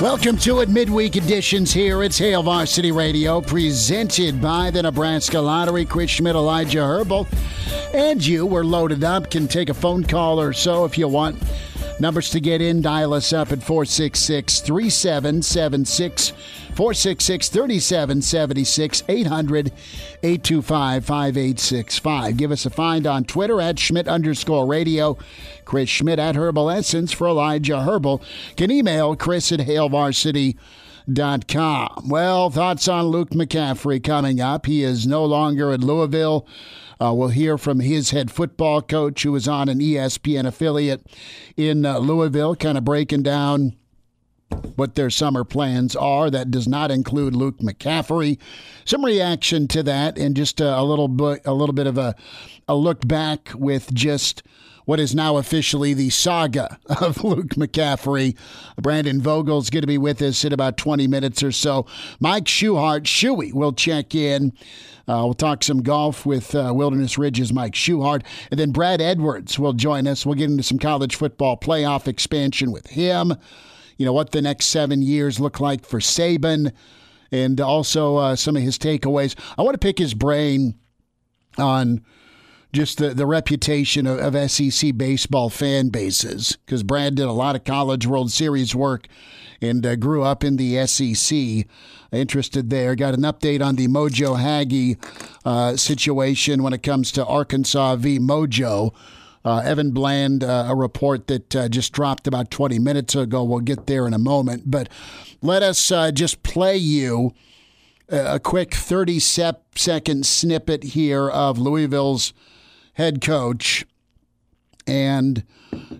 Welcome 0.00 0.36
to 0.38 0.60
it, 0.60 0.68
midweek 0.68 1.16
editions 1.16 1.72
here. 1.72 2.04
It's 2.04 2.18
Hail 2.18 2.44
Varsity 2.44 2.92
Radio, 2.92 3.40
presented 3.40 4.40
by 4.40 4.70
the 4.70 4.80
Nebraska 4.80 5.40
Lottery. 5.40 5.84
Chris 5.84 6.12
Schmidt, 6.12 6.36
Elijah 6.36 6.84
Herbal, 6.84 7.26
and 7.92 8.24
you. 8.24 8.46
We're 8.46 8.62
loaded 8.62 9.02
up. 9.02 9.28
Can 9.28 9.48
take 9.48 9.70
a 9.70 9.74
phone 9.74 10.04
call 10.04 10.40
or 10.40 10.52
so 10.52 10.84
if 10.84 10.96
you 10.96 11.08
want. 11.08 11.42
Numbers 12.00 12.30
to 12.30 12.40
get 12.40 12.62
in, 12.62 12.80
dial 12.80 13.12
us 13.12 13.32
up 13.32 13.50
at 13.50 13.62
466 13.62 14.60
3776. 14.60 16.32
466 16.78 17.48
3776 17.48 19.02
800 19.08 19.72
825 20.22 21.04
5865. 21.04 22.36
Give 22.36 22.52
us 22.52 22.66
a 22.66 22.70
find 22.70 23.04
on 23.04 23.24
Twitter 23.24 23.60
at 23.60 23.80
Schmidt 23.80 24.06
underscore 24.06 24.64
radio. 24.64 25.18
Chris 25.64 25.88
Schmidt 25.88 26.20
at 26.20 26.36
Herbal 26.36 26.70
Essence 26.70 27.10
for 27.10 27.26
Elijah 27.26 27.82
Herbal. 27.82 28.22
Can 28.56 28.70
email 28.70 29.16
Chris 29.16 29.50
at 29.50 29.58
HailVarsity.com. 29.58 32.08
Well, 32.08 32.50
thoughts 32.50 32.86
on 32.86 33.06
Luke 33.06 33.30
McCaffrey 33.30 34.04
coming 34.04 34.40
up. 34.40 34.66
He 34.66 34.84
is 34.84 35.04
no 35.04 35.24
longer 35.24 35.72
at 35.72 35.80
Louisville. 35.80 36.46
Uh, 37.00 37.12
we'll 37.14 37.28
hear 37.28 37.56
from 37.56 37.80
his 37.80 38.10
head 38.10 38.30
football 38.30 38.82
coach, 38.82 39.22
who 39.22 39.34
is 39.36 39.46
on 39.46 39.68
an 39.68 39.78
ESPN 39.78 40.46
affiliate 40.46 41.06
in 41.56 41.86
uh, 41.86 41.98
Louisville, 41.98 42.56
kind 42.56 42.76
of 42.76 42.84
breaking 42.84 43.22
down 43.22 43.76
what 44.76 44.94
their 44.94 45.10
summer 45.10 45.44
plans 45.44 45.94
are. 45.94 46.30
That 46.30 46.50
does 46.50 46.66
not 46.66 46.90
include 46.90 47.36
Luke 47.36 47.58
McCaffrey. 47.58 48.38
Some 48.84 49.04
reaction 49.04 49.68
to 49.68 49.82
that, 49.84 50.18
and 50.18 50.34
just 50.34 50.60
a, 50.60 50.78
a 50.78 50.82
little 50.82 51.08
bit, 51.08 51.42
a 51.44 51.52
little 51.52 51.74
bit 51.74 51.86
of 51.86 51.98
a, 51.98 52.14
a 52.66 52.74
look 52.74 53.06
back 53.06 53.50
with 53.54 53.92
just 53.94 54.42
what 54.88 54.98
is 54.98 55.14
now 55.14 55.36
officially 55.36 55.92
the 55.92 56.08
saga 56.08 56.78
of 57.02 57.22
Luke 57.22 57.50
McCaffrey. 57.50 58.34
Brandon 58.80 59.20
Vogel's 59.20 59.68
going 59.68 59.82
to 59.82 59.86
be 59.86 59.98
with 59.98 60.22
us 60.22 60.46
in 60.46 60.52
about 60.54 60.78
20 60.78 61.06
minutes 61.06 61.42
or 61.42 61.52
so. 61.52 61.84
Mike 62.20 62.44
Schuhart, 62.44 63.02
Shuey, 63.02 63.52
will 63.52 63.74
check 63.74 64.14
in. 64.14 64.54
Uh, 65.06 65.20
we'll 65.24 65.34
talk 65.34 65.62
some 65.62 65.82
golf 65.82 66.24
with 66.24 66.54
uh, 66.54 66.72
Wilderness 66.74 67.18
Ridge's 67.18 67.52
Mike 67.52 67.74
Schuhart. 67.74 68.24
And 68.50 68.58
then 68.58 68.70
Brad 68.70 69.02
Edwards 69.02 69.58
will 69.58 69.74
join 69.74 70.06
us. 70.06 70.24
We'll 70.24 70.36
get 70.36 70.48
into 70.48 70.62
some 70.62 70.78
college 70.78 71.16
football 71.16 71.58
playoff 71.58 72.08
expansion 72.08 72.72
with 72.72 72.86
him 72.86 73.34
you 73.98 74.06
know, 74.06 74.12
what 74.12 74.30
the 74.30 74.40
next 74.40 74.68
seven 74.68 75.02
years 75.02 75.38
look 75.38 75.60
like 75.60 75.84
for 75.84 75.98
Saban 75.98 76.72
and 77.30 77.60
also 77.60 78.16
uh, 78.16 78.36
some 78.36 78.56
of 78.56 78.62
his 78.62 78.78
takeaways. 78.78 79.34
I 79.58 79.62
want 79.62 79.74
to 79.74 79.78
pick 79.78 79.98
his 79.98 80.14
brain 80.14 80.78
on 81.58 82.04
just 82.72 82.98
the, 82.98 83.14
the 83.14 83.26
reputation 83.26 84.06
of, 84.06 84.34
of 84.34 84.50
SEC 84.50 84.96
baseball 84.96 85.48
fan 85.48 85.88
bases 85.88 86.58
because 86.64 86.82
Brad 86.82 87.14
did 87.14 87.26
a 87.26 87.32
lot 87.32 87.56
of 87.56 87.64
College 87.64 88.06
World 88.06 88.30
Series 88.30 88.74
work 88.74 89.06
and 89.60 89.84
uh, 89.84 89.96
grew 89.96 90.22
up 90.22 90.44
in 90.44 90.56
the 90.56 90.86
SEC. 90.86 91.66
Interested 92.12 92.70
there. 92.70 92.94
Got 92.94 93.14
an 93.14 93.22
update 93.22 93.64
on 93.64 93.76
the 93.76 93.88
Mojo 93.88 94.38
Hagge 94.38 94.96
uh, 95.44 95.76
situation 95.76 96.62
when 96.62 96.72
it 96.72 96.82
comes 96.82 97.12
to 97.12 97.24
Arkansas 97.24 97.96
v. 97.96 98.18
Mojo. 98.18 98.94
Uh, 99.44 99.62
Evan 99.64 99.92
Bland, 99.92 100.44
uh, 100.44 100.66
a 100.68 100.74
report 100.74 101.26
that 101.28 101.56
uh, 101.56 101.68
just 101.68 101.92
dropped 101.92 102.26
about 102.26 102.50
20 102.50 102.78
minutes 102.78 103.14
ago. 103.14 103.44
We'll 103.44 103.60
get 103.60 103.86
there 103.86 104.06
in 104.06 104.12
a 104.12 104.18
moment. 104.18 104.70
But 104.70 104.88
let 105.40 105.62
us 105.62 105.90
uh, 105.90 106.10
just 106.10 106.42
play 106.42 106.76
you 106.76 107.32
a 108.10 108.40
quick 108.40 108.74
30 108.74 109.18
second 109.20 110.26
snippet 110.26 110.82
here 110.82 111.28
of 111.28 111.58
Louisville's 111.58 112.32
head 112.98 113.20
coach 113.20 113.86
and 114.84 115.44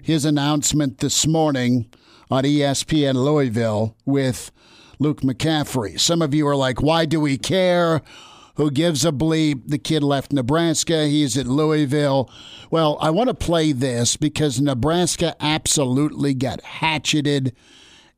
his 0.03 0.25
announcement 0.25 0.99
this 0.99 1.29
morning 1.29 1.89
on 2.29 2.43
ESPN 2.43 3.15
Louisville 3.15 3.97
with 4.05 4.51
Luke 4.99 5.21
McCaffrey. 5.21 5.99
Some 5.99 6.21
of 6.21 6.35
you 6.35 6.47
are 6.49 6.57
like, 6.57 6.83
why 6.83 7.05
do 7.05 7.21
we 7.21 7.39
care? 7.39 8.03
Who 8.57 8.73
gives 8.73 9.05
a 9.05 9.13
bleep? 9.13 9.69
The 9.69 9.79
kid 9.79 10.03
left 10.03 10.33
Nebraska. 10.33 11.07
He's 11.07 11.39
at 11.39 11.47
Louisville. 11.47 12.29
Well, 12.69 12.99
I 13.01 13.11
want 13.11 13.29
to 13.29 13.35
play 13.35 13.71
this 13.71 14.17
because 14.17 14.61
Nebraska 14.61 15.37
absolutely 15.39 16.35
got 16.35 16.61
hatcheted 16.63 17.55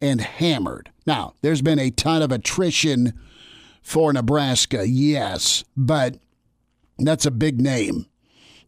and 0.01 0.23
hammered. 0.23 0.91
Now, 1.07 1.35
there's 1.43 1.61
been 1.61 1.79
a 1.79 1.91
ton 1.91 2.23
of 2.23 2.33
attrition 2.33 3.13
for 3.83 4.11
Nebraska, 4.11 4.89
yes, 4.89 5.65
but 5.77 6.17
that's 6.99 7.27
a 7.27 7.31
big 7.31 7.61
name. 7.61 8.07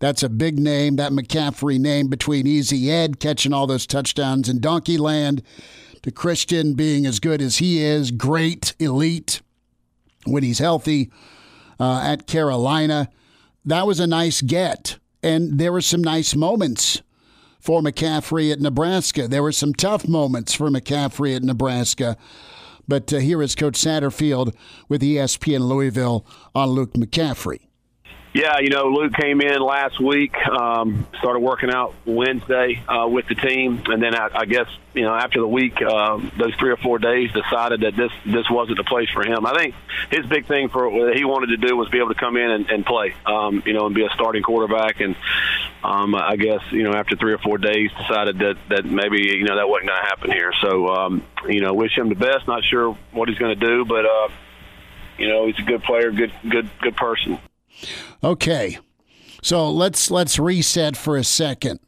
That's 0.03 0.25
a 0.25 0.29
big 0.29 0.59
name, 0.59 0.97
that 0.97 1.13
McCaffrey 1.13 1.79
name 1.79 2.09
between 2.09 2.45
Easy 2.45 2.91
Ed 2.91 3.21
catching 3.21 3.53
all 3.53 3.69
those 3.69 3.87
touchdowns 3.87 4.49
in 4.49 4.59
Donkey 4.59 4.99
Land 4.99 5.45
to 6.03 6.11
Christian 6.11 6.75
being 6.75 7.07
as 7.07 7.21
good 7.21 7.41
as 7.41 7.59
he 7.59 7.81
is, 7.81 8.11
great, 8.11 8.75
elite 8.81 9.43
when 10.25 10.43
he's 10.43 10.59
healthy 10.59 11.13
uh, 11.79 12.01
at 12.05 12.27
Carolina. 12.27 13.11
That 13.65 13.87
was 13.87 14.01
a 14.01 14.09
nice 14.09 14.41
get. 14.41 14.99
And 15.23 15.61
there 15.61 15.71
were 15.71 15.81
some 15.81 16.03
nice 16.03 16.35
moments 16.35 17.01
for 17.61 17.81
McCaffrey 17.81 18.51
at 18.51 18.61
Nebraska. 18.61 19.29
There 19.29 19.45
were 19.45 19.53
some 19.53 19.73
tough 19.73 20.09
moments 20.09 20.53
for 20.53 20.69
McCaffrey 20.69 21.37
at 21.37 21.45
Nebraska. 21.45 22.17
But 22.89 23.13
uh, 23.13 23.19
here 23.19 23.41
is 23.41 23.55
Coach 23.55 23.75
Satterfield 23.75 24.53
with 24.89 25.01
ESPN 25.01 25.61
Louisville 25.61 26.27
on 26.57 26.71
Luke 26.71 26.95
McCaffrey. 26.95 27.69
Yeah, 28.35 28.61
you 28.61 28.71
know, 28.71 28.87
Luke 28.87 29.13
came 29.13 29.43
in 29.43 29.61
last 29.61 30.01
week, 30.01 30.35
um, 30.49 31.07
started 31.19 31.41
working 31.41 31.71
out 31.71 31.95
Wednesday 32.07 32.83
uh, 32.89 33.07
with 33.07 33.29
the 33.29 33.35
team, 33.35 33.83
and 33.85 34.03
then 34.03 34.15
I, 34.15 34.31
I 34.35 34.45
guess 34.47 34.69
you 34.95 35.03
know 35.03 35.15
after 35.15 35.41
the 35.41 35.47
week, 35.47 35.83
uh, 35.83 36.19
those 36.39 36.55
three 36.55 36.71
or 36.71 36.79
four 36.79 36.99
days, 36.99 37.31
decided 37.33 37.83
that 37.83 37.95
this 37.95 38.11
this 38.25 38.49
wasn't 38.49 38.79
the 38.79 38.85
place 38.85 39.11
for 39.11 39.23
him. 39.23 39.45
I 39.45 39.55
think 39.55 39.75
his 40.11 40.25
big 40.25 40.47
thing 40.47 40.71
for 40.71 40.89
what 40.89 41.15
he 41.15 41.27
wanted 41.27 41.49
to 41.49 41.59
do 41.59 41.77
was 41.77 41.91
be 41.91 41.99
able 41.99 42.09
to 42.09 42.19
come 42.19 42.39
in 42.39 42.51
and, 42.51 42.71
and 42.71 42.87
play, 42.87 43.15
um, 43.27 43.63
you 43.67 43.75
know, 43.75 43.85
and 43.85 43.95
be 43.95 44.03
a 44.03 44.11
starting 44.15 44.43
quarterback. 44.43 45.01
And 45.01 45.15
um, 45.85 46.15
I 46.15 46.37
guess 46.37 46.63
you 46.71 46.85
know 46.85 46.95
after 46.95 47.17
three 47.17 47.35
or 47.35 47.39
four 47.39 47.59
days, 47.59 47.91
decided 48.01 48.39
that 48.39 48.57
that 48.71 48.87
maybe 48.87 49.29
you 49.29 49.45
know 49.45 49.57
that 49.57 49.69
wasn't 49.69 49.91
going 49.91 50.01
to 50.01 50.09
happen 50.09 50.31
here. 50.31 50.55
So 50.63 50.89
um, 50.89 51.23
you 51.51 51.61
know, 51.61 51.75
wish 51.75 51.99
him 51.99 52.09
the 52.09 52.15
best. 52.15 52.49
Not 52.49 52.65
sure 52.65 52.97
what 53.11 53.29
he's 53.29 53.37
going 53.37 53.61
to 53.61 53.67
do, 53.67 53.85
but 53.85 54.07
uh, 54.07 54.29
you 55.19 55.29
know, 55.29 55.47
he's 55.49 55.59
a 55.59 55.69
good 55.69 55.83
player, 55.83 56.11
good 56.11 56.33
good 56.49 56.71
good 56.81 56.97
person. 56.97 57.39
Okay. 58.25 58.79
So 59.43 59.71
let's 59.71 60.11
let's 60.11 60.39
reset 60.39 60.97
for 60.97 61.17
a 61.17 61.25
second. 61.25 61.81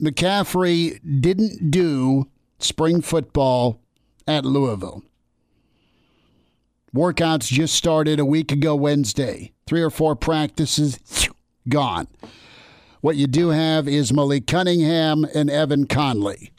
McCaffrey 0.00 1.00
didn't 1.20 1.70
do 1.70 2.28
spring 2.58 3.00
football 3.00 3.80
at 4.26 4.44
Louisville. 4.44 5.02
Workouts 6.94 7.46
just 7.46 7.74
started 7.74 8.20
a 8.20 8.24
week 8.24 8.52
ago 8.52 8.74
Wednesday. 8.76 9.52
Three 9.66 9.80
or 9.80 9.90
four 9.90 10.14
practices 10.14 10.98
gone. 11.68 12.08
What 13.00 13.16
you 13.16 13.26
do 13.26 13.48
have 13.48 13.88
is 13.88 14.12
Malik 14.12 14.46
Cunningham 14.46 15.24
and 15.34 15.50
Evan 15.50 15.86
Conley. 15.86 16.52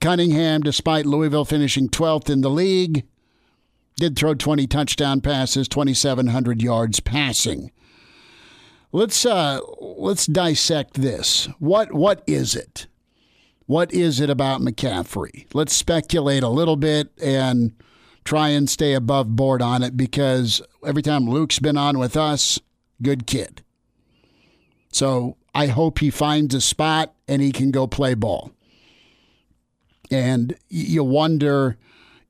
Cunningham, 0.00 0.62
despite 0.62 1.06
Louisville 1.06 1.44
finishing 1.44 1.88
12th 1.88 2.30
in 2.30 2.40
the 2.40 2.50
league, 2.50 3.04
did 3.96 4.16
throw 4.16 4.34
20 4.34 4.66
touchdown 4.66 5.20
passes, 5.20 5.68
2,700 5.68 6.62
yards 6.62 7.00
passing. 7.00 7.70
Let's 8.94 9.26
uh, 9.26 9.58
let's 9.80 10.24
dissect 10.24 10.94
this. 10.94 11.46
What 11.58 11.92
what 11.92 12.22
is 12.28 12.54
it? 12.54 12.86
What 13.66 13.92
is 13.92 14.20
it 14.20 14.30
about 14.30 14.60
McCaffrey? 14.60 15.46
Let's 15.52 15.74
speculate 15.74 16.44
a 16.44 16.48
little 16.48 16.76
bit 16.76 17.10
and 17.20 17.72
try 18.22 18.50
and 18.50 18.70
stay 18.70 18.94
above 18.94 19.34
board 19.34 19.60
on 19.60 19.82
it 19.82 19.96
because 19.96 20.62
every 20.86 21.02
time 21.02 21.28
Luke's 21.28 21.58
been 21.58 21.76
on 21.76 21.98
with 21.98 22.16
us, 22.16 22.60
good 23.02 23.26
kid. 23.26 23.64
So 24.92 25.38
I 25.56 25.66
hope 25.66 25.98
he 25.98 26.10
finds 26.10 26.54
a 26.54 26.60
spot 26.60 27.16
and 27.26 27.42
he 27.42 27.50
can 27.50 27.72
go 27.72 27.88
play 27.88 28.14
ball. 28.14 28.52
And 30.08 30.54
you 30.68 31.02
wonder 31.02 31.78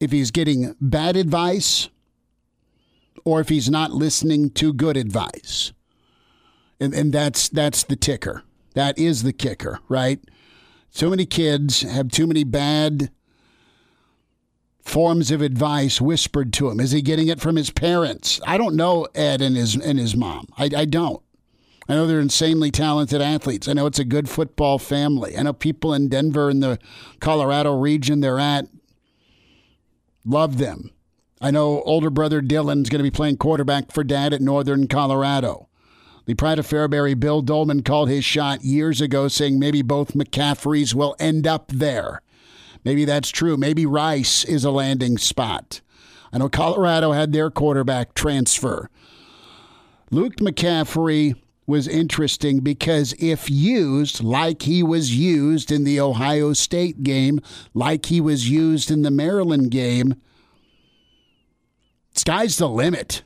if 0.01 0.13
he's 0.13 0.31
getting 0.31 0.75
bad 0.81 1.15
advice 1.15 1.91
or 3.23 3.41
if 3.41 3.51
he's 3.51 3.69
not 3.69 3.91
listening 3.91 4.49
to 4.53 4.73
good 4.73 4.97
advice. 4.97 5.74
And, 6.81 6.95
and 6.95 7.13
that's 7.13 7.49
that's 7.49 7.85
the 7.85 7.97
ticker. 7.97 8.43
That 8.75 8.99
is 8.99 9.23
the 9.23 9.33
kicker, 9.33 9.79
right? 9.89 10.21
So 10.91 11.11
many 11.11 11.27
kids 11.27 11.83
have 11.83 12.11
too 12.11 12.27
many 12.27 12.45
bad 12.45 13.11
forms 14.81 15.31
of 15.31 15.41
advice 15.41 16.01
whispered 16.01 16.53
to 16.55 16.69
him. 16.69 16.79
Is 16.79 16.93
he 16.93 17.03
getting 17.03 17.29
it 17.29 17.41
from 17.41 17.57
his 17.57 17.71
parents? 17.71 18.41
I 18.47 18.59
don't 18.59 18.77
know 18.77 19.07
Ed 19.15 19.41
and 19.41 19.57
his 19.57 19.75
and 19.77 19.99
his 19.99 20.17
mom. 20.17 20.47
I, 20.57 20.71
I 20.77 20.85
don't. 20.85 21.23
I 21.89 21.95
know 21.95 22.07
they're 22.07 22.21
insanely 22.21 22.71
talented 22.71 23.21
athletes. 23.21 23.69
I 23.69 23.75
know 23.75 23.87
it's 23.87 23.99
a 23.99 24.05
good 24.05 24.29
football 24.29 24.79
family. 24.79 25.37
I 25.37 25.43
know 25.43 25.53
people 25.53 25.93
in 25.93 26.09
Denver 26.09 26.49
and 26.49 26.63
the 26.63 26.79
Colorado 27.21 27.79
region 27.79 28.21
they're 28.21 28.41
at 28.41 28.67
love 30.25 30.59
them. 30.59 30.91
I 31.41 31.51
know 31.51 31.83
older 31.83 32.11
brother 32.11 32.41
Dylan's 32.41 32.89
going 32.89 33.01
to 33.01 33.11
be 33.11 33.11
playing 33.11 33.37
quarterback 33.37 33.93
for 33.93 34.03
dad 34.03 34.33
at 34.33 34.41
Northern 34.41 34.89
Colorado. 34.89 35.69
The 36.27 36.35
pride 36.35 36.59
of 36.59 36.67
Fairbury, 36.67 37.19
Bill 37.19 37.43
Dolman, 37.43 37.83
called 37.83 38.09
his 38.09 38.25
shot 38.25 38.65
years 38.65 39.01
ago, 39.01 39.29
saying 39.29 39.59
maybe 39.59 39.83
both 39.83 40.15
McCaffreys 40.15 40.95
will 40.95 41.15
end 41.19 41.47
up 41.47 41.69
there. 41.69 42.23
Maybe 42.85 43.05
that's 43.05 43.31
true. 43.31 43.57
Maybe 43.57 43.85
Rice 43.85 44.45
is 44.45 44.65
a 44.65 44.71
landing 44.71 45.19
spot. 45.19 45.81
I 46.33 46.39
know 46.39 46.49
Colorado 46.49 47.13
had 47.13 47.33
their 47.33 47.51
quarterback 47.51 48.15
transfer. 48.15 48.91
Luke 50.11 50.37
McCaffrey 50.37 51.35
was 51.67 51.89
interesting 51.89 52.61
because 52.61 53.15
if 53.19 53.51
used 53.51 54.23
like 54.23 54.63
he 54.63 54.83
was 54.83 55.17
used 55.17 55.73
in 55.73 55.85
the 55.85 56.01
Ohio 56.01 56.53
State 56.53 57.03
game, 57.03 57.41
like 57.73 58.07
he 58.07 58.21
was 58.21 58.51
used 58.51 58.91
in 58.91 59.03
the 59.03 59.11
Maryland 59.11 59.71
game, 59.71 60.15
sky's 62.15 62.59
the 62.59 62.69
limit 62.69 63.23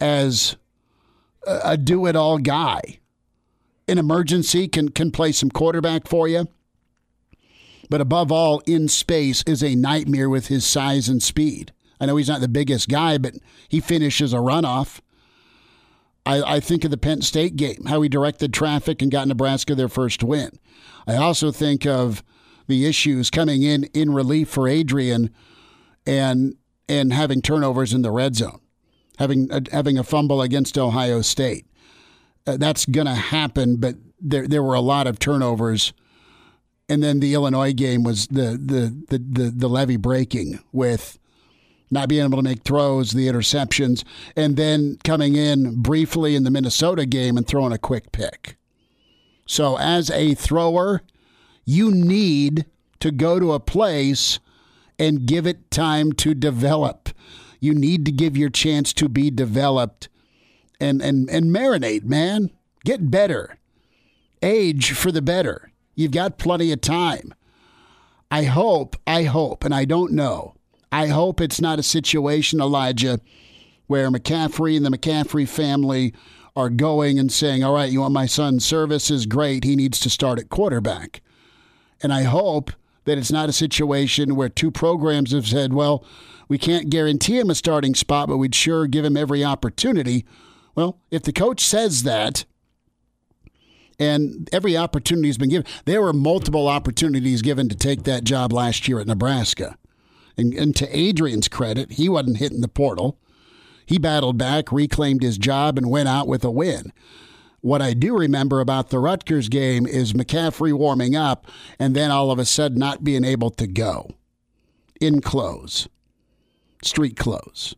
as 0.00 0.56
a 1.46 1.76
do 1.76 2.06
it 2.06 2.16
all 2.16 2.38
guy. 2.38 3.00
In 3.86 3.98
emergency, 3.98 4.66
can, 4.68 4.88
can 4.90 5.10
play 5.10 5.32
some 5.32 5.50
quarterback 5.50 6.06
for 6.06 6.26
you. 6.26 6.48
But 7.90 8.00
above 8.00 8.32
all, 8.32 8.60
in 8.66 8.88
space 8.88 9.42
is 9.46 9.62
a 9.62 9.74
nightmare 9.74 10.30
with 10.30 10.46
his 10.46 10.64
size 10.64 11.08
and 11.08 11.22
speed. 11.22 11.72
I 12.00 12.06
know 12.06 12.16
he's 12.16 12.28
not 12.28 12.40
the 12.40 12.48
biggest 12.48 12.88
guy, 12.88 13.18
but 13.18 13.34
he 13.68 13.80
finishes 13.80 14.32
a 14.32 14.38
runoff. 14.38 15.00
I, 16.26 16.56
I 16.56 16.60
think 16.60 16.84
of 16.84 16.90
the 16.90 16.96
Penn 16.96 17.22
State 17.22 17.56
game, 17.56 17.84
how 17.86 18.00
he 18.00 18.08
directed 18.08 18.52
traffic 18.52 19.02
and 19.02 19.10
got 19.10 19.28
Nebraska 19.28 19.74
their 19.74 19.88
first 19.88 20.22
win. 20.22 20.58
I 21.06 21.16
also 21.16 21.50
think 21.50 21.86
of 21.86 22.22
the 22.66 22.86
issues 22.86 23.30
coming 23.30 23.62
in 23.62 23.84
in 23.92 24.14
relief 24.14 24.48
for 24.48 24.68
Adrian 24.68 25.30
and 26.06 26.56
and 26.88 27.12
having 27.12 27.40
turnovers 27.40 27.92
in 27.94 28.02
the 28.02 28.10
red 28.10 28.36
zone, 28.36 28.60
having 29.18 29.50
uh, 29.50 29.60
having 29.72 29.98
a 29.98 30.04
fumble 30.04 30.42
against 30.42 30.78
Ohio 30.78 31.22
State. 31.22 31.66
Uh, 32.46 32.56
that's 32.56 32.84
going 32.84 33.06
to 33.06 33.14
happen, 33.14 33.76
but 33.76 33.96
there 34.20 34.46
there 34.46 34.62
were 34.62 34.74
a 34.74 34.80
lot 34.80 35.06
of 35.06 35.18
turnovers. 35.18 35.92
And 36.86 37.02
then 37.02 37.20
the 37.20 37.32
Illinois 37.32 37.72
game 37.72 38.02
was 38.02 38.26
the 38.26 38.58
the 38.60 38.94
the 39.08 39.18
the, 39.18 39.50
the 39.50 39.68
levee 39.68 39.96
breaking 39.96 40.60
with 40.72 41.18
not 41.90 42.08
being 42.08 42.24
able 42.24 42.36
to 42.36 42.42
make 42.42 42.64
throws, 42.64 43.12
the 43.12 43.28
interceptions, 43.28 44.04
and 44.36 44.56
then 44.56 44.98
coming 45.04 45.36
in 45.36 45.80
briefly 45.80 46.34
in 46.34 46.44
the 46.44 46.50
Minnesota 46.50 47.06
game 47.06 47.36
and 47.36 47.46
throwing 47.46 47.72
a 47.72 47.78
quick 47.78 48.12
pick. 48.12 48.56
So, 49.46 49.78
as 49.78 50.10
a 50.10 50.34
thrower, 50.34 51.02
you 51.64 51.90
need 51.90 52.66
to 53.00 53.10
go 53.10 53.38
to 53.38 53.52
a 53.52 53.60
place 53.60 54.40
and 54.98 55.26
give 55.26 55.46
it 55.46 55.70
time 55.70 56.12
to 56.12 56.34
develop. 56.34 57.10
You 57.60 57.74
need 57.74 58.04
to 58.06 58.12
give 58.12 58.36
your 58.36 58.50
chance 58.50 58.92
to 58.94 59.08
be 59.08 59.30
developed 59.30 60.08
and, 60.80 61.00
and, 61.00 61.28
and 61.30 61.46
marinate, 61.46 62.04
man. 62.04 62.50
Get 62.84 63.10
better. 63.10 63.56
Age 64.42 64.92
for 64.92 65.10
the 65.10 65.22
better. 65.22 65.70
You've 65.94 66.10
got 66.10 66.38
plenty 66.38 66.72
of 66.72 66.80
time. 66.80 67.34
I 68.30 68.44
hope, 68.44 68.96
I 69.06 69.24
hope, 69.24 69.64
and 69.64 69.74
I 69.74 69.84
don't 69.84 70.12
know 70.12 70.54
I 70.94 71.08
hope 71.08 71.40
it's 71.40 71.60
not 71.60 71.80
a 71.80 71.82
situation, 71.82 72.60
Elijah, 72.60 73.18
where 73.88 74.12
McCaffrey 74.12 74.76
and 74.76 74.86
the 74.86 74.96
McCaffrey 74.96 75.48
family 75.48 76.14
are 76.54 76.70
going 76.70 77.18
and 77.18 77.32
saying, 77.32 77.64
all 77.64 77.74
right, 77.74 77.90
you 77.90 78.00
want 78.00 78.14
my 78.14 78.26
son's 78.26 78.64
service 78.64 79.10
is 79.10 79.26
great. 79.26 79.64
He 79.64 79.74
needs 79.74 79.98
to 79.98 80.08
start 80.08 80.38
at 80.38 80.50
quarterback. 80.50 81.20
And 82.00 82.12
I 82.12 82.22
hope 82.22 82.70
that 83.06 83.18
it's 83.18 83.32
not 83.32 83.48
a 83.48 83.52
situation 83.52 84.36
where 84.36 84.48
two 84.48 84.70
programs 84.70 85.32
have 85.32 85.48
said, 85.48 85.72
well, 85.72 86.04
we 86.48 86.58
can't 86.58 86.90
guarantee 86.90 87.38
him 87.38 87.50
a 87.50 87.54
starting 87.54 87.94
spot, 87.94 88.28
but 88.28 88.36
we'd 88.36 88.54
sure 88.54 88.86
give 88.86 89.04
him 89.04 89.16
every 89.16 89.44
opportunity. 89.44 90.24
Well, 90.74 91.00
if 91.10 91.22
the 91.22 91.32
coach 91.32 91.64
says 91.64 92.02
that, 92.02 92.44
and 93.98 94.48
every 94.52 94.76
opportunity 94.76 95.28
has 95.28 95.38
been 95.38 95.50
given, 95.50 95.66
there 95.84 96.02
were 96.02 96.12
multiple 96.12 96.68
opportunities 96.68 97.42
given 97.42 97.68
to 97.68 97.76
take 97.76 98.02
that 98.04 98.24
job 98.24 98.52
last 98.52 98.88
year 98.88 99.00
at 99.00 99.06
Nebraska. 99.06 99.76
And, 100.36 100.52
and 100.54 100.74
to 100.76 100.96
Adrian's 100.96 101.48
credit, 101.48 101.92
he 101.92 102.08
wasn't 102.08 102.38
hitting 102.38 102.60
the 102.60 102.68
portal. 102.68 103.20
He 103.86 103.98
battled 103.98 104.38
back, 104.38 104.72
reclaimed 104.72 105.22
his 105.22 105.38
job, 105.38 105.78
and 105.78 105.90
went 105.90 106.08
out 106.08 106.26
with 106.26 106.42
a 106.44 106.50
win. 106.50 106.92
What 107.60 107.80
I 107.80 107.94
do 107.94 108.16
remember 108.16 108.60
about 108.60 108.90
the 108.90 108.98
Rutgers 108.98 109.48
game 109.48 109.86
is 109.86 110.12
McCaffrey 110.12 110.72
warming 110.72 111.16
up 111.16 111.46
and 111.78 111.94
then 111.94 112.10
all 112.10 112.30
of 112.30 112.38
a 112.38 112.44
sudden 112.44 112.78
not 112.78 113.04
being 113.04 113.24
able 113.24 113.50
to 113.52 113.66
go 113.66 114.10
in 115.00 115.20
clothes, 115.20 115.88
street 116.84 117.16
clothes. 117.16 117.74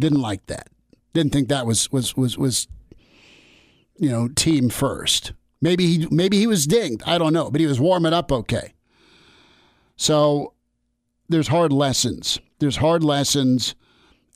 Didn't 0.00 0.20
like 0.20 0.46
that. 0.46 0.68
Didn't 1.12 1.32
think 1.32 1.48
that 1.48 1.66
was 1.66 1.90
was 1.90 2.16
was 2.16 2.38
was 2.38 2.68
you 3.98 4.08
know 4.08 4.28
team 4.28 4.68
first. 4.68 5.32
Maybe 5.60 5.86
he 5.86 6.08
maybe 6.10 6.38
he 6.38 6.46
was 6.46 6.66
dinged. 6.66 7.02
I 7.04 7.18
don't 7.18 7.32
know, 7.32 7.50
but 7.50 7.60
he 7.60 7.66
was 7.66 7.80
warming 7.80 8.12
up 8.12 8.30
okay. 8.30 8.74
So 9.96 10.54
there's 11.28 11.48
hard 11.48 11.72
lessons. 11.72 12.38
There's 12.60 12.76
hard 12.76 13.02
lessons, 13.02 13.74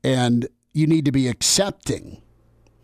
and 0.03 0.49
you 0.73 0.87
need 0.87 1.05
to 1.05 1.12
be 1.12 1.29
accepting. 1.29 2.20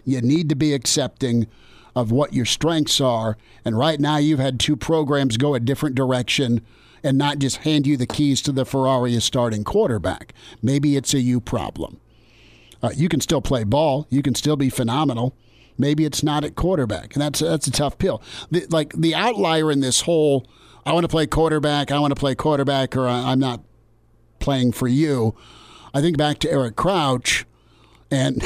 You 0.04 0.20
need 0.20 0.48
to 0.48 0.56
be 0.56 0.72
accepting 0.72 1.48
of 1.96 2.12
what 2.12 2.32
your 2.32 2.44
strengths 2.44 3.00
are. 3.00 3.36
And 3.64 3.76
right 3.76 3.98
now, 3.98 4.18
you've 4.18 4.38
had 4.38 4.60
two 4.60 4.76
programs 4.76 5.36
go 5.36 5.54
a 5.54 5.60
different 5.60 5.96
direction 5.96 6.64
and 7.02 7.18
not 7.18 7.38
just 7.38 7.58
hand 7.58 7.86
you 7.86 7.96
the 7.96 8.06
keys 8.06 8.42
to 8.42 8.52
the 8.52 8.64
Ferrari 8.64 9.14
as 9.14 9.24
starting 9.24 9.64
quarterback. 9.64 10.32
Maybe 10.62 10.96
it's 10.96 11.14
a 11.14 11.20
you 11.20 11.40
problem. 11.40 12.00
Uh, 12.82 12.90
you 12.94 13.08
can 13.08 13.20
still 13.20 13.40
play 13.40 13.64
ball. 13.64 14.06
You 14.10 14.22
can 14.22 14.34
still 14.34 14.56
be 14.56 14.70
phenomenal. 14.70 15.36
Maybe 15.76 16.04
it's 16.04 16.22
not 16.22 16.44
at 16.44 16.56
quarterback, 16.56 17.14
and 17.14 17.22
that's 17.22 17.38
that's 17.38 17.66
a 17.66 17.70
tough 17.70 17.98
pill. 17.98 18.20
The, 18.50 18.66
like 18.68 18.92
the 18.94 19.14
outlier 19.14 19.70
in 19.70 19.80
this 19.80 20.02
whole, 20.02 20.46
I 20.84 20.92
want 20.92 21.04
to 21.04 21.08
play 21.08 21.26
quarterback. 21.26 21.92
I 21.92 21.98
want 22.00 22.10
to 22.10 22.18
play 22.18 22.34
quarterback, 22.34 22.96
or 22.96 23.06
I'm 23.06 23.38
not 23.38 23.62
playing 24.40 24.72
for 24.72 24.88
you. 24.88 25.36
I 25.94 26.00
think 26.00 26.16
back 26.16 26.38
to 26.40 26.50
Eric 26.50 26.74
Crouch, 26.74 27.46
and 28.10 28.42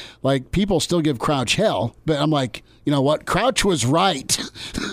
like 0.22 0.50
people 0.50 0.80
still 0.80 1.00
give 1.00 1.18
Crouch 1.20 1.54
hell, 1.54 1.94
but 2.04 2.18
I'm 2.18 2.30
like, 2.30 2.64
you 2.84 2.90
know 2.90 3.00
what? 3.00 3.26
Crouch 3.26 3.64
was 3.64 3.86
right. 3.86 4.40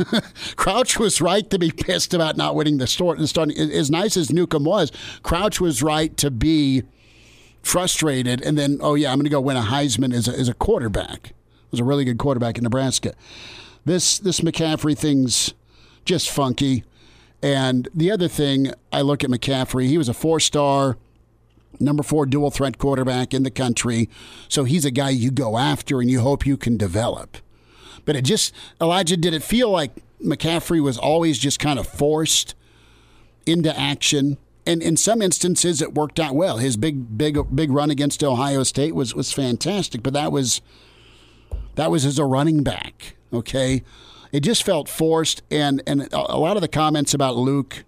Crouch 0.55 0.99
was 0.99 1.21
right 1.21 1.49
to 1.49 1.57
be 1.57 1.71
pissed 1.71 2.13
about 2.13 2.37
not 2.37 2.55
winning 2.55 2.77
the 2.77 2.87
start. 2.87 3.17
The 3.17 3.27
starting 3.27 3.57
as 3.57 3.89
nice 3.89 4.15
as 4.15 4.31
Newcomb 4.31 4.63
was, 4.63 4.91
Crouch 5.23 5.59
was 5.59 5.81
right 5.81 6.15
to 6.17 6.29
be 6.29 6.83
frustrated. 7.63 8.41
And 8.41 8.57
then, 8.57 8.77
oh 8.81 8.95
yeah, 8.95 9.11
I'm 9.11 9.17
going 9.17 9.25
to 9.25 9.29
go 9.29 9.41
win 9.41 9.57
a 9.57 9.61
Heisman 9.61 10.13
as 10.13 10.27
a, 10.27 10.31
as 10.31 10.47
a 10.47 10.53
quarterback. 10.53 11.33
Was 11.71 11.79
a 11.79 11.83
really 11.83 12.03
good 12.03 12.17
quarterback 12.17 12.57
in 12.57 12.63
Nebraska. 12.63 13.13
This 13.85 14.17
this 14.17 14.39
McCaffrey 14.39 14.97
thing's 14.97 15.53
just 16.03 16.29
funky. 16.29 16.83
And 17.41 17.87
the 17.93 18.11
other 18.11 18.27
thing, 18.27 18.73
I 18.91 19.01
look 19.01 19.23
at 19.23 19.29
McCaffrey, 19.29 19.85
he 19.85 19.97
was 19.97 20.09
a 20.09 20.13
four 20.13 20.39
star, 20.39 20.97
number 21.79 22.03
four 22.03 22.25
dual 22.25 22.51
threat 22.51 22.77
quarterback 22.77 23.33
in 23.33 23.43
the 23.43 23.51
country. 23.51 24.09
So 24.47 24.63
he's 24.63 24.83
a 24.83 24.91
guy 24.91 25.11
you 25.11 25.31
go 25.31 25.57
after 25.57 26.01
and 26.01 26.09
you 26.09 26.21
hope 26.21 26.45
you 26.45 26.57
can 26.57 26.75
develop. 26.75 27.37
But 28.09 28.15
it 28.15 28.23
just, 28.23 28.55
Elijah, 28.81 29.15
did 29.15 29.35
it 29.35 29.43
feel 29.43 29.69
like 29.69 29.91
McCaffrey 30.19 30.81
was 30.81 30.97
always 30.97 31.37
just 31.37 31.59
kind 31.59 31.77
of 31.77 31.85
forced 31.85 32.55
into 33.45 33.79
action? 33.79 34.39
And 34.65 34.81
in 34.81 34.97
some 34.97 35.21
instances, 35.21 35.79
it 35.79 35.93
worked 35.93 36.19
out 36.19 36.33
well. 36.33 36.57
His 36.57 36.75
big, 36.75 37.19
big, 37.19 37.37
big 37.55 37.69
run 37.69 37.91
against 37.91 38.23
Ohio 38.23 38.63
State 38.63 38.95
was 38.95 39.13
was 39.13 39.31
fantastic. 39.31 40.01
But 40.01 40.13
that 40.13 40.31
was 40.31 40.59
that 41.75 41.91
was 41.91 42.03
as 42.03 42.17
a 42.17 42.25
running 42.25 42.63
back. 42.63 43.15
Okay, 43.31 43.83
it 44.31 44.39
just 44.39 44.63
felt 44.63 44.89
forced. 44.89 45.43
And, 45.51 45.83
and 45.85 46.11
a 46.11 46.39
lot 46.39 46.57
of 46.57 46.61
the 46.61 46.67
comments 46.67 47.13
about 47.13 47.35
Luke 47.35 47.85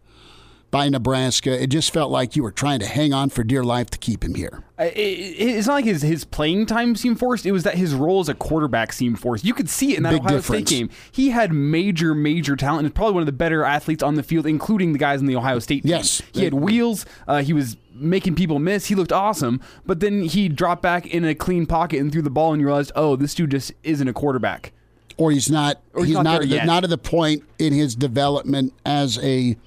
by 0.71 0.87
Nebraska. 0.89 1.61
It 1.61 1.67
just 1.67 1.91
felt 1.91 2.09
like 2.09 2.35
you 2.35 2.43
were 2.43 2.51
trying 2.51 2.79
to 2.79 2.85
hang 2.85 3.13
on 3.13 3.29
for 3.29 3.43
dear 3.43 3.63
life 3.63 3.89
to 3.91 3.97
keep 3.97 4.23
him 4.23 4.35
here. 4.35 4.63
It's 4.79 5.67
not 5.67 5.73
like 5.73 5.85
his, 5.85 6.01
his 6.01 6.23
playing 6.25 6.65
time 6.65 6.95
seemed 6.95 7.19
forced. 7.19 7.45
It 7.45 7.51
was 7.51 7.63
that 7.63 7.75
his 7.75 7.93
role 7.93 8.21
as 8.21 8.29
a 8.29 8.33
quarterback 8.33 8.93
seemed 8.93 9.19
forced. 9.19 9.43
You 9.43 9.53
could 9.53 9.69
see 9.69 9.91
it 9.91 9.97
in 9.97 10.03
that 10.03 10.13
Big 10.13 10.21
Ohio 10.21 10.37
difference. 10.37 10.69
State 10.69 10.79
game. 10.79 10.89
He 11.11 11.29
had 11.29 11.51
major, 11.53 12.15
major 12.15 12.55
talent. 12.55 12.85
and 12.85 12.95
probably 12.95 13.13
one 13.13 13.21
of 13.21 13.27
the 13.27 13.33
better 13.33 13.63
athletes 13.63 14.01
on 14.01 14.15
the 14.15 14.23
field, 14.23 14.47
including 14.47 14.93
the 14.93 14.99
guys 14.99 15.19
in 15.19 15.27
the 15.27 15.35
Ohio 15.35 15.59
State 15.59 15.83
team. 15.83 15.89
Yes. 15.89 16.21
He 16.33 16.45
had 16.45 16.53
wheels. 16.53 17.05
Uh, 17.27 17.43
he 17.43 17.53
was 17.53 17.77
making 17.93 18.35
people 18.35 18.57
miss. 18.57 18.87
He 18.87 18.95
looked 18.95 19.11
awesome. 19.11 19.61
But 19.85 19.99
then 19.99 20.23
he 20.23 20.49
dropped 20.49 20.81
back 20.81 21.05
in 21.05 21.25
a 21.25 21.35
clean 21.35 21.65
pocket 21.65 21.99
and 21.99 22.11
threw 22.11 22.21
the 22.21 22.29
ball, 22.29 22.53
and 22.53 22.61
you 22.61 22.65
realized, 22.65 22.93
oh, 22.95 23.15
this 23.15 23.35
dude 23.35 23.51
just 23.51 23.73
isn't 23.83 24.07
a 24.07 24.13
quarterback. 24.13 24.71
Or 25.17 25.31
he's 25.31 25.51
not. 25.51 25.79
Or 25.93 26.01
he's 26.01 26.09
he's 26.09 26.15
not 26.15 26.23
not 26.23 26.41
at 26.43 26.49
the, 26.49 26.65
not 26.65 26.83
at 26.85 26.89
the 26.89 26.97
point 26.97 27.43
in 27.59 27.73
his 27.73 27.93
development 27.93 28.73
as 28.85 29.19
a 29.19 29.57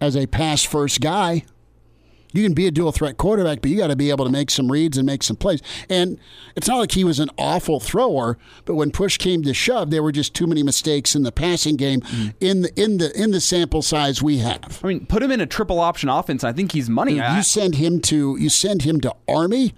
as 0.00 0.16
a 0.16 0.26
pass 0.26 0.62
first 0.64 1.00
guy. 1.00 1.44
You 2.32 2.44
can 2.44 2.54
be 2.54 2.68
a 2.68 2.70
dual 2.70 2.92
threat 2.92 3.16
quarterback, 3.16 3.60
but 3.60 3.72
you 3.72 3.76
got 3.76 3.88
to 3.88 3.96
be 3.96 4.10
able 4.10 4.24
to 4.24 4.30
make 4.30 4.52
some 4.52 4.70
reads 4.70 4.96
and 4.96 5.04
make 5.04 5.24
some 5.24 5.34
plays. 5.34 5.60
And 5.88 6.16
it's 6.54 6.68
not 6.68 6.78
like 6.78 6.92
he 6.92 7.02
was 7.02 7.18
an 7.18 7.28
awful 7.36 7.80
thrower, 7.80 8.38
but 8.66 8.76
when 8.76 8.92
push 8.92 9.18
came 9.18 9.42
to 9.42 9.52
shove, 9.52 9.90
there 9.90 10.00
were 10.00 10.12
just 10.12 10.32
too 10.32 10.46
many 10.46 10.62
mistakes 10.62 11.16
in 11.16 11.24
the 11.24 11.32
passing 11.32 11.74
game 11.74 12.02
Mm. 12.02 12.34
in 12.40 12.62
the 12.62 12.80
in 12.80 12.98
the 12.98 13.20
in 13.20 13.32
the 13.32 13.40
sample 13.40 13.82
size 13.82 14.22
we 14.22 14.38
have. 14.38 14.78
I 14.84 14.86
mean, 14.86 15.06
put 15.06 15.24
him 15.24 15.32
in 15.32 15.40
a 15.40 15.46
triple 15.46 15.80
option 15.80 16.08
offense. 16.08 16.44
I 16.44 16.52
think 16.52 16.70
he's 16.70 16.88
money. 16.88 17.20
I- 17.20 17.38
You 17.38 17.42
send 17.42 17.74
him 17.74 17.98
to 18.02 18.36
you 18.38 18.48
send 18.48 18.82
him 18.82 19.00
to 19.00 19.12
Army, 19.26 19.74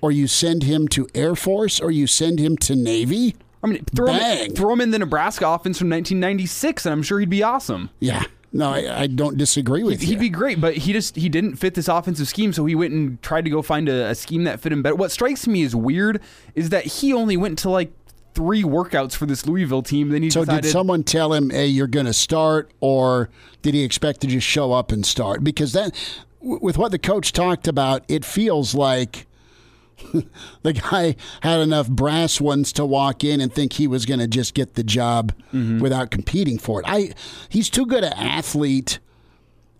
or 0.00 0.12
you 0.12 0.28
send 0.28 0.62
him 0.62 0.86
to 0.88 1.08
Air 1.16 1.34
Force, 1.34 1.80
or 1.80 1.90
you 1.90 2.06
send 2.06 2.38
him 2.38 2.56
to 2.58 2.76
Navy. 2.76 3.34
I 3.60 3.66
mean, 3.66 3.84
throw 3.92 4.12
him, 4.12 4.52
throw 4.54 4.72
him 4.72 4.80
in 4.80 4.92
the 4.92 5.00
Nebraska 5.00 5.48
offense 5.48 5.78
from 5.80 5.88
1996, 5.88 6.86
and 6.86 6.92
I'm 6.92 7.02
sure 7.02 7.18
he'd 7.18 7.28
be 7.28 7.42
awesome. 7.42 7.90
Yeah, 7.98 8.22
no, 8.52 8.70
I, 8.70 9.02
I 9.02 9.06
don't 9.06 9.36
disagree 9.36 9.82
with 9.82 10.02
you. 10.02 10.08
He'd 10.08 10.18
be 10.20 10.30
great, 10.30 10.60
but 10.60 10.76
he 10.76 10.92
just 10.92 11.16
he 11.16 11.28
didn't 11.28 11.56
fit 11.56 11.74
this 11.74 11.88
offensive 11.88 12.28
scheme, 12.28 12.52
so 12.52 12.64
he 12.64 12.74
went 12.74 12.92
and 12.94 13.20
tried 13.22 13.44
to 13.44 13.50
go 13.50 13.60
find 13.62 13.88
a, 13.88 14.08
a 14.08 14.14
scheme 14.14 14.44
that 14.44 14.60
fit 14.60 14.72
him 14.72 14.82
better. 14.82 14.94
What 14.94 15.10
strikes 15.10 15.46
me 15.46 15.62
as 15.62 15.76
weird 15.76 16.20
is 16.54 16.70
that 16.70 16.84
he 16.84 17.12
only 17.12 17.36
went 17.36 17.58
to 17.60 17.70
like 17.70 17.92
three 18.34 18.62
workouts 18.62 19.14
for 19.14 19.26
this 19.26 19.46
Louisville 19.46 19.82
team. 19.82 20.10
Then 20.10 20.22
he 20.22 20.30
So 20.30 20.40
decided 20.40 20.62
did 20.62 20.70
someone 20.70 21.02
tell 21.04 21.32
him, 21.32 21.50
"Hey, 21.50 21.66
you're 21.66 21.86
going 21.86 22.06
to 22.06 22.12
start," 22.12 22.70
or 22.80 23.28
did 23.62 23.74
he 23.74 23.82
expect 23.82 24.22
to 24.22 24.26
just 24.26 24.46
show 24.46 24.72
up 24.72 24.92
and 24.92 25.04
start? 25.04 25.44
Because 25.44 25.72
that, 25.72 25.94
with 26.40 26.78
what 26.78 26.90
the 26.90 26.98
coach 26.98 27.32
talked 27.32 27.68
about, 27.68 28.04
it 28.08 28.24
feels 28.24 28.74
like 28.74 29.26
the 30.62 30.72
guy 30.72 31.16
had 31.42 31.60
enough 31.60 31.88
brass 31.88 32.40
ones 32.40 32.72
to 32.74 32.84
walk 32.84 33.24
in 33.24 33.40
and 33.40 33.52
think 33.52 33.74
he 33.74 33.86
was 33.86 34.06
going 34.06 34.20
to 34.20 34.28
just 34.28 34.54
get 34.54 34.74
the 34.74 34.84
job 34.84 35.32
without 35.80 36.10
competing 36.10 36.58
for 36.58 36.80
it. 36.80 36.86
I, 36.88 37.12
he's 37.48 37.70
too 37.70 37.86
good 37.86 38.04
an 38.04 38.12
athlete. 38.14 38.98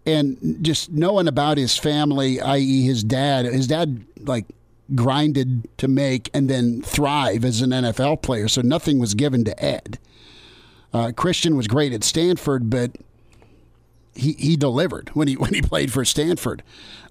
And 0.06 0.58
just 0.62 0.90
knowing 0.90 1.28
about 1.28 1.58
his 1.58 1.76
family, 1.76 2.40
i.e., 2.40 2.82
his 2.82 3.04
dad, 3.04 3.44
his 3.44 3.66
dad 3.66 4.04
like 4.20 4.46
grinded 4.94 5.68
to 5.78 5.88
make 5.88 6.30
and 6.32 6.48
then 6.48 6.82
thrive 6.82 7.44
as 7.44 7.60
an 7.60 7.70
NFL 7.70 8.22
player. 8.22 8.48
So 8.48 8.62
nothing 8.62 8.98
was 8.98 9.14
given 9.14 9.44
to 9.44 9.62
Ed. 9.62 9.98
Uh, 10.92 11.12
Christian 11.14 11.56
was 11.56 11.66
great 11.66 11.92
at 11.92 12.04
Stanford, 12.04 12.70
but 12.70 12.92
he, 14.14 14.32
he 14.32 14.56
delivered 14.56 15.10
when 15.10 15.28
he 15.28 15.36
when 15.36 15.54
he 15.54 15.62
played 15.62 15.92
for 15.92 16.04
Stanford. 16.04 16.62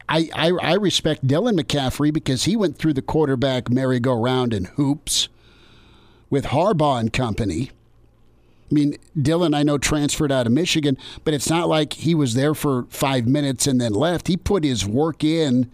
I, 0.09 0.29
I 0.33 0.51
I 0.61 0.73
respect 0.75 1.27
Dylan 1.27 1.59
McCaffrey 1.59 2.13
because 2.13 2.45
he 2.45 2.55
went 2.55 2.77
through 2.77 2.93
the 2.93 3.01
quarterback 3.01 3.69
merry-go-round 3.69 4.53
in 4.53 4.65
hoops 4.65 5.27
with 6.29 6.45
Harbaugh 6.45 6.99
and 6.99 7.11
company. 7.11 7.71
I 8.69 8.73
mean, 8.73 8.97
Dylan, 9.17 9.55
I 9.55 9.63
know 9.63 9.77
transferred 9.77 10.31
out 10.31 10.45
of 10.45 10.51
Michigan, 10.51 10.97
but 11.23 11.33
it's 11.33 11.49
not 11.49 11.69
like 11.69 11.93
he 11.93 12.13
was 12.13 12.33
there 12.33 12.53
for 12.53 12.83
five 12.89 13.25
minutes 13.25 13.65
and 13.65 13.79
then 13.79 13.93
left. 13.93 14.27
He 14.27 14.35
put 14.35 14.65
his 14.65 14.85
work 14.85 15.23
in 15.23 15.71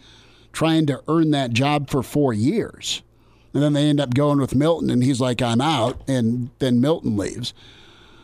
trying 0.52 0.86
to 0.86 1.02
earn 1.08 1.32
that 1.32 1.52
job 1.54 1.90
for 1.90 2.04
four 2.04 2.34
years. 2.34 3.02
And 3.52 3.64
then 3.64 3.74
they 3.74 3.90
end 3.90 4.00
up 4.00 4.14
going 4.14 4.40
with 4.40 4.56
Milton, 4.56 4.90
and 4.92 5.04
he's 5.04 5.20
like, 5.20 5.42
I'm 5.42 5.62
out. 5.62 6.02
And 6.08 6.52
then 6.60 6.82
Milton 6.82 7.18
leaves. 7.18 7.54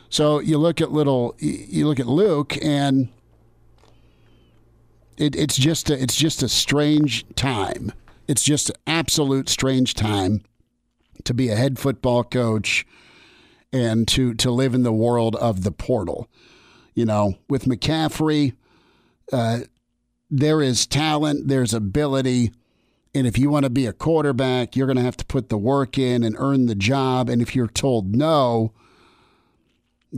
So 0.09 0.39
you 0.39 0.57
look 0.57 0.81
at 0.81 0.91
little, 0.91 1.35
you 1.39 1.87
look 1.87 1.99
at 1.99 2.07
Luke, 2.07 2.55
and 2.63 3.09
it, 5.19 5.35
it's 5.35 5.57
just 5.57 5.89
a, 5.89 6.01
it's 6.01 6.15
just 6.15 6.41
a 6.41 6.49
strange 6.49 7.25
time. 7.35 7.91
It's 8.27 8.43
just 8.43 8.69
an 8.69 8.75
absolute 8.87 9.49
strange 9.49 9.93
time 9.93 10.43
to 11.25 11.33
be 11.33 11.49
a 11.49 11.55
head 11.55 11.77
football 11.77 12.23
coach 12.23 12.87
and 13.71 14.07
to 14.07 14.33
to 14.35 14.49
live 14.49 14.73
in 14.73 14.83
the 14.83 14.93
world 14.93 15.35
of 15.35 15.63
the 15.63 15.71
portal. 15.71 16.27
You 16.95 17.05
know, 17.05 17.35
with 17.47 17.65
McCaffrey, 17.65 18.53
uh, 19.31 19.59
there 20.31 20.61
is 20.61 20.87
talent, 20.87 21.47
there's 21.47 21.73
ability, 21.73 22.51
and 23.13 23.27
if 23.27 23.37
you 23.37 23.49
want 23.49 23.63
to 23.63 23.69
be 23.69 23.85
a 23.85 23.93
quarterback, 23.93 24.75
you're 24.75 24.87
going 24.87 24.97
to 24.97 25.03
have 25.03 25.17
to 25.17 25.25
put 25.25 25.49
the 25.49 25.57
work 25.57 25.97
in 25.97 26.23
and 26.23 26.35
earn 26.39 26.65
the 26.67 26.75
job. 26.75 27.29
And 27.29 27.41
if 27.41 27.55
you're 27.55 27.67
told 27.67 28.15
no, 28.15 28.73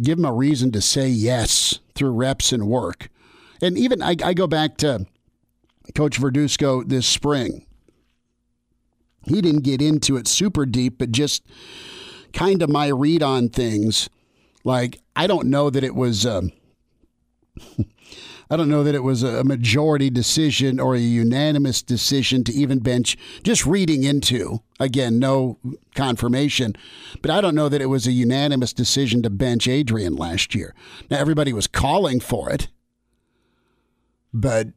give 0.01 0.17
them 0.17 0.25
a 0.25 0.33
reason 0.33 0.71
to 0.73 0.81
say 0.81 1.07
yes 1.07 1.79
through 1.95 2.11
reps 2.11 2.51
and 2.51 2.67
work. 2.67 3.09
And 3.61 3.77
even 3.77 4.01
I, 4.01 4.15
I 4.23 4.33
go 4.33 4.47
back 4.47 4.77
to 4.77 5.05
Coach 5.95 6.19
Verduzco 6.19 6.87
this 6.87 7.05
spring. 7.05 7.65
He 9.25 9.41
didn't 9.41 9.61
get 9.61 9.81
into 9.81 10.17
it 10.17 10.27
super 10.27 10.65
deep, 10.65 10.97
but 10.97 11.11
just 11.11 11.43
kind 12.33 12.61
of 12.61 12.69
my 12.69 12.87
read 12.87 13.21
on 13.21 13.49
things. 13.49 14.09
Like 14.63 15.01
I 15.15 15.27
don't 15.27 15.47
know 15.47 15.69
that 15.69 15.83
it 15.83 15.95
was. 15.95 16.25
Um, 16.25 16.51
I 18.49 18.57
don't 18.57 18.69
know 18.69 18.83
that 18.83 18.95
it 18.95 19.03
was 19.03 19.23
a 19.23 19.45
majority 19.45 20.09
decision 20.09 20.77
or 20.77 20.93
a 20.93 20.99
unanimous 20.99 21.81
decision 21.81 22.43
to 22.43 22.51
even 22.51 22.79
bench. 22.79 23.17
Just 23.43 23.65
reading 23.65 24.03
into 24.03 24.59
again, 24.77 25.19
no 25.19 25.57
confirmation, 25.95 26.75
but 27.21 27.31
I 27.31 27.39
don't 27.39 27.55
know 27.55 27.69
that 27.69 27.81
it 27.81 27.85
was 27.85 28.07
a 28.07 28.11
unanimous 28.11 28.73
decision 28.73 29.21
to 29.23 29.29
bench 29.29 29.69
Adrian 29.69 30.17
last 30.17 30.53
year. 30.53 30.75
Now 31.09 31.19
everybody 31.19 31.53
was 31.53 31.67
calling 31.67 32.19
for 32.19 32.49
it, 32.49 32.67
but 34.33 34.67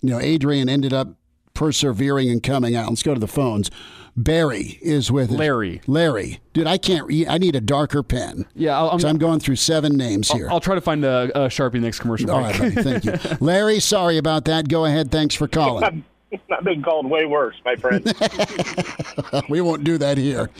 you 0.00 0.10
know 0.10 0.20
Adrian 0.20 0.68
ended 0.68 0.92
up 0.92 1.16
persevering 1.54 2.30
and 2.30 2.42
coming 2.42 2.74
out. 2.74 2.88
Let's 2.88 3.02
go 3.02 3.14
to 3.14 3.20
the 3.20 3.28
phones. 3.28 3.70
Barry 4.16 4.78
is 4.80 5.10
with 5.10 5.30
us. 5.30 5.36
Larry. 5.36 5.80
Larry, 5.88 6.40
dude, 6.52 6.68
I 6.68 6.78
can't. 6.78 7.06
Read. 7.06 7.26
I 7.26 7.38
need 7.38 7.56
a 7.56 7.60
darker 7.60 8.02
pen. 8.02 8.46
Yeah, 8.54 8.78
I'll, 8.78 8.90
I'm, 8.90 9.00
So 9.00 9.08
I'm 9.08 9.18
going 9.18 9.40
through 9.40 9.56
seven 9.56 9.96
names 9.96 10.30
here. 10.30 10.48
I'll 10.50 10.60
try 10.60 10.76
to 10.76 10.80
find 10.80 11.04
a, 11.04 11.30
a 11.34 11.48
sharpie 11.48 11.80
next 11.80 11.98
commercial 11.98 12.30
All 12.30 12.42
break. 12.42 12.58
right, 12.60 12.74
buddy. 12.74 13.00
Thank 13.00 13.04
you. 13.04 13.36
Larry, 13.40 13.80
sorry 13.80 14.18
about 14.18 14.44
that. 14.44 14.68
Go 14.68 14.84
ahead. 14.84 15.10
Thanks 15.10 15.34
for 15.34 15.48
calling. 15.48 16.04
I've 16.50 16.64
been 16.64 16.82
called 16.82 17.08
way 17.08 17.26
worse, 17.26 17.56
my 17.64 17.76
friend. 17.76 18.04
we 19.48 19.60
won't 19.60 19.84
do 19.84 19.98
that 19.98 20.18
here. 20.18 20.50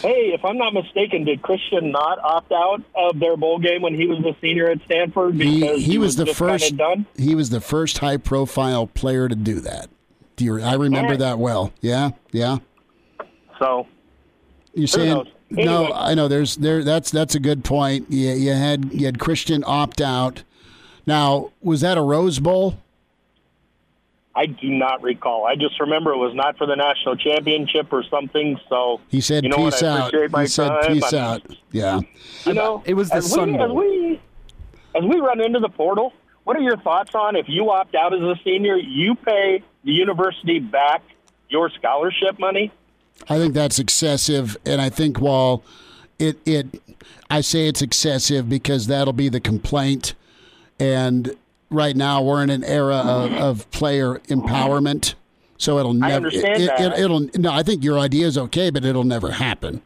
Hey, 0.00 0.32
if 0.34 0.44
I'm 0.44 0.56
not 0.56 0.74
mistaken, 0.74 1.24
did 1.24 1.42
Christian 1.42 1.90
not 1.90 2.18
opt 2.18 2.52
out 2.52 2.82
of 2.94 3.18
their 3.18 3.36
bowl 3.36 3.58
game 3.58 3.82
when 3.82 3.94
he 3.94 4.06
was 4.06 4.18
a 4.24 4.36
senior 4.40 4.70
at 4.70 4.80
Stanford 4.84 5.34
He, 5.34 5.60
because 5.60 5.84
he 5.84 5.98
was 5.98 6.16
the 6.16 6.26
first. 6.26 6.76
done? 6.76 7.06
He 7.16 7.34
was 7.34 7.50
the 7.50 7.60
first 7.60 7.98
high 7.98 8.16
profile 8.16 8.86
player 8.86 9.28
to 9.28 9.34
do 9.34 9.60
that. 9.60 9.88
Do 10.36 10.44
you? 10.44 10.62
I 10.62 10.74
remember 10.74 11.10
right. 11.10 11.18
that 11.18 11.38
well. 11.38 11.72
Yeah, 11.80 12.10
yeah. 12.32 12.58
So 13.58 13.86
You're 14.72 14.86
saying 14.86 15.08
knows? 15.08 15.26
no? 15.50 15.92
I 15.92 16.14
know. 16.14 16.28
There's 16.28 16.56
there. 16.56 16.84
That's 16.84 17.10
that's 17.10 17.34
a 17.34 17.40
good 17.40 17.64
point. 17.64 18.10
You, 18.10 18.30
you 18.30 18.52
had 18.52 18.92
you 18.92 19.06
had 19.06 19.18
Christian 19.18 19.64
opt 19.66 20.00
out. 20.00 20.44
Now 21.06 21.50
was 21.60 21.80
that 21.80 21.98
a 21.98 22.02
Rose 22.02 22.38
Bowl? 22.38 22.78
I 24.38 24.46
do 24.46 24.68
not 24.70 25.02
recall. 25.02 25.46
I 25.46 25.56
just 25.56 25.80
remember 25.80 26.12
it 26.12 26.16
was 26.18 26.32
not 26.34 26.56
for 26.56 26.66
the 26.66 26.76
national 26.76 27.16
championship 27.16 27.92
or 27.92 28.04
something. 28.04 28.56
So 28.68 29.00
He 29.08 29.20
said, 29.20 29.42
you 29.42 29.50
know 29.50 29.56
"Peace 29.56 29.82
out." 29.82 30.14
appreciate 30.14 30.40
He 30.40 30.46
said, 30.46 30.68
time. 30.68 30.92
"Peace 30.94 31.12
I'm- 31.12 31.24
out." 31.24 31.42
Yeah. 31.72 32.00
You 32.46 32.54
know, 32.54 32.82
It 32.86 32.94
was 32.94 33.08
the 33.10 33.16
as 33.16 33.30
Sun 33.32 33.52
we, 33.54 33.58
as 33.58 33.70
we 33.72 34.20
as 34.94 35.02
we 35.04 35.20
run 35.20 35.40
into 35.40 35.58
the 35.58 35.68
portal. 35.68 36.12
What 36.44 36.56
are 36.56 36.60
your 36.60 36.76
thoughts 36.78 37.14
on 37.14 37.34
if 37.36 37.46
you 37.48 37.70
opt 37.70 37.94
out 37.96 38.14
as 38.14 38.20
a 38.22 38.36
senior, 38.44 38.76
you 38.76 39.16
pay 39.16 39.62
the 39.84 39.92
university 39.92 40.60
back 40.60 41.02
your 41.50 41.68
scholarship 41.70 42.38
money? 42.38 42.70
I 43.28 43.38
think 43.38 43.52
that's 43.54 43.78
excessive, 43.80 44.56
and 44.64 44.80
I 44.80 44.88
think 44.88 45.20
while 45.20 45.62
it 46.20 46.38
it, 46.46 46.80
I 47.28 47.40
say 47.40 47.66
it's 47.66 47.82
excessive 47.82 48.48
because 48.48 48.86
that'll 48.86 49.12
be 49.12 49.28
the 49.28 49.40
complaint, 49.40 50.14
and 50.78 51.34
right 51.70 51.96
now 51.96 52.22
we're 52.22 52.42
in 52.42 52.50
an 52.50 52.64
era 52.64 52.96
of, 52.96 53.32
of 53.32 53.70
player 53.70 54.20
empowerment, 54.28 55.14
so 55.56 55.78
it'll 55.78 55.94
never. 55.94 56.14
understand 56.14 56.62
it, 56.62 56.66
that. 56.78 56.98
It, 56.98 57.08
will 57.08 57.28
no. 57.36 57.52
I 57.52 57.62
think 57.62 57.84
your 57.84 57.98
idea 57.98 58.26
is 58.26 58.38
okay, 58.38 58.70
but 58.70 58.84
it'll 58.84 59.04
never 59.04 59.32
happen. 59.32 59.82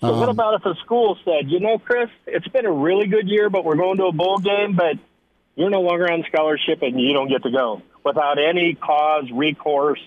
But 0.00 0.12
Um, 0.12 0.20
what 0.20 0.28
about 0.28 0.54
if 0.54 0.66
a 0.66 0.74
school 0.80 1.18
said, 1.24 1.50
you 1.50 1.60
know, 1.60 1.78
Chris, 1.78 2.10
it's 2.26 2.48
been 2.48 2.66
a 2.66 2.72
really 2.72 3.06
good 3.06 3.28
year, 3.28 3.48
but 3.48 3.64
we're 3.64 3.76
going 3.76 3.96
to 3.98 4.06
a 4.06 4.12
bowl 4.12 4.38
game, 4.38 4.74
but 4.74 4.98
you're 5.54 5.70
no 5.70 5.80
longer 5.80 6.10
on 6.10 6.22
scholarship 6.28 6.82
and 6.82 7.00
you 7.00 7.14
don't 7.14 7.28
get 7.28 7.42
to 7.44 7.50
go 7.50 7.82
without 8.04 8.38
any 8.38 8.74
cause, 8.74 9.30
recourse, 9.32 10.00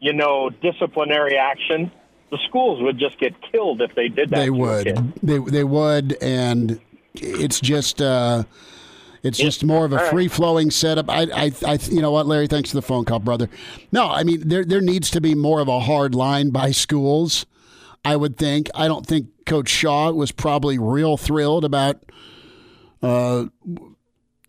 you 0.00 0.12
know, 0.12 0.50
disciplinary 0.50 1.36
action? 1.36 1.90
The 2.30 2.38
schools 2.48 2.82
would 2.82 2.98
just 2.98 3.18
get 3.18 3.34
killed 3.52 3.82
if 3.82 3.94
they 3.94 4.08
did 4.08 4.30
that. 4.30 4.38
They 4.38 4.50
would. 4.50 5.14
They 5.22 5.38
they 5.38 5.64
would, 5.64 6.16
and 6.20 6.80
it's 7.14 7.60
just 7.60 8.00
uh, 8.00 8.44
It's 9.24 9.38
just 9.38 9.64
more 9.64 9.86
of 9.86 9.92
a 9.94 10.10
free 10.10 10.28
flowing 10.28 10.70
setup. 10.70 11.08
I, 11.08 11.22
I, 11.22 11.52
I, 11.66 11.78
you 11.90 12.02
know 12.02 12.10
what, 12.10 12.26
Larry? 12.26 12.46
Thanks 12.46 12.70
for 12.70 12.76
the 12.76 12.82
phone 12.82 13.06
call, 13.06 13.20
brother. 13.20 13.48
No, 13.90 14.10
I 14.10 14.22
mean 14.22 14.46
there 14.46 14.64
there 14.64 14.82
needs 14.82 15.10
to 15.12 15.20
be 15.20 15.34
more 15.34 15.60
of 15.60 15.68
a 15.68 15.80
hard 15.80 16.14
line 16.14 16.50
by 16.50 16.70
schools. 16.72 17.46
I 18.04 18.16
would 18.16 18.36
think. 18.36 18.68
I 18.74 18.86
don't 18.86 19.06
think 19.06 19.28
Coach 19.46 19.70
Shaw 19.70 20.10
was 20.10 20.30
probably 20.30 20.78
real 20.78 21.16
thrilled 21.16 21.64
about 21.64 22.04
uh, 23.02 23.46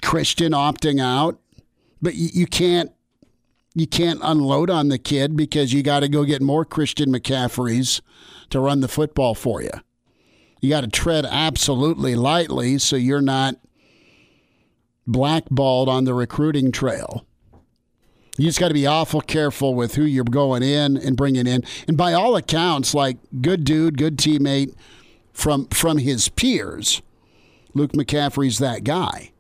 Christian 0.04 0.52
opting 0.52 1.02
out, 1.02 1.40
but 2.02 2.16
you, 2.16 2.30
you 2.34 2.46
can't 2.46 2.92
you 3.74 3.88
can't 3.88 4.20
unload 4.24 4.70
on 4.70 4.90
the 4.90 4.98
kid 4.98 5.38
because 5.38 5.72
you 5.72 5.84
got 5.84 6.02
to 6.02 6.10
go 6.10 6.26
get 6.26 6.42
more 6.42 6.66
Christian 6.66 7.14
McCaffreys 7.14 8.02
to 8.50 8.60
run 8.60 8.82
the 8.82 8.88
football 8.90 9.36
for 9.36 9.62
you. 9.62 9.72
You 10.62 10.70
got 10.70 10.82
to 10.82 10.88
tread 10.88 11.26
absolutely 11.26 12.16
lightly 12.16 12.78
so 12.78 12.98
you're 12.98 13.22
not 13.22 13.56
blackballed 15.08 15.90
on 15.90 16.06
the 16.06 16.14
recruiting 16.14 16.72
trail. 16.72 17.26
You 18.38 18.46
just 18.48 18.60
got 18.60 18.68
to 18.68 18.74
be 18.74 18.86
awful 18.86 19.22
careful 19.22 19.76
with 19.76 19.96
who 19.96 20.04
you're 20.04 20.26
going 20.26 20.62
in 20.62 20.98
and 20.98 21.16
bringing 21.16 21.48
in. 21.48 21.64
And 21.88 21.96
by 21.96 22.14
all 22.14 22.36
accounts, 22.36 22.94
like 22.94 23.18
good 23.42 23.64
dude, 23.64 23.98
good 23.98 24.18
teammate 24.18 24.76
from 25.32 25.68
from 25.68 26.00
his 26.00 26.28
peers. 26.30 27.02
Luke 27.74 27.94
McCaffrey's 27.94 28.58
that 28.60 28.84
guy. 28.84 29.32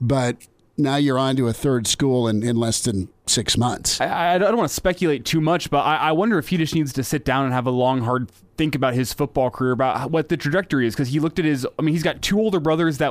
But 0.00 0.46
now 0.78 0.96
you're 0.96 1.18
on 1.18 1.36
to 1.36 1.48
a 1.48 1.52
third 1.52 1.86
school 1.86 2.26
in, 2.26 2.42
in 2.42 2.56
less 2.56 2.82
than 2.82 3.08
six 3.26 3.56
months. 3.56 4.00
I, 4.00 4.34
I 4.34 4.38
don't 4.38 4.56
want 4.56 4.68
to 4.68 4.74
speculate 4.74 5.24
too 5.24 5.40
much, 5.40 5.70
but 5.70 5.80
I, 5.80 5.96
I 5.96 6.12
wonder 6.12 6.38
if 6.38 6.48
he 6.48 6.56
just 6.56 6.74
needs 6.74 6.92
to 6.94 7.04
sit 7.04 7.24
down 7.24 7.44
and 7.44 7.52
have 7.52 7.66
a 7.66 7.70
long, 7.70 8.00
hard 8.00 8.30
think 8.60 8.74
about 8.74 8.92
his 8.92 9.14
football 9.14 9.48
career, 9.48 9.72
about 9.72 10.10
what 10.10 10.28
the 10.28 10.36
trajectory 10.36 10.86
is, 10.86 10.94
because 10.94 11.08
he 11.08 11.18
looked 11.18 11.38
at 11.38 11.46
his. 11.46 11.66
I 11.78 11.82
mean, 11.82 11.94
he's 11.94 12.02
got 12.02 12.20
two 12.20 12.38
older 12.38 12.60
brothers 12.60 12.98
that. 12.98 13.10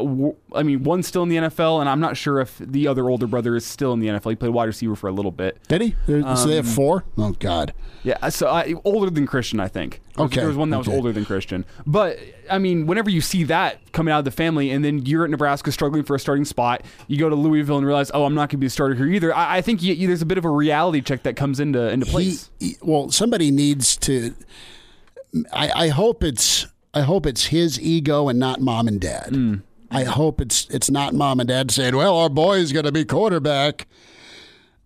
I 0.54 0.62
mean, 0.62 0.84
one's 0.84 1.08
still 1.08 1.24
in 1.24 1.30
the 1.30 1.38
NFL, 1.38 1.80
and 1.80 1.90
I'm 1.90 2.00
not 2.00 2.18
sure 2.18 2.40
if 2.40 2.60
the 2.60 2.88
other 2.88 3.10
older 3.10 3.26
brother 3.26 3.56
is 3.56 3.66
still 3.66 3.92
in 3.94 4.00
the 4.00 4.08
NFL. 4.08 4.30
He 4.30 4.36
played 4.36 4.52
wide 4.52 4.66
receiver 4.66 4.96
for 4.96 5.08
a 5.08 5.12
little 5.12 5.32
bit. 5.32 5.58
Did 5.68 5.82
he? 5.82 5.96
Um, 6.08 6.38
so 6.38 6.48
they 6.48 6.56
have 6.58 6.68
four. 6.68 7.04
Oh 7.18 7.32
God. 7.32 7.74
Yeah, 8.04 8.30
so 8.30 8.48
uh, 8.48 8.64
older 8.86 9.10
than 9.10 9.26
Christian, 9.26 9.60
I 9.60 9.68
think. 9.68 10.02
Okay. 10.18 10.40
There 10.40 10.48
was 10.48 10.56
one 10.56 10.70
that 10.70 10.78
okay. 10.78 10.92
was 10.92 10.98
older 10.98 11.12
than 11.12 11.26
Christian, 11.26 11.66
but 11.88 12.20
I 12.50 12.60
mean, 12.60 12.86
whenever 12.86 13.10
you 13.10 13.22
see 13.22 13.44
that 13.46 13.92
coming 13.92 14.14
out 14.14 14.20
of 14.20 14.26
the 14.26 14.32
family, 14.32 14.70
and 14.70 14.86
then 14.86 15.06
you're 15.06 15.24
at 15.24 15.32
Nebraska 15.32 15.72
struggling 15.72 16.04
for 16.04 16.16
a 16.16 16.20
starting 16.20 16.46
spot, 16.46 16.84
you 17.08 17.18
go 17.18 17.28
to 17.28 17.36
Louisville 17.36 17.78
and 17.78 17.86
realize, 17.86 18.12
oh, 18.14 18.26
I'm 18.26 18.36
not 18.36 18.42
going 18.42 18.50
to 18.50 18.58
be 18.58 18.68
a 18.68 18.70
starter 18.70 18.96
here 18.96 19.08
either. 19.08 19.36
I, 19.36 19.58
I 19.58 19.62
think 19.62 19.82
you, 19.82 19.94
you, 19.94 20.08
there's 20.08 20.22
a 20.22 20.28
bit 20.28 20.38
of 20.38 20.46
a 20.46 20.50
reality 20.50 21.02
check 21.02 21.24
that 21.24 21.36
comes 21.36 21.60
into 21.60 21.90
into 21.90 22.06
place. 22.06 22.52
He, 22.60 22.68
he, 22.68 22.78
well, 22.82 23.10
somebody 23.10 23.50
needs 23.50 23.98
to 23.98 24.36
I, 25.52 25.72
I 25.86 25.88
hope 25.90 26.24
it's 26.24 26.68
I 26.94 27.02
hope 27.02 27.26
it's 27.26 27.46
his 27.46 27.80
ego 27.80 28.30
and 28.30 28.40
not 28.40 28.62
mom 28.62 28.88
and 28.88 29.00
dad. 29.00 29.30
Mm. 29.32 29.62
I 29.92 30.04
hope 30.04 30.42
it's 30.42 30.68
it's 30.70 30.90
not 30.90 31.14
mom 31.14 31.40
and 31.40 31.50
dad 31.50 31.72
saying, 31.72 31.96
"Well, 31.96 32.18
our 32.18 32.30
boy's 32.30 32.72
going 32.72 32.86
to 32.86 32.92
be 32.92 33.06
quarterback," 33.06 33.88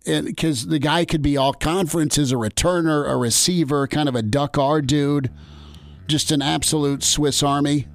because 0.04 0.66
the 0.66 0.78
guy 0.78 1.04
could 1.04 1.22
be 1.22 1.36
all 1.36 1.52
conferences, 1.52 2.32
a 2.32 2.36
returner, 2.36 3.08
a 3.08 3.16
receiver, 3.16 3.86
kind 3.86 4.08
of 4.08 4.14
a 4.14 4.22
duck 4.22 4.56
R 4.58 4.80
dude, 4.80 5.30
just 6.06 6.30
an 6.30 6.42
absolute 6.42 7.02
Swiss 7.02 7.42
Army, 7.42 7.86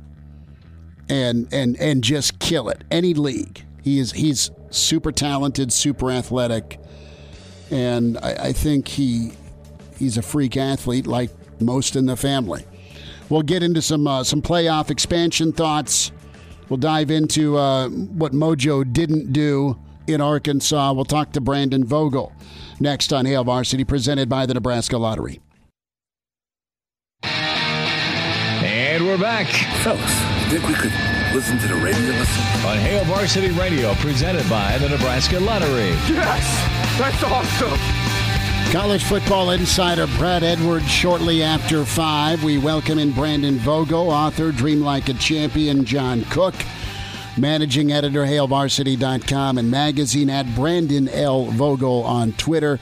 and 1.08 1.48
and 1.51 1.77
and 1.77 2.03
just 2.03 2.39
kill 2.39 2.70
it 2.70 2.84
any 2.91 3.13
league. 3.13 3.63
He 3.82 4.00
is 4.00 4.12
he's 4.12 4.51
super 4.70 5.12
talented, 5.12 5.74
super 5.74 6.12
athletic, 6.12 6.79
and 7.72 8.18
I, 8.20 8.34
I 8.34 8.53
think 8.53 8.88
he 8.88 9.32
he's 9.98 10.18
a 10.18 10.22
freak 10.22 10.58
athlete 10.58 11.08
like 11.08 11.32
most 11.62 11.96
in 11.96 12.06
the 12.06 12.16
family. 12.16 12.66
We'll 13.30 13.44
get 13.44 13.62
into 13.63 13.82
some 13.82 14.08
uh, 14.08 14.24
some 14.24 14.42
playoff 14.42 14.89
expansion 14.89 15.51
thoughts. 15.51 16.12
We'll 16.68 16.78
dive 16.78 17.12
into 17.12 17.58
uh, 17.58 17.89
what 17.89 18.32
Mojo 18.32 18.92
didn't 18.92 19.34
do 19.34 19.78
in 20.08 20.22
Arkansas. 20.22 20.94
We'll 20.94 21.06
talk 21.06 21.32
to 21.34 21.42
Brandon 21.42 21.84
Vogel 21.84 22.32
next 22.80 23.12
on 23.13 23.25
Hail 23.25 23.44
Varsity, 23.44 23.84
presented 23.84 24.30
by 24.30 24.46
the 24.46 24.54
Nebraska 24.54 24.98
Lottery. 24.98 25.39
And 27.24 29.06
we're 29.06 29.18
back. 29.18 29.48
Fellas, 29.83 30.29
think 30.50 30.68
we 30.68 30.74
could 30.74 30.92
listen 31.33 31.60
to 31.60 31.68
the 31.68 31.75
radio 31.75 32.10
listen? 32.18 32.44
On 32.66 32.77
Hail 32.77 33.03
Varsity 33.05 33.51
Radio, 33.51 33.94
presented 33.96 34.48
by 34.50 34.77
the 34.79 34.90
Nebraska 34.90 35.40
Lottery. 35.40 35.90
Yes! 36.10 36.98
That's 36.98 37.24
awesome! 37.24 37.99
College 38.72 39.03
football 39.03 39.50
insider 39.50 40.05
Brad 40.20 40.44
Edwards 40.44 40.88
shortly 40.88 41.42
after 41.42 41.84
5. 41.84 42.44
We 42.44 42.60
welcome 42.60 43.00
in 43.00 43.12
Brandon 43.12 43.55
Vogel, 43.55 44.12
author, 44.12 44.51
Dream 44.51 44.82
Like 44.82 45.10
a 45.10 45.16
Champion, 45.16 45.86
John 45.86 46.24
Cook, 46.25 46.53
managing 47.36 47.92
editor, 47.92 48.25
HailVarsity.com, 48.25 49.58
and 49.58 49.72
magazine 49.72 50.29
at 50.29 50.53
Brandon 50.53 51.10
L. 51.10 51.46
Vogel 51.46 52.03
on 52.03 52.34
Twitter. 52.34 52.79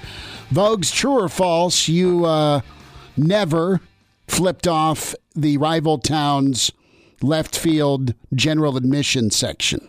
Vogues, 0.52 0.94
true 0.94 1.22
or 1.22 1.30
false, 1.30 1.88
you 1.88 2.26
uh, 2.26 2.60
never 3.16 3.80
flipped 4.28 4.68
off 4.68 5.16
the 5.38 5.56
rival 5.56 6.00
town's 6.00 6.70
left 7.22 7.58
field 7.58 8.14
general 8.34 8.76
admission 8.76 9.32
section. 9.32 9.88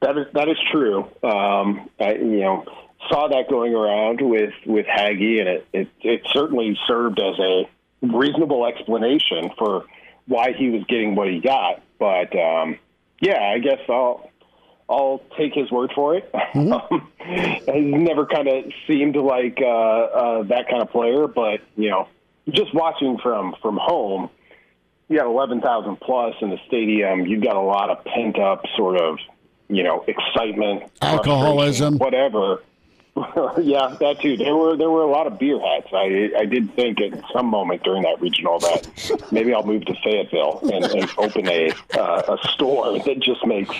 That 0.00 0.16
is 0.16 0.26
that 0.32 0.48
is 0.48 0.56
true. 0.72 1.00
Um, 1.22 1.90
I, 2.00 2.14
you 2.14 2.40
know, 2.40 2.64
saw 3.08 3.28
that 3.28 3.48
going 3.48 3.74
around 3.74 4.20
with 4.20 4.52
with 4.66 4.86
Hagge, 4.86 5.40
and 5.40 5.48
it, 5.48 5.66
it 5.72 5.88
it 6.02 6.22
certainly 6.32 6.78
served 6.86 7.18
as 7.18 7.38
a 7.38 7.68
reasonable 8.02 8.66
explanation 8.66 9.50
for 9.58 9.84
why 10.26 10.52
he 10.52 10.70
was 10.70 10.84
getting 10.84 11.14
what 11.14 11.28
he 11.28 11.40
got. 11.40 11.82
But 11.98 12.36
um, 12.38 12.78
yeah, 13.20 13.40
I 13.40 13.58
guess 13.58 13.80
I'll 13.88 14.30
I'll 14.88 15.22
take 15.38 15.54
his 15.54 15.70
word 15.70 15.92
for 15.94 16.16
it. 16.16 16.30
Mm-hmm. 16.32 16.96
He's 17.72 18.02
never 18.02 18.26
kind 18.26 18.48
of 18.48 18.72
seemed 18.86 19.16
like 19.16 19.58
uh, 19.62 19.66
uh, 19.66 20.42
that 20.44 20.68
kind 20.68 20.82
of 20.82 20.90
player, 20.90 21.26
but 21.26 21.60
you 21.76 21.90
know, 21.90 22.08
just 22.50 22.74
watching 22.74 23.18
from 23.18 23.54
from 23.62 23.76
home, 23.76 24.30
you 25.08 25.18
got 25.18 25.26
eleven 25.26 25.60
thousand 25.60 26.00
plus 26.00 26.34
in 26.40 26.50
the 26.50 26.58
stadium. 26.66 27.26
You've 27.26 27.44
got 27.44 27.56
a 27.56 27.60
lot 27.60 27.90
of 27.90 28.04
pent 28.04 28.38
up 28.38 28.64
sort 28.76 29.00
of 29.00 29.18
you 29.68 29.84
know 29.84 30.04
excitement, 30.08 30.90
alcoholism, 31.00 31.98
whatever. 31.98 32.62
yeah, 33.60 33.96
that 34.00 34.18
too. 34.20 34.36
There 34.36 34.54
were 34.54 34.76
there 34.76 34.90
were 34.90 35.02
a 35.02 35.10
lot 35.10 35.26
of 35.26 35.38
beer 35.38 35.58
hats. 35.60 35.88
I 35.92 36.30
I 36.38 36.44
did 36.44 36.74
think 36.74 37.00
at 37.00 37.22
some 37.32 37.46
moment 37.46 37.82
during 37.82 38.02
that 38.02 38.20
regional 38.20 38.58
that 38.60 39.26
maybe 39.32 39.52
I'll 39.52 39.64
move 39.64 39.84
to 39.86 39.94
Fayetteville 40.04 40.60
and, 40.72 40.84
and 40.84 41.10
open 41.18 41.48
a 41.48 41.72
uh, 41.98 42.36
a 42.38 42.48
store 42.48 42.98
that 42.98 43.20
just 43.20 43.44
makes 43.46 43.74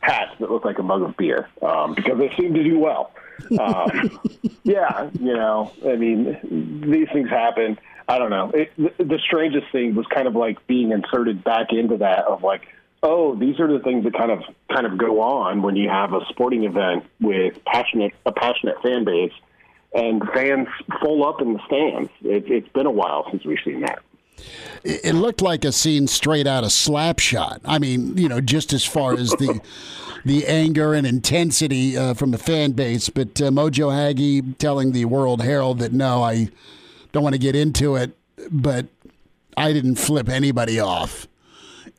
hats 0.00 0.32
that 0.40 0.50
look 0.50 0.64
like 0.64 0.78
a 0.78 0.82
mug 0.82 1.02
of 1.02 1.16
beer 1.16 1.48
um, 1.60 1.94
because 1.94 2.18
they 2.18 2.34
seem 2.36 2.54
to 2.54 2.64
do 2.64 2.78
well. 2.78 3.12
Um, 3.58 4.18
yeah, 4.64 5.10
you 5.18 5.34
know, 5.34 5.72
I 5.86 5.96
mean, 5.96 6.80
these 6.90 7.08
things 7.12 7.28
happen. 7.28 7.78
I 8.08 8.18
don't 8.18 8.30
know. 8.30 8.50
It, 8.50 8.72
the, 8.76 9.04
the 9.04 9.18
strangest 9.18 9.70
thing 9.72 9.94
was 9.94 10.06
kind 10.06 10.26
of 10.26 10.34
like 10.34 10.66
being 10.66 10.90
inserted 10.90 11.44
back 11.44 11.72
into 11.72 11.98
that 11.98 12.24
of 12.24 12.42
like 12.42 12.66
oh, 13.02 13.34
these 13.34 13.58
are 13.60 13.66
the 13.72 13.82
things 13.82 14.04
that 14.04 14.14
kind 14.14 14.30
of 14.30 14.40
kind 14.72 14.86
of 14.86 14.98
go 14.98 15.20
on 15.20 15.62
when 15.62 15.76
you 15.76 15.88
have 15.88 16.12
a 16.12 16.20
sporting 16.28 16.64
event 16.64 17.04
with 17.20 17.54
passionate 17.64 18.12
a 18.26 18.32
passionate 18.32 18.80
fan 18.82 19.04
base 19.04 19.32
and 19.92 20.22
fans 20.32 20.68
full 21.00 21.26
up 21.26 21.40
in 21.40 21.54
the 21.54 21.60
stands. 21.66 22.10
It, 22.22 22.50
it's 22.50 22.68
been 22.68 22.86
a 22.86 22.90
while 22.90 23.26
since 23.30 23.44
we've 23.44 23.58
seen 23.64 23.80
that. 23.80 24.00
It 24.84 25.14
looked 25.14 25.42
like 25.42 25.66
a 25.66 25.72
scene 25.72 26.06
straight 26.06 26.46
out 26.46 26.64
of 26.64 26.70
Slapshot. 26.70 27.60
I 27.66 27.78
mean, 27.78 28.16
you 28.16 28.28
know, 28.28 28.40
just 28.40 28.72
as 28.72 28.84
far 28.84 29.12
as 29.12 29.30
the 29.32 29.60
the 30.24 30.46
anger 30.46 30.94
and 30.94 31.06
intensity 31.06 31.96
uh, 31.96 32.14
from 32.14 32.30
the 32.30 32.38
fan 32.38 32.72
base. 32.72 33.08
But 33.08 33.40
uh, 33.40 33.50
Mojo 33.50 33.92
Hagge 33.92 34.56
telling 34.58 34.92
the 34.92 35.04
World 35.04 35.42
Herald 35.42 35.78
that 35.80 35.92
no, 35.92 36.22
I 36.22 36.48
don't 37.12 37.22
want 37.22 37.34
to 37.34 37.38
get 37.38 37.54
into 37.54 37.96
it, 37.96 38.16
but 38.50 38.86
I 39.56 39.72
didn't 39.72 39.96
flip 39.96 40.28
anybody 40.28 40.80
off. 40.80 41.26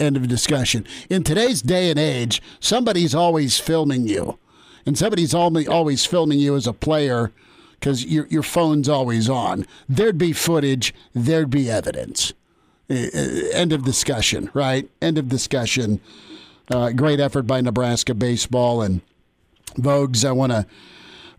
End 0.02 0.18
of 0.18 0.28
discussion. 0.28 0.84
In 1.12 1.24
today's 1.24 1.62
day 1.62 1.92
and 1.92 2.00
age, 2.00 2.42
somebody's 2.60 3.14
always 3.14 3.60
filming 3.60 4.08
you, 4.08 4.40
and 4.84 4.98
somebody's 4.98 5.36
always 5.36 6.06
filming 6.08 6.40
you 6.40 6.56
as 6.56 6.66
a 6.66 6.74
player 6.74 7.32
because 7.80 8.04
your 8.04 8.26
your 8.26 8.42
phone's 8.42 8.90
always 8.90 9.30
on. 9.30 9.64
There'd 9.88 10.18
be 10.18 10.34
footage. 10.34 10.92
There'd 11.14 11.52
be 11.52 11.70
evidence. 11.70 12.34
End 12.90 13.72
of 13.72 13.86
discussion. 13.86 14.50
Right. 14.56 14.90
End 15.04 15.20
of 15.20 15.30
discussion. 15.30 16.02
Uh, 16.72 16.90
great 16.94 17.20
effort 17.20 17.44
by 17.44 17.62
Nebraska 17.62 18.16
baseball 18.16 18.82
and 18.82 19.02
Vogues. 19.76 20.26
I 20.26 20.32
want 20.32 20.52
to. 20.52 20.66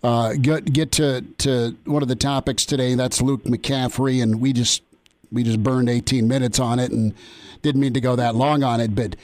Uh, 0.05 0.35
get 0.35 0.73
get 0.73 0.91
to, 0.91 1.25
to 1.39 1.77
one 1.85 2.03
of 2.03 2.09
the 2.09 2.17
topics 2.17 2.65
today. 2.65 2.95
That's 2.97 3.23
Luke 3.23 3.45
McCaffrey, 3.45 4.21
and 4.21 4.41
we 4.41 4.53
just 4.53 4.83
we 5.33 5.43
just 5.43 5.63
burned 5.63 5.89
18 5.89 6.29
minutes 6.29 6.59
on 6.59 6.79
it, 6.79 6.93
and 6.93 7.15
didn't 7.63 7.81
mean 7.81 7.95
to 7.95 8.01
go 8.01 8.17
that 8.17 8.35
long 8.35 8.63
on 8.63 8.81
it, 8.81 8.95
but 8.95 9.17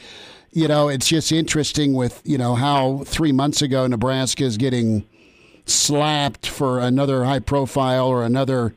you 0.52 0.66
know, 0.66 0.88
it's 0.88 1.08
just 1.08 1.30
interesting 1.30 1.92
with 1.92 2.22
you 2.24 2.38
know 2.38 2.54
how 2.54 3.04
three 3.04 3.32
months 3.32 3.62
ago 3.62 3.86
Nebraska 3.86 4.44
is 4.44 4.56
getting 4.56 5.06
slapped 5.66 6.46
for 6.46 6.80
another 6.80 7.24
high 7.24 7.38
profile 7.38 8.06
or 8.06 8.24
another 8.24 8.74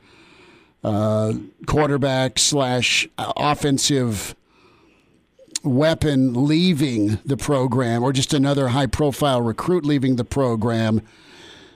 uh, 0.84 1.32
quarterback 1.66 2.38
slash 2.38 3.08
offensive 3.18 4.34
weapon 5.64 6.46
leaving 6.46 7.18
the 7.24 7.36
program 7.36 8.02
or 8.02 8.12
just 8.12 8.34
another 8.34 8.68
high 8.68 8.86
profile 8.86 9.40
recruit 9.40 9.84
leaving 9.84 10.16
the 10.16 10.24
program. 10.24 11.00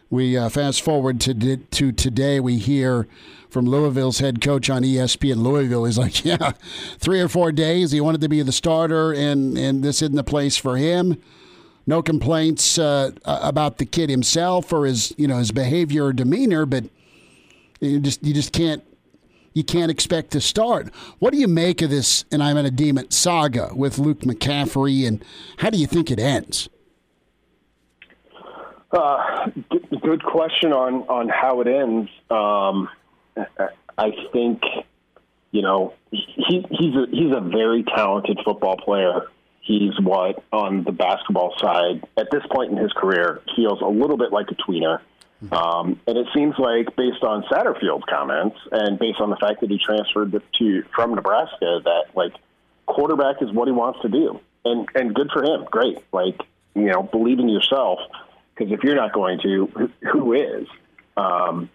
We 0.08 0.36
uh, 0.36 0.48
fast 0.48 0.82
forward 0.82 1.20
to, 1.22 1.56
to 1.56 1.92
today, 1.92 2.38
we 2.38 2.58
hear 2.58 3.08
from 3.50 3.66
Louisville's 3.66 4.20
head 4.20 4.40
coach 4.40 4.70
on 4.70 4.82
ESPN 4.82 5.38
Louisville. 5.38 5.84
He's 5.84 5.98
like, 5.98 6.24
yeah, 6.24 6.52
three 6.98 7.20
or 7.20 7.28
four 7.28 7.50
days. 7.52 7.90
He 7.90 8.00
wanted 8.00 8.20
to 8.20 8.28
be 8.28 8.42
the 8.42 8.52
starter, 8.52 9.12
and, 9.12 9.58
and 9.58 9.82
this 9.82 10.02
isn't 10.02 10.14
the 10.14 10.24
place 10.24 10.56
for 10.56 10.76
him. 10.76 11.20
No 11.88 12.02
complaints 12.02 12.78
uh, 12.78 13.12
about 13.24 13.78
the 13.78 13.86
kid 13.86 14.10
himself 14.10 14.72
or 14.72 14.86
his, 14.86 15.14
you 15.16 15.26
know, 15.26 15.38
his 15.38 15.52
behavior 15.52 16.06
or 16.06 16.12
demeanor, 16.12 16.66
but 16.66 16.84
you 17.80 18.00
just 18.00 18.24
you 18.24 18.34
just 18.34 18.52
can't 18.52 18.82
you 19.54 19.62
can't 19.62 19.90
expect 19.90 20.32
to 20.32 20.40
start. 20.40 20.92
What 21.18 21.32
do 21.32 21.38
you 21.38 21.48
make 21.48 21.82
of 21.82 21.90
this? 21.90 22.24
And 22.32 22.42
I'm 22.42 22.56
in 22.56 22.66
a 22.66 22.70
demon 22.70 23.10
saga 23.10 23.70
with 23.74 23.98
Luke 23.98 24.20
McCaffrey, 24.20 25.06
and 25.06 25.24
how 25.58 25.70
do 25.70 25.78
you 25.78 25.86
think 25.86 26.10
it 26.10 26.18
ends? 26.18 26.68
Uh, 28.92 29.50
good 30.06 30.22
question 30.22 30.72
on 30.72 31.02
on 31.08 31.28
how 31.28 31.60
it 31.62 31.66
ends. 31.66 32.08
Um, 32.30 32.88
I 33.98 34.12
think 34.32 34.62
you 35.50 35.62
know 35.62 35.94
he, 36.12 36.64
he's 36.70 36.94
a 36.94 37.06
he's 37.10 37.34
a 37.36 37.40
very 37.40 37.82
talented 37.82 38.38
football 38.44 38.76
player. 38.76 39.26
He's 39.60 39.98
what 40.00 40.44
on 40.52 40.84
the 40.84 40.92
basketball 40.92 41.54
side 41.58 42.06
at 42.16 42.30
this 42.30 42.44
point 42.52 42.70
in 42.70 42.76
his 42.76 42.92
career 42.92 43.42
feels 43.56 43.80
a 43.80 43.88
little 43.88 44.16
bit 44.16 44.32
like 44.32 44.46
a 44.52 44.54
tweener. 44.54 45.00
Um, 45.52 46.00
and 46.06 46.16
it 46.16 46.28
seems 46.34 46.54
like, 46.58 46.96
based 46.96 47.22
on 47.22 47.42
Satterfield's 47.42 48.04
comments 48.08 48.56
and 48.72 48.98
based 48.98 49.20
on 49.20 49.28
the 49.28 49.36
fact 49.36 49.60
that 49.60 49.70
he 49.70 49.78
transferred 49.78 50.40
to 50.58 50.82
from 50.94 51.14
Nebraska, 51.14 51.80
that 51.84 52.04
like 52.14 52.32
quarterback 52.86 53.42
is 53.42 53.52
what 53.52 53.68
he 53.68 53.72
wants 53.72 54.00
to 54.02 54.08
do, 54.08 54.40
and 54.64 54.88
and 54.94 55.14
good 55.14 55.30
for 55.32 55.42
him. 55.42 55.66
Great, 55.68 55.98
like 56.12 56.40
you 56.74 56.86
know, 56.86 57.02
believe 57.02 57.40
in 57.40 57.48
yourself 57.48 57.98
because 58.56 58.72
if 58.72 58.82
you're 58.82 58.96
not 58.96 59.12
going 59.12 59.38
to, 59.40 59.90
who 60.12 60.32
is? 60.32 60.66
Um, 61.16 61.70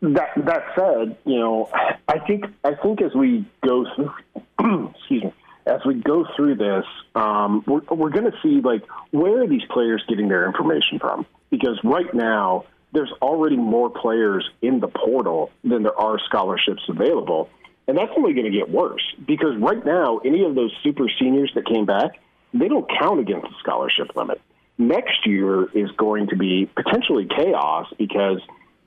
that 0.00 0.30
that 0.36 0.64
said, 0.76 1.16
you 1.24 1.38
know, 1.38 1.68
I 2.06 2.18
think 2.20 2.46
I 2.64 2.74
think 2.74 3.02
as 3.02 3.14
we 3.14 3.44
go 3.66 3.84
through, 3.94 4.12
excuse 4.94 5.24
me, 5.24 5.34
as 5.66 5.80
we 5.84 5.94
go 5.94 6.24
through 6.36 6.56
this, 6.56 6.84
um, 7.14 7.64
we're 7.66 7.80
we're 7.90 8.10
going 8.10 8.30
to 8.30 8.38
see 8.42 8.60
like 8.60 8.84
where 9.10 9.42
are 9.42 9.48
these 9.48 9.64
players 9.70 10.02
getting 10.08 10.28
their 10.28 10.46
information 10.46 10.98
from? 10.98 11.26
Because 11.50 11.78
right 11.82 12.12
now 12.14 12.64
there's 12.92 13.12
already 13.20 13.56
more 13.56 13.90
players 13.90 14.48
in 14.62 14.80
the 14.80 14.88
portal 14.88 15.50
than 15.62 15.82
there 15.82 15.98
are 15.98 16.18
scholarships 16.26 16.82
available. 16.88 17.50
And 17.86 17.96
that's 17.96 18.12
only 18.16 18.34
going 18.34 18.50
to 18.50 18.56
get 18.56 18.70
worse 18.70 19.02
because 19.26 19.56
right 19.58 19.84
now, 19.84 20.18
any 20.18 20.44
of 20.44 20.54
those 20.54 20.72
super 20.82 21.06
seniors 21.18 21.50
that 21.54 21.66
came 21.66 21.86
back, 21.86 22.20
they 22.52 22.68
don't 22.68 22.88
count 23.00 23.18
against 23.20 23.48
the 23.48 23.54
scholarship 23.60 24.14
limit. 24.14 24.40
Next 24.78 25.26
year 25.26 25.64
is 25.72 25.90
going 25.92 26.28
to 26.28 26.36
be 26.36 26.66
potentially 26.66 27.26
chaos 27.26 27.86
because 27.98 28.40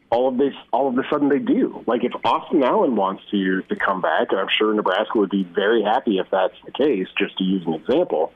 all 0.09 0.29
of 0.29 0.37
this, 0.37 0.53
all 0.71 0.87
of 0.87 0.97
a 0.97 1.03
sudden 1.09 1.29
they 1.29 1.39
do. 1.39 1.83
Like 1.85 2.03
if 2.03 2.13
Austin 2.23 2.63
Allen 2.63 2.95
wants 2.95 3.23
to 3.31 3.61
to 3.63 3.75
come 3.75 4.01
back, 4.01 4.27
and 4.31 4.39
I'm 4.39 4.47
sure 4.57 4.73
Nebraska 4.73 5.17
would 5.17 5.29
be 5.29 5.43
very 5.43 5.83
happy 5.83 6.17
if 6.17 6.27
that's 6.31 6.55
the 6.65 6.71
case. 6.71 7.07
Just 7.17 7.37
to 7.37 7.43
use 7.43 7.63
an 7.65 7.73
example, 7.73 8.33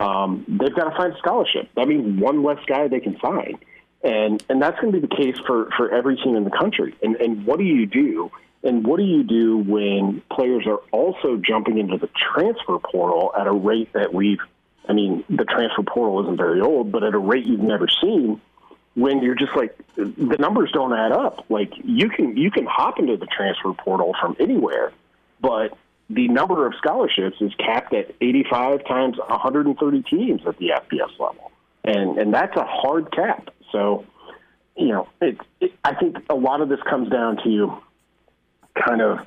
um, 0.00 0.44
they've 0.48 0.74
got 0.74 0.90
to 0.90 0.96
find 0.96 1.12
a 1.12 1.18
scholarship. 1.18 1.68
That 1.74 1.88
means 1.88 2.20
one 2.20 2.42
less 2.42 2.64
guy 2.66 2.88
they 2.88 3.00
can 3.00 3.18
sign 3.20 3.58
and 4.02 4.42
and 4.48 4.60
that's 4.60 4.78
going 4.80 4.92
to 4.92 5.00
be 5.00 5.06
the 5.06 5.14
case 5.14 5.38
for 5.46 5.70
for 5.76 5.92
every 5.92 6.16
team 6.16 6.36
in 6.36 6.44
the 6.44 6.50
country. 6.50 6.94
And 7.02 7.16
and 7.16 7.46
what 7.46 7.58
do 7.58 7.64
you 7.64 7.86
do? 7.86 8.30
And 8.64 8.86
what 8.86 8.98
do 8.98 9.04
you 9.04 9.24
do 9.24 9.58
when 9.58 10.22
players 10.30 10.66
are 10.66 10.78
also 10.92 11.36
jumping 11.36 11.78
into 11.78 11.98
the 11.98 12.08
transfer 12.34 12.78
portal 12.78 13.32
at 13.38 13.46
a 13.46 13.52
rate 13.52 13.92
that 13.92 14.14
we've? 14.14 14.38
I 14.88 14.92
mean, 14.92 15.24
the 15.28 15.44
transfer 15.44 15.82
portal 15.82 16.22
isn't 16.22 16.36
very 16.36 16.60
old, 16.60 16.90
but 16.90 17.04
at 17.04 17.14
a 17.14 17.18
rate 17.18 17.46
you've 17.46 17.60
never 17.60 17.88
seen. 17.88 18.40
When 18.94 19.22
you're 19.22 19.36
just 19.36 19.56
like 19.56 19.78
the 19.96 20.36
numbers 20.38 20.70
don't 20.72 20.92
add 20.92 21.12
up. 21.12 21.46
Like 21.48 21.72
you 21.82 22.10
can 22.10 22.36
you 22.36 22.50
can 22.50 22.66
hop 22.66 22.98
into 22.98 23.16
the 23.16 23.26
transfer 23.26 23.72
portal 23.72 24.14
from 24.20 24.36
anywhere, 24.38 24.92
but 25.40 25.76
the 26.10 26.28
number 26.28 26.66
of 26.66 26.74
scholarships 26.76 27.36
is 27.40 27.54
capped 27.54 27.94
at 27.94 28.14
85 28.20 28.84
times 28.84 29.18
130 29.18 30.02
teams 30.02 30.42
at 30.46 30.58
the 30.58 30.72
FBS 30.74 31.10
level, 31.18 31.52
and 31.84 32.18
and 32.18 32.34
that's 32.34 32.56
a 32.56 32.64
hard 32.64 33.10
cap. 33.12 33.48
So, 33.70 34.04
you 34.76 34.88
know, 34.88 35.08
it, 35.22 35.38
it, 35.60 35.72
I 35.84 35.94
think 35.94 36.18
a 36.28 36.34
lot 36.34 36.60
of 36.60 36.68
this 36.68 36.80
comes 36.82 37.08
down 37.08 37.38
to 37.44 37.78
kind 38.74 39.00
of 39.00 39.26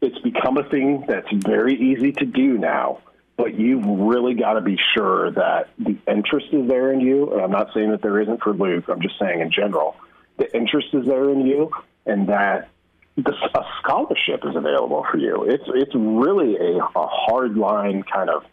it's 0.00 0.18
become 0.18 0.58
a 0.58 0.68
thing 0.68 1.04
that's 1.08 1.30
very 1.32 1.74
easy 1.74 2.12
to 2.12 2.24
do 2.24 2.58
now, 2.58 3.00
but 3.38 3.58
you've 3.58 3.86
really 3.86 4.34
got 4.34 4.54
to 4.54 4.60
be 4.60 4.76
sure 4.94 5.30
that 5.30 5.70
the 5.78 5.96
interest 6.08 6.48
is 6.52 6.68
there 6.68 6.92
in 6.92 7.00
you. 7.00 7.32
And 7.32 7.40
I'm 7.40 7.52
not 7.52 7.72
saying 7.72 7.92
that 7.92 8.02
there 8.02 8.20
isn't 8.20 8.42
for 8.42 8.52
Luke, 8.52 8.84
I'm 8.88 9.00
just 9.00 9.18
saying 9.18 9.40
in 9.40 9.52
general, 9.52 9.96
the 10.36 10.54
interest 10.54 10.88
is 10.92 11.06
there 11.06 11.30
in 11.30 11.46
you 11.46 11.70
and 12.04 12.28
that 12.28 12.68
the, 13.16 13.32
a 13.54 13.64
scholarship 13.80 14.44
is 14.44 14.56
available 14.56 15.06
for 15.10 15.18
you. 15.18 15.44
It's, 15.44 15.64
it's 15.68 15.94
really 15.94 16.56
a, 16.56 16.78
a 16.78 17.06
hard 17.06 17.56
line 17.56 18.02
kind 18.02 18.28
of 18.28 18.44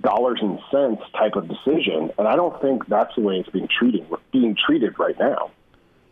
dollars 0.00 0.40
and 0.42 0.58
cents 0.72 1.02
type 1.16 1.36
of 1.36 1.46
decision. 1.46 2.10
And 2.18 2.26
I 2.26 2.34
don't 2.34 2.60
think 2.60 2.86
that's 2.88 3.14
the 3.14 3.20
way 3.20 3.36
it's 3.36 3.50
being 3.50 3.68
treated 3.68 4.06
being 4.32 4.56
treated 4.66 4.98
right 4.98 5.18
now. 5.20 5.50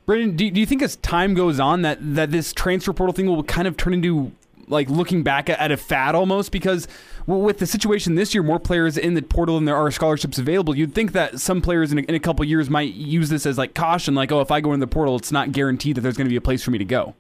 Brandon, 0.06 0.36
do, 0.36 0.50
do 0.50 0.60
you 0.60 0.66
think 0.66 0.82
as 0.82 0.96
time 0.96 1.34
goes 1.34 1.58
on 1.58 1.82
that 1.82 1.98
that 2.14 2.30
this 2.30 2.52
transfer 2.52 2.92
portal 2.92 3.12
thing 3.12 3.26
will 3.26 3.42
kind 3.42 3.66
of 3.66 3.76
turn 3.76 3.94
into 3.94 4.32
like 4.68 4.88
looking 4.88 5.22
back 5.22 5.48
at, 5.48 5.58
at 5.58 5.72
a 5.72 5.76
fad 5.76 6.14
almost 6.14 6.52
because 6.52 6.86
with 7.36 7.58
the 7.58 7.66
situation 7.66 8.14
this 8.14 8.32
year, 8.32 8.42
more 8.42 8.58
players 8.58 8.96
in 8.96 9.12
the 9.14 9.20
portal 9.22 9.56
than 9.56 9.66
there 9.66 9.76
are 9.76 9.90
scholarships 9.90 10.38
available. 10.38 10.74
You'd 10.74 10.94
think 10.94 11.12
that 11.12 11.40
some 11.40 11.60
players 11.60 11.92
in 11.92 11.98
a, 11.98 12.02
in 12.02 12.14
a 12.14 12.20
couple 12.20 12.44
years 12.46 12.70
might 12.70 12.94
use 12.94 13.28
this 13.28 13.44
as 13.44 13.58
like 13.58 13.74
caution, 13.74 14.14
like, 14.14 14.32
oh, 14.32 14.40
if 14.40 14.50
I 14.50 14.60
go 14.60 14.72
in 14.72 14.80
the 14.80 14.86
portal, 14.86 15.16
it's 15.16 15.30
not 15.30 15.52
guaranteed 15.52 15.96
that 15.96 16.00
there's 16.00 16.16
going 16.16 16.26
to 16.26 16.30
be 16.30 16.36
a 16.36 16.40
place 16.40 16.62
for 16.62 16.70
me 16.70 16.78
to 16.78 16.86
go. 16.86 17.14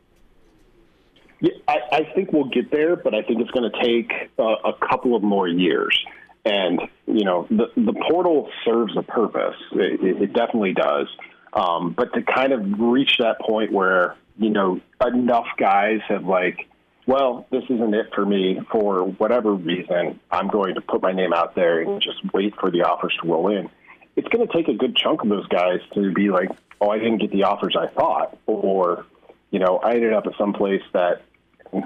Yeah, 1.40 1.52
I, 1.68 1.76
I 1.92 2.12
think 2.14 2.32
we'll 2.32 2.48
get 2.48 2.70
there, 2.70 2.96
but 2.96 3.14
I 3.14 3.22
think 3.22 3.40
it's 3.40 3.50
going 3.50 3.70
to 3.70 3.82
take 3.82 4.12
uh, 4.38 4.42
a 4.42 4.72
couple 4.88 5.14
of 5.14 5.22
more 5.22 5.46
years. 5.46 5.98
And 6.44 6.80
you 7.06 7.24
know, 7.24 7.46
the 7.50 7.66
the 7.76 7.92
portal 8.10 8.48
serves 8.64 8.96
a 8.96 9.02
purpose. 9.02 9.56
It, 9.72 10.22
it 10.22 10.32
definitely 10.32 10.72
does. 10.72 11.08
Um, 11.52 11.92
but 11.92 12.14
to 12.14 12.22
kind 12.22 12.52
of 12.52 12.80
reach 12.80 13.18
that 13.18 13.40
point 13.40 13.72
where 13.72 14.16
you 14.38 14.50
know 14.50 14.80
enough 15.04 15.46
guys 15.58 16.00
have 16.08 16.24
like, 16.24 16.67
well, 17.08 17.46
this 17.50 17.64
isn't 17.70 17.94
it 17.94 18.10
for 18.14 18.26
me 18.26 18.60
for 18.70 19.02
whatever 19.02 19.54
reason. 19.54 20.20
I'm 20.30 20.48
going 20.48 20.74
to 20.74 20.82
put 20.82 21.00
my 21.00 21.12
name 21.12 21.32
out 21.32 21.54
there 21.54 21.80
and 21.80 22.02
just 22.02 22.18
wait 22.34 22.54
for 22.60 22.70
the 22.70 22.82
offers 22.82 23.16
to 23.22 23.28
roll 23.28 23.48
in. 23.48 23.70
It's 24.14 24.28
going 24.28 24.46
to 24.46 24.52
take 24.52 24.68
a 24.68 24.74
good 24.74 24.94
chunk 24.94 25.22
of 25.22 25.30
those 25.30 25.46
guys 25.48 25.80
to 25.94 26.12
be 26.12 26.28
like, 26.28 26.50
oh, 26.82 26.90
I 26.90 26.98
didn't 26.98 27.18
get 27.18 27.32
the 27.32 27.44
offers 27.44 27.74
I 27.80 27.86
thought, 27.86 28.36
or 28.46 29.06
you 29.50 29.58
know, 29.58 29.78
I 29.78 29.94
ended 29.94 30.12
up 30.12 30.26
at 30.26 30.34
some 30.36 30.52
place 30.52 30.82
that 30.92 31.22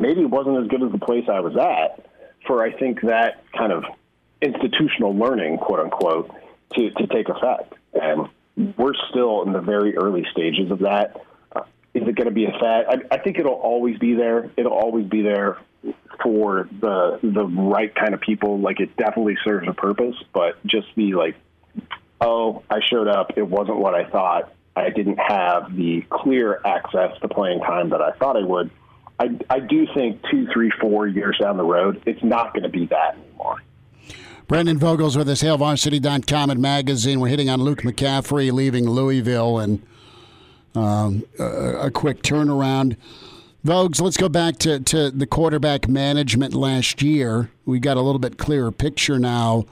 maybe 0.01 0.25
wasn't 0.25 0.59
as 0.61 0.67
good 0.67 0.83
as 0.83 0.91
the 0.91 0.99
place 0.99 1.29
I 1.31 1.39
was 1.39 1.57
at. 1.57 2.05
For 2.45 2.61
I 2.61 2.73
think 2.73 3.03
that 3.03 3.45
kind 3.57 3.71
of 3.71 3.85
institutional 4.41 5.15
learning, 5.15 5.59
quote 5.59 5.79
unquote, 5.79 6.33
to, 6.75 6.91
to 6.91 7.07
take 7.07 7.29
effect. 7.29 7.75
And 7.95 8.29
we're 8.77 8.95
still 9.11 9.45
in 9.45 9.53
the 9.53 9.61
very 9.61 9.97
early 9.97 10.27
stages 10.33 10.73
of 10.73 10.81
that. 10.81 11.25
Is 11.95 12.03
it 12.09 12.15
going 12.15 12.29
to 12.29 12.35
be 12.35 12.47
a 12.47 12.53
fad? 12.53 12.87
I, 12.89 13.15
I 13.15 13.19
think 13.19 13.39
it'll 13.39 13.53
always 13.53 13.99
be 13.99 14.15
there. 14.15 14.51
It'll 14.57 14.73
always 14.73 15.07
be 15.07 15.23
there 15.23 15.59
for 16.23 16.69
the 16.81 17.19
the 17.23 17.45
right 17.45 17.95
kind 17.95 18.15
of 18.15 18.21
people. 18.21 18.59
Like 18.59 18.81
it 18.81 18.97
definitely 18.97 19.37
serves 19.45 19.69
a 19.69 19.75
purpose, 19.75 20.17
but 20.33 20.65
just 20.67 20.95
be 20.95 21.15
like, 21.15 21.37
oh, 22.21 22.63
I 22.71 22.81
showed 22.89 23.09
up. 23.09 23.33
It 23.37 23.47
wasn't 23.47 23.79
what 23.79 23.95
I 23.95 24.09
thought. 24.09 24.53
I 24.75 24.89
didn't 24.89 25.19
have 25.19 25.77
the 25.77 26.03
clear 26.09 26.61
access 26.65 27.19
to 27.21 27.29
playing 27.29 27.61
time 27.61 27.91
that 27.91 28.01
I 28.01 28.13
thought 28.13 28.37
I 28.37 28.43
would. 28.43 28.71
I, 29.19 29.39
I 29.51 29.61
do 29.61 29.87
think 29.95 30.23
two, 30.31 30.49
three, 30.53 30.71
four 30.81 31.07
years 31.07 31.37
down 31.39 31.59
the 31.59 31.65
road, 31.65 32.03
it's 32.07 32.23
not 32.23 32.55
going 32.55 32.63
to 32.63 32.71
be 32.71 32.87
that 32.87 33.17
anymore. 33.19 33.63
Brandon 34.49 34.79
Vogel's 34.79 35.17
with 35.17 35.29
us, 35.29 35.43
HailVarsity.com 35.43 36.51
and 36.51 36.61
magazine. 36.61 37.21
We're 37.21 37.29
hitting 37.29 37.49
on 37.49 37.61
Luke 37.61 37.83
McCaffrey 37.83 38.51
leaving 38.51 38.89
Louisville 38.89 39.59
and 39.59 39.83
um, 40.75 41.25
a, 41.39 41.87
a, 41.87 41.91
quick 41.91 42.23
turnaround. 42.23 42.97
Vogues, 43.65 44.01
let's 44.01 44.17
go 44.17 44.29
back 44.29 44.59
to, 44.59 44.81
to 44.81 45.11
the 45.11 45.27
quarterback 45.27 45.89
management 45.89 46.55
last 46.55 47.03
year. 47.03 47.51
We 47.65 47.79
got 47.79 47.97
a 47.97 48.01
little 48.01 48.19
bit 48.19 48.39
clearer 48.39 48.73
picture 48.73 49.19
now 49.19 49.67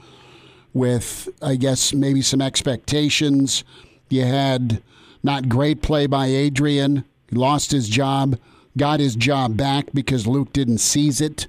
with, 0.73 1.27
I 1.41 1.55
guess, 1.55 1.93
maybe 1.93 2.21
some 2.21 2.41
expectations. 2.41 3.63
You 4.09 4.23
had 4.23 4.81
not 5.23 5.49
great 5.49 5.81
play 5.81 6.07
by 6.07 6.27
Adrian. 6.27 7.03
He 7.29 7.35
lost 7.35 7.71
his 7.71 7.89
job, 7.89 8.39
got 8.77 8.99
his 8.99 9.15
job 9.15 9.57
back 9.57 9.87
because 9.93 10.27
Luke 10.27 10.53
didn't 10.53 10.79
seize 10.79 11.19
it. 11.19 11.47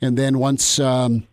And 0.00 0.16
then 0.16 0.38
once 0.38 0.78
um, 0.78 1.26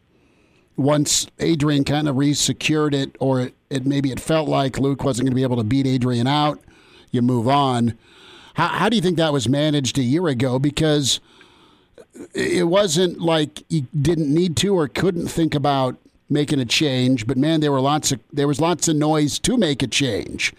once 0.78 1.28
Adrian 1.40 1.84
kind 1.84 2.08
of 2.08 2.18
re-secured 2.18 2.94
it, 2.94 3.16
or 3.20 3.42
it, 3.42 3.54
it, 3.70 3.86
maybe 3.86 4.12
it 4.12 4.20
felt 4.20 4.48
like 4.50 4.80
Luke 4.80 5.04
wasn't 5.04 5.26
going 5.26 5.32
to 5.32 5.36
be 5.36 5.44
able 5.44 5.58
to 5.58 5.64
beat 5.64 5.86
Adrian 5.86 6.28
out, 6.28 6.60
you 7.12 7.22
move 7.22 7.48
on. 7.48 7.98
How, 8.56 8.68
how 8.68 8.90
do 8.90 8.96
you 8.96 9.02
think 9.02 9.18
that 9.18 9.34
was 9.34 9.48
managed 9.48 9.98
a 9.98 10.04
year 10.04 10.28
ago? 10.28 10.60
Because 10.60 11.20
it 12.34 12.68
wasn't 12.68 13.20
like 13.20 13.64
you 13.70 13.88
didn't 14.00 14.34
need 14.34 14.58
to 14.58 14.76
or 14.76 14.88
couldn't 14.88 15.28
think 15.28 15.56
about 15.56 15.98
making 16.30 16.60
a 16.60 16.66
change, 16.66 17.28
but 17.28 17.38
man, 17.38 17.60
there 17.60 17.72
were 17.72 17.82
lots 17.82 18.12
of 18.12 18.20
there 18.32 18.48
was 18.48 18.62
lots 18.62 18.88
of 18.88 18.96
noise 18.96 19.38
to 19.40 19.58
make 19.58 19.84
a 19.84 19.88
change 19.88 20.54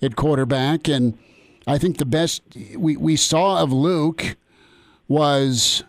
at 0.00 0.16
quarterback, 0.16 0.88
and 0.88 1.18
I 1.66 1.78
think 1.78 1.98
the 1.98 2.06
best 2.06 2.42
we, 2.76 2.96
we 2.96 3.16
saw 3.16 3.62
of 3.62 3.72
Luke 3.72 4.36
was 5.08 5.84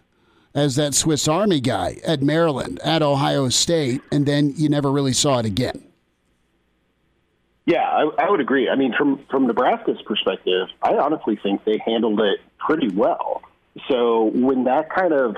as 0.53 0.75
that 0.75 0.93
Swiss 0.93 1.27
Army 1.27 1.59
guy 1.59 1.97
at 2.05 2.21
Maryland, 2.21 2.79
at 2.83 3.01
Ohio 3.01 3.49
State, 3.49 4.01
and 4.11 4.25
then 4.25 4.53
you 4.55 4.69
never 4.69 4.91
really 4.91 5.13
saw 5.13 5.39
it 5.39 5.45
again. 5.45 5.83
Yeah, 7.65 7.81
I, 7.81 8.25
I 8.25 8.29
would 8.29 8.41
agree. 8.41 8.69
I 8.69 8.75
mean, 8.75 8.93
from 8.97 9.25
from 9.29 9.47
Nebraska's 9.47 10.01
perspective, 10.05 10.67
I 10.81 10.95
honestly 10.95 11.39
think 11.41 11.63
they 11.63 11.79
handled 11.85 12.19
it 12.19 12.39
pretty 12.57 12.89
well. 12.93 13.41
So 13.89 14.25
when 14.25 14.65
that 14.65 14.93
kind 14.93 15.13
of 15.13 15.35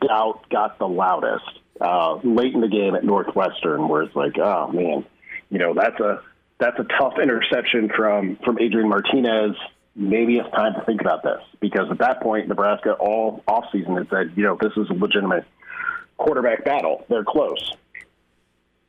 doubt 0.00 0.48
got 0.50 0.78
the 0.78 0.88
loudest 0.88 1.44
uh, 1.80 2.14
late 2.24 2.54
in 2.54 2.60
the 2.60 2.68
game 2.68 2.94
at 2.94 3.04
Northwestern, 3.04 3.88
where 3.88 4.02
it's 4.02 4.16
like, 4.16 4.38
oh 4.38 4.68
man, 4.68 5.04
you 5.50 5.58
know 5.58 5.74
that's 5.74 6.00
a 6.00 6.22
that's 6.58 6.78
a 6.78 6.84
tough 6.98 7.14
interception 7.22 7.90
from 7.94 8.36
from 8.44 8.58
Adrian 8.58 8.88
Martinez. 8.88 9.56
Maybe 9.96 10.38
it's 10.38 10.50
time 10.50 10.74
to 10.74 10.84
think 10.84 11.00
about 11.02 11.22
this 11.22 11.40
because 11.60 11.88
at 11.90 11.98
that 11.98 12.20
point, 12.20 12.48
Nebraska 12.48 12.94
all 12.94 13.44
offseason 13.46 13.96
had 13.96 14.08
said, 14.08 14.32
you 14.34 14.42
know, 14.42 14.58
this 14.60 14.72
is 14.76 14.90
a 14.90 14.94
legitimate 14.94 15.44
quarterback 16.16 16.64
battle. 16.64 17.04
They're 17.08 17.22
close. 17.22 17.74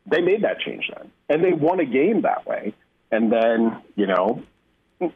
They 0.07 0.21
made 0.21 0.43
that 0.43 0.59
change 0.59 0.89
then, 0.95 1.11
and 1.29 1.43
they 1.43 1.53
won 1.53 1.79
a 1.79 1.85
game 1.85 2.21
that 2.21 2.45
way. 2.45 2.73
And 3.11 3.31
then, 3.31 3.81
you 3.95 4.07
know, 4.07 4.43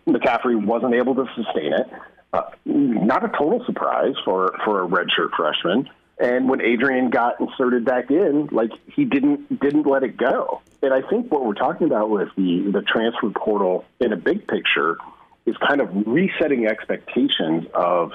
McCaffrey 0.08 0.63
wasn't 0.63 0.93
able 0.95 1.15
to 1.15 1.25
sustain 1.36 1.73
it. 1.73 1.88
Uh, 2.32 2.43
not 2.65 3.23
a 3.23 3.30
total 3.30 3.63
surprise 3.65 4.13
for 4.23 4.56
for 4.63 4.84
a 4.84 4.88
redshirt 4.88 5.32
freshman. 5.36 5.89
And 6.19 6.49
when 6.49 6.62
Adrian 6.62 7.10
got 7.10 7.39
inserted 7.39 7.86
back 7.86 8.12
in, 8.12 8.49
like 8.52 8.71
he 8.88 9.06
didn't 9.06 9.60
didn't 9.60 9.88
let 9.88 10.04
it 10.04 10.17
go. 10.17 10.62
And 10.82 10.93
I 10.93 11.02
think 11.02 11.32
what 11.32 11.45
we're 11.45 11.54
talking 11.54 11.88
about 11.88 12.10
with 12.10 12.30
the 12.36 12.69
the 12.71 12.82
transfer 12.82 13.30
portal 13.30 13.86
in 13.99 14.13
a 14.13 14.17
big 14.17 14.47
picture 14.47 14.97
is 15.45 15.56
kind 15.58 15.82
of 15.82 15.89
resetting 16.06 16.67
expectations 16.67 17.65
of 17.73 18.12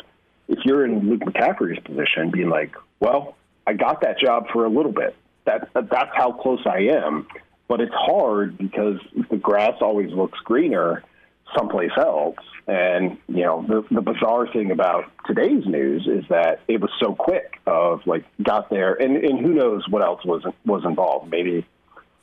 if 0.48 0.58
you're 0.64 0.84
in 0.84 1.08
Luke 1.08 1.22
McCaffrey's 1.22 1.82
position, 1.82 2.30
being 2.30 2.50
like, 2.50 2.76
well, 3.00 3.36
I 3.66 3.72
got 3.72 4.02
that 4.02 4.18
job 4.18 4.48
for 4.52 4.64
a 4.64 4.68
little 4.68 4.92
bit. 4.92 5.16
That, 5.44 5.68
that 5.74 5.90
that's 5.90 6.10
how 6.14 6.32
close 6.32 6.60
I 6.66 6.90
am. 6.96 7.26
But 7.68 7.80
it's 7.80 7.94
hard 7.94 8.58
because 8.58 8.98
the 9.30 9.36
grass 9.36 9.74
always 9.80 10.10
looks 10.12 10.38
greener 10.40 11.02
someplace 11.56 11.92
else. 11.96 12.36
And 12.66 13.18
you 13.28 13.42
know, 13.42 13.64
the 13.66 13.94
the 13.94 14.00
bizarre 14.00 14.50
thing 14.50 14.70
about 14.70 15.10
today's 15.26 15.66
news 15.66 16.06
is 16.06 16.24
that 16.30 16.60
it 16.66 16.80
was 16.80 16.90
so 17.02 17.14
quick. 17.14 17.60
Of 17.66 18.06
like 18.06 18.24
got 18.42 18.70
there, 18.70 18.94
and 18.94 19.16
and 19.16 19.40
who 19.40 19.52
knows 19.52 19.88
what 19.88 20.02
else 20.02 20.24
was 20.24 20.42
was 20.64 20.84
involved. 20.84 21.30
Maybe 21.30 21.66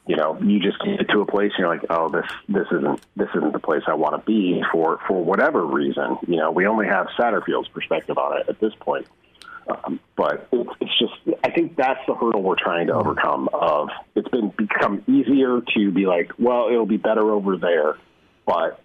you 0.08 0.16
know 0.16 0.40
you 0.42 0.60
just 0.60 0.78
get 0.84 1.10
to 1.10 1.22
a 1.22 1.26
place 1.26 1.52
and 1.56 1.60
you're 1.60 1.68
like, 1.68 1.86
oh, 1.90 2.10
this 2.10 2.26
this 2.48 2.68
isn't 2.72 3.02
this 3.16 3.30
isn't 3.36 3.54
the 3.54 3.60
place 3.60 3.84
I 3.88 3.94
want 3.94 4.20
to 4.20 4.26
be 4.26 4.64
for 4.72 5.00
for 5.08 5.24
whatever 5.24 5.64
reason. 5.64 6.18
You 6.28 6.38
know, 6.38 6.52
we 6.52 6.66
only 6.66 6.88
have 6.88 7.08
Satterfield's 7.20 7.70
perspective 7.70 8.18
on 8.18 8.40
it 8.40 8.50
at 8.50 8.60
this 8.60 8.74
point. 8.80 9.08
Um, 9.68 10.00
but 10.18 10.48
it's, 10.52 10.70
it's 10.80 11.00
just, 11.00 11.38
I 11.44 11.52
think 11.52 11.76
that's 11.76 12.00
the 12.08 12.16
hurdle 12.16 12.42
we're 12.42 12.56
trying 12.56 12.88
to 12.88 12.94
overcome. 12.94 13.50
Of 13.54 13.90
it's 14.16 14.28
been 14.30 14.52
become 14.58 15.04
easier 15.08 15.62
to 15.76 15.92
be 15.92 16.06
like, 16.06 16.32
well, 16.38 16.68
it'll 16.70 16.86
be 16.86 16.98
better 16.98 17.32
over 17.32 17.58
there, 17.58 17.98
but 18.46 18.82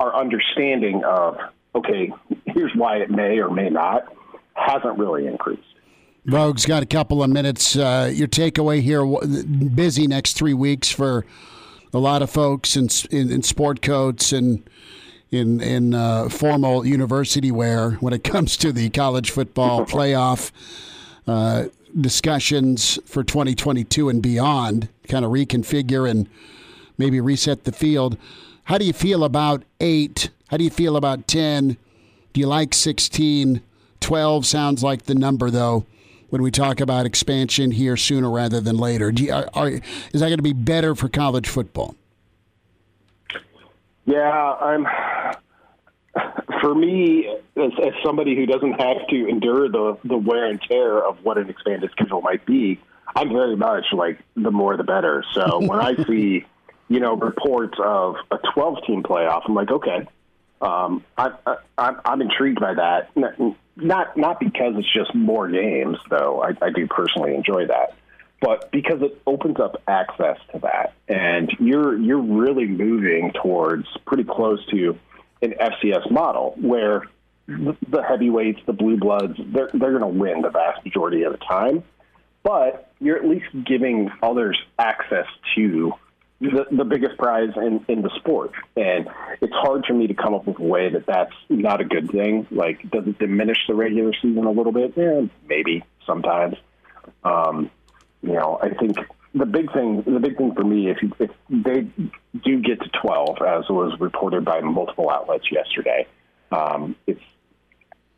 our 0.00 0.14
understanding 0.14 1.02
of 1.04 1.36
okay, 1.74 2.12
here's 2.46 2.72
why 2.74 2.98
it 2.98 3.10
may 3.10 3.38
or 3.38 3.50
may 3.50 3.70
not 3.70 4.04
hasn't 4.54 4.98
really 4.98 5.26
increased. 5.26 5.62
Vogue's 6.26 6.66
got 6.66 6.82
a 6.82 6.86
couple 6.86 7.22
of 7.22 7.30
minutes. 7.30 7.76
Uh, 7.76 8.10
your 8.12 8.28
takeaway 8.28 8.80
here: 8.80 9.04
busy 9.04 10.06
next 10.06 10.34
three 10.34 10.54
weeks 10.54 10.90
for 10.90 11.26
a 11.92 11.98
lot 11.98 12.22
of 12.22 12.30
folks 12.30 12.76
in 12.76 12.88
in, 13.10 13.30
in 13.30 13.42
sport 13.42 13.82
coats 13.82 14.32
and 14.32 14.62
in 15.32 15.60
in 15.60 15.94
uh, 15.94 16.28
formal 16.28 16.86
university 16.86 17.50
wear 17.50 17.92
when 17.92 18.12
it 18.12 18.22
comes 18.32 18.56
to 18.58 18.70
the 18.70 18.90
college 18.90 19.30
football 19.30 19.84
playoff 19.86 20.52
uh, 21.26 21.64
discussions 22.00 22.98
for 23.04 23.24
2022 23.24 24.08
and 24.08 24.22
beyond. 24.22 24.88
Kind 25.08 25.24
of 25.24 25.32
reconfigure 25.32 26.08
and 26.08 26.28
maybe 26.98 27.20
reset 27.20 27.64
the 27.64 27.72
field. 27.72 28.16
How 28.64 28.78
do 28.78 28.84
you 28.84 28.92
feel 28.92 29.24
about 29.24 29.64
eight? 29.80 30.30
How 30.48 30.58
do 30.58 30.64
you 30.64 30.70
feel 30.70 30.96
about 30.96 31.26
ten? 31.26 31.76
Do 32.32 32.40
you 32.40 32.46
like 32.46 32.72
16? 32.72 33.60
12 34.00 34.46
sounds 34.46 34.82
like 34.82 35.04
the 35.04 35.14
number 35.14 35.48
though 35.48 35.84
when 36.30 36.42
we 36.42 36.50
talk 36.50 36.80
about 36.80 37.04
expansion 37.04 37.70
here 37.70 37.96
sooner 37.96 38.30
rather 38.30 38.60
than 38.60 38.76
later. 38.78 39.10
You, 39.10 39.32
are, 39.32 39.48
are, 39.54 39.68
is 39.68 39.82
that 40.14 40.28
going 40.28 40.38
to 40.38 40.42
be 40.42 40.54
better 40.54 40.94
for 40.94 41.08
college 41.08 41.46
football? 41.46 41.94
Yeah, 44.06 44.54
I'm. 44.60 44.86
For 46.62 46.74
me, 46.74 47.28
as, 47.56 47.72
as 47.84 47.92
somebody 48.02 48.34
who 48.34 48.46
doesn't 48.46 48.80
have 48.80 49.06
to 49.08 49.28
endure 49.28 49.68
the 49.68 49.98
the 50.04 50.16
wear 50.16 50.46
and 50.46 50.62
tear 50.62 51.04
of 51.04 51.22
what 51.24 51.36
an 51.36 51.50
expanded 51.50 51.90
schedule 51.90 52.22
might 52.22 52.46
be, 52.46 52.80
I'm 53.14 53.28
very 53.28 53.56
much 53.56 53.86
like 53.92 54.20
the 54.36 54.50
more 54.50 54.76
the 54.76 54.84
better. 54.84 55.24
So 55.34 55.58
when 55.66 55.80
I 55.80 55.96
see, 56.04 56.46
you 56.88 57.00
know, 57.00 57.16
reports 57.16 57.76
of 57.84 58.16
a 58.30 58.38
12 58.54 58.78
team 58.86 59.02
playoff, 59.02 59.42
I'm 59.46 59.54
like, 59.54 59.70
okay, 59.70 60.06
um, 60.60 61.04
I, 61.18 61.32
I, 61.76 61.94
I'm 62.04 62.22
intrigued 62.22 62.60
by 62.60 62.74
that. 62.74 63.10
Not 63.76 64.16
not 64.16 64.40
because 64.40 64.74
it's 64.76 64.92
just 64.94 65.14
more 65.14 65.48
games, 65.48 65.98
though. 66.08 66.42
I, 66.42 66.52
I 66.64 66.70
do 66.70 66.86
personally 66.86 67.34
enjoy 67.34 67.66
that 67.66 67.96
but 68.42 68.72
because 68.72 69.00
it 69.02 69.22
opens 69.24 69.60
up 69.60 69.80
access 69.86 70.36
to 70.52 70.58
that, 70.58 70.94
and 71.06 71.48
you're 71.60 71.96
you're 71.96 72.20
really 72.20 72.66
moving 72.66 73.32
towards 73.40 73.86
pretty 74.04 74.24
close 74.24 74.66
to 74.66 74.98
an 75.42 75.54
FCS 75.60 76.10
model 76.10 76.54
where 76.60 77.04
the 77.46 78.02
heavyweights, 78.02 78.60
the 78.66 78.72
blue 78.72 78.96
bloods, 78.96 79.38
they're 79.38 79.70
they're 79.72 79.98
going 79.98 80.00
to 80.00 80.18
win 80.18 80.42
the 80.42 80.50
vast 80.50 80.84
majority 80.84 81.22
of 81.24 81.32
the 81.32 81.38
time, 81.38 81.82
but 82.42 82.92
you're 83.00 83.16
at 83.16 83.24
least 83.24 83.46
giving 83.66 84.10
others 84.22 84.60
access 84.78 85.26
to 85.54 85.92
the, 86.40 86.66
the 86.70 86.84
biggest 86.84 87.16
prize 87.18 87.50
in, 87.56 87.84
in 87.88 88.02
the 88.02 88.10
sport. 88.16 88.52
And 88.76 89.08
it's 89.40 89.52
hard 89.52 89.84
for 89.86 89.94
me 89.94 90.08
to 90.08 90.14
come 90.14 90.34
up 90.34 90.46
with 90.46 90.58
a 90.58 90.62
way 90.62 90.90
that 90.90 91.06
that's 91.06 91.34
not 91.48 91.80
a 91.80 91.84
good 91.84 92.10
thing. 92.10 92.46
Like, 92.50 92.90
does 92.90 93.06
it 93.06 93.18
diminish 93.18 93.58
the 93.68 93.74
regular 93.74 94.12
season 94.20 94.44
a 94.44 94.50
little 94.50 94.72
bit? 94.72 94.94
Yeah, 94.96 95.22
maybe 95.48 95.84
sometimes. 96.06 96.56
Um, 97.24 97.70
you 98.22 98.32
know, 98.32 98.58
I 98.60 98.70
think 98.70 98.96
the 99.34 99.46
big 99.46 99.72
thing, 99.72 100.02
the 100.06 100.20
big 100.20 100.36
thing 100.36 100.54
for 100.54 100.64
me, 100.64 100.90
if, 100.90 101.02
you, 101.02 101.12
if 101.18 101.30
they 101.48 101.88
do 102.44 102.60
get 102.60 102.80
to 102.80 102.88
12, 103.02 103.38
as 103.42 103.68
was 103.68 103.98
reported 104.00 104.44
by 104.44 104.60
multiple 104.60 105.10
outlets 105.10 105.50
yesterday, 105.50 106.06
um, 106.50 106.96
it's 107.06 107.20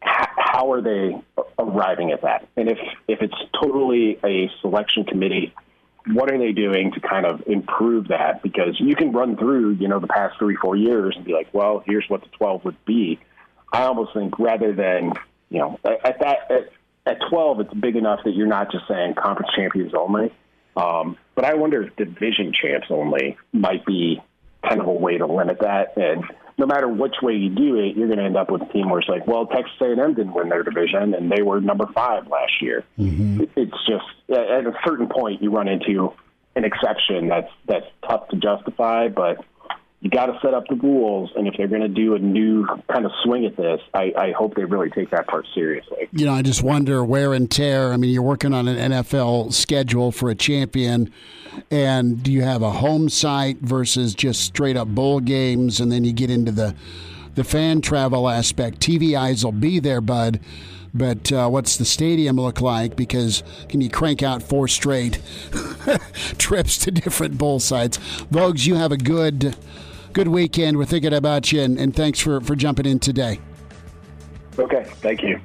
how 0.01 0.73
are 0.73 0.83
they 0.83 1.17
arriving 1.59 2.13
at 2.13 2.23
that? 2.23 2.47
And 2.57 2.69
if 2.69 2.79
if 3.09 3.23
it's 3.23 3.35
totally 3.61 4.19
a 4.23 4.51
selection 4.61 5.05
committee, 5.05 5.55
what 6.07 6.31
are 6.31 6.39
they 6.39 6.53
doing 6.53 6.93
to 6.93 7.01
kind 7.01 7.25
of 7.25 7.43
improve 7.47 8.09
that? 8.09 8.43
Because 8.43 8.79
you 8.79 8.95
can 8.95 9.13
run 9.13 9.37
through, 9.37 9.73
you 9.73 9.89
know, 9.89 10.01
the 10.01 10.07
past 10.07 10.39
three, 10.39 10.57
four 10.57 10.77
years 10.77 11.15
and 11.17 11.25
be 11.25 11.33
like, 11.33 11.49
well, 11.53 11.83
here's 11.87 12.05
what 12.09 12.21
the 12.21 12.29
12 12.37 12.65
would 12.65 12.85
be. 12.85 13.19
I 13.73 13.85
almost 13.85 14.13
think 14.13 14.39
rather 14.39 14.75
than, 14.75 15.15
you 15.49 15.59
know, 15.59 15.81
at 15.85 16.21
that, 16.21 16.51
at, 16.51 16.71
at 17.07 17.19
12, 17.31 17.61
it's 17.61 17.75
big 17.75 17.97
enough 17.97 18.21
that 18.25 18.35
you're 18.35 18.47
not 18.47 18.71
just 18.71 18.87
saying 18.87 19.15
conference 19.15 19.51
champions 19.57 19.95
only. 19.95 20.33
Um, 20.77 21.17
but 21.35 21.45
I 21.45 21.55
wonder 21.55 21.83
if 21.83 21.97
division 21.97 22.53
champs 22.53 22.89
only 22.91 23.37
might 23.53 23.85
be 23.87 24.21
kind 24.67 24.81
of 24.81 24.87
a 24.87 24.93
way 24.93 25.19
to 25.19 25.27
limit 25.27 25.61
that. 25.61 25.97
And 25.97 26.25
no 26.57 26.67
matter 26.67 26.89
which 26.89 27.17
way 27.23 27.35
you 27.35 27.51
do 27.51 27.79
it, 27.79 27.97
you're 27.97 28.07
going 28.07 28.19
to 28.19 28.25
end 28.25 28.37
up 28.37 28.51
with 28.51 28.63
a 28.63 28.73
team 28.73 28.89
where 28.89 29.01
it's 29.01 29.09
like, 29.09 29.27
well, 29.27 29.47
Texas 29.47 29.75
A&M 29.81 30.15
didn't 30.15 30.33
win 30.33 30.49
their 30.49 30.63
division, 30.63 31.15
and 31.15 31.31
they 31.31 31.43
were 31.43 31.61
number 31.61 31.87
five 31.95 32.27
last 32.29 32.61
year. 32.61 32.85
Mm-hmm. 32.99 33.45
It's 33.57 33.87
just 33.87 34.05
at 34.31 34.67
a 34.67 34.73
certain 34.85 35.09
point 35.09 35.43
you 35.43 35.51
run 35.51 35.69
into 35.69 36.13
an 36.57 36.65
exception 36.65 37.29
that's 37.29 37.51
that's 37.67 37.87
tough 38.09 38.29
to 38.29 38.37
justify, 38.37 39.09
but 39.09 39.45
you 40.05 40.11
got 40.11 40.27
to 40.27 40.39
set 40.43 40.53
up 40.53 40.69
the 40.69 40.75
rules. 40.75 41.33
And 41.35 41.49
if 41.49 41.55
they're 41.57 41.67
going 41.67 41.81
to 41.81 41.89
do 41.89 42.15
a 42.15 42.19
new 42.19 42.67
kind 42.93 43.07
of 43.07 43.13
swing 43.23 43.47
at 43.47 43.57
this, 43.57 43.81
I, 43.95 44.13
I, 44.17 44.33
hope 44.33 44.55
they 44.55 44.65
really 44.67 44.91
take 44.91 45.11
that 45.13 45.27
part 45.27 45.47
seriously. 45.55 46.11
You 46.13 46.27
know, 46.27 46.35
I 46.35 46.43
just 46.43 46.63
wonder 46.63 47.03
wear 47.03 47.33
and 47.33 47.51
tear. 47.51 47.91
I 47.91 47.97
mean, 47.97 48.11
you're 48.11 48.23
working 48.23 48.53
on 48.53 48.69
an 48.69 48.93
NFL 48.93 49.55
schedule 49.55 50.13
for 50.13 50.29
a 50.29 50.35
champion, 50.35 51.11
and 51.71 52.23
do 52.23 52.31
you 52.31 52.43
have 52.43 52.61
a 52.61 52.71
home 52.71 53.09
site 53.09 53.61
versus 53.61 54.15
just 54.15 54.43
straight 54.43 54.77
up 54.77 54.89
bowl 54.89 55.21
games? 55.21 55.81
And 55.81 55.91
then 55.91 56.05
you 56.05 56.13
get 56.13 56.29
into 56.31 56.53
the 56.53 56.75
the 57.35 57.43
fan 57.43 57.81
travel 57.81 58.29
aspect. 58.29 58.81
TV 58.81 59.19
eyes 59.19 59.43
will 59.43 59.53
be 59.53 59.81
there, 59.81 60.03
bud. 60.03 60.39
But 60.93 61.33
uh, 61.33 61.49
what's 61.49 61.79
the 61.79 61.85
stadium 61.87 62.37
look 62.37 62.61
like? 62.61 62.95
Because 62.95 63.43
can 63.71 63.81
you 63.81 63.89
crank 63.89 64.23
out 64.23 64.43
four 64.43 64.69
straight 64.69 65.19
trips 66.39 66.77
to 66.79 66.91
different 66.91 67.39
bowl 67.39 67.59
sites? 67.59 67.99
Vogues, 68.31 68.67
you 68.67 68.75
have 68.75 68.93
a 68.93 68.97
good 68.99 69.57
good 70.15 70.29
weekend. 70.29 70.79
We're 70.79 70.87
thinking 70.87 71.13
about 71.13 71.53
you, 71.53 71.61
and, 71.61 71.79
and 71.79 71.95
thanks 71.95 72.21
for, 72.21 72.41
for 72.41 72.57
jumping 72.57 72.87
in 72.87 73.01
today. 73.01 73.41
Okay, 74.59 74.85
thank 75.01 75.23
you. 75.23 75.41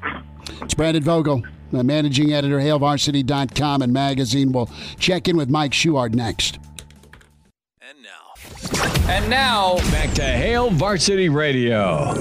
It's 0.61 0.75
Brandon 0.75 1.03
Vogel, 1.03 1.43
the 1.71 1.83
managing 1.83 2.31
editor, 2.31 2.59
HailVarsity.com 2.59 3.81
and 3.81 3.91
magazine. 3.91 4.51
We'll 4.51 4.69
check 4.99 5.27
in 5.27 5.35
with 5.35 5.49
Mike 5.49 5.71
Schuart 5.71 6.13
next. 6.13 6.59
And 7.81 7.97
now. 8.03 9.09
And 9.09 9.29
now, 9.29 9.77
back 9.91 10.13
to 10.13 10.23
Hail 10.23 10.69
Varsity 10.69 11.27
Radio. 11.27 12.13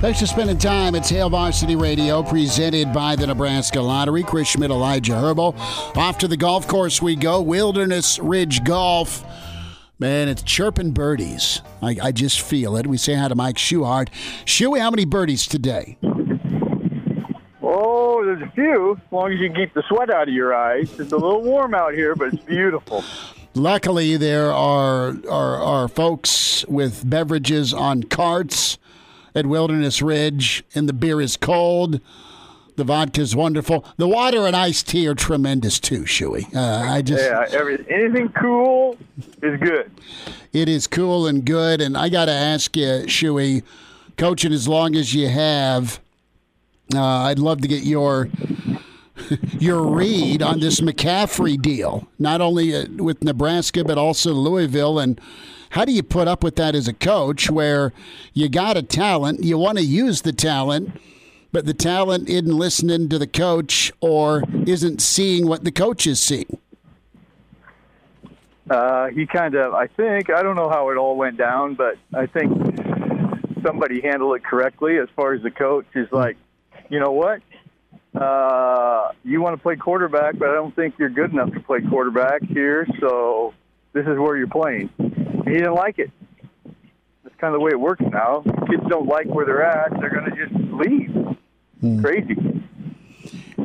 Thanks 0.00 0.20
for 0.20 0.26
spending 0.26 0.56
time. 0.56 0.94
It's 0.94 1.10
Hail 1.10 1.28
Varsity 1.28 1.76
Radio, 1.76 2.22
presented 2.22 2.92
by 2.92 3.16
the 3.16 3.26
Nebraska 3.26 3.80
Lottery. 3.80 4.22
Chris 4.22 4.48
Schmidt, 4.48 4.70
Elijah 4.70 5.14
Herbal. 5.14 5.54
Off 5.96 6.18
to 6.18 6.28
the 6.28 6.38
golf 6.38 6.66
course 6.66 7.02
we 7.02 7.16
go. 7.16 7.40
Wilderness 7.40 8.18
Ridge 8.18 8.64
Golf. 8.64 9.24
Man, 10.00 10.28
it's 10.28 10.42
chirping 10.42 10.92
birdies. 10.92 11.60
I, 11.82 11.94
I 12.02 12.10
just 12.10 12.40
feel 12.40 12.74
it. 12.76 12.86
We 12.86 12.96
say 12.96 13.12
hi 13.12 13.28
to 13.28 13.34
Mike 13.34 13.56
Schuart. 13.56 14.08
Shuey, 14.46 14.80
how 14.80 14.90
many 14.90 15.04
birdies 15.04 15.46
today? 15.46 15.98
Oh, 17.62 18.24
there's 18.24 18.40
a 18.40 18.50
few. 18.52 18.92
As 18.94 19.12
long 19.12 19.30
as 19.30 19.38
you 19.38 19.52
keep 19.52 19.74
the 19.74 19.82
sweat 19.88 20.08
out 20.08 20.26
of 20.26 20.32
your 20.32 20.54
eyes. 20.54 20.98
It's 20.98 21.12
a 21.12 21.18
little 21.18 21.42
warm 21.42 21.74
out 21.74 21.92
here, 21.92 22.14
but 22.14 22.32
it's 22.32 22.42
beautiful. 22.42 23.04
Luckily, 23.52 24.16
there 24.16 24.50
are, 24.50 25.18
are, 25.28 25.62
are 25.62 25.86
folks 25.86 26.64
with 26.66 27.08
beverages 27.08 27.74
on 27.74 28.04
carts 28.04 28.78
at 29.34 29.44
Wilderness 29.44 30.00
Ridge, 30.00 30.64
and 30.74 30.88
the 30.88 30.94
beer 30.94 31.20
is 31.20 31.36
cold. 31.36 32.00
The 32.76 32.84
vodka 32.84 33.20
is 33.20 33.36
wonderful. 33.36 33.84
The 33.96 34.08
water 34.08 34.46
and 34.46 34.56
iced 34.56 34.88
tea 34.88 35.06
are 35.08 35.14
tremendous 35.14 35.78
too, 35.78 36.02
Shuey. 36.02 36.54
Uh, 36.54 36.90
I 36.90 37.02
just 37.02 37.22
yeah, 37.22 37.46
every, 37.52 37.84
anything 37.90 38.30
cool 38.30 38.96
is 39.42 39.60
good. 39.60 39.90
It 40.52 40.68
is 40.68 40.86
cool 40.86 41.26
and 41.26 41.44
good, 41.44 41.80
and 41.80 41.96
I 41.96 42.08
got 42.08 42.26
to 42.26 42.32
ask 42.32 42.76
you, 42.76 43.04
Shuey, 43.06 43.62
coaching 44.16 44.52
as 44.52 44.66
long 44.66 44.96
as 44.96 45.14
you 45.14 45.28
have, 45.28 46.00
uh, 46.94 47.00
I'd 47.00 47.38
love 47.38 47.60
to 47.60 47.68
get 47.68 47.82
your 47.82 48.28
your 49.58 49.82
read 49.82 50.42
on 50.42 50.60
this 50.60 50.80
McCaffrey 50.80 51.60
deal, 51.60 52.08
not 52.18 52.40
only 52.40 52.74
uh, 52.74 52.86
with 52.98 53.22
Nebraska 53.22 53.84
but 53.84 53.98
also 53.98 54.32
Louisville, 54.32 54.98
and 54.98 55.20
how 55.70 55.84
do 55.84 55.92
you 55.92 56.02
put 56.02 56.26
up 56.26 56.42
with 56.42 56.56
that 56.56 56.74
as 56.74 56.88
a 56.88 56.92
coach, 56.92 57.50
where 57.50 57.92
you 58.32 58.48
got 58.48 58.76
a 58.76 58.82
talent, 58.82 59.44
you 59.44 59.56
want 59.56 59.78
to 59.78 59.84
use 59.84 60.22
the 60.22 60.32
talent 60.32 61.00
but 61.52 61.66
the 61.66 61.74
talent 61.74 62.28
isn't 62.28 62.56
listening 62.56 63.08
to 63.08 63.18
the 63.18 63.26
coach 63.26 63.92
or 64.00 64.44
isn't 64.66 65.00
seeing 65.00 65.46
what 65.46 65.64
the 65.64 65.72
coach 65.72 66.06
is 66.06 66.20
seeing? 66.20 66.58
Uh, 68.70 69.08
he 69.08 69.26
kind 69.26 69.56
of, 69.56 69.74
I 69.74 69.88
think, 69.88 70.30
I 70.30 70.42
don't 70.42 70.54
know 70.54 70.68
how 70.68 70.90
it 70.90 70.96
all 70.96 71.16
went 71.16 71.36
down, 71.36 71.74
but 71.74 71.96
I 72.14 72.26
think 72.26 72.52
somebody 73.66 74.00
handled 74.00 74.36
it 74.36 74.44
correctly 74.44 74.98
as 74.98 75.08
far 75.16 75.34
as 75.34 75.42
the 75.42 75.50
coach 75.50 75.86
is 75.94 76.06
like, 76.12 76.36
you 76.88 77.00
know 77.00 77.10
what? 77.10 77.40
Uh, 78.14 79.10
you 79.24 79.40
want 79.40 79.56
to 79.56 79.62
play 79.62 79.76
quarterback, 79.76 80.38
but 80.38 80.50
I 80.50 80.54
don't 80.54 80.74
think 80.74 80.94
you're 80.98 81.10
good 81.10 81.32
enough 81.32 81.52
to 81.52 81.60
play 81.60 81.80
quarterback 81.80 82.42
here, 82.42 82.86
so 83.00 83.54
this 83.92 84.02
is 84.06 84.18
where 84.18 84.36
you're 84.36 84.48
playing. 84.48 84.90
He 84.98 85.52
didn't 85.52 85.74
like 85.74 85.98
it. 85.98 86.10
That's 87.24 87.34
kind 87.40 87.54
of 87.54 87.60
the 87.60 87.64
way 87.64 87.70
it 87.72 87.80
works 87.80 88.02
now. 88.08 88.42
Kids 88.68 88.82
don't 88.88 89.06
like 89.06 89.26
where 89.26 89.46
they're 89.46 89.64
at, 89.64 89.90
they're 90.00 90.10
going 90.10 90.30
to 90.30 90.36
just 90.36 90.54
leave. 90.72 91.36
Mm. 91.82 92.02
Crazy. 92.02 92.36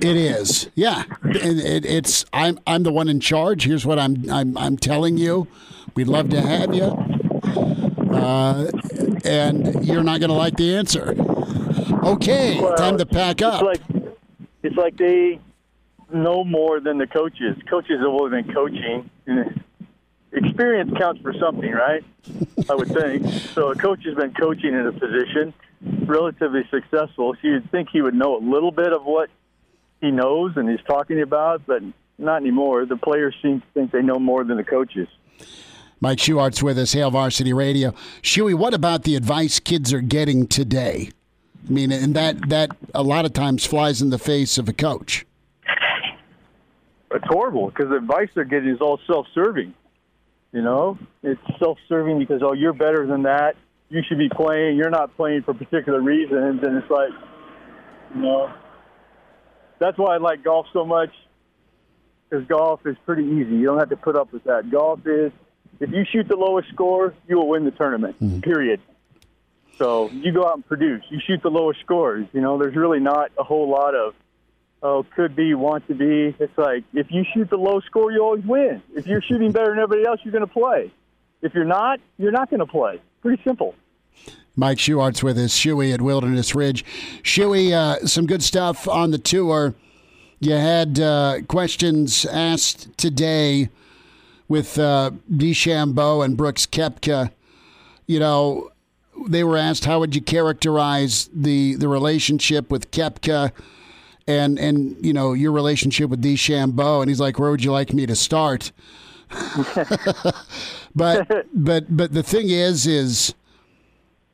It 0.01 0.17
is, 0.17 0.69
yeah. 0.75 1.03
It, 1.23 1.57
it, 1.65 1.85
it's 1.85 2.25
I'm 2.33 2.59
I'm 2.67 2.83
the 2.83 2.91
one 2.91 3.07
in 3.07 3.19
charge. 3.19 3.63
Here's 3.65 3.85
what 3.85 3.97
I'm 3.97 4.29
I'm 4.29 4.57
I'm 4.57 4.77
telling 4.77 5.17
you. 5.17 5.47
We'd 5.95 6.07
love 6.07 6.29
to 6.31 6.41
have 6.41 6.75
you, 6.75 6.83
uh, 8.11 8.69
and 9.23 9.85
you're 9.85 10.03
not 10.03 10.19
going 10.19 10.29
to 10.29 10.35
like 10.35 10.57
the 10.57 10.75
answer. 10.75 11.15
Okay, 12.03 12.59
well, 12.59 12.75
time 12.75 12.97
to 12.97 13.05
pack 13.05 13.41
up. 13.41 13.63
It's 13.63 13.63
like 13.63 14.05
it's 14.63 14.75
like 14.75 14.97
they 14.97 15.39
know 16.13 16.43
more 16.43 16.81
than 16.81 16.97
the 16.97 17.07
coaches. 17.07 17.55
Coaches 17.69 17.99
have 17.99 18.07
only 18.07 18.41
been 18.41 18.53
coaching. 18.53 19.09
Experience 20.35 20.91
counts 20.97 21.21
for 21.21 21.33
something, 21.33 21.71
right? 21.71 22.03
I 22.69 22.75
would 22.75 22.89
think. 22.89 23.25
So 23.53 23.71
a 23.71 23.75
coach 23.75 24.03
has 24.05 24.15
been 24.15 24.33
coaching 24.33 24.73
in 24.73 24.85
a 24.85 24.91
position 24.91 25.53
relatively 26.05 26.63
successful. 26.69 27.33
So 27.41 27.47
you'd 27.47 27.71
think 27.71 27.89
he 27.91 28.01
would 28.01 28.15
know 28.15 28.37
a 28.37 28.43
little 28.43 28.71
bit 28.71 28.91
of 28.93 29.03
what 29.03 29.29
he 30.01 30.11
knows 30.11 30.53
and 30.55 30.69
he's 30.69 30.83
talking 30.87 31.21
about, 31.21 31.65
but 31.65 31.81
not 32.17 32.37
anymore. 32.37 32.85
The 32.85 32.97
players 32.97 33.35
seem 33.41 33.61
to 33.61 33.67
think 33.73 33.91
they 33.91 34.01
know 34.01 34.19
more 34.19 34.43
than 34.43 34.57
the 34.57 34.63
coaches. 34.63 35.07
Mike 36.01 36.19
Schuart's 36.19 36.61
with 36.61 36.77
us, 36.77 36.93
Hail 36.93 37.11
Varsity 37.11 37.53
Radio. 37.53 37.91
Shuey, 38.21 38.53
what 38.53 38.73
about 38.73 39.03
the 39.03 39.15
advice 39.15 39.59
kids 39.59 39.93
are 39.93 40.01
getting 40.01 40.47
today? 40.47 41.09
I 41.67 41.71
mean, 41.71 41.91
and 41.91 42.13
that 42.15 42.49
that 42.49 42.71
a 42.93 43.01
lot 43.01 43.25
of 43.25 43.33
times 43.33 43.65
flies 43.65 44.01
in 44.01 44.11
the 44.11 44.19
face 44.19 44.57
of 44.57 44.69
a 44.69 44.73
coach. 44.73 45.25
It's 47.11 47.25
horrible 47.27 47.69
because 47.69 47.89
the 47.89 47.95
advice 47.95 48.29
they're 48.35 48.43
getting 48.43 48.69
is 48.69 48.81
all 48.81 48.99
self-serving. 49.07 49.73
You 50.55 50.63
know, 50.63 50.97
it's 51.21 51.41
self-serving 51.59 52.17
because 52.17 52.41
oh, 52.41 52.53
you're 52.53 52.73
better 52.73 53.05
than 53.05 53.23
that 53.23 53.55
you 53.89 54.01
should 54.07 54.17
be 54.17 54.29
playing. 54.29 54.77
You're 54.77 54.89
not 54.89 55.15
playing 55.15 55.43
for 55.43 55.53
particular 55.53 56.01
reasons, 56.01 56.61
and 56.63 56.77
it's 56.77 56.89
like, 56.89 57.11
you 58.13 58.21
know, 58.21 58.51
that's 59.79 59.97
why 59.97 60.15
I 60.15 60.17
like 60.17 60.43
golf 60.43 60.67
so 60.73 60.85
much. 60.85 61.09
Because 62.29 62.47
golf 62.47 62.81
is 62.85 62.95
pretty 63.05 63.23
easy. 63.23 63.55
You 63.55 63.65
don't 63.65 63.77
have 63.77 63.89
to 63.89 63.97
put 63.97 64.15
up 64.15 64.33
with 64.33 64.45
that. 64.45 64.71
Golf 64.71 65.05
is, 65.05 65.31
if 65.79 65.91
you 65.91 66.05
shoot 66.11 66.27
the 66.27 66.35
lowest 66.35 66.69
score, 66.69 67.13
you 67.27 67.37
will 67.37 67.47
win 67.47 67.65
the 67.65 67.71
tournament. 67.71 68.15
Mm-hmm. 68.19 68.39
Period. 68.39 68.81
So 69.77 70.09
you 70.09 70.31
go 70.31 70.45
out 70.47 70.55
and 70.55 70.65
produce. 70.65 71.03
You 71.09 71.19
shoot 71.25 71.43
the 71.43 71.51
lowest 71.51 71.81
scores. 71.81 72.25
You 72.33 72.41
know, 72.41 72.57
there's 72.57 72.75
really 72.75 72.99
not 72.99 73.31
a 73.37 73.43
whole 73.43 73.69
lot 73.69 73.93
of 73.93 74.15
oh, 74.85 75.05
could 75.15 75.35
be, 75.35 75.53
want 75.55 75.87
to 75.87 75.95
be. 75.95 76.35
It's 76.39 76.57
like 76.57 76.83
if 76.93 77.07
you 77.09 77.25
shoot 77.33 77.49
the 77.49 77.57
low 77.57 77.79
score, 77.81 78.11
you 78.11 78.21
always 78.21 78.45
win. 78.45 78.83
If 78.95 79.07
you're 79.07 79.21
shooting 79.21 79.51
better 79.51 79.71
than 79.71 79.79
everybody 79.79 80.05
else, 80.07 80.19
you're 80.23 80.31
going 80.31 80.45
to 80.45 80.53
play. 80.53 80.91
If 81.41 81.53
you're 81.53 81.65
not, 81.65 81.99
you're 82.17 82.31
not 82.31 82.49
going 82.49 82.59
to 82.59 82.65
play. 82.65 83.01
Pretty 83.21 83.41
simple. 83.43 83.73
Mike 84.55 84.77
Schuart's 84.77 85.21
with 85.21 85.37
us, 85.37 85.57
Shuey 85.57 85.93
at 85.93 86.01
Wilderness 86.01 86.55
Ridge. 86.55 86.85
Shuey, 87.23 87.73
uh, 87.73 88.05
some 88.05 88.25
good 88.25 88.41
stuff 88.41 88.87
on 88.87 89.11
the 89.11 89.17
tour. 89.17 89.73
You 90.39 90.53
had 90.53 90.99
uh, 90.99 91.39
questions 91.47 92.25
asked 92.25 92.97
today 92.97 93.69
with 94.47 94.77
uh, 94.77 95.11
DeChambeau 95.31 96.23
and 96.23 96.37
Brooks 96.37 96.65
Koepka. 96.65 97.31
You 98.05 98.19
know, 98.19 98.69
they 99.27 99.43
were 99.43 99.57
asked 99.57 99.85
how 99.85 99.99
would 99.99 100.15
you 100.15 100.21
characterize 100.21 101.29
the 101.33 101.75
the 101.75 101.87
relationship 101.87 102.69
with 102.69 102.91
Koepka 102.91 103.51
and 104.27 104.57
and 104.57 104.97
you 105.05 105.13
know 105.13 105.33
your 105.33 105.51
relationship 105.51 106.09
with 106.09 106.21
DeChambeau, 106.21 107.01
and 107.01 107.09
he's 107.09 107.19
like, 107.19 107.39
where 107.39 107.51
would 107.51 107.63
you 107.63 107.71
like 107.71 107.93
me 107.93 108.05
to 108.05 108.15
start? 108.15 108.71
but 110.95 111.47
but 111.53 111.95
but 111.95 112.13
the 112.13 112.23
thing 112.23 112.49
is, 112.49 112.87
is 112.87 113.33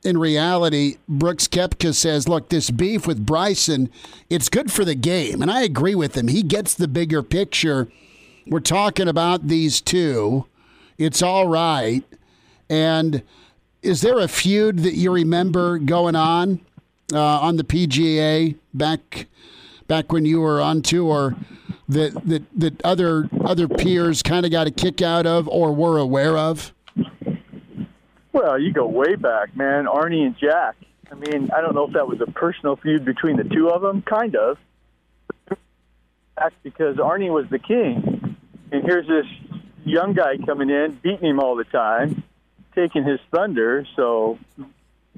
in 0.04 0.18
reality, 0.18 0.98
Brooks 1.08 1.48
Koepka 1.48 1.94
says, 1.94 2.28
look, 2.28 2.50
this 2.50 2.72
beef 2.72 3.06
with 3.06 3.26
Bryson, 3.26 3.90
it's 4.30 4.50
good 4.50 4.72
for 4.72 4.84
the 4.84 4.96
game. 4.96 5.42
And 5.42 5.52
I 5.52 5.62
agree 5.62 5.96
with 5.96 6.18
him. 6.18 6.28
He 6.28 6.42
gets 6.42 6.74
the 6.74 6.88
bigger 6.88 7.22
picture. 7.22 7.88
We're 8.48 8.62
talking 8.62 9.08
about 9.08 9.48
these 9.48 9.80
two. 9.80 10.46
It's 10.98 11.22
all 11.22 11.48
right. 11.48 12.04
And 12.70 13.22
is 13.82 14.02
there 14.02 14.20
a 14.20 14.28
feud 14.28 14.80
that 14.80 14.96
you 14.96 15.12
remember 15.12 15.78
going 15.78 16.16
on 16.16 16.62
uh, 17.14 17.40
on 17.40 17.58
the 17.58 17.64
PGA 17.64 18.56
back 18.74 19.28
back 19.92 20.14
when 20.14 20.24
you 20.24 20.40
were 20.40 20.62
on 20.62 20.82
tour 20.82 21.36
that 21.90 22.14
that 22.26 22.44
that 22.56 22.82
other 22.82 23.28
other 23.44 23.68
peers 23.68 24.24
kind 24.24 24.46
of 24.46 24.52
got 24.52 24.66
a 24.66 24.72
kick 24.72 25.02
out 25.02 25.26
of 25.26 25.50
or 25.50 25.74
were 25.74 25.98
aware 25.98 26.38
of? 26.38 26.74
Well, 28.32 28.58
you 28.58 28.72
go 28.72 28.88
way 28.88 29.16
back, 29.16 29.54
man. 29.54 29.88
Arnie 29.88 30.26
and 30.26 30.38
Jack. 30.38 30.78
I 31.12 31.16
mean, 31.16 31.50
I 31.54 31.60
don't 31.60 31.76
know 31.76 31.88
if 31.88 31.94
that 31.94 32.08
was 32.08 32.22
a 32.22 32.32
personal 32.32 32.78
feud 32.78 33.04
between 33.04 33.36
the 33.36 33.44
two 33.44 33.70
of 33.70 33.82
them. 33.82 34.02
Kind 34.02 34.38
of. 34.38 34.58
That's 36.38 36.56
because 36.64 36.96
Arnie 36.96 37.30
was 37.30 37.50
the 37.50 37.60
king, 37.60 38.38
and 38.72 38.84
here's 38.86 39.08
this 39.08 39.26
young 39.84 40.14
guy 40.14 40.38
coming 40.38 40.70
in, 40.70 40.94
beating 41.04 41.32
him 41.32 41.42
all 41.42 41.58
the 41.58 41.66
time, 41.66 42.24
taking 42.74 43.04
his 43.04 43.20
thunder. 43.30 43.86
So 43.98 44.40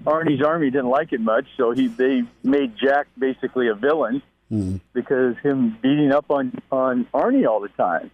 Arnie's 0.04 0.42
army 0.42 0.72
didn't 0.72 0.90
like 0.90 1.14
it 1.14 1.22
much, 1.22 1.46
so 1.58 1.70
he 1.74 1.86
they 1.90 2.24
made 2.42 2.76
Jack 2.76 3.06
basically 3.20 3.68
a 3.68 3.76
villain 3.76 4.24
mm. 4.54 4.80
because 4.94 5.36
him 5.44 5.78
beating 5.82 6.12
up 6.12 6.26
on 6.30 6.62
on 6.72 7.06
Arnie 7.14 7.48
all 7.48 7.60
the 7.60 7.70
time. 7.70 8.12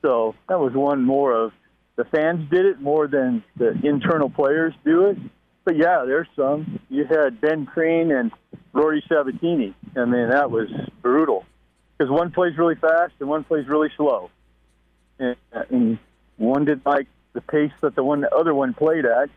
So 0.00 0.34
that 0.48 0.58
was 0.58 0.72
one 0.72 1.04
more 1.04 1.32
of 1.32 1.52
the 1.96 2.04
fans 2.04 2.50
did 2.50 2.66
it 2.66 2.80
more 2.80 3.06
than 3.06 3.44
the 3.56 3.78
internal 3.84 4.30
players 4.30 4.74
do 4.84 5.06
it. 5.06 5.18
But 5.64 5.76
yeah, 5.76 6.04
there's 6.06 6.26
some. 6.34 6.80
You 6.88 7.04
had 7.04 7.40
Ben 7.40 7.66
Crane 7.66 8.10
and 8.10 8.32
Rory 8.72 9.04
Sabatini. 9.08 9.74
I 9.96 10.04
mean, 10.06 10.30
that 10.30 10.50
was 10.50 10.68
brutal 11.02 11.44
because 11.96 12.10
one 12.10 12.32
plays 12.32 12.56
really 12.58 12.74
fast 12.74 13.12
and 13.20 13.28
one 13.28 13.44
plays 13.44 13.68
really 13.68 13.90
slow, 13.96 14.30
and, 15.18 15.36
and 15.52 15.98
one 16.36 16.64
did 16.64 16.84
like 16.84 17.06
the 17.32 17.40
pace 17.40 17.72
that 17.80 17.94
the 17.94 18.02
one 18.02 18.22
the 18.22 18.34
other 18.34 18.54
one 18.54 18.74
played 18.74 19.04
at. 19.04 19.30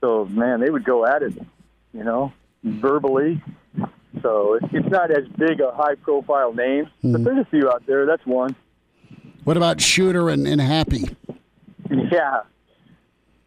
So 0.00 0.24
man, 0.24 0.60
they 0.60 0.70
would 0.70 0.84
go 0.84 1.04
at 1.04 1.22
it, 1.22 1.34
you 1.92 2.04
know, 2.04 2.32
verbally. 2.62 3.42
So 4.26 4.54
it's, 4.54 4.66
it's 4.72 4.88
not 4.88 5.12
as 5.12 5.28
big 5.38 5.60
a 5.60 5.70
high 5.70 5.94
profile 5.94 6.52
name, 6.52 6.86
mm-hmm. 6.86 7.12
but 7.12 7.22
there's 7.22 7.38
a 7.38 7.48
few 7.48 7.70
out 7.70 7.86
there. 7.86 8.06
That's 8.06 8.26
one. 8.26 8.56
What 9.44 9.56
about 9.56 9.80
Shooter 9.80 10.30
and, 10.30 10.48
and 10.48 10.60
Happy? 10.60 11.04
Yeah, 11.88 12.40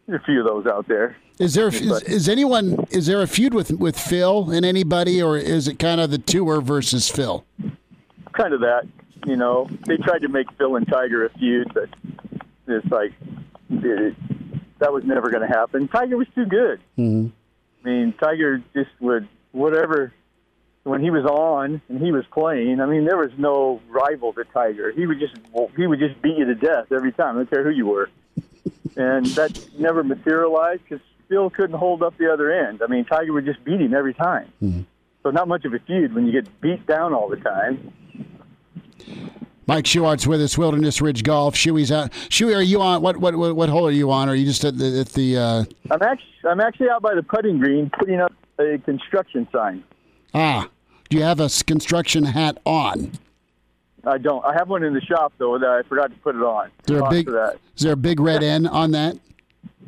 there's 0.06 0.22
a 0.22 0.24
few 0.24 0.40
of 0.40 0.46
those 0.46 0.66
out 0.66 0.88
there. 0.88 1.18
Is 1.38 1.52
there 1.52 1.68
is, 1.68 2.02
is 2.04 2.28
anyone 2.30 2.86
is 2.90 3.06
there 3.06 3.20
a 3.20 3.26
feud 3.26 3.52
with 3.52 3.72
with 3.72 3.98
Phil 3.98 4.50
and 4.50 4.64
anybody, 4.64 5.22
or 5.22 5.36
is 5.36 5.68
it 5.68 5.78
kind 5.78 6.00
of 6.00 6.10
the 6.10 6.16
tour 6.16 6.62
versus 6.62 7.10
Phil? 7.10 7.44
Kind 8.32 8.54
of 8.54 8.60
that. 8.60 8.84
You 9.26 9.36
know, 9.36 9.68
they 9.86 9.98
tried 9.98 10.22
to 10.22 10.28
make 10.28 10.46
Phil 10.56 10.76
and 10.76 10.88
Tiger 10.88 11.26
a 11.26 11.30
feud, 11.38 11.70
but 11.74 11.90
it's 12.66 12.90
like 12.90 13.12
it, 13.68 14.16
that 14.78 14.94
was 14.94 15.04
never 15.04 15.28
going 15.28 15.46
to 15.46 15.54
happen. 15.54 15.88
Tiger 15.88 16.16
was 16.16 16.28
too 16.34 16.46
good. 16.46 16.80
Mm-hmm. 16.96 17.28
I 17.84 17.88
mean, 17.88 18.14
Tiger 18.18 18.62
just 18.72 18.90
would 19.00 19.28
whatever 19.52 20.14
when 20.84 21.02
he 21.02 21.10
was 21.10 21.24
on 21.24 21.82
and 21.88 22.00
he 22.00 22.12
was 22.12 22.24
playing. 22.32 22.80
I 22.80 22.86
mean, 22.86 23.04
there 23.04 23.18
was 23.18 23.30
no 23.36 23.80
rival 23.88 24.32
to 24.34 24.44
Tiger. 24.44 24.92
He 24.92 25.06
would 25.06 25.20
just 25.20 25.36
he 25.76 25.86
would 25.86 25.98
just 25.98 26.20
beat 26.22 26.38
you 26.38 26.46
to 26.46 26.54
death 26.54 26.92
every 26.92 27.12
time. 27.12 27.36
I 27.36 27.40
don't 27.40 27.50
care 27.50 27.64
who 27.64 27.70
you 27.70 27.86
were, 27.86 28.10
and 28.96 29.26
that 29.26 29.68
never 29.78 30.02
materialized 30.02 30.82
because 30.88 31.04
Phil 31.28 31.50
couldn't 31.50 31.78
hold 31.78 32.02
up 32.02 32.16
the 32.18 32.32
other 32.32 32.50
end. 32.50 32.82
I 32.82 32.86
mean, 32.86 33.04
Tiger 33.04 33.32
would 33.32 33.44
just 33.44 33.62
beat 33.64 33.80
him 33.80 33.94
every 33.94 34.14
time. 34.14 34.52
Mm-hmm. 34.62 34.82
So 35.22 35.30
not 35.30 35.48
much 35.48 35.64
of 35.64 35.74
a 35.74 35.78
feud 35.78 36.14
when 36.14 36.26
you 36.26 36.32
get 36.32 36.60
beat 36.60 36.86
down 36.86 37.12
all 37.12 37.28
the 37.28 37.36
time. 37.36 37.92
Mike 39.66 39.84
Schuart's 39.84 40.26
with 40.26 40.40
us, 40.40 40.58
Wilderness 40.58 41.00
Ridge 41.00 41.22
Golf. 41.22 41.54
Shuey's 41.54 41.92
out. 41.92 42.10
Shuey, 42.10 42.56
are 42.56 42.62
you 42.62 42.80
on? 42.80 43.02
What 43.02 43.18
what 43.18 43.36
what, 43.36 43.68
hole 43.68 43.86
are 43.86 43.92
you 43.92 44.10
on? 44.10 44.28
Or 44.28 44.32
are 44.32 44.34
you 44.34 44.46
just 44.46 44.64
at 44.64 44.76
the? 44.76 45.00
At 45.00 45.08
the 45.10 45.36
uh... 45.36 45.64
I'm 45.90 46.02
actually 46.02 46.50
I'm 46.50 46.60
actually 46.60 46.88
out 46.88 47.02
by 47.02 47.14
the 47.14 47.22
putting 47.22 47.58
green, 47.58 47.90
putting 47.96 48.18
up 48.18 48.32
a 48.58 48.78
construction 48.78 49.46
sign. 49.52 49.84
Ah, 50.34 50.68
do 51.08 51.16
you 51.16 51.22
have 51.22 51.40
a 51.40 51.48
construction 51.66 52.24
hat 52.24 52.58
on? 52.64 53.12
I 54.04 54.18
don't. 54.18 54.44
I 54.44 54.54
have 54.54 54.68
one 54.68 54.82
in 54.82 54.94
the 54.94 55.00
shop 55.00 55.32
though 55.38 55.58
that 55.58 55.68
I 55.68 55.82
forgot 55.82 56.10
to 56.10 56.16
put 56.18 56.34
it 56.34 56.42
on. 56.42 56.66
Is 56.66 56.72
there 56.86 57.00
a 57.00 57.10
big? 57.10 57.28
Is 57.28 57.82
there 57.82 57.92
a 57.92 57.96
big 57.96 58.20
red 58.20 58.42
N 58.42 58.66
on 58.66 58.92
that? 58.92 59.18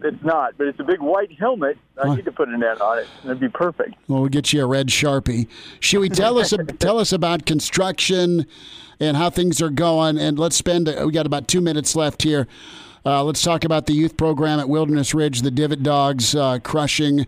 It's 0.05 0.22
not, 0.24 0.59
but 0.59 0.66
it's 0.66 0.80
a 0.80 0.84
big 0.84 1.01
white 1.01 1.30
helmet. 1.38 1.78
I 1.97 2.09
huh. 2.09 2.14
need 2.16 2.24
to 2.24 2.32
put 2.32 2.49
an 2.49 2.62
N 2.62 2.80
on 2.80 2.99
it. 2.99 3.07
That'd 3.22 3.40
be 3.40 3.49
perfect. 3.49 3.95
Well, 4.09 4.20
we'll 4.20 4.28
get 4.28 4.53
you 4.53 4.64
a 4.64 4.66
red 4.66 4.88
sharpie. 4.88 5.47
Should 5.80 6.01
we 6.01 6.09
tell 6.09 6.38
us 6.38 6.53
tell 6.78 6.99
us 6.99 7.12
about 7.12 7.47
construction 7.47 8.47
and 9.01 9.16
how 9.16 9.30
things 9.30 9.62
are 9.62 9.70
going? 9.70 10.18
And 10.18 10.38
let's 10.38 10.57
spend. 10.57 10.88
We 10.88 11.12
got 11.12 11.26
about 11.26 11.49
two 11.49 11.61
minutes 11.61 11.97
left 11.97 12.22
here. 12.22 12.49
Uh, 13.05 13.24
let's 13.24 13.43
talk 13.43 13.64
about 13.64 13.86
the 13.86 13.93
youth 13.93 14.16
program 14.16 14.61
at 14.61 14.68
Wilderness 14.68 15.14
Ridge. 15.14 15.43
The 15.43 15.51
Divot 15.51 15.82
Dogs 15.82 16.34
uh, 16.34 16.59
crushing. 16.61 17.26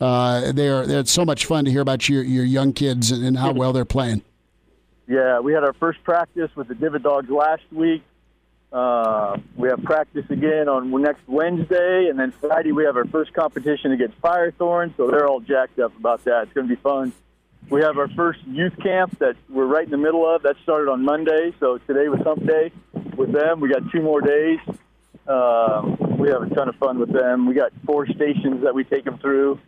Uh, 0.00 0.52
they're, 0.52 0.86
they're 0.86 1.04
so 1.06 1.24
much 1.24 1.46
fun 1.46 1.64
to 1.64 1.70
hear 1.70 1.80
about 1.80 2.08
your 2.08 2.22
your 2.22 2.44
young 2.44 2.72
kids 2.72 3.10
and, 3.10 3.36
how 3.36 3.52
well 3.52 3.72
they're 3.72 3.84
playing. 3.84 4.22
Yeah, 5.08 5.40
we 5.40 5.52
had 5.52 5.64
our 5.64 5.72
first 5.72 6.02
practice 6.04 6.50
with 6.54 6.68
the 6.68 6.74
Divot 6.74 7.02
Dogs 7.02 7.30
last 7.30 7.64
week. 7.72 8.02
Uh, 8.70 9.38
we 9.56 9.68
have 9.68 9.82
practice 9.82 10.26
again 10.28 10.68
on 10.68 10.90
next 11.00 11.26
Wednesday, 11.26 12.08
and 12.10 12.18
then 12.18 12.30
Friday 12.32 12.72
we 12.72 12.84
have 12.84 12.96
our 12.96 13.06
first 13.06 13.32
competition 13.32 13.92
against 13.92 14.20
Firethorn. 14.20 14.94
So 14.96 15.10
they're 15.10 15.26
all 15.26 15.40
jacked 15.40 15.78
up 15.78 15.96
about 15.96 16.24
that. 16.24 16.44
It's 16.44 16.52
going 16.52 16.68
to 16.68 16.76
be 16.76 16.80
fun. 16.80 17.12
We 17.70 17.80
have 17.80 17.98
our 17.98 18.08
first 18.08 18.40
youth 18.46 18.74
camp 18.82 19.18
that 19.18 19.36
we're 19.48 19.66
right 19.66 19.84
in 19.84 19.90
the 19.90 19.98
middle 19.98 20.28
of. 20.28 20.42
That 20.42 20.56
started 20.62 20.90
on 20.90 21.04
Monday, 21.04 21.54
so 21.58 21.78
today 21.78 22.08
was 22.08 22.20
Hump 22.20 22.46
Day 22.46 22.70
with 23.16 23.32
them. 23.32 23.60
We 23.60 23.70
got 23.70 23.90
two 23.90 24.02
more 24.02 24.20
days. 24.20 24.60
Uh, 25.26 25.96
we 26.18 26.28
have 26.28 26.42
a 26.42 26.54
ton 26.54 26.68
of 26.68 26.76
fun 26.76 26.98
with 26.98 27.12
them. 27.12 27.46
We 27.46 27.54
got 27.54 27.72
four 27.84 28.06
stations 28.06 28.62
that 28.64 28.74
we 28.74 28.84
take 28.84 29.04
them 29.04 29.18
through. 29.18 29.58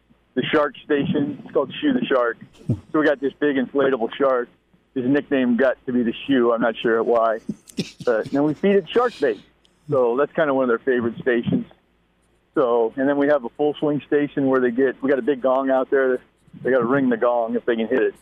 The 0.41 0.47
shark 0.47 0.75
station, 0.83 1.43
it's 1.45 1.53
called 1.53 1.71
Shoe 1.83 1.93
the 1.93 2.03
Shark. 2.07 2.39
So 2.67 2.99
we 2.99 3.05
got 3.05 3.21
this 3.21 3.35
big 3.35 3.57
inflatable 3.57 4.09
shark. 4.15 4.49
His 4.95 5.05
nickname 5.05 5.59
got 5.59 5.77
to 5.85 5.93
be 5.93 6.03
the 6.03 6.15
shoe. 6.27 6.55
I'm 6.55 6.63
not 6.63 6.77
sure 6.79 7.03
why. 7.03 7.41
But 8.07 8.31
then 8.31 8.45
we 8.45 8.55
feed 8.55 8.77
it 8.77 8.89
shark 8.89 9.13
bait. 9.21 9.39
So 9.91 10.17
that's 10.17 10.33
kind 10.33 10.49
of 10.49 10.57
one 10.57 10.65
of 10.65 10.69
their 10.69 10.79
favorite 10.79 11.19
stations. 11.19 11.67
So, 12.55 12.95
and 12.97 13.07
then 13.07 13.19
we 13.19 13.27
have 13.27 13.45
a 13.45 13.51
full 13.51 13.75
swing 13.75 14.01
station 14.07 14.47
where 14.47 14.63
they 14.63 14.71
get, 14.71 15.03
we 15.03 15.11
got 15.11 15.19
a 15.19 15.23
big 15.23 15.43
gong 15.43 15.69
out 15.69 15.91
there. 15.91 16.21
They 16.63 16.71
got 16.71 16.79
to 16.79 16.87
ring 16.87 17.11
the 17.11 17.19
gong 17.19 17.55
if 17.55 17.67
they 17.67 17.77
can 17.77 17.87
hit 17.87 18.01
it. 18.01 18.15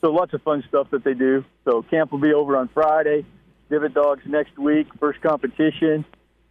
So 0.00 0.12
lots 0.12 0.32
of 0.32 0.40
fun 0.40 0.64
stuff 0.66 0.88
that 0.92 1.04
they 1.04 1.12
do. 1.12 1.44
So 1.66 1.82
camp 1.82 2.10
will 2.10 2.20
be 2.20 2.32
over 2.32 2.56
on 2.56 2.68
Friday. 2.68 3.26
Divot 3.68 3.92
Dogs 3.92 4.22
next 4.24 4.58
week, 4.58 4.86
first 4.98 5.20
competition. 5.20 6.06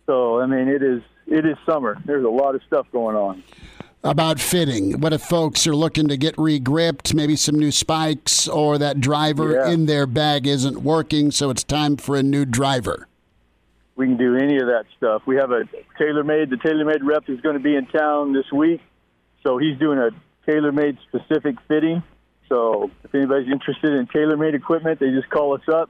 So, 0.06 0.40
I 0.40 0.46
mean, 0.46 0.68
it 0.68 0.84
is, 0.84 1.02
it 1.26 1.48
is 1.48 1.58
summer. 1.66 1.98
There's 2.06 2.26
a 2.26 2.30
lot 2.30 2.54
of 2.54 2.62
stuff 2.68 2.86
going 2.92 3.16
on 3.16 3.44
about 4.04 4.40
fitting. 4.40 5.00
What 5.00 5.14
if 5.14 5.22
folks 5.22 5.66
are 5.66 5.76
looking 5.76 6.08
to 6.10 6.18
get 6.18 6.36
regripped, 6.38 7.14
maybe 7.14 7.36
some 7.36 7.56
new 7.56 7.72
spikes, 7.72 8.48
or 8.48 8.78
that 8.78 9.00
driver 9.00 9.54
yeah. 9.54 9.70
in 9.70 9.86
their 9.86 10.06
bag 10.06 10.46
isn't 10.46 10.82
working, 10.84 11.32
so 11.32 11.50
it's 11.50 11.64
time 11.64 11.96
for 11.98 12.16
a 12.18 12.24
new 12.24 12.46
driver? 12.46 13.08
We 13.96 14.08
can 14.08 14.18
do 14.18 14.36
any 14.36 14.58
of 14.58 14.68
that 14.68 14.86
stuff. 14.98 15.22
We 15.26 15.36
have 15.38 15.52
a 15.52 15.64
TaylorMade. 16.00 16.50
The 16.50 16.58
TaylorMade 16.58 17.00
rep 17.04 17.30
is 17.30 17.40
going 17.42 17.56
to 17.56 17.64
be 17.64 17.76
in 17.76 17.86
town 17.88 18.34
this 18.34 18.52
week, 18.52 18.82
so 19.44 19.58
he's 19.58 19.78
doing 19.78 20.00
a 20.00 20.10
TaylorMade 20.50 20.98
specific 21.08 21.56
fitting. 21.68 22.04
So 22.50 22.92
if 23.04 23.16
anybody's 23.16 23.52
interested 23.52 23.94
in 23.94 24.08
TaylorMade 24.08 24.54
equipment, 24.54 25.00
they 25.00 25.12
just 25.12 25.30
call 25.30 25.56
us 25.56 25.68
up. 25.72 25.90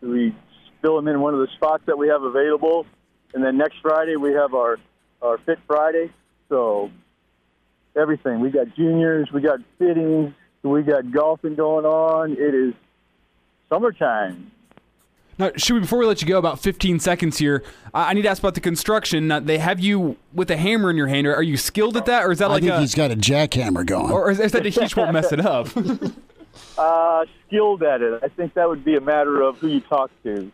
We 0.00 0.34
fill 0.80 0.96
them 0.96 1.08
in 1.08 1.20
one 1.20 1.34
of 1.34 1.40
the 1.40 1.48
spots 1.56 1.82
that 1.86 1.98
we 1.98 2.08
have 2.08 2.22
available, 2.22 2.86
and 3.34 3.44
then 3.44 3.58
next 3.58 3.76
Friday 3.82 4.16
we 4.16 4.32
have 4.32 4.54
our 4.54 4.78
our 5.20 5.38
Fit 5.38 5.58
Friday. 5.66 6.12
So 6.48 6.90
everything. 7.98 8.40
We 8.40 8.50
got 8.50 8.74
juniors, 8.74 9.30
we 9.32 9.40
got 9.40 9.60
fittings, 9.78 10.32
we 10.62 10.82
got 10.82 11.10
golfing 11.10 11.54
going 11.54 11.84
on. 11.84 12.32
It 12.32 12.54
is 12.54 12.74
summertime. 13.68 14.50
Now, 15.38 15.52
should 15.56 15.74
we, 15.74 15.80
before 15.80 16.00
we 16.00 16.06
let 16.06 16.20
you 16.20 16.26
go, 16.26 16.36
about 16.36 16.58
15 16.58 16.98
seconds 16.98 17.38
here, 17.38 17.62
I 17.94 18.12
need 18.12 18.22
to 18.22 18.28
ask 18.28 18.40
about 18.42 18.54
the 18.54 18.60
construction. 18.60 19.28
Now, 19.28 19.38
they 19.38 19.58
have 19.58 19.78
you 19.78 20.16
with 20.32 20.50
a 20.50 20.56
hammer 20.56 20.90
in 20.90 20.96
your 20.96 21.06
hand. 21.06 21.28
Are 21.28 21.42
you 21.42 21.56
skilled 21.56 21.96
at 21.96 22.06
that, 22.06 22.24
or 22.24 22.32
is 22.32 22.40
that 22.40 22.48
like 22.48 22.64
I 22.64 22.66
think 22.66 22.72
a, 22.72 22.80
he's 22.80 22.94
got 22.94 23.12
a 23.12 23.16
jackhammer 23.16 23.86
going, 23.86 24.10
or 24.10 24.32
is 24.32 24.50
that 24.50 24.64
he 24.64 24.94
won't 24.96 25.12
mess 25.12 25.30
it 25.30 25.40
up? 25.40 25.68
uh, 26.78 27.24
skilled 27.46 27.84
at 27.84 28.02
it. 28.02 28.20
I 28.22 28.28
think 28.28 28.54
that 28.54 28.68
would 28.68 28.84
be 28.84 28.96
a 28.96 29.00
matter 29.00 29.40
of 29.42 29.58
who 29.58 29.68
you 29.68 29.80
talk 29.80 30.10
to. 30.24 30.50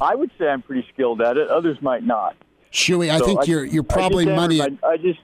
I 0.00 0.14
would 0.14 0.30
say 0.38 0.48
I'm 0.48 0.62
pretty 0.62 0.86
skilled 0.92 1.20
at 1.20 1.36
it. 1.36 1.48
Others 1.48 1.82
might 1.82 2.04
not. 2.04 2.36
Shuey, 2.72 3.10
I 3.10 3.18
so 3.18 3.24
think 3.24 3.40
I, 3.40 3.44
you're 3.44 3.64
you're 3.64 3.82
probably 3.82 4.26
money. 4.26 4.60
I, 4.60 4.68
I 4.86 4.96
just 4.98 5.20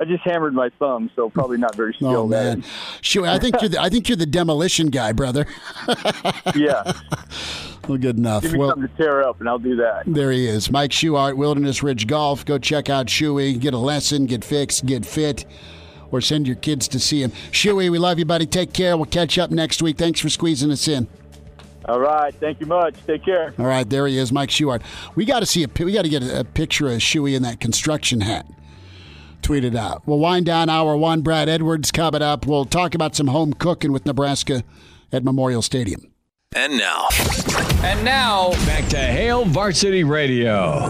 I 0.00 0.04
just 0.04 0.22
hammered 0.22 0.54
my 0.54 0.70
thumb, 0.78 1.10
so 1.16 1.28
probably 1.28 1.58
not 1.58 1.74
very 1.74 1.92
oh, 1.94 1.96
skilled. 1.96 2.14
Oh 2.14 2.26
man, 2.28 2.64
sure. 3.00 3.26
I 3.26 3.38
think 3.38 3.60
you're 3.60 3.70
the, 3.70 3.80
I 3.80 3.88
think 3.88 4.08
you're 4.08 4.16
the 4.16 4.26
demolition 4.26 4.88
guy, 4.88 5.12
brother. 5.12 5.46
yeah. 6.54 6.92
Well, 7.88 7.98
good 7.98 8.16
enough. 8.16 8.42
Give 8.42 8.52
me 8.52 8.58
well, 8.60 8.70
something 8.70 8.88
to 8.88 8.96
tear 8.96 9.22
up, 9.22 9.40
and 9.40 9.48
I'll 9.48 9.58
do 9.58 9.74
that. 9.76 10.04
There 10.06 10.30
he 10.30 10.46
is, 10.46 10.70
Mike 10.70 10.92
Shuart, 10.92 11.36
Wilderness 11.36 11.82
Ridge 11.82 12.06
Golf. 12.06 12.44
Go 12.44 12.58
check 12.58 12.88
out 12.88 13.06
Shuey, 13.06 13.58
get 13.58 13.74
a 13.74 13.78
lesson, 13.78 14.26
get 14.26 14.44
fixed, 14.44 14.86
get 14.86 15.04
fit, 15.04 15.44
or 16.12 16.20
send 16.20 16.46
your 16.46 16.56
kids 16.56 16.86
to 16.88 17.00
see 17.00 17.22
him. 17.22 17.30
Shuey, 17.50 17.90
we 17.90 17.98
love 17.98 18.20
you, 18.20 18.24
buddy. 18.24 18.46
Take 18.46 18.72
care. 18.72 18.96
We'll 18.96 19.06
catch 19.06 19.36
up 19.36 19.50
next 19.50 19.82
week. 19.82 19.98
Thanks 19.98 20.20
for 20.20 20.28
squeezing 20.28 20.70
us 20.70 20.86
in. 20.86 21.08
All 21.86 21.98
right, 21.98 22.34
thank 22.34 22.60
you 22.60 22.66
much. 22.66 22.94
Take 23.06 23.24
care. 23.24 23.54
All 23.58 23.66
right, 23.66 23.88
there 23.88 24.06
he 24.06 24.18
is, 24.18 24.30
Mike 24.30 24.50
Shuart. 24.50 24.82
We 25.16 25.24
got 25.24 25.40
to 25.40 25.46
see 25.46 25.64
a 25.64 25.84
we 25.84 25.92
got 25.92 26.02
to 26.02 26.08
get 26.08 26.22
a, 26.22 26.40
a 26.40 26.44
picture 26.44 26.86
of 26.86 26.98
Shuey 26.98 27.34
in 27.34 27.42
that 27.42 27.58
construction 27.58 28.20
hat 28.20 28.46
tweeted 29.42 29.76
out. 29.76 30.02
We'll 30.06 30.18
wind 30.18 30.46
down 30.46 30.68
hour 30.68 30.96
one. 30.96 31.22
Brad 31.22 31.48
Edwards 31.48 31.90
coming 31.90 32.22
up. 32.22 32.46
We'll 32.46 32.64
talk 32.64 32.94
about 32.94 33.16
some 33.16 33.28
home 33.28 33.52
cooking 33.52 33.92
with 33.92 34.06
Nebraska 34.06 34.64
at 35.12 35.24
Memorial 35.24 35.62
Stadium. 35.62 36.12
And 36.54 36.78
now. 36.78 37.08
And 37.82 38.04
now, 38.04 38.50
back 38.66 38.88
to 38.88 38.96
Hail 38.96 39.44
Varsity 39.44 40.02
Radio. 40.04 40.88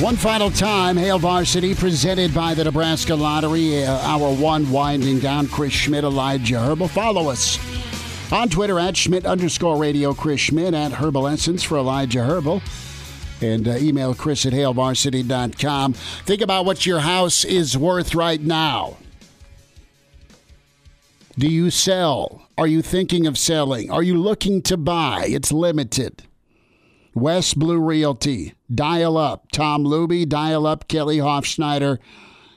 One 0.00 0.16
final 0.16 0.50
time, 0.50 0.96
Hail 0.96 1.18
Varsity, 1.18 1.74
presented 1.74 2.34
by 2.34 2.54
the 2.54 2.64
Nebraska 2.64 3.14
Lottery. 3.14 3.84
Uh, 3.84 3.98
hour 4.00 4.34
one 4.34 4.70
winding 4.70 5.20
down. 5.20 5.46
Chris 5.46 5.72
Schmidt, 5.72 6.04
Elijah 6.04 6.58
Herbal. 6.58 6.88
Follow 6.88 7.30
us 7.30 7.58
on 8.32 8.48
Twitter 8.48 8.80
at 8.80 8.96
Schmidt 8.96 9.24
underscore 9.24 9.76
radio. 9.76 10.12
Chris 10.12 10.40
Schmidt 10.40 10.74
at 10.74 10.92
Herbal 10.92 11.28
Essence 11.28 11.62
for 11.62 11.78
Elijah 11.78 12.24
Herbal 12.24 12.60
and 13.42 13.68
uh, 13.68 13.76
email 13.76 14.14
chris 14.14 14.46
at 14.46 14.52
hailvarsity.com. 14.52 15.92
Think 15.92 16.40
about 16.40 16.64
what 16.64 16.86
your 16.86 17.00
house 17.00 17.44
is 17.44 17.76
worth 17.76 18.14
right 18.14 18.40
now. 18.40 18.96
Do 21.38 21.48
you 21.48 21.70
sell? 21.70 22.46
Are 22.58 22.66
you 22.66 22.82
thinking 22.82 23.26
of 23.26 23.38
selling? 23.38 23.90
Are 23.90 24.02
you 24.02 24.18
looking 24.18 24.60
to 24.62 24.76
buy? 24.76 25.24
It's 25.26 25.50
limited. 25.50 26.24
West 27.14 27.58
Blue 27.58 27.78
Realty. 27.80 28.54
Dial 28.72 29.16
up 29.16 29.50
Tom 29.52 29.84
Luby, 29.84 30.28
dial 30.28 30.66
up 30.66 30.88
Kelly 30.88 31.18
Hofschneider. 31.18 31.98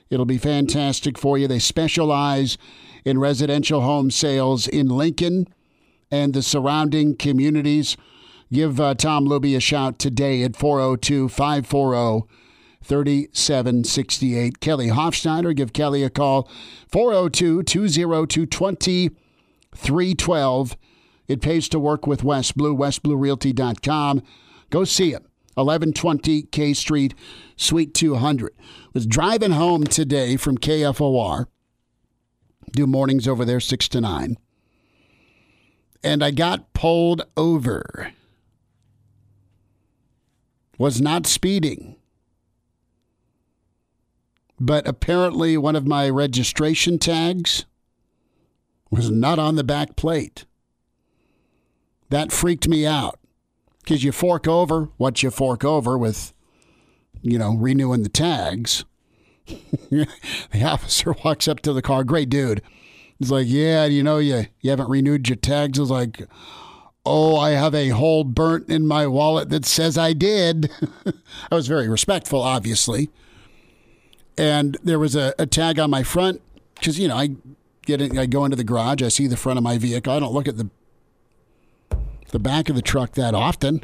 It'll 0.10 0.26
be 0.26 0.38
fantastic 0.38 1.18
for 1.18 1.38
you. 1.38 1.48
They 1.48 1.60
specialize 1.60 2.58
in 3.04 3.20
residential 3.20 3.82
home 3.82 4.12
sales 4.12 4.68
in 4.68 4.88
Lincoln 4.88 5.48
and 6.12 6.34
the 6.34 6.42
surrounding 6.42 7.16
communities. 7.16 7.98
Give 8.52 8.80
uh, 8.80 8.94
Tom 8.96 9.28
Luby 9.28 9.56
a 9.56 9.60
shout 9.60 10.00
today 10.00 10.42
at 10.44 10.56
402 10.56 11.30
540 11.30 12.28
3768. 12.84 14.60
Kelly 14.60 14.90
Hofsteiner, 14.90 15.56
give 15.56 15.74
Kelly 15.74 16.04
a 16.04 16.10
call 16.10 16.50
402 16.92 17.64
202 17.64 18.46
2312. 18.46 20.78
It 21.28 21.42
pays 21.42 21.68
to 21.70 21.80
work 21.80 22.06
with 22.06 22.24
West 22.24 22.56
Blue, 22.56 22.76
westbluerealty.com. 22.76 24.22
Go 24.70 24.84
see 24.84 25.12
him. 25.12 25.24
1120 25.56 26.44
K 26.44 26.74
Street, 26.74 27.16
Suite 27.56 27.94
200. 27.94 28.54
Was 28.94 29.08
driving 29.08 29.52
home 29.52 29.86
today 29.86 30.38
from 30.38 30.58
KFOR. 30.58 31.48
Do 32.74 32.86
mornings 32.86 33.28
over 33.28 33.46
there 33.46 33.62
6 33.62 33.88
to 33.90 34.02
9. 34.02 34.38
And 36.04 36.24
I 36.24 36.32
got 36.32 36.74
pulled 36.74 37.26
over. 37.38 38.12
Was 40.78 41.00
not 41.02 41.26
speeding. 41.26 41.96
But 44.60 44.88
apparently, 44.88 45.58
one 45.58 45.76
of 45.76 45.88
my 45.88 46.10
registration 46.10 46.98
tags 47.00 47.66
was 48.90 49.10
not 49.10 49.40
on 49.40 49.56
the 49.56 49.64
back 49.64 49.96
plate. 49.96 50.46
That 52.10 52.32
freaked 52.32 52.68
me 52.68 52.86
out 52.86 53.20
because 53.80 54.04
you 54.04 54.12
fork 54.12 54.48
over 54.48 54.90
what 54.98 55.22
you 55.22 55.32
fork 55.32 55.64
over 55.64 55.98
with, 55.98 56.34
you 57.22 57.38
know, 57.38 57.56
renewing 57.56 58.04
the 58.04 58.10
tags. 58.10 58.86
the 59.90 60.08
officer 60.64 61.14
walks 61.24 61.48
up 61.48 61.60
to 61.62 61.74
the 61.74 61.82
car, 61.82 62.04
great 62.04 62.30
dude. 62.30 62.62
He's 63.20 63.32
like, 63.32 63.48
"Yeah, 63.48 63.86
you 63.86 64.04
know, 64.04 64.18
you 64.18 64.48
you 64.62 64.70
haven't 64.70 64.90
renewed 64.90 65.30
your 65.30 65.36
tags." 65.38 65.78
I 65.80 65.82
was 65.82 65.92
like, 65.92 66.22
"Oh, 67.06 67.38
I 67.38 67.52
have 67.52 67.76
a 67.76 67.90
hole 67.90 68.24
burnt 68.24 68.70
in 68.70 68.88
my 68.88 69.08
wallet 69.08 69.50
that 69.50 69.66
says 69.66 69.98
I 69.98 70.14
did." 70.14 70.70
I 71.52 71.56
was 71.56 71.68
very 71.68 71.88
respectful, 71.88 72.42
obviously, 72.42 73.10
and 74.38 74.78
there 74.84 75.00
was 75.00 75.16
a, 75.16 75.34
a 75.40 75.46
tag 75.46 75.80
on 75.80 75.90
my 75.90 76.04
front 76.04 76.42
because 76.76 77.00
you 77.00 77.08
know 77.08 77.16
I 77.16 77.30
get 77.86 78.02
in, 78.02 78.18
I 78.18 78.26
go 78.26 78.46
into 78.46 78.58
the 78.58 78.64
garage, 78.64 79.02
I 79.02 79.10
see 79.10 79.28
the 79.28 79.38
front 79.38 79.58
of 79.58 79.64
my 79.64 79.78
vehicle, 79.78 80.14
I 80.14 80.20
don't 80.20 80.34
look 80.34 80.48
at 80.48 80.58
the 80.58 80.70
the 82.32 82.40
back 82.40 82.70
of 82.70 82.76
the 82.76 82.82
truck 82.82 83.14
that 83.14 83.34
often. 83.34 83.84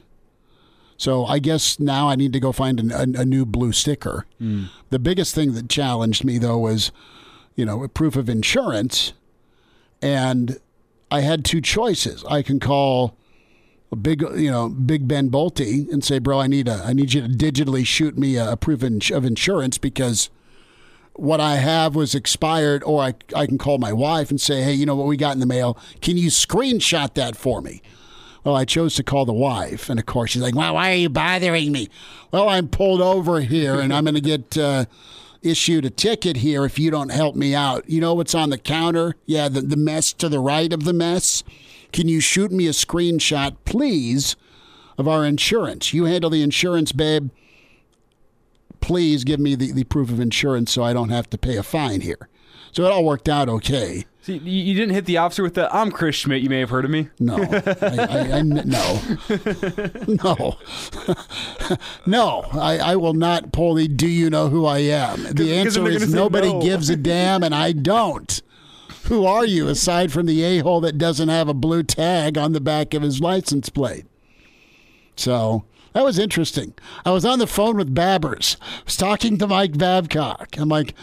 So 0.97 1.25
I 1.25 1.39
guess 1.39 1.79
now 1.79 2.09
I 2.09 2.15
need 2.15 2.33
to 2.33 2.39
go 2.39 2.51
find 2.51 2.79
an, 2.79 2.91
a, 2.91 3.21
a, 3.21 3.25
new 3.25 3.45
blue 3.45 3.71
sticker. 3.71 4.27
Mm. 4.39 4.69
The 4.89 4.99
biggest 4.99 5.33
thing 5.33 5.53
that 5.53 5.67
challenged 5.67 6.23
me 6.23 6.37
though 6.37 6.59
was, 6.59 6.91
you 7.55 7.65
know, 7.65 7.87
proof 7.87 8.15
of 8.15 8.29
insurance, 8.29 9.13
and 10.01 10.59
I 11.11 11.21
had 11.21 11.45
two 11.45 11.61
choices. 11.61 12.23
I 12.25 12.41
can 12.41 12.59
call 12.59 13.17
a 13.91 13.95
big, 13.97 14.21
you 14.21 14.49
know, 14.49 14.69
Big 14.69 15.07
Ben 15.07 15.29
Bolte 15.29 15.91
and 15.91 16.03
say, 16.03 16.17
"Bro, 16.17 16.39
I 16.39 16.47
need 16.47 16.67
a, 16.67 16.81
I 16.85 16.93
need 16.93 17.13
you 17.13 17.21
to 17.21 17.27
digitally 17.27 17.85
shoot 17.85 18.17
me 18.17 18.37
a, 18.37 18.55
proof 18.55 18.81
of 18.81 19.25
insurance 19.25 19.77
because." 19.77 20.29
What 21.13 21.41
I 21.41 21.57
have 21.57 21.93
was 21.93 22.15
expired, 22.15 22.83
or 22.85 23.01
I, 23.03 23.13
I 23.35 23.45
can 23.45 23.57
call 23.57 23.77
my 23.77 23.91
wife 23.91 24.31
and 24.31 24.39
say, 24.39 24.63
hey, 24.63 24.71
you 24.71 24.85
know 24.85 24.95
what 24.95 25.07
we 25.07 25.17
got 25.17 25.33
in 25.33 25.41
the 25.41 25.45
mail? 25.45 25.77
Can 25.99 26.15
you 26.15 26.29
screenshot 26.29 27.15
that 27.15 27.35
for 27.35 27.61
me? 27.61 27.81
Well, 28.43 28.55
I 28.55 28.63
chose 28.65 28.95
to 28.95 29.03
call 29.03 29.25
the 29.25 29.33
wife, 29.33 29.89
and 29.89 29.99
of 29.99 30.05
course 30.05 30.31
she's 30.31 30.41
like, 30.41 30.55
"Well, 30.55 30.73
why 30.73 30.93
are 30.93 30.95
you 30.95 31.09
bothering 31.09 31.71
me?" 31.71 31.89
Well, 32.31 32.49
I'm 32.49 32.69
pulled 32.69 33.01
over 33.01 33.41
here, 33.41 33.79
and 33.79 33.93
I'm 33.93 34.05
going 34.05 34.15
to 34.15 34.21
get 34.21 34.57
uh, 34.57 34.85
issued 35.41 35.85
a 35.85 35.89
ticket 35.89 36.37
here 36.37 36.65
if 36.65 36.77
you 36.77 36.91
don't 36.91 37.11
help 37.11 37.35
me 37.35 37.55
out. 37.55 37.89
You 37.89 38.01
know 38.01 38.13
what's 38.13 38.35
on 38.35 38.49
the 38.49 38.57
counter? 38.57 39.15
Yeah, 39.25 39.49
the 39.49 39.61
the 39.61 39.77
mess 39.77 40.13
to 40.13 40.29
the 40.29 40.39
right 40.39 40.71
of 40.71 40.83
the 40.83 40.93
mess. 40.93 41.43
Can 41.91 42.07
you 42.07 42.19
shoot 42.21 42.51
me 42.51 42.67
a 42.67 42.71
screenshot, 42.71 43.57
please, 43.65 44.35
of 44.97 45.07
our 45.07 45.25
insurance? 45.25 45.93
You 45.93 46.05
handle 46.05 46.29
the 46.29 46.41
insurance, 46.41 46.91
babe. 46.91 47.29
Please 48.79 49.23
give 49.23 49.39
me 49.39 49.55
the, 49.55 49.71
the 49.71 49.83
proof 49.83 50.09
of 50.09 50.19
insurance 50.19 50.71
so 50.71 50.83
I 50.83 50.93
don't 50.93 51.09
have 51.09 51.29
to 51.31 51.37
pay 51.37 51.57
a 51.57 51.63
fine 51.63 52.01
here. 52.01 52.29
So 52.71 52.83
it 52.83 52.91
all 52.91 53.03
worked 53.03 53.27
out 53.27 53.49
okay. 53.49 54.05
See, 54.23 54.37
you 54.37 54.75
didn't 54.75 54.93
hit 54.93 55.05
the 55.05 55.17
officer 55.17 55.41
with 55.41 55.55
the 55.55 55.73
"I'm 55.75 55.89
Chris 55.91 56.15
Schmidt." 56.15 56.43
You 56.43 56.49
may 56.49 56.59
have 56.59 56.69
heard 56.69 56.85
of 56.85 56.91
me. 56.91 57.09
No, 57.19 57.37
I, 57.41 57.57
I, 57.81 58.31
I, 58.37 58.41
no, 58.43 59.01
no, 60.07 60.57
no. 62.05 62.41
I, 62.53 62.77
I 62.77 62.95
will 62.97 63.15
not 63.15 63.51
pull 63.51 63.73
the 63.73 63.87
"Do 63.87 64.07
you 64.07 64.29
know 64.29 64.49
who 64.49 64.67
I 64.67 64.79
am?" 64.79 65.23
The 65.23 65.55
answer 65.55 65.87
is 65.87 66.13
nobody 66.13 66.53
no. 66.53 66.61
gives 66.61 66.91
a 66.91 66.95
damn, 66.95 67.41
and 67.41 67.55
I 67.55 67.71
don't. 67.71 68.41
Who 69.05 69.25
are 69.25 69.45
you 69.45 69.67
aside 69.67 70.11
from 70.11 70.27
the 70.27 70.43
a 70.43 70.59
hole 70.59 70.81
that 70.81 70.99
doesn't 70.99 71.29
have 71.29 71.47
a 71.47 71.55
blue 71.55 71.81
tag 71.81 72.37
on 72.37 72.53
the 72.53 72.61
back 72.61 72.93
of 72.93 73.01
his 73.01 73.21
license 73.21 73.69
plate? 73.69 74.05
So 75.15 75.65
that 75.93 76.03
was 76.03 76.19
interesting. 76.19 76.75
I 77.03 77.09
was 77.09 77.25
on 77.25 77.39
the 77.39 77.47
phone 77.47 77.75
with 77.75 77.95
Babbers. 77.95 78.57
I 78.61 78.83
was 78.85 78.97
talking 78.97 79.39
to 79.39 79.47
Mike 79.47 79.79
Babcock. 79.79 80.57
I'm 80.59 80.69
like, 80.69 80.93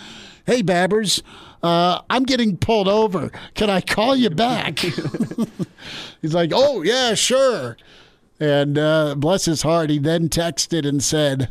"Hey, 0.47 0.63
Babbers." 0.63 1.21
Uh, 1.63 2.01
I'm 2.09 2.25
getting 2.25 2.57
pulled 2.57 2.89
over. 2.89 3.31
Can 3.55 3.71
I 3.71 3.81
call 3.81 4.15
you 4.17 4.31
back? 4.31 4.79
He's 6.23 6.35
like, 6.35 6.53
oh, 6.55 6.83
yeah, 6.83 7.15
sure. 7.15 7.77
And 8.41 8.79
uh, 8.79 9.15
bless 9.17 9.45
his 9.45 9.63
heart, 9.63 9.91
he 9.91 9.99
then 9.99 10.29
texted 10.29 10.87
and 10.87 11.03
said, 11.03 11.51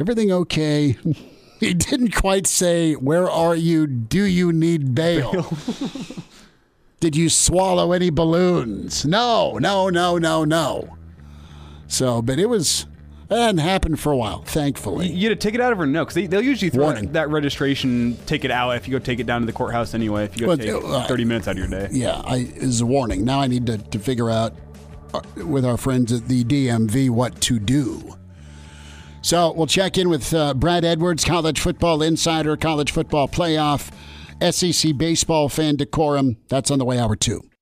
everything 0.00 0.32
okay? 0.32 0.96
he 1.60 1.74
didn't 1.74 2.14
quite 2.14 2.46
say, 2.46 2.94
where 2.94 3.28
are 3.28 3.54
you? 3.54 3.86
Do 3.86 4.22
you 4.22 4.52
need 4.52 4.94
bail? 4.94 5.56
Did 7.00 7.16
you 7.16 7.28
swallow 7.28 7.92
any 7.92 8.08
balloons? 8.08 9.04
No, 9.04 9.58
no, 9.58 9.90
no, 9.90 10.16
no, 10.16 10.44
no. 10.44 10.96
So, 11.86 12.22
but 12.22 12.38
it 12.38 12.48
was 12.48 12.86
that 13.28 13.38
hadn't 13.38 13.58
happened 13.58 13.98
for 14.00 14.12
a 14.12 14.16
while, 14.16 14.42
thankfully. 14.42 15.08
You 15.08 15.28
get 15.28 15.32
a 15.32 15.36
ticket 15.36 15.60
out 15.60 15.72
of 15.72 15.78
her? 15.78 15.86
no? 15.86 16.02
Because 16.04 16.14
they, 16.14 16.26
they'll 16.26 16.42
usually 16.42 16.70
throw 16.70 16.84
Warning. 16.84 17.12
that 17.12 17.30
registration 17.30 18.16
ticket 18.26 18.50
out 18.50 18.70
if 18.72 18.86
you 18.86 18.92
go 18.92 18.98
take 18.98 19.18
it 19.20 19.26
down 19.26 19.40
to 19.40 19.46
the 19.46 19.52
courthouse 19.52 19.94
anyway. 19.94 20.24
If 20.24 20.38
you 20.38 20.46
go 20.46 20.48
well, 20.48 20.56
take 20.56 20.70
uh, 20.70 21.06
30 21.06 21.24
minutes 21.24 21.48
out 21.48 21.52
of 21.52 21.58
your 21.58 21.68
day. 21.68 21.88
Yeah, 21.90 22.20
I, 22.24 22.48
is 22.56 22.80
a 22.80 22.86
warning. 22.86 23.24
Now 23.24 23.40
I 23.40 23.46
need 23.46 23.66
to, 23.66 23.78
to 23.78 23.98
figure 23.98 24.30
out 24.30 24.54
uh, 25.14 25.20
with 25.46 25.64
our 25.64 25.76
friends 25.76 26.12
at 26.12 26.28
the 26.28 26.44
DMV 26.44 27.10
what 27.10 27.40
to 27.42 27.58
do. 27.58 28.16
So 29.22 29.52
we'll 29.52 29.66
check 29.66 29.96
in 29.96 30.10
with 30.10 30.34
uh, 30.34 30.52
Brad 30.52 30.84
Edwards, 30.84 31.24
college 31.24 31.58
football 31.58 32.02
insider, 32.02 32.58
college 32.58 32.92
football 32.92 33.26
playoff, 33.26 33.90
SEC 34.52 34.98
baseball 34.98 35.48
fan 35.48 35.76
decorum. 35.76 36.36
That's 36.48 36.70
on 36.70 36.78
the 36.78 36.84
way, 36.84 36.98
hour 36.98 37.16
two. 37.16 37.40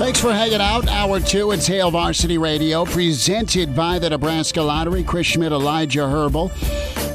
Thanks 0.00 0.18
for 0.18 0.32
hanging 0.32 0.62
out. 0.62 0.88
Hour 0.88 1.20
two, 1.20 1.50
it's 1.50 1.66
Hail 1.66 1.90
Varsity 1.90 2.38
Radio, 2.38 2.86
presented 2.86 3.76
by 3.76 3.98
the 3.98 4.08
Nebraska 4.08 4.60
Nebraska 4.60 4.62
Lottery. 4.62 5.04
Chris 5.04 5.26
Schmidt, 5.26 5.52
Elijah 5.52 6.08
Herbal. 6.08 6.50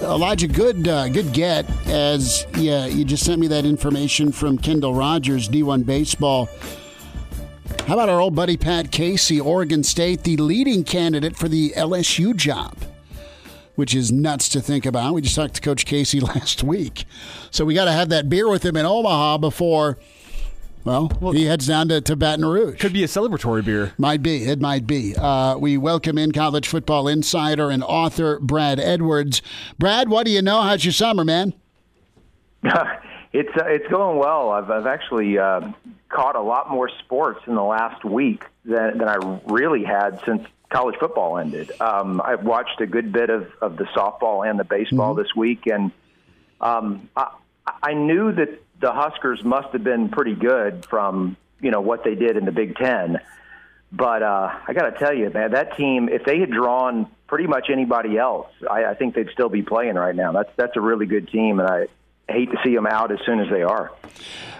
Elijah, 0.03 0.47
good 0.47 0.87
uh, 0.87 1.09
good 1.09 1.33
get 1.33 1.67
as 1.87 2.45
yeah, 2.55 2.85
you 2.85 3.03
just 3.03 3.25
sent 3.25 3.41
me 3.41 3.47
that 3.47 3.65
information 3.65 4.31
from 4.31 4.59
Kendall 4.59 4.93
Rogers, 4.93 5.49
D1 5.49 5.83
Baseball. 5.83 6.47
How 7.87 7.95
about 7.95 8.07
our 8.07 8.21
old 8.21 8.35
buddy 8.35 8.55
Pat 8.55 8.91
Casey, 8.91 9.41
Oregon 9.41 9.83
State, 9.83 10.21
the 10.21 10.37
leading 10.37 10.83
candidate 10.83 11.35
for 11.35 11.49
the 11.49 11.71
LSU 11.71 12.35
job? 12.35 12.77
Which 13.73 13.95
is 13.95 14.11
nuts 14.11 14.47
to 14.49 14.61
think 14.61 14.85
about. 14.85 15.15
We 15.15 15.23
just 15.23 15.35
talked 15.35 15.55
to 15.55 15.61
Coach 15.61 15.87
Casey 15.87 16.19
last 16.35 16.63
week. 16.63 17.05
So 17.49 17.65
we 17.65 17.73
got 17.73 17.85
to 17.85 17.91
have 17.91 18.09
that 18.09 18.29
beer 18.29 18.47
with 18.47 18.63
him 18.63 18.77
in 18.77 18.85
Omaha 18.85 19.39
before 19.39 19.97
well, 20.85 21.11
well, 21.19 21.33
he 21.33 21.45
heads 21.45 21.65
down 21.65 21.87
to, 21.89 21.99
to 21.99 22.15
Baton 22.15 22.45
Rouge. 22.45 22.79
Could 22.79 22.93
be 22.93 23.03
a 23.03 23.07
celebratory 23.07 23.65
beer. 23.65 23.93
Might 23.97 24.21
be. 24.21 24.45
It 24.45 24.61
might 24.61 24.85
be. 24.85 25.15
Uh, 25.15 25.57
we 25.57 25.77
welcome 25.77 26.17
in 26.17 26.31
college 26.31 26.67
football 26.67 27.07
insider 27.07 27.71
and 27.71 27.83
author 27.83 28.39
Brad 28.39 28.79
Edwards. 28.79 29.41
Brad, 29.79 30.09
what 30.09 30.25
do 30.25 30.31
you 30.31 30.43
know? 30.43 30.61
How's 30.61 30.85
your 30.85 30.93
summer, 30.93 31.25
man? 31.25 31.53
it's 33.33 33.49
uh, 33.57 33.65
it's 33.65 33.87
going 33.87 34.17
well. 34.17 34.51
I've 34.51 34.69
I've 34.69 34.87
actually 34.87 35.37
uh, 35.39 35.71
caught 36.09 36.35
a 36.35 36.41
lot 36.41 36.69
more 36.69 36.89
sports 36.99 37.41
in 37.47 37.55
the 37.55 37.63
last 37.63 38.05
week 38.05 38.45
than 38.63 38.99
than 38.99 39.07
I 39.07 39.39
really 39.47 39.83
had 39.83 40.21
since 40.23 40.45
college 40.69 40.95
football 40.99 41.37
ended. 41.39 41.71
Um, 41.81 42.21
I've 42.23 42.43
watched 42.43 42.79
a 42.81 42.85
good 42.85 43.11
bit 43.11 43.29
of, 43.29 43.51
of 43.61 43.77
the 43.77 43.85
softball 43.85 44.47
and 44.47 44.59
the 44.59 44.63
baseball 44.63 45.13
mm-hmm. 45.13 45.23
this 45.23 45.35
week, 45.35 45.67
and 45.67 45.91
um, 46.61 47.09
I, 47.15 47.31
I 47.81 47.93
knew 47.93 48.31
that 48.33 48.61
the 48.79 48.91
Huskers 48.91 49.43
must 49.43 49.69
have 49.69 49.83
been 49.83 50.09
pretty 50.09 50.35
good 50.35 50.85
from 50.85 51.37
you 51.61 51.71
know 51.71 51.81
what 51.81 52.03
they 52.03 52.15
did 52.15 52.37
in 52.37 52.45
the 52.45 52.51
Big 52.51 52.75
Ten. 52.75 53.19
But 53.91 54.23
uh, 54.23 54.51
I 54.67 54.73
got 54.73 54.89
to 54.89 54.99
tell 54.99 55.13
you, 55.13 55.29
man, 55.29 55.51
that 55.51 55.77
team, 55.77 56.09
if 56.09 56.25
they 56.25 56.39
had 56.39 56.51
drawn 56.51 57.07
pretty 57.27 57.47
much 57.47 57.69
anybody 57.69 58.17
else, 58.17 58.47
I, 58.69 58.85
I 58.85 58.93
think 58.93 59.15
they'd 59.15 59.29
still 59.29 59.49
be 59.49 59.61
playing 59.61 59.95
right 59.95 60.15
now. 60.15 60.31
That's 60.31 60.49
that's 60.55 60.75
a 60.75 60.81
really 60.81 61.05
good 61.05 61.29
team, 61.29 61.59
and 61.59 61.69
I 61.69 61.87
hate 62.27 62.51
to 62.51 62.57
see 62.63 62.75
them 62.75 62.87
out 62.87 63.11
as 63.11 63.19
soon 63.25 63.39
as 63.39 63.49
they 63.49 63.61
are. 63.61 63.91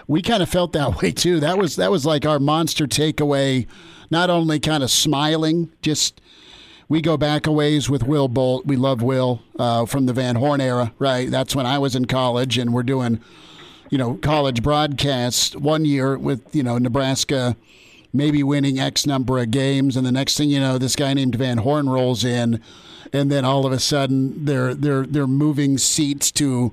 We 0.06 0.22
kind 0.22 0.42
of 0.42 0.48
felt 0.48 0.72
that 0.72 1.02
way 1.02 1.12
too. 1.12 1.40
That 1.40 1.58
was 1.58 1.76
that 1.76 1.90
was 1.90 2.06
like 2.06 2.24
our 2.24 2.38
monster 2.38 2.86
takeaway. 2.86 3.66
Not 4.10 4.30
only 4.30 4.60
kind 4.60 4.84
of 4.84 4.90
smiling, 4.90 5.72
just 5.82 6.20
we 6.88 7.00
go 7.00 7.16
back 7.16 7.46
a 7.46 7.52
ways 7.52 7.90
with 7.90 8.04
Will 8.04 8.28
Bolt. 8.28 8.66
We 8.66 8.76
love 8.76 9.02
Will 9.02 9.42
uh, 9.58 9.86
from 9.86 10.06
the 10.06 10.12
Van 10.12 10.36
Horn 10.36 10.60
era, 10.60 10.92
right? 10.98 11.28
That's 11.30 11.56
when 11.56 11.66
I 11.66 11.78
was 11.78 11.96
in 11.96 12.04
college, 12.04 12.56
and 12.58 12.72
we're 12.72 12.84
doing, 12.84 13.20
you 13.90 13.98
know, 13.98 14.14
college 14.14 14.62
broadcasts 14.62 15.54
one 15.54 15.84
year 15.84 16.18
with 16.18 16.42
you 16.54 16.62
know 16.62 16.78
Nebraska 16.78 17.56
maybe 18.12 18.42
winning 18.42 18.80
X 18.80 19.06
number 19.06 19.38
of 19.38 19.50
games, 19.50 19.96
and 19.96 20.06
the 20.06 20.12
next 20.12 20.36
thing 20.36 20.48
you 20.48 20.60
know, 20.60 20.78
this 20.78 20.96
guy 20.96 21.12
named 21.14 21.34
Van 21.34 21.58
Horn 21.58 21.88
rolls 21.88 22.24
in, 22.24 22.60
and 23.12 23.30
then 23.30 23.44
all 23.44 23.66
of 23.66 23.72
a 23.72 23.78
sudden 23.78 24.44
they're 24.44 24.74
they're 24.74 25.06
they're 25.06 25.26
moving 25.26 25.78
seats 25.78 26.30
to 26.32 26.72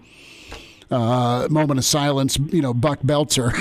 uh, 0.91 1.47
moment 1.49 1.79
of 1.79 1.85
silence, 1.85 2.37
you 2.49 2.61
know, 2.61 2.73
Buck 2.73 2.99
Beltzer 3.01 3.51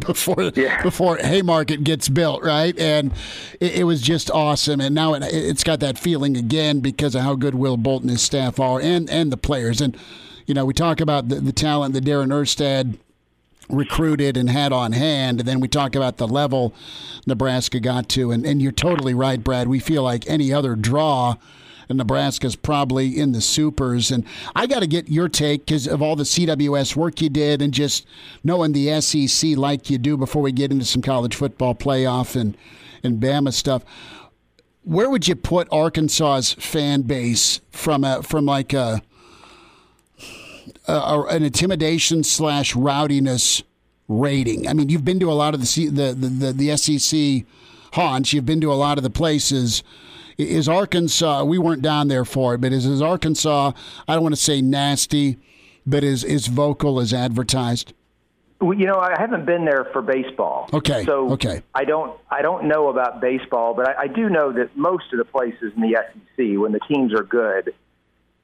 before 0.06 0.50
yeah. 0.54 0.82
before 0.82 1.18
Haymarket 1.18 1.84
gets 1.84 2.08
built, 2.08 2.42
right? 2.42 2.76
And 2.78 3.12
it, 3.60 3.80
it 3.80 3.84
was 3.84 4.00
just 4.00 4.30
awesome. 4.30 4.80
And 4.80 4.94
now 4.94 5.14
it, 5.14 5.22
it's 5.22 5.64
got 5.64 5.80
that 5.80 5.98
feeling 5.98 6.36
again 6.36 6.80
because 6.80 7.14
of 7.14 7.22
how 7.22 7.34
good 7.34 7.54
Will 7.54 7.76
Bolton 7.76 8.08
and 8.08 8.16
his 8.16 8.22
staff 8.22 8.58
are, 8.58 8.80
and 8.80 9.08
and 9.10 9.30
the 9.30 9.36
players. 9.36 9.80
And 9.80 9.96
you 10.52 10.54
know, 10.54 10.66
we 10.66 10.74
talk 10.74 11.00
about 11.00 11.30
the, 11.30 11.36
the 11.36 11.50
talent 11.50 11.94
that 11.94 12.04
Darren 12.04 12.28
Erstad 12.28 12.98
recruited 13.70 14.36
and 14.36 14.50
had 14.50 14.70
on 14.70 14.92
hand. 14.92 15.40
And 15.40 15.48
then 15.48 15.60
we 15.60 15.66
talk 15.66 15.94
about 15.94 16.18
the 16.18 16.28
level 16.28 16.74
Nebraska 17.26 17.80
got 17.80 18.10
to. 18.10 18.30
And, 18.30 18.44
and 18.44 18.60
you're 18.60 18.70
totally 18.70 19.14
right, 19.14 19.42
Brad. 19.42 19.66
We 19.66 19.78
feel 19.78 20.02
like 20.02 20.28
any 20.28 20.52
other 20.52 20.76
draw 20.76 21.36
Nebraska's 21.88 22.54
probably 22.54 23.18
in 23.18 23.32
the 23.32 23.40
supers. 23.40 24.10
And 24.10 24.26
I 24.54 24.66
got 24.66 24.80
to 24.80 24.86
get 24.86 25.08
your 25.08 25.30
take 25.30 25.64
because 25.64 25.88
of 25.88 26.02
all 26.02 26.16
the 26.16 26.24
CWS 26.24 26.96
work 26.96 27.22
you 27.22 27.30
did 27.30 27.62
and 27.62 27.72
just 27.72 28.06
knowing 28.44 28.72
the 28.72 29.00
SEC 29.00 29.56
like 29.56 29.88
you 29.88 29.96
do 29.96 30.18
before 30.18 30.42
we 30.42 30.52
get 30.52 30.70
into 30.70 30.84
some 30.84 31.00
college 31.00 31.34
football 31.34 31.74
playoff 31.74 32.38
and, 32.38 32.58
and 33.02 33.22
Bama 33.22 33.54
stuff. 33.54 33.86
Where 34.84 35.08
would 35.08 35.26
you 35.28 35.34
put 35.34 35.66
Arkansas's 35.72 36.52
fan 36.52 37.02
base 37.02 37.62
from 37.70 38.04
a 38.04 38.22
from 38.22 38.44
like 38.44 38.74
a, 38.74 39.00
Uh, 40.88 41.24
a 41.28 41.34
an 41.34 41.42
intimidation 41.42 42.24
slash 42.24 42.74
rowdiness 42.74 43.62
rating? 44.08 44.68
I 44.68 44.72
mean, 44.72 44.88
you've 44.88 45.04
been 45.04 45.20
to 45.20 45.30
a 45.30 45.34
lot 45.34 45.54
of 45.54 45.60
the 45.60 45.86
the 45.88 46.12
the, 46.12 46.52
the 46.52 46.76
SEC 46.76 47.46
haunts. 47.92 48.32
You've 48.32 48.46
been 48.46 48.60
to 48.62 48.72
a 48.72 48.74
lot 48.74 48.98
of 48.98 49.04
the 49.04 49.10
places 49.10 49.82
is 50.38 50.68
Arkansas? 50.68 51.44
We 51.44 51.58
weren't 51.58 51.82
down 51.82 52.08
there 52.08 52.24
for 52.24 52.54
it, 52.54 52.60
but 52.60 52.72
is, 52.72 52.86
is 52.86 53.02
Arkansas? 53.02 53.72
I 54.08 54.14
don't 54.14 54.22
want 54.22 54.34
to 54.34 54.40
say 54.40 54.62
nasty, 54.62 55.38
but 55.86 56.04
is 56.04 56.24
is 56.24 56.46
vocal 56.46 57.00
as 57.00 57.12
advertised? 57.12 57.92
Well, 58.60 58.78
you 58.78 58.86
know, 58.86 58.94
I 58.94 59.14
haven't 59.18 59.44
been 59.44 59.64
there 59.64 59.88
for 59.92 60.02
baseball. 60.02 60.68
Okay. 60.72 61.04
So 61.04 61.32
okay. 61.32 61.62
I 61.74 61.84
don't 61.84 62.18
I 62.30 62.42
don't 62.42 62.64
know 62.68 62.88
about 62.88 63.20
baseball, 63.20 63.74
but 63.74 63.88
I, 63.88 64.02
I 64.02 64.06
do 64.06 64.28
know 64.28 64.52
that 64.52 64.76
most 64.76 65.12
of 65.12 65.18
the 65.18 65.24
places 65.24 65.72
in 65.74 65.82
the 65.82 65.96
SEC, 65.96 66.60
when 66.60 66.72
the 66.72 66.80
teams 66.88 67.12
are 67.12 67.24
good, 67.24 67.74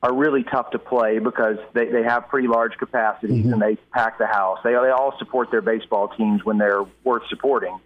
are 0.02 0.14
really 0.14 0.44
tough 0.44 0.70
to 0.70 0.78
play 0.78 1.18
because 1.18 1.58
they, 1.72 1.86
they 1.86 2.04
have 2.04 2.28
pretty 2.28 2.46
large 2.46 2.76
capacities 2.78 3.44
mm-hmm. 3.44 3.52
and 3.54 3.62
they 3.62 3.76
pack 3.92 4.18
the 4.18 4.26
house. 4.26 4.58
They 4.62 4.70
they 4.70 4.90
all 4.90 5.16
support 5.18 5.50
their 5.50 5.62
baseball 5.62 6.08
teams 6.08 6.44
when 6.44 6.58
they're 6.58 6.84
worth 7.02 7.26
supporting. 7.28 7.78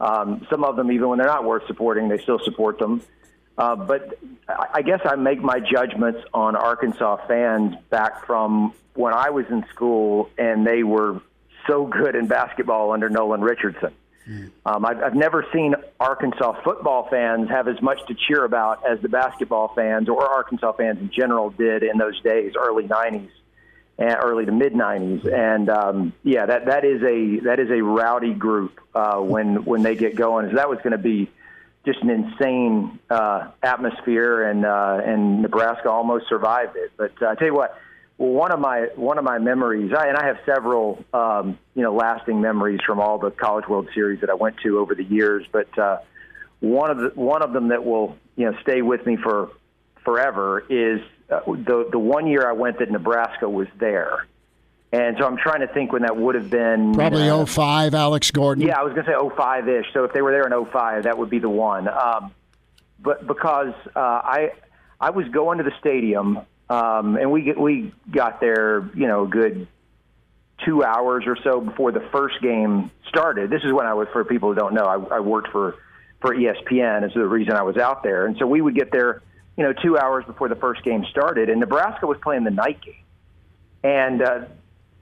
Um, 0.00 0.46
some 0.48 0.62
of 0.62 0.76
them, 0.76 0.92
even 0.92 1.08
when 1.08 1.18
they're 1.18 1.26
not 1.26 1.44
worth 1.44 1.66
supporting, 1.66 2.08
they 2.08 2.18
still 2.18 2.38
support 2.44 2.78
them. 2.78 3.02
Uh, 3.56 3.74
but 3.74 4.20
I 4.72 4.82
guess 4.82 5.00
I 5.04 5.16
make 5.16 5.42
my 5.42 5.58
judgments 5.58 6.20
on 6.32 6.54
Arkansas 6.54 7.26
fans 7.26 7.74
back 7.90 8.24
from 8.24 8.72
when 8.94 9.12
I 9.12 9.30
was 9.30 9.46
in 9.50 9.64
school 9.74 10.30
and 10.38 10.64
they 10.64 10.84
were 10.84 11.20
so 11.66 11.84
good 11.84 12.14
in 12.14 12.28
basketball 12.28 12.92
under 12.92 13.10
Nolan 13.10 13.40
Richardson. 13.40 13.92
Mm. 14.28 14.50
Um, 14.66 14.84
I've, 14.84 15.02
I've 15.02 15.14
never 15.14 15.46
seen 15.52 15.74
Arkansas 15.98 16.62
football 16.62 17.08
fans 17.08 17.48
have 17.48 17.66
as 17.66 17.80
much 17.80 17.98
to 18.08 18.14
cheer 18.14 18.44
about 18.44 18.86
as 18.86 19.00
the 19.00 19.08
basketball 19.08 19.68
fans 19.74 20.08
or 20.08 20.26
Arkansas 20.26 20.72
fans 20.72 21.00
in 21.00 21.10
general 21.10 21.50
did 21.50 21.82
in 21.82 21.96
those 21.96 22.20
days, 22.20 22.52
early 22.58 22.84
'90s 22.84 23.30
and 23.98 24.16
early 24.22 24.44
to 24.44 24.52
mid 24.52 24.74
'90s. 24.74 25.32
And 25.32 25.70
um, 25.70 26.12
yeah, 26.22 26.46
that 26.46 26.66
that 26.66 26.84
is 26.84 27.02
a 27.02 27.40
that 27.44 27.58
is 27.58 27.70
a 27.70 27.82
rowdy 27.82 28.34
group 28.34 28.80
uh, 28.94 29.16
when 29.16 29.64
when 29.64 29.82
they 29.82 29.96
get 29.96 30.14
going. 30.14 30.50
So 30.50 30.56
that 30.56 30.68
was 30.68 30.78
going 30.78 30.92
to 30.92 30.98
be 30.98 31.30
just 31.86 32.02
an 32.02 32.10
insane 32.10 32.98
uh, 33.08 33.48
atmosphere, 33.62 34.42
and 34.42 34.66
uh, 34.66 35.00
and 35.04 35.40
Nebraska 35.42 35.90
almost 35.90 36.28
survived 36.28 36.76
it. 36.76 36.92
But 36.98 37.12
uh, 37.22 37.28
I 37.28 37.34
tell 37.34 37.48
you 37.48 37.54
what, 37.54 37.80
well, 38.18 38.30
one 38.30 38.52
of 38.52 38.58
my 38.58 38.88
one 38.96 39.16
of 39.16 39.24
my 39.24 39.38
memories, 39.38 39.92
I, 39.96 40.08
and 40.08 40.16
I 40.16 40.26
have 40.26 40.38
several 40.44 41.02
um, 41.14 41.58
you 41.74 41.82
know 41.82 41.94
lasting 41.94 42.40
memories 42.40 42.80
from 42.84 43.00
all 43.00 43.18
the 43.18 43.30
College 43.30 43.66
World 43.68 43.88
Series 43.94 44.20
that 44.20 44.30
I 44.30 44.34
went 44.34 44.58
to 44.58 44.78
over 44.80 44.94
the 44.94 45.04
years. 45.04 45.46
But 45.50 45.78
uh, 45.78 45.98
one 46.60 46.90
of 46.90 46.98
the 46.98 47.08
one 47.14 47.42
of 47.42 47.52
them 47.52 47.68
that 47.68 47.84
will 47.84 48.16
you 48.36 48.50
know 48.50 48.58
stay 48.60 48.82
with 48.82 49.06
me 49.06 49.16
for 49.16 49.50
forever 50.04 50.64
is 50.68 51.00
uh, 51.30 51.40
the 51.46 51.88
the 51.90 51.98
one 51.98 52.26
year 52.26 52.48
I 52.48 52.52
went 52.52 52.80
that 52.80 52.90
Nebraska 52.90 53.48
was 53.48 53.68
there. 53.78 54.26
And 54.90 55.18
so 55.18 55.26
I'm 55.26 55.36
trying 55.36 55.60
to 55.60 55.66
think 55.66 55.92
when 55.92 56.00
that 56.00 56.16
would 56.16 56.34
have 56.34 56.48
been. 56.48 56.94
Probably 56.94 57.28
uh, 57.28 57.44
05, 57.44 57.94
Alex 57.94 58.30
Gordon. 58.30 58.66
Yeah, 58.66 58.80
I 58.80 58.84
was 58.84 58.94
going 58.94 59.04
to 59.04 59.12
say 59.12 59.36
05 59.36 59.68
ish. 59.68 59.86
So 59.92 60.04
if 60.04 60.14
they 60.14 60.22
were 60.22 60.32
there 60.32 60.46
in 60.46 60.64
05, 60.64 61.02
that 61.02 61.18
would 61.18 61.28
be 61.28 61.40
the 61.40 61.50
one. 61.50 61.88
Um, 61.88 62.32
but 62.98 63.26
because 63.26 63.74
uh, 63.94 64.00
I 64.00 64.52
I 64.98 65.10
was 65.10 65.28
going 65.28 65.58
to 65.58 65.64
the 65.64 65.74
stadium, 65.78 66.40
um, 66.70 67.16
and 67.16 67.30
we 67.30 67.42
get, 67.42 67.58
we 67.58 67.92
got 68.10 68.40
there, 68.40 68.90
you 68.94 69.06
know, 69.06 69.24
a 69.24 69.28
good 69.28 69.66
two 70.64 70.84
hours 70.84 71.24
or 71.26 71.36
so 71.42 71.60
before 71.60 71.92
the 71.92 72.06
first 72.12 72.40
game 72.42 72.90
started. 73.08 73.50
This 73.50 73.62
is 73.62 73.72
when 73.72 73.86
I 73.86 73.94
was, 73.94 74.08
for 74.12 74.24
people 74.24 74.50
who 74.50 74.54
don't 74.58 74.74
know, 74.74 74.84
I, 74.84 75.16
I 75.16 75.20
worked 75.20 75.50
for 75.50 75.76
for 76.20 76.34
ESPN. 76.34 77.06
Is 77.06 77.14
the 77.14 77.26
reason 77.26 77.54
I 77.54 77.62
was 77.62 77.76
out 77.76 78.02
there, 78.02 78.26
and 78.26 78.36
so 78.38 78.46
we 78.46 78.60
would 78.60 78.74
get 78.74 78.90
there, 78.90 79.22
you 79.56 79.64
know, 79.64 79.72
two 79.72 79.96
hours 79.96 80.24
before 80.24 80.48
the 80.48 80.56
first 80.56 80.82
game 80.84 81.04
started, 81.10 81.48
and 81.48 81.60
Nebraska 81.60 82.06
was 82.06 82.18
playing 82.18 82.44
the 82.44 82.50
night 82.50 82.80
game, 82.80 83.04
and 83.82 84.20
uh, 84.20 84.40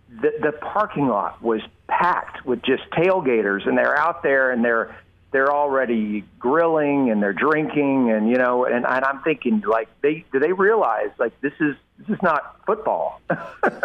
the, 0.09 0.33
the 0.41 0.53
parking 0.53 1.09
lot 1.09 1.43
was 1.43 1.63
packed 1.89 2.45
with 2.45 2.63
just 2.63 2.83
tailgaters, 2.91 3.67
and 3.67 3.77
they're 3.77 3.99
out 3.99 4.23
there 4.23 4.51
and 4.51 4.65
they're 4.65 4.97
they're 5.37 5.53
already 5.53 6.25
grilling 6.39 7.11
and 7.11 7.23
they're 7.23 7.35
drinking 7.35 8.11
and 8.11 8.27
you 8.27 8.39
know 8.39 8.65
and, 8.65 8.87
and 8.87 9.05
I'm 9.05 9.21
thinking 9.21 9.63
like 9.69 9.87
they 10.01 10.25
do 10.33 10.39
they 10.39 10.55
realize 10.55 11.11
like 11.19 11.39
this 11.43 11.53
is 11.61 11.77
this 11.99 12.17
is 12.17 12.23
not 12.23 12.65
football. 12.65 13.21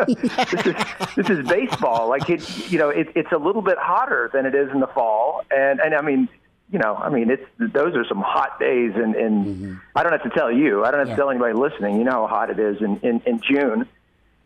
This 0.07 0.65
is 0.65 0.75
this 1.17 1.29
is 1.29 1.47
baseball. 1.49 2.07
Like 2.07 2.29
it 2.29 2.71
you 2.71 2.79
know 2.79 2.87
it, 2.87 3.09
it's 3.15 3.33
a 3.33 3.37
little 3.37 3.61
bit 3.61 3.77
hotter 3.77 4.29
than 4.33 4.45
it 4.45 4.55
is 4.55 4.71
in 4.71 4.79
the 4.79 4.87
fall. 4.87 5.43
And 5.51 5.81
and 5.81 5.93
I 5.93 6.01
mean 6.01 6.29
you 6.71 6.79
know 6.79 6.95
I 6.95 7.09
mean 7.09 7.29
it's 7.29 7.45
those 7.59 7.97
are 7.97 8.05
some 8.05 8.21
hot 8.21 8.57
days 8.57 8.93
and 8.95 9.13
and 9.15 9.45
mm-hmm. 9.45 9.73
I 9.93 10.03
don't 10.03 10.13
have 10.13 10.23
to 10.23 10.29
tell 10.29 10.49
you. 10.49 10.85
I 10.85 10.91
don't 10.91 11.01
have 11.01 11.09
yeah. 11.09 11.15
to 11.15 11.21
tell 11.21 11.29
anybody 11.29 11.53
listening. 11.53 11.97
You 11.97 12.05
know 12.05 12.25
how 12.25 12.27
hot 12.27 12.49
it 12.49 12.59
is 12.59 12.81
in 12.81 12.97
in, 13.01 13.21
in 13.25 13.41
June. 13.41 13.89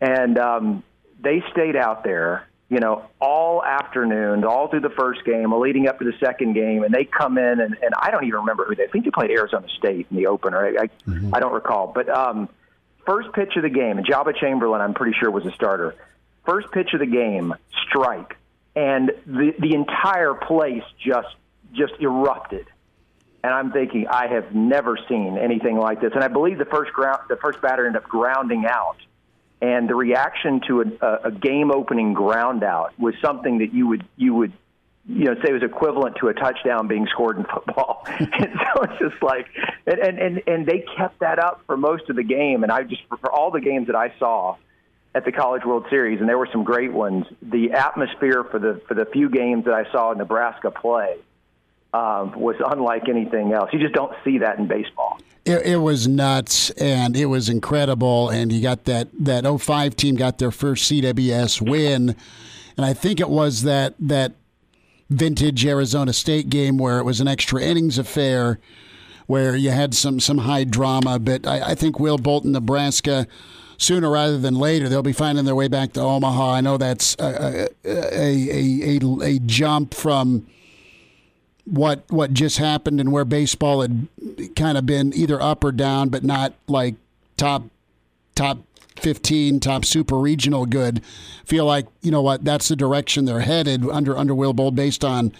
And 0.00 0.38
um 0.38 0.82
they 1.20 1.44
stayed 1.52 1.76
out 1.76 2.02
there, 2.02 2.48
you 2.68 2.80
know, 2.80 3.04
all 3.20 3.64
afternoon, 3.64 4.44
all 4.44 4.68
through 4.68 4.80
the 4.80 4.90
first 4.90 5.24
game, 5.24 5.52
leading 5.52 5.86
up 5.86 6.00
to 6.00 6.04
the 6.04 6.14
second 6.18 6.54
game, 6.54 6.82
and 6.82 6.92
they 6.92 7.04
come 7.04 7.38
in, 7.38 7.60
and, 7.60 7.76
and 7.80 7.94
I 7.96 8.10
don't 8.10 8.24
even 8.24 8.40
remember 8.40 8.64
who 8.64 8.74
they. 8.74 8.84
I 8.84 8.88
think 8.88 9.04
they 9.04 9.12
played 9.12 9.30
Arizona 9.30 9.68
State 9.78 10.08
in 10.10 10.16
the 10.16 10.26
opener. 10.26 10.58
I, 10.58 10.82
I, 10.82 10.86
mm-hmm. 11.08 11.34
I 11.34 11.38
don't 11.38 11.52
recall, 11.52 11.92
but 11.94 12.08
um, 12.08 12.48
first 13.06 13.32
pitch 13.32 13.54
of 13.56 13.62
the 13.62 13.70
game, 13.70 13.98
and 13.98 14.06
Joba 14.06 14.36
Chamberlain, 14.36 14.80
I'm 14.80 14.94
pretty 14.94 15.16
sure 15.18 15.30
was 15.30 15.46
a 15.46 15.52
starter. 15.52 15.94
First 16.44 16.72
pitch 16.72 16.92
of 16.92 17.00
the 17.00 17.06
game, 17.06 17.54
strike, 17.88 18.36
and 18.74 19.12
the 19.26 19.54
the 19.58 19.74
entire 19.74 20.34
place 20.34 20.82
just 20.98 21.34
just 21.72 21.94
erupted. 22.00 22.66
And 23.44 23.54
I'm 23.54 23.70
thinking, 23.70 24.08
I 24.08 24.26
have 24.26 24.56
never 24.56 24.98
seen 25.08 25.38
anything 25.38 25.76
like 25.76 26.00
this. 26.00 26.10
And 26.14 26.24
I 26.24 26.26
believe 26.26 26.58
the 26.58 26.64
first 26.64 26.92
ground, 26.92 27.20
the 27.28 27.36
first 27.36 27.60
batter 27.60 27.86
ended 27.86 28.02
up 28.02 28.08
grounding 28.08 28.66
out 28.66 28.96
and 29.60 29.88
the 29.88 29.94
reaction 29.94 30.60
to 30.68 30.82
a, 31.00 31.28
a 31.28 31.30
game 31.30 31.70
opening 31.70 32.12
ground 32.12 32.62
out 32.62 32.98
was 32.98 33.14
something 33.22 33.58
that 33.58 33.72
you 33.72 33.86
would 33.86 34.06
you 34.16 34.34
would 34.34 34.52
you 35.08 35.24
know 35.24 35.34
say 35.44 35.52
was 35.52 35.62
equivalent 35.62 36.16
to 36.20 36.28
a 36.28 36.34
touchdown 36.34 36.88
being 36.88 37.06
scored 37.06 37.38
in 37.38 37.44
football. 37.44 38.06
And 38.18 38.30
so 38.30 38.82
it's 38.82 38.98
just 38.98 39.22
like 39.22 39.46
and, 39.86 39.98
and 39.98 40.18
and 40.18 40.42
and 40.46 40.66
they 40.66 40.84
kept 40.96 41.20
that 41.20 41.38
up 41.38 41.62
for 41.66 41.76
most 41.76 42.10
of 42.10 42.16
the 42.16 42.24
game. 42.24 42.62
And 42.62 42.72
i 42.72 42.82
just 42.82 43.02
for 43.08 43.32
all 43.32 43.50
the 43.50 43.60
games 43.60 43.86
that 43.86 43.96
i 43.96 44.12
saw 44.18 44.56
at 45.14 45.24
the 45.24 45.32
college 45.32 45.64
world 45.64 45.86
series 45.88 46.20
and 46.20 46.28
there 46.28 46.36
were 46.36 46.48
some 46.52 46.62
great 46.62 46.92
ones 46.92 47.24
the 47.40 47.72
atmosphere 47.72 48.44
for 48.44 48.58
the 48.58 48.82
for 48.86 48.92
the 48.92 49.06
few 49.06 49.30
games 49.30 49.64
that 49.64 49.72
i 49.72 49.90
saw 49.90 50.12
nebraska 50.12 50.70
play 50.70 51.16
um, 51.96 52.38
was 52.38 52.56
unlike 52.72 53.08
anything 53.08 53.52
else 53.52 53.70
you 53.72 53.78
just 53.78 53.94
don't 53.94 54.12
see 54.24 54.38
that 54.38 54.58
in 54.58 54.66
baseball 54.66 55.18
it, 55.46 55.64
it, 55.64 55.76
was 55.76 56.08
nuts 56.08 56.70
and 56.70 57.16
it 57.16 57.26
was 57.26 57.48
incredible. 57.48 58.28
And 58.28 58.52
you 58.52 58.60
got 58.60 58.84
that 58.84 59.08
that 59.20 59.44
05 59.46 59.94
team 59.94 60.16
got 60.16 60.38
their 60.38 60.50
first 60.50 60.90
CWS 60.90 61.60
win, 61.60 62.16
and 62.76 62.84
I 62.84 62.92
think 62.92 63.20
it 63.20 63.30
was 63.30 63.62
that 63.62 63.94
that 64.00 64.32
vintage 65.08 65.64
Arizona 65.64 66.12
State 66.12 66.50
game 66.50 66.78
where 66.78 66.98
it 66.98 67.04
was 67.04 67.20
an 67.20 67.28
extra 67.28 67.62
innings 67.62 67.96
affair, 67.96 68.58
where 69.26 69.54
you 69.54 69.70
had 69.70 69.94
some 69.94 70.18
some 70.18 70.38
high 70.38 70.64
drama. 70.64 71.20
But 71.20 71.46
I, 71.46 71.70
I 71.70 71.74
think 71.76 72.00
Will 72.00 72.18
Bolton, 72.18 72.52
Nebraska. 72.52 73.26
sooner 73.78 74.10
rather 74.10 74.38
than 74.38 74.54
later 74.54 74.88
they'll 74.88 75.02
be 75.02 75.12
finding 75.12 75.44
their 75.44 75.54
way 75.54 75.68
back 75.68 75.92
to 75.92 76.00
Omaha. 76.00 76.54
I 76.54 76.60
know 76.60 76.76
that's 76.76 77.14
a 77.20 77.68
a, 77.84 77.92
a, 77.92 78.98
a, 78.98 79.22
a 79.22 79.38
jump 79.40 79.94
from 79.94 80.46
what 81.66 82.04
what 82.08 82.32
just 82.32 82.58
happened 82.58 83.00
and 83.00 83.12
where 83.12 83.24
baseball 83.24 83.82
had 83.82 84.08
kind 84.54 84.78
of 84.78 84.86
been 84.86 85.12
either 85.14 85.40
up 85.40 85.62
or 85.64 85.72
down, 85.72 86.08
but 86.08 86.24
not 86.24 86.54
like 86.66 86.94
top 87.36 87.64
top 88.34 88.58
15 88.96 89.60
top 89.60 89.84
super 89.84 90.18
regional 90.18 90.64
good 90.64 91.02
feel 91.44 91.66
like 91.66 91.86
you 92.00 92.10
know 92.10 92.22
what 92.22 92.42
that's 92.44 92.68
the 92.68 92.76
direction 92.76 93.26
they're 93.26 93.40
headed 93.40 93.86
under 93.90 94.16
under 94.16 94.34
Will 94.34 94.54
Bolt 94.54 94.74
based 94.74 95.04
on 95.04 95.32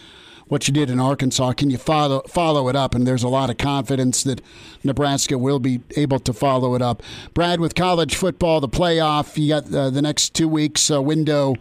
what 0.49 0.69
you 0.69 0.75
did 0.75 0.91
in 0.91 1.01
Arkansas. 1.01 1.53
Can 1.55 1.71
you 1.71 1.79
follow 1.79 2.21
follow 2.29 2.69
it 2.69 2.77
up? 2.77 2.95
And 2.95 3.07
there's 3.07 3.23
a 3.23 3.29
lot 3.29 3.51
of 3.51 3.59
confidence 3.59 4.23
that 4.23 4.41
Nebraska 4.85 5.39
will 5.39 5.59
be 5.59 5.81
able 5.97 6.21
to 6.21 6.33
follow 6.33 6.75
it 6.75 6.83
up. 6.83 7.03
Brad, 7.35 7.61
with 7.61 7.75
college 7.75 8.15
football, 8.15 8.61
the 8.61 8.69
playoff, 8.69 9.37
you 9.37 9.49
got 9.49 9.73
uh, 9.75 9.91
the 9.91 10.03
next 10.03 10.35
two 10.35 10.49
weeks 10.49 10.91
uh, 10.91 11.03
window 11.03 11.57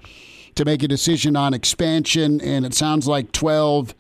to 0.56 0.66
make 0.66 0.84
a 0.84 0.88
decision 0.88 1.36
on 1.36 1.54
expansion, 1.54 2.40
and 2.42 2.66
it 2.66 2.74
sounds 2.74 3.08
like 3.08 3.32
12 3.32 3.94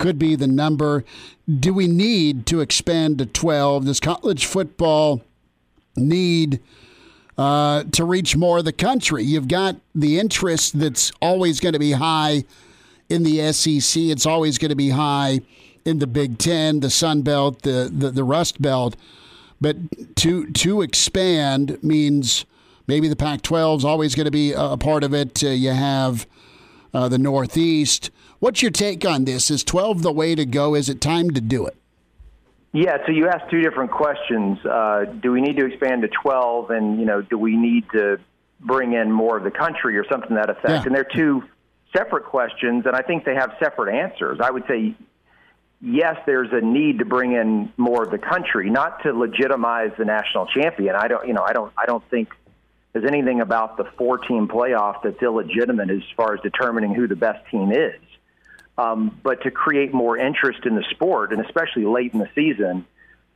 could 0.00 0.18
be 0.18 0.34
the 0.34 0.48
number. 0.48 1.04
Do 1.48 1.72
we 1.72 1.86
need 1.86 2.46
to 2.46 2.60
expand 2.60 3.18
to 3.18 3.26
12? 3.26 3.84
Does 3.84 4.00
college 4.00 4.46
football 4.46 5.22
need 5.94 6.60
uh, 7.38 7.84
to 7.92 8.04
reach 8.04 8.34
more 8.34 8.58
of 8.58 8.64
the 8.64 8.72
country? 8.72 9.22
You've 9.22 9.46
got 9.46 9.76
the 9.94 10.18
interest 10.18 10.80
that's 10.80 11.12
always 11.22 11.60
going 11.60 11.74
to 11.74 11.78
be 11.78 11.92
high 11.92 12.44
in 13.08 13.22
the 13.22 13.52
SEC. 13.52 14.02
It's 14.02 14.26
always 14.26 14.58
going 14.58 14.70
to 14.70 14.76
be 14.76 14.90
high 14.90 15.42
in 15.84 15.98
the 15.98 16.06
Big 16.06 16.38
Ten, 16.38 16.80
the 16.80 16.90
Sun 16.90 17.22
Belt, 17.22 17.62
the, 17.62 17.90
the, 17.92 18.10
the 18.10 18.24
Rust 18.24 18.60
Belt. 18.60 18.96
But 19.60 19.76
to 20.16 20.46
to 20.46 20.80
expand 20.80 21.82
means 21.84 22.46
maybe 22.86 23.08
the 23.08 23.16
Pac-12 23.16 23.78
is 23.78 23.84
always 23.84 24.14
going 24.14 24.24
to 24.24 24.30
be 24.30 24.54
a 24.56 24.78
part 24.78 25.04
of 25.04 25.12
it. 25.12 25.44
Uh, 25.44 25.48
you 25.48 25.70
have 25.70 26.26
uh, 26.94 27.08
the 27.08 27.18
Northeast. 27.18 28.10
What's 28.40 28.62
your 28.62 28.70
take 28.70 29.04
on 29.04 29.26
this? 29.26 29.50
Is 29.50 29.62
12 29.62 30.02
the 30.02 30.12
way 30.12 30.34
to 30.34 30.46
go? 30.46 30.74
Is 30.74 30.88
it 30.88 31.00
time 31.00 31.30
to 31.32 31.42
do 31.42 31.66
it? 31.66 31.76
Yeah, 32.72 32.96
so 33.04 33.12
you 33.12 33.28
asked 33.28 33.50
two 33.50 33.60
different 33.60 33.90
questions. 33.90 34.64
Uh, 34.64 35.04
do 35.04 35.30
we 35.30 35.42
need 35.42 35.56
to 35.58 35.66
expand 35.66 36.02
to 36.02 36.08
12, 36.08 36.70
and 36.70 36.98
you 36.98 37.04
know, 37.04 37.20
do 37.20 37.36
we 37.36 37.56
need 37.56 37.84
to 37.92 38.18
bring 38.60 38.94
in 38.94 39.12
more 39.12 39.36
of 39.36 39.44
the 39.44 39.50
country 39.50 39.98
or 39.98 40.06
something 40.08 40.30
to 40.30 40.34
that 40.36 40.50
effect? 40.50 40.68
Yeah. 40.68 40.82
And 40.86 40.94
they're 40.94 41.04
two 41.04 41.42
separate 41.94 42.24
questions, 42.24 42.86
and 42.86 42.96
I 42.96 43.02
think 43.02 43.24
they 43.24 43.34
have 43.34 43.56
separate 43.62 43.94
answers. 43.94 44.38
I 44.40 44.50
would 44.50 44.64
say, 44.68 44.94
yes, 45.82 46.16
there's 46.24 46.50
a 46.52 46.64
need 46.64 47.00
to 47.00 47.04
bring 47.04 47.32
in 47.32 47.72
more 47.76 48.04
of 48.04 48.10
the 48.10 48.18
country, 48.18 48.70
not 48.70 49.02
to 49.02 49.12
legitimize 49.12 49.90
the 49.98 50.04
national 50.06 50.46
champion. 50.46 50.94
I 50.94 51.08
don't, 51.08 51.26
you 51.26 51.34
know, 51.34 51.42
I 51.42 51.52
don't, 51.52 51.72
I 51.76 51.86
don't 51.86 52.08
think 52.08 52.30
there's 52.92 53.04
anything 53.04 53.40
about 53.40 53.76
the 53.76 53.84
four-team 53.98 54.48
playoff 54.48 55.02
that's 55.02 55.20
illegitimate 55.20 55.90
as 55.90 56.02
far 56.16 56.34
as 56.34 56.40
determining 56.40 56.94
who 56.94 57.06
the 57.06 57.16
best 57.16 57.44
team 57.50 57.72
is. 57.72 58.00
Um, 58.80 59.18
but 59.22 59.42
to 59.42 59.50
create 59.50 59.92
more 59.92 60.16
interest 60.16 60.64
in 60.64 60.74
the 60.74 60.84
sport, 60.90 61.32
and 61.32 61.44
especially 61.44 61.84
late 61.84 62.14
in 62.14 62.20
the 62.20 62.28
season, 62.34 62.86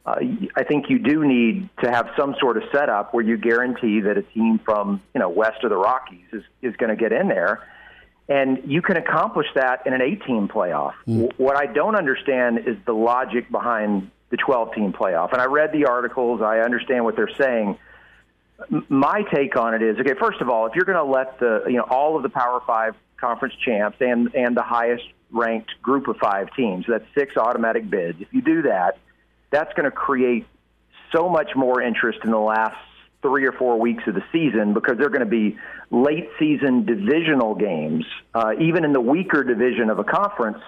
uh, 0.07 0.17
I 0.57 0.65
think 0.65 0.89
you 0.89 0.99
do 0.99 1.25
need 1.25 1.69
to 1.83 1.91
have 1.91 2.11
some 2.17 2.35
sort 2.41 2.57
of 2.57 2.63
setup 2.73 3.13
where 3.13 3.25
you 3.25 3.37
guarantee 3.37 4.01
that 4.01 4.17
a 4.17 4.23
team 4.23 4.59
from 4.59 5.03
you 5.15 5.21
know 5.21 5.29
west 5.29 5.63
of 5.65 5.71
the 5.71 5.77
Rockies 5.77 6.27
is 6.33 6.43
is 6.63 6.77
going 6.77 6.91
to 6.91 6.97
get 6.97 7.13
in 7.13 7.29
there 7.29 7.67
and 8.29 8.63
you 8.67 8.81
can 8.81 8.97
accomplish 8.97 9.47
that 9.55 9.87
in 9.87 9.93
an 9.93 10.01
18 10.01 10.49
playoff. 10.49 10.95
Mm. 11.07 11.31
What 11.37 11.57
I 11.57 11.67
don't 11.67 11.95
understand 11.95 12.61
is 12.67 12.77
the 12.87 12.95
logic 12.95 13.51
behind 13.51 14.11
the 14.31 14.39
12 14.39 14.75
team 14.75 14.93
playoff. 14.93 15.33
And 15.33 15.43
I 15.43 15.45
read 15.45 15.73
the 15.73 15.87
articles, 15.87 16.41
I 16.41 16.61
understand 16.61 17.05
what 17.05 17.17
they're 17.17 17.35
saying. 17.37 17.79
My 18.89 19.23
take 19.35 19.57
on 19.57 19.75
it 19.75 19.83
is 19.83 19.99
okay, 19.99 20.15
first 20.19 20.41
of 20.41 20.49
all, 20.49 20.67
if 20.67 20.75
you're 20.75 20.87
going 20.87 21.05
to 21.05 21.05
let 21.05 21.39
the, 21.39 21.65
you 21.67 21.77
know, 21.77 21.83
all 21.83 22.17
of 22.17 22.23
the 22.23 22.31
Power 22.31 22.63
5 22.67 22.95
conference 23.17 23.55
champs 23.65 23.97
and 24.01 24.35
and 24.35 24.57
the 24.57 24.63
highest 24.63 25.05
ranked 25.35 25.73
group 25.83 26.09
of 26.09 26.17
5 26.17 26.55
teams, 26.55 26.87
that's 26.89 27.05
six 27.15 27.37
automatic 27.37 27.89
bids. 27.89 28.21
If 28.21 28.29
you 28.33 28.43
do 28.43 28.63
that, 28.63 28.99
that's 29.51 29.73
going 29.75 29.85
to 29.85 29.91
create 29.91 30.47
so 31.13 31.29
much 31.29 31.55
more 31.55 31.83
interest 31.83 32.21
in 32.25 32.31
the 32.31 32.39
last 32.39 32.77
three 33.23 33.47
or 33.47 33.53
four 33.53 33.79
weeks 33.81 34.03
of 34.07 34.15
the 34.15 34.25
season 34.33 34.75
because 34.75 34.99
they're 34.99 35.09
going 35.09 35.21
to 35.21 35.27
be 35.27 35.57
late 35.91 36.29
season 36.39 36.85
divisional 36.85 37.55
games, 37.55 38.05
uh, 38.35 38.53
even 38.61 38.85
in 38.85 38.93
the 38.93 39.01
weaker 39.01 39.43
division 39.43 39.91
of 39.91 39.99
a 39.99 40.05
conference, 40.05 40.59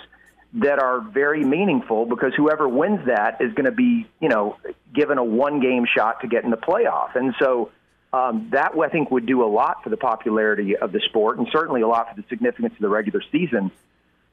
that 0.55 0.79
are 0.79 1.01
very 1.01 1.45
meaningful 1.45 2.07
because 2.07 2.33
whoever 2.35 2.67
wins 2.67 3.07
that 3.07 3.43
is 3.43 3.53
going 3.53 3.67
to 3.67 3.73
be, 3.73 4.07
you 4.21 4.29
know, 4.29 4.57
given 4.95 5.19
a 5.19 5.25
one 5.25 5.61
game 5.61 5.85
shot 5.87 6.21
to 6.23 6.29
get 6.29 6.45
in 6.45 6.51
the 6.51 6.57
playoff. 6.57 7.15
And 7.15 7.35
so 7.39 7.71
um, 8.13 8.49
that 8.53 8.73
I 8.81 8.89
think 8.89 9.11
would 9.11 9.27
do 9.27 9.45
a 9.45 9.51
lot 9.51 9.83
for 9.83 9.91
the 9.91 9.97
popularity 9.97 10.77
of 10.77 10.93
the 10.93 11.01
sport 11.01 11.39
and 11.39 11.49
certainly 11.53 11.83
a 11.83 11.89
lot 11.89 12.09
for 12.11 12.21
the 12.21 12.27
significance 12.29 12.73
of 12.75 12.81
the 12.81 12.89
regular 12.89 13.21
season. 13.31 13.71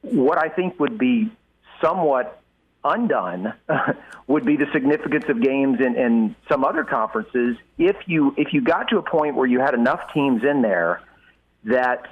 What 0.04 0.38
I 0.38 0.48
think 0.48 0.78
would 0.78 0.98
be 0.98 1.30
somewhat 1.82 2.40
undone 2.84 3.54
would 4.26 4.44
be 4.44 4.56
the 4.56 4.66
significance 4.72 5.24
of 5.28 5.40
games 5.40 5.80
in, 5.80 5.96
in 5.96 6.36
some 6.48 6.64
other 6.64 6.84
conferences 6.84 7.56
if 7.78 7.96
you 8.06 8.34
if 8.36 8.52
you 8.52 8.60
got 8.60 8.88
to 8.88 8.98
a 8.98 9.02
point 9.02 9.34
where 9.34 9.46
you 9.46 9.58
had 9.58 9.74
enough 9.74 10.12
teams 10.12 10.42
in 10.44 10.60
there 10.60 11.00
that 11.64 12.06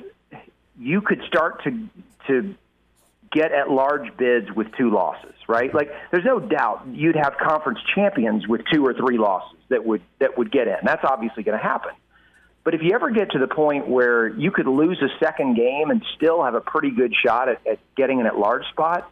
you 0.79 1.03
could 1.03 1.23
start 1.27 1.63
to 1.65 1.89
to 2.27 2.55
get 3.31 3.53
at 3.53 3.71
large 3.71 4.15
bids 4.17 4.53
with 4.53 4.69
two 4.77 4.91
losses, 4.91 5.35
right? 5.49 5.75
Like 5.75 5.91
there's 6.11 6.25
no 6.25 6.39
doubt 6.39 6.87
you'd 6.89 7.17
have 7.17 7.37
conference 7.39 7.79
champions 7.95 8.47
with 8.47 8.63
two 8.73 8.85
or 8.85 8.95
three 8.95 9.19
losses 9.19 9.59
that 9.69 9.85
would 9.85 10.03
that 10.19 10.39
would 10.39 10.51
get 10.51 10.69
in. 10.69 10.77
That's 10.85 11.05
obviously 11.05 11.43
going 11.43 11.59
to 11.59 11.63
happen. 11.63 11.93
But 12.65 12.75
if 12.75 12.83
you 12.83 12.93
ever 12.95 13.11
get 13.11 13.33
to 13.33 13.39
the 13.39 13.49
point 13.49 13.89
where 13.89 14.29
you 14.29 14.51
could 14.53 14.69
lose 14.69 15.01
a 15.03 15.09
second 15.19 15.57
game 15.57 15.91
and 15.91 16.03
still 16.17 16.45
have 16.45 16.55
a 16.55 16.61
pretty 16.61 16.91
good 16.91 17.13
shot 17.15 17.49
at, 17.49 17.67
at 17.67 17.79
getting 17.97 18.21
an 18.21 18.27
at 18.27 18.39
large 18.39 18.65
spot, 18.71 19.11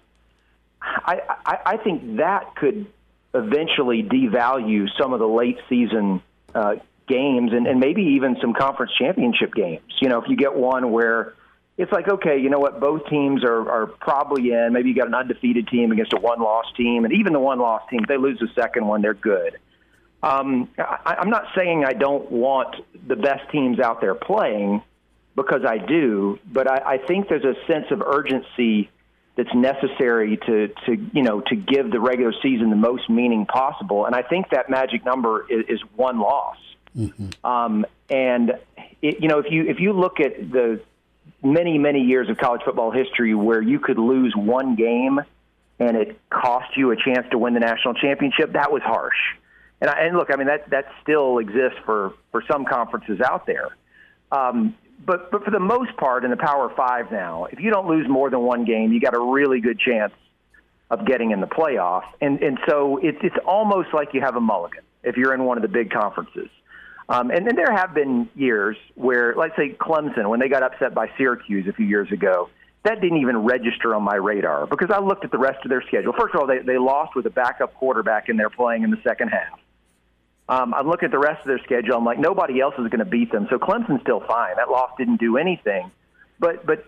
I, 0.81 1.21
I, 1.45 1.59
I 1.67 1.77
think 1.79 2.19
that 2.19 2.55
could 2.55 2.87
eventually 3.35 4.03
devalue 4.03 4.87
some 4.99 5.13
of 5.13 5.19
the 5.19 5.29
late 5.29 5.59
season 5.69 6.23
uh, 6.55 6.77
games 7.07 7.53
and, 7.53 7.67
and 7.67 7.81
maybe 7.81 8.03
even 8.17 8.37
some 8.41 8.55
conference 8.55 8.93
championship 8.99 9.53
games. 9.53 9.83
You 10.01 10.09
know, 10.09 10.23
if 10.23 10.29
you 10.29 10.37
get 10.37 10.55
one 10.55 10.93
where 10.93 11.35
it's 11.77 11.91
like, 11.93 12.09
okay, 12.09 12.39
you 12.39 12.51
know 12.51 12.59
what, 12.59 12.79
both 12.79 13.07
teams 13.09 13.43
are, 13.43 13.71
are 13.71 13.87
probably 13.87 14.53
in. 14.53 14.73
Maybe 14.73 14.91
you 14.91 14.95
got 14.95 15.09
an 15.09 15.15
undefeated 15.15 15.67
team 15.69 15.93
against 15.93 16.13
a 16.13 16.21
one 16.21 16.41
loss 16.41 16.67
team, 16.77 17.05
and 17.05 17.15
even 17.15 17.33
the 17.33 17.41
one 17.41 17.59
loss 17.59 17.83
team, 17.91 18.01
if 18.03 18.09
they 18.09 18.17
lose 18.17 18.39
the 18.39 18.49
second 18.55 18.87
one, 18.87 19.03
they're 19.03 19.15
good. 19.15 19.59
Um, 20.23 20.69
I, 20.79 21.17
I'm 21.19 21.31
not 21.31 21.47
saying 21.57 21.85
I 21.85 21.95
don't 21.95 22.31
want 22.31 22.77
the 23.07 23.17
best 23.17 23.51
teams 23.51 23.81
out 23.81 24.01
there 24.01 24.15
playing 24.15 24.83
because 25.35 25.65
I 25.67 25.79
do, 25.79 26.39
but 26.51 26.71
I, 26.71 26.95
I 26.95 26.99
think 26.99 27.29
there's 27.29 27.45
a 27.45 27.55
sense 27.67 27.87
of 27.91 28.03
urgency 28.03 28.91
that's 29.37 29.55
necessary 29.55 30.37
to 30.37 30.69
to 30.87 31.09
you 31.13 31.23
know 31.23 31.41
to 31.41 31.57
give 31.57 31.91
the 31.91 32.01
regular 32.01 32.35
season 32.43 32.71
the 32.71 32.77
most 32.77 33.09
meaning 33.09 33.47
possible. 33.47 34.05
And 34.05 34.15
I 34.15 34.23
think 34.23 34.51
that 34.51 34.69
magic 34.69 35.05
number 35.05 35.47
is, 35.49 35.65
is 35.69 35.81
one 35.97 36.19
loss. 36.21 36.57
Mm-hmm. 36.97 37.47
Um, 37.47 37.87
and 38.11 38.53
it, 39.01 39.23
you 39.23 39.29
know 39.29 39.39
if 39.39 39.51
you 39.51 39.65
if 39.67 39.81
you 39.81 39.93
look 39.93 40.21
at 40.21 40.51
the 40.51 40.83
many 41.43 41.79
many 41.79 42.03
years 42.03 42.29
of 42.29 42.37
college 42.37 42.61
football 42.65 42.91
history 42.91 43.35
where 43.35 43.63
you 43.63 43.79
could 43.79 43.99
lose 43.99 44.35
one 44.37 44.75
game 44.75 45.21
and 45.79 45.97
it 45.97 46.21
cost 46.29 46.77
you 46.77 46.91
a 46.91 46.97
chance 46.97 47.27
to 47.31 47.39
win 47.39 47.55
the 47.55 47.61
national 47.61 47.95
championship, 47.95 48.53
that 48.53 48.71
was 48.71 48.83
harsh. 48.83 49.17
And, 49.81 49.91
I, 49.91 50.01
and 50.01 50.17
look, 50.17 50.29
I 50.33 50.37
mean 50.37 50.47
that 50.47 50.71
that 50.71 50.87
still 51.03 51.39
exists 51.39 51.79
for 51.85 52.15
for 52.33 52.43
some 52.51 52.65
conferences 52.65 53.21
out 53.21 53.47
there. 53.47 53.77
Um, 54.33 54.77
but 55.05 55.31
but 55.31 55.45
for 55.45 55.51
the 55.51 55.61
most 55.61 55.97
part, 55.97 56.25
in 56.25 56.31
the 56.31 56.37
Power 56.37 56.73
Five 56.77 57.11
now, 57.11 57.47
if 57.47 57.61
you 57.61 57.71
don't 57.71 57.89
lose 57.89 58.09
more 58.09 58.31
than 58.31 58.41
one 58.41 58.65
game, 58.65 58.93
you 58.93 59.01
got 59.01 59.15
a 59.15 59.21
really 59.21 59.61
good 59.61 59.79
chance 59.79 60.13
of 60.91 61.07
getting 61.07 61.31
in 61.31 61.41
the 61.41 61.47
playoff. 61.47 62.05
And 62.21 62.43
and 62.43 62.59
so 62.69 62.99
it's 62.99 63.19
it's 63.23 63.37
almost 63.47 63.95
like 63.95 64.13
you 64.13 64.21
have 64.21 64.37
a 64.37 64.41
mulligan 64.41 64.83
if 65.03 65.17
you're 65.17 65.33
in 65.35 65.45
one 65.45 65.57
of 65.57 65.63
the 65.63 65.69
big 65.69 65.91
conferences. 65.91 66.49
Um, 67.09 67.31
and 67.31 67.45
then 67.45 67.57
there 67.57 67.73
have 67.73 67.93
been 67.93 68.29
years 68.37 68.77
where, 68.95 69.35
let's 69.37 69.57
say 69.57 69.71
Clemson, 69.71 70.29
when 70.29 70.39
they 70.39 70.49
got 70.49 70.63
upset 70.63 70.95
by 70.95 71.11
Syracuse 71.19 71.67
a 71.67 71.73
few 71.73 71.87
years 71.87 72.13
ago, 72.13 72.49
that 72.85 73.01
didn't 73.01 73.19
even 73.19 73.39
register 73.39 73.95
on 73.95 74.03
my 74.03 74.15
radar 74.15 74.67
because 74.67 74.91
I 74.91 75.01
looked 75.01 75.25
at 75.25 75.31
the 75.31 75.39
rest 75.39 75.65
of 75.65 75.71
their 75.71 75.83
schedule. 75.83 76.13
First 76.13 76.35
of 76.35 76.41
all, 76.41 76.47
they, 76.47 76.61
they 76.61 76.79
lost 76.79 77.15
with 77.17 77.27
a 77.27 77.31
backup 77.31 77.75
quarterback 77.75 78.29
and 78.29 78.39
they're 78.39 78.49
playing 78.49 78.85
in 78.85 78.91
the 78.91 79.01
second 79.03 79.29
half. 79.29 79.60
Um, 80.51 80.75
I'm 80.75 80.89
looking 80.89 81.07
at 81.07 81.13
the 81.13 81.19
rest 81.19 81.43
of 81.43 81.47
their 81.47 81.61
schedule. 81.61 81.95
I'm 81.97 82.05
like, 82.05 82.19
nobody 82.19 82.61
else 82.61 82.75
is 82.75 82.89
going 82.89 82.99
to 82.99 83.05
beat 83.05 83.31
them. 83.31 83.47
So 83.51 83.59
Clemson's 83.59 84.03
still 84.03 84.21
fine. 84.27 84.57
That 84.57 84.69
loss 84.69 84.91
didn't 84.99 85.21
do 85.21 85.37
anything. 85.37 85.93
But 86.41 86.67
but 86.67 86.85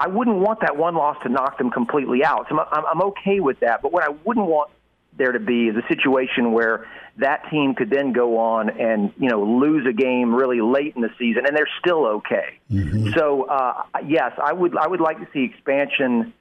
I 0.00 0.08
wouldn't 0.08 0.38
want 0.38 0.60
that 0.62 0.76
one 0.76 0.96
loss 0.96 1.16
to 1.22 1.28
knock 1.28 1.58
them 1.58 1.70
completely 1.70 2.24
out. 2.24 2.46
So 2.48 2.58
I'm, 2.58 2.84
I'm 2.84 3.02
okay 3.10 3.38
with 3.38 3.60
that. 3.60 3.82
But 3.82 3.92
what 3.92 4.02
I 4.02 4.08
wouldn't 4.08 4.46
want 4.46 4.70
there 5.16 5.30
to 5.30 5.38
be 5.38 5.68
is 5.68 5.76
a 5.76 5.86
situation 5.88 6.52
where 6.52 6.88
that 7.18 7.48
team 7.50 7.74
could 7.74 7.90
then 7.90 8.12
go 8.12 8.38
on 8.38 8.70
and 8.70 9.12
you 9.16 9.28
know 9.28 9.44
lose 9.44 9.86
a 9.86 9.92
game 9.92 10.34
really 10.34 10.60
late 10.60 10.96
in 10.96 11.02
the 11.02 11.10
season 11.20 11.46
and 11.46 11.56
they're 11.56 11.70
still 11.78 12.04
okay. 12.06 12.58
Mm-hmm. 12.68 13.10
So 13.16 13.44
uh, 13.44 13.84
yes, 14.04 14.32
I 14.42 14.52
would 14.52 14.76
I 14.76 14.88
would 14.88 15.00
like 15.00 15.18
to 15.20 15.28
see 15.32 15.44
expansion, 15.44 16.32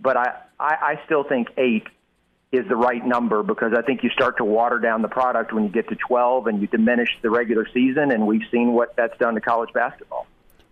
but 0.00 0.16
I, 0.16 0.34
I 0.60 0.74
I 0.80 1.00
still 1.06 1.24
think 1.24 1.48
eight 1.56 1.88
is 2.56 2.66
the 2.68 2.76
right 2.76 3.04
number 3.04 3.42
because 3.42 3.72
I 3.76 3.82
think 3.82 4.02
you 4.02 4.10
start 4.10 4.36
to 4.38 4.44
water 4.44 4.78
down 4.78 5.02
the 5.02 5.08
product 5.08 5.52
when 5.52 5.64
you 5.64 5.70
get 5.70 5.88
to 5.88 5.96
12 5.96 6.46
and 6.46 6.60
you 6.60 6.66
diminish 6.66 7.08
the 7.22 7.30
regular 7.30 7.68
season, 7.72 8.10
and 8.12 8.26
we've 8.26 8.46
seen 8.50 8.72
what 8.72 8.96
that's 8.96 9.16
done 9.18 9.34
to 9.34 9.40
college 9.40 9.72
basketball. 9.72 10.26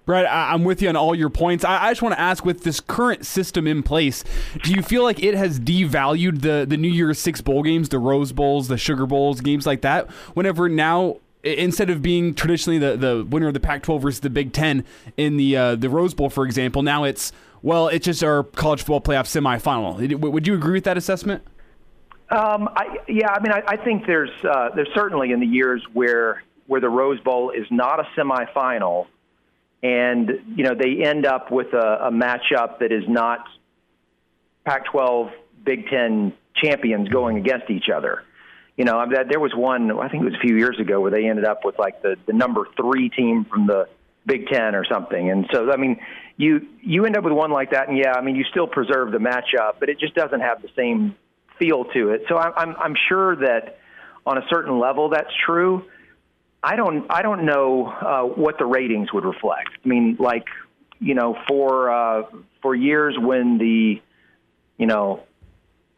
Brett, 0.05 0.26
I- 0.26 0.53
am 0.53 0.64
with 0.64 0.83
you 0.83 0.89
on 0.89 0.97
all 0.97 1.14
your 1.14 1.30
points. 1.30 1.64
I, 1.64 1.87
I 1.87 1.91
just 1.91 2.03
want 2.03 2.14
to 2.14 2.20
ask 2.20 2.45
with 2.45 2.64
this 2.64 2.80
current 2.80 3.24
system 3.24 3.66
in 3.66 3.83
place, 3.83 4.24
do 4.62 4.72
you 4.72 4.83
feel 4.83 5.05
like 5.05 5.22
it 5.22 5.35
has 5.35 5.61
devalued 5.61 6.41
the, 6.41 6.66
the 6.68 6.76
New 6.76 6.91
Year's 6.91 7.18
Six 7.18 7.41
bowl 7.41 7.62
games, 7.62 7.89
the 7.89 7.99
Rose 7.99 8.33
Bowls, 8.33 8.68
the 8.68 8.78
Sugar 8.78 9.07
Bowls, 9.07 9.41
games 9.41 9.64
like 9.64 9.83
that? 9.83 10.11
Whenever 10.35 10.68
now, 10.68 11.18
instead 11.45 11.89
of 11.89 12.03
being 12.03 12.35
traditionally 12.35 12.78
the, 12.78 12.97
the 12.97 13.24
winner 13.28 13.49
of 13.49 13.55
the 13.55 13.61
Pac 13.61 13.85
12 13.85 14.03
versus 14.03 14.20
the 14.20 14.30
Big 14.30 14.53
Ten 14.53 14.85
in 15.16 15.37
the, 15.37 15.57
uh, 15.57 15.74
the 15.76 15.89
Rose 15.89 16.14
Bowl, 16.14 16.30
for 16.30 16.45
example, 16.45 16.83
now 16.83 17.05
it's, 17.05 17.33
well, 17.62 17.87
it's 17.87 18.05
just 18.05 18.24
our 18.24 18.43
college 18.43 18.80
football 18.80 19.01
playoff 19.01 19.26
semifinal. 19.30 20.18
Would 20.18 20.47
you 20.49 20.55
agree 20.55 20.74
with 20.74 20.85
that 20.85 20.97
assessment? 20.97 21.45
Um, 22.33 22.70
I, 22.74 22.97
yeah, 23.09 23.30
I 23.30 23.43
mean, 23.43 23.53
I, 23.53 23.62
I 23.66 23.76
think 23.76 24.07
there's 24.07 24.30
uh, 24.43 24.70
there's 24.74 24.89
certainly 24.95 25.33
in 25.33 25.41
the 25.41 25.47
years 25.47 25.85
where 25.93 26.43
where 26.66 26.80
the 26.80 26.89
Rose 26.89 27.20
Bowl 27.20 27.51
is 27.51 27.66
not 27.70 28.01
a 28.01 28.05
semifinal, 28.16 29.07
and 29.83 30.30
you 30.57 30.64
know 30.64 30.74
they 30.74 31.05
end 31.05 31.26
up 31.26 31.51
with 31.51 31.74
a, 31.74 32.07
a 32.07 32.11
matchup 32.11 32.78
that 32.78 32.91
is 32.91 33.05
not 33.07 33.45
Pac-12, 34.64 35.30
Big 35.62 35.89
Ten 35.89 36.33
champions 36.57 37.11
going 37.11 37.37
against 37.37 37.68
each 37.68 37.91
other. 37.95 38.24
You 38.78 38.87
know, 38.87 39.05
mean, 39.05 39.28
there 39.28 39.41
was 39.41 39.55
one 39.55 39.91
I 40.01 40.09
think 40.09 40.22
it 40.22 40.24
was 40.24 40.35
a 40.35 40.41
few 40.41 40.57
years 40.57 40.80
ago 40.80 41.03
where 41.03 41.11
they 41.11 41.28
ended 41.28 41.45
up 41.45 41.66
with 41.66 41.78
like 41.78 42.01
the 42.01 42.16
the 42.24 42.33
number 42.33 42.66
three 42.78 43.11
team 43.11 43.45
from 43.45 43.66
the 43.66 43.89
Big 44.24 44.47
Ten 44.47 44.74
or 44.74 44.87
something, 44.87 45.30
and 45.30 45.47
so 45.53 45.70
I 45.70 45.76
mean, 45.76 46.01
you 46.39 46.66
you 46.80 47.05
end 47.05 47.14
up 47.14 47.24
with 47.24 47.35
one 47.35 47.51
like 47.51 47.72
that, 47.72 47.91
and 47.91 47.99
yeah, 47.99 48.14
I 48.16 48.22
mean, 48.22 48.37
you 48.37 48.45
still 48.45 48.66
preserve 48.66 49.12
the 49.12 49.18
matchup, 49.18 49.74
but 49.80 49.91
it 49.91 49.99
just 49.99 50.14
doesn't 50.14 50.41
have 50.41 50.62
the 50.62 50.70
same 50.74 51.14
feel 51.59 51.85
to 51.87 52.11
it. 52.11 52.25
So 52.29 52.37
I'm 52.37 52.75
I'm 52.77 52.95
sure 53.09 53.37
that 53.37 53.79
on 54.27 54.39
a 54.39 54.43
certain 54.49 54.79
level 54.79 55.11
that's 55.11 55.33
true. 55.47 55.85
I 56.63 56.77
don't 56.77 57.07
I 57.11 57.23
don't 57.23 57.45
know 57.45 57.87
uh, 57.87 58.23
what 58.23 58.59
the 58.59 58.67
ratings 58.67 59.13
would 59.13 59.25
reflect. 59.25 59.71
I 59.85 59.89
mean, 59.89 60.17
like 60.19 60.47
you 61.01 61.15
know, 61.15 61.37
for 61.49 61.91
uh, 61.91 62.23
for 62.61 62.75
years 62.75 63.17
when 63.19 63.59
the 63.59 64.01
you 64.79 64.87
know 64.87 65.25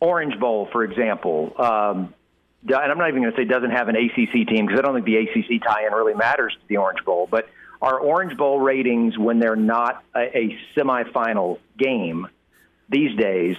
Orange 0.01 0.39
Bowl, 0.41 0.69
for 0.73 0.83
example, 0.85 1.53
um, 1.59 2.15
and 2.67 2.75
I'm 2.75 2.99
not 2.99 3.09
even 3.09 3.23
going 3.23 3.35
to 3.35 3.39
say 3.39 3.45
doesn't 3.45 3.71
have 3.71 3.89
an 3.89 3.97
ACC 3.97 4.49
team 4.49 4.67
because 4.67 4.79
I 4.79 4.83
don't 4.83 4.95
think 4.95 5.07
the 5.07 5.17
ACC 5.17 5.63
tie-in 5.63 5.93
really 5.93 6.15
matters 6.15 6.55
to 6.55 6.69
the 6.69 6.79
Orange 6.79 7.05
Bowl, 7.05 7.29
but 7.31 7.49
our 7.83 7.99
Orange 7.99 8.37
Bowl 8.39 8.59
ratings 8.61 9.19
when 9.19 9.39
they're 9.39 9.57
not 9.57 10.03
a, 10.17 10.39
a 10.39 10.59
semifinal 10.75 11.59
game 11.77 12.27
these 12.89 13.15
days 13.17 13.57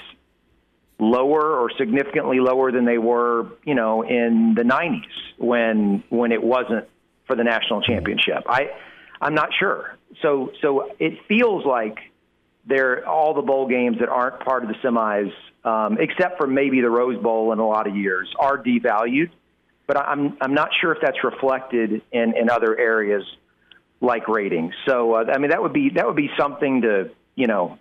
lower 0.99 1.57
or 1.57 1.69
significantly 1.77 2.39
lower 2.39 2.71
than 2.71 2.85
they 2.85 2.97
were, 2.97 3.47
you 3.63 3.75
know, 3.75 4.01
in 4.01 4.53
the 4.55 4.63
90s 4.63 5.01
when 5.37 6.03
when 6.09 6.31
it 6.31 6.41
wasn't 6.41 6.85
for 7.27 7.35
the 7.35 7.43
national 7.43 7.81
championship. 7.81 8.43
I 8.47 8.71
I'm 9.21 9.33
not 9.33 9.49
sure. 9.57 9.97
So 10.21 10.51
so 10.61 10.91
it 10.99 11.19
feels 11.27 11.65
like 11.65 11.97
they're 12.65 13.07
all 13.07 13.33
the 13.33 13.41
bowl 13.41 13.67
games 13.67 13.97
that 13.99 14.09
aren't 14.09 14.39
part 14.43 14.63
of 14.63 14.69
the 14.69 14.75
semis, 14.75 15.31
um, 15.63 15.97
except 15.99 16.37
for 16.37 16.47
maybe 16.47 16.81
the 16.81 16.89
Rose 16.89 17.21
Bowl 17.21 17.51
in 17.53 17.59
a 17.59 17.67
lot 17.67 17.87
of 17.87 17.95
years, 17.95 18.27
are 18.39 18.57
devalued. 18.57 19.29
But 19.87 19.97
I'm 19.97 20.37
I'm 20.41 20.53
not 20.53 20.69
sure 20.81 20.91
if 20.93 20.99
that's 21.01 21.23
reflected 21.23 22.01
in 22.11 22.35
in 22.35 22.49
other 22.49 22.77
areas 22.77 23.23
like 24.01 24.27
ratings. 24.27 24.73
So 24.87 25.13
uh, 25.13 25.25
I 25.33 25.37
mean 25.37 25.51
that 25.51 25.61
would 25.61 25.73
be 25.73 25.91
that 25.95 26.07
would 26.07 26.15
be 26.15 26.29
something 26.37 26.81
to 26.81 27.11
you 27.35 27.47
know 27.47 27.77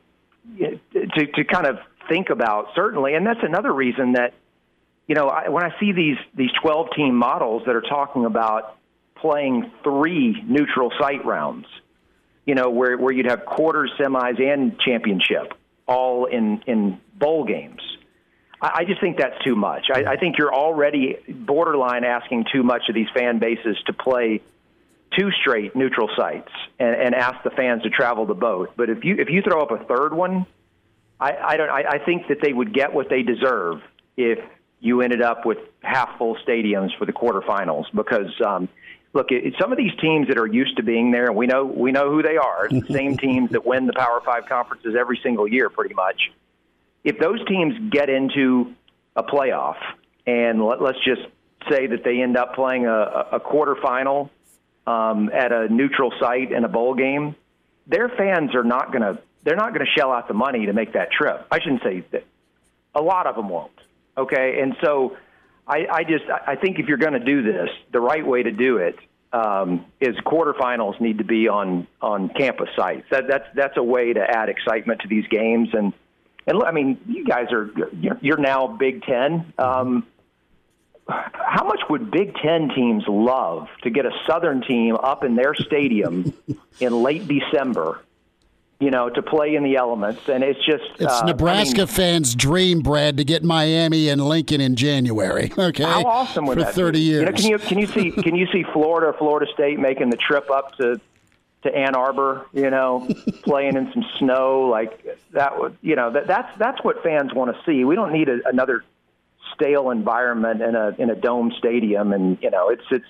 to 0.58 1.26
to 1.26 1.44
kind 1.44 1.66
of 1.66 1.78
think 2.08 2.30
about 2.30 2.68
certainly, 2.74 3.14
and 3.14 3.26
that's 3.26 3.42
another 3.42 3.72
reason 3.72 4.12
that 4.12 4.34
you 5.06 5.14
know 5.14 5.28
I, 5.28 5.48
when 5.48 5.64
I 5.64 5.78
see 5.80 5.92
these 5.92 6.18
these 6.34 6.50
12 6.62 6.88
team 6.96 7.14
models 7.14 7.62
that 7.66 7.74
are 7.74 7.82
talking 7.82 8.24
about 8.24 8.76
playing 9.16 9.70
three 9.82 10.42
neutral 10.46 10.92
site 10.98 11.24
rounds, 11.24 11.66
you 12.46 12.54
know 12.54 12.70
where 12.70 12.96
where 12.96 13.12
you'd 13.12 13.26
have 13.26 13.44
quarters, 13.44 13.92
semis, 13.98 14.40
and 14.40 14.78
championship 14.78 15.54
all 15.86 16.26
in 16.26 16.62
in 16.66 17.00
bowl 17.14 17.44
games. 17.44 17.80
I, 18.60 18.70
I 18.80 18.84
just 18.84 19.00
think 19.00 19.18
that's 19.18 19.42
too 19.44 19.56
much. 19.56 19.86
I, 19.92 20.04
I 20.12 20.16
think 20.16 20.38
you're 20.38 20.54
already 20.54 21.16
borderline 21.28 22.04
asking 22.04 22.46
too 22.52 22.62
much 22.62 22.82
of 22.88 22.94
these 22.94 23.08
fan 23.14 23.38
bases 23.38 23.76
to 23.86 23.92
play 23.92 24.42
two 25.18 25.30
straight 25.40 25.76
neutral 25.76 26.08
sites 26.16 26.50
and, 26.78 26.94
and 26.94 27.14
ask 27.14 27.42
the 27.44 27.50
fans 27.50 27.82
to 27.82 27.90
travel 27.90 28.26
to 28.26 28.34
both. 28.34 28.70
But 28.76 28.90
if 28.90 29.04
you 29.04 29.16
if 29.18 29.28
you 29.30 29.42
throw 29.42 29.62
up 29.62 29.70
a 29.70 29.84
third 29.84 30.12
one, 30.14 30.46
I, 31.20 31.36
I 31.36 31.56
don't. 31.56 31.70
I, 31.70 31.84
I 31.88 31.98
think 31.98 32.28
that 32.28 32.38
they 32.42 32.52
would 32.52 32.74
get 32.74 32.92
what 32.92 33.08
they 33.08 33.22
deserve 33.22 33.80
if 34.16 34.38
you 34.80 35.00
ended 35.00 35.22
up 35.22 35.46
with 35.46 35.58
half 35.82 36.18
full 36.18 36.36
stadiums 36.46 36.96
for 36.98 37.06
the 37.06 37.12
quarterfinals 37.12 37.84
because. 37.94 38.32
Um, 38.44 38.68
Look, 39.14 39.30
it, 39.30 39.54
some 39.60 39.70
of 39.70 39.78
these 39.78 39.92
teams 40.00 40.26
that 40.26 40.38
are 40.38 40.46
used 40.46 40.76
to 40.76 40.82
being 40.82 41.12
there, 41.12 41.26
and 41.26 41.36
we 41.36 41.46
know 41.46 41.64
we 41.64 41.92
know 41.92 42.10
who 42.10 42.20
they 42.20 42.36
are, 42.36 42.68
the 42.68 42.82
same 42.90 43.16
teams 43.26 43.52
that 43.52 43.64
win 43.64 43.86
the 43.86 43.92
Power 43.92 44.20
Five 44.24 44.46
conferences 44.46 44.96
every 44.98 45.20
single 45.22 45.46
year, 45.46 45.70
pretty 45.70 45.94
much. 45.94 46.32
If 47.04 47.20
those 47.20 47.38
teams 47.46 47.74
get 47.90 48.10
into 48.10 48.74
a 49.14 49.22
playoff, 49.22 49.76
and 50.26 50.64
let, 50.64 50.82
let's 50.82 50.98
just 51.04 51.22
say 51.70 51.86
that 51.86 52.02
they 52.04 52.22
end 52.22 52.36
up 52.36 52.54
playing 52.54 52.86
a, 52.86 53.26
a 53.32 53.40
quarterfinal 53.40 54.30
um, 54.86 55.30
at 55.32 55.52
a 55.52 55.68
neutral 55.68 56.12
site 56.18 56.50
in 56.50 56.64
a 56.64 56.68
bowl 56.68 56.94
game, 56.94 57.36
their 57.86 58.08
fans 58.08 58.54
are 58.54 58.64
not 58.64 58.90
going 58.90 59.02
to 59.02 59.22
they're 59.44 59.56
not 59.56 59.74
going 59.74 59.84
to 59.86 59.92
shell 59.92 60.10
out 60.10 60.26
the 60.26 60.34
money 60.34 60.66
to 60.66 60.72
make 60.72 60.94
that 60.94 61.12
trip. 61.12 61.46
I 61.50 61.60
shouldn't 61.60 61.82
say 61.82 62.04
that. 62.10 62.24
A 62.94 63.02
lot 63.02 63.26
of 63.26 63.36
them 63.36 63.48
won't. 63.48 63.72
Okay, 64.16 64.60
and 64.60 64.76
so 64.82 65.16
I, 65.66 65.86
I 65.90 66.04
just 66.04 66.24
I 66.28 66.56
think 66.56 66.78
if 66.78 66.86
you're 66.86 66.98
going 66.98 67.14
to 67.14 67.24
do 67.24 67.42
this, 67.42 67.68
the 67.92 68.00
right 68.00 68.24
way 68.24 68.42
to 68.42 68.52
do 68.52 68.76
it 68.78 68.96
um, 69.32 69.86
is 70.00 70.14
quarterfinals 70.18 71.00
need 71.00 71.18
to 71.18 71.24
be 71.24 71.48
on 71.48 71.86
on 72.00 72.28
campus 72.28 72.68
sites. 72.76 73.06
That 73.10 73.26
that's 73.28 73.46
that's 73.54 73.76
a 73.76 73.82
way 73.82 74.12
to 74.12 74.20
add 74.20 74.48
excitement 74.48 75.00
to 75.00 75.08
these 75.08 75.26
games. 75.26 75.70
And 75.72 75.92
and 76.46 76.62
I 76.62 76.70
mean, 76.70 77.00
you 77.06 77.24
guys 77.24 77.50
are 77.50 77.70
you're 77.98 78.18
you're 78.20 78.38
now 78.38 78.68
Big 78.68 79.02
Ten. 79.02 79.52
Um, 79.58 80.06
how 81.06 81.64
much 81.64 81.80
would 81.90 82.10
Big 82.10 82.34
Ten 82.36 82.68
teams 82.68 83.04
love 83.08 83.68
to 83.82 83.90
get 83.90 84.06
a 84.06 84.12
Southern 84.26 84.62
team 84.62 84.96
up 84.96 85.24
in 85.24 85.34
their 85.34 85.54
stadium 85.54 86.32
in 86.80 87.02
late 87.02 87.26
December 87.26 88.00
you 88.80 88.90
know, 88.90 89.08
to 89.08 89.22
play 89.22 89.54
in 89.54 89.62
the 89.62 89.76
elements. 89.76 90.28
And 90.28 90.42
it's 90.42 90.58
just 90.64 90.84
it's 90.98 91.22
uh, 91.22 91.24
Nebraska 91.24 91.82
I 91.82 91.84
mean, 91.84 91.86
fans' 91.86 92.34
dream, 92.34 92.80
Brad, 92.80 93.16
to 93.16 93.24
get 93.24 93.44
Miami 93.44 94.08
and 94.08 94.20
Lincoln 94.20 94.60
in 94.60 94.76
January. 94.76 95.52
Okay, 95.64 95.84
how 95.84 96.04
awesome 96.04 96.46
would 96.46 96.58
for 96.58 96.64
that 96.64 96.74
thirty 96.74 96.98
be? 96.98 97.04
years? 97.04 97.20
You 97.20 97.26
know, 97.26 97.32
can 97.32 97.46
you 97.46 97.58
can 97.58 97.78
you 97.78 97.86
see 97.86 98.10
can 98.22 98.34
you 98.34 98.46
see 98.52 98.64
Florida 98.72 99.08
or 99.08 99.12
Florida 99.14 99.50
State 99.54 99.78
making 99.78 100.10
the 100.10 100.16
trip 100.16 100.50
up 100.50 100.76
to 100.76 101.00
to 101.62 101.74
Ann 101.74 101.94
Arbor? 101.94 102.46
You 102.52 102.70
know, 102.70 103.08
playing 103.42 103.76
in 103.76 103.90
some 103.92 104.04
snow 104.18 104.68
like 104.70 105.18
that 105.32 105.58
would 105.58 105.76
you 105.80 105.96
know 105.96 106.12
that 106.12 106.26
that's 106.26 106.58
that's 106.58 106.82
what 106.84 107.02
fans 107.02 107.32
want 107.32 107.54
to 107.54 107.62
see. 107.64 107.84
We 107.84 107.94
don't 107.94 108.12
need 108.12 108.28
a, 108.28 108.40
another 108.46 108.84
stale 109.54 109.90
environment 109.90 110.60
in 110.60 110.74
a 110.74 110.94
in 110.98 111.10
a 111.10 111.14
dome 111.14 111.52
stadium, 111.58 112.12
and 112.12 112.38
you 112.42 112.50
know, 112.50 112.68
it's 112.68 112.84
it's 112.90 113.06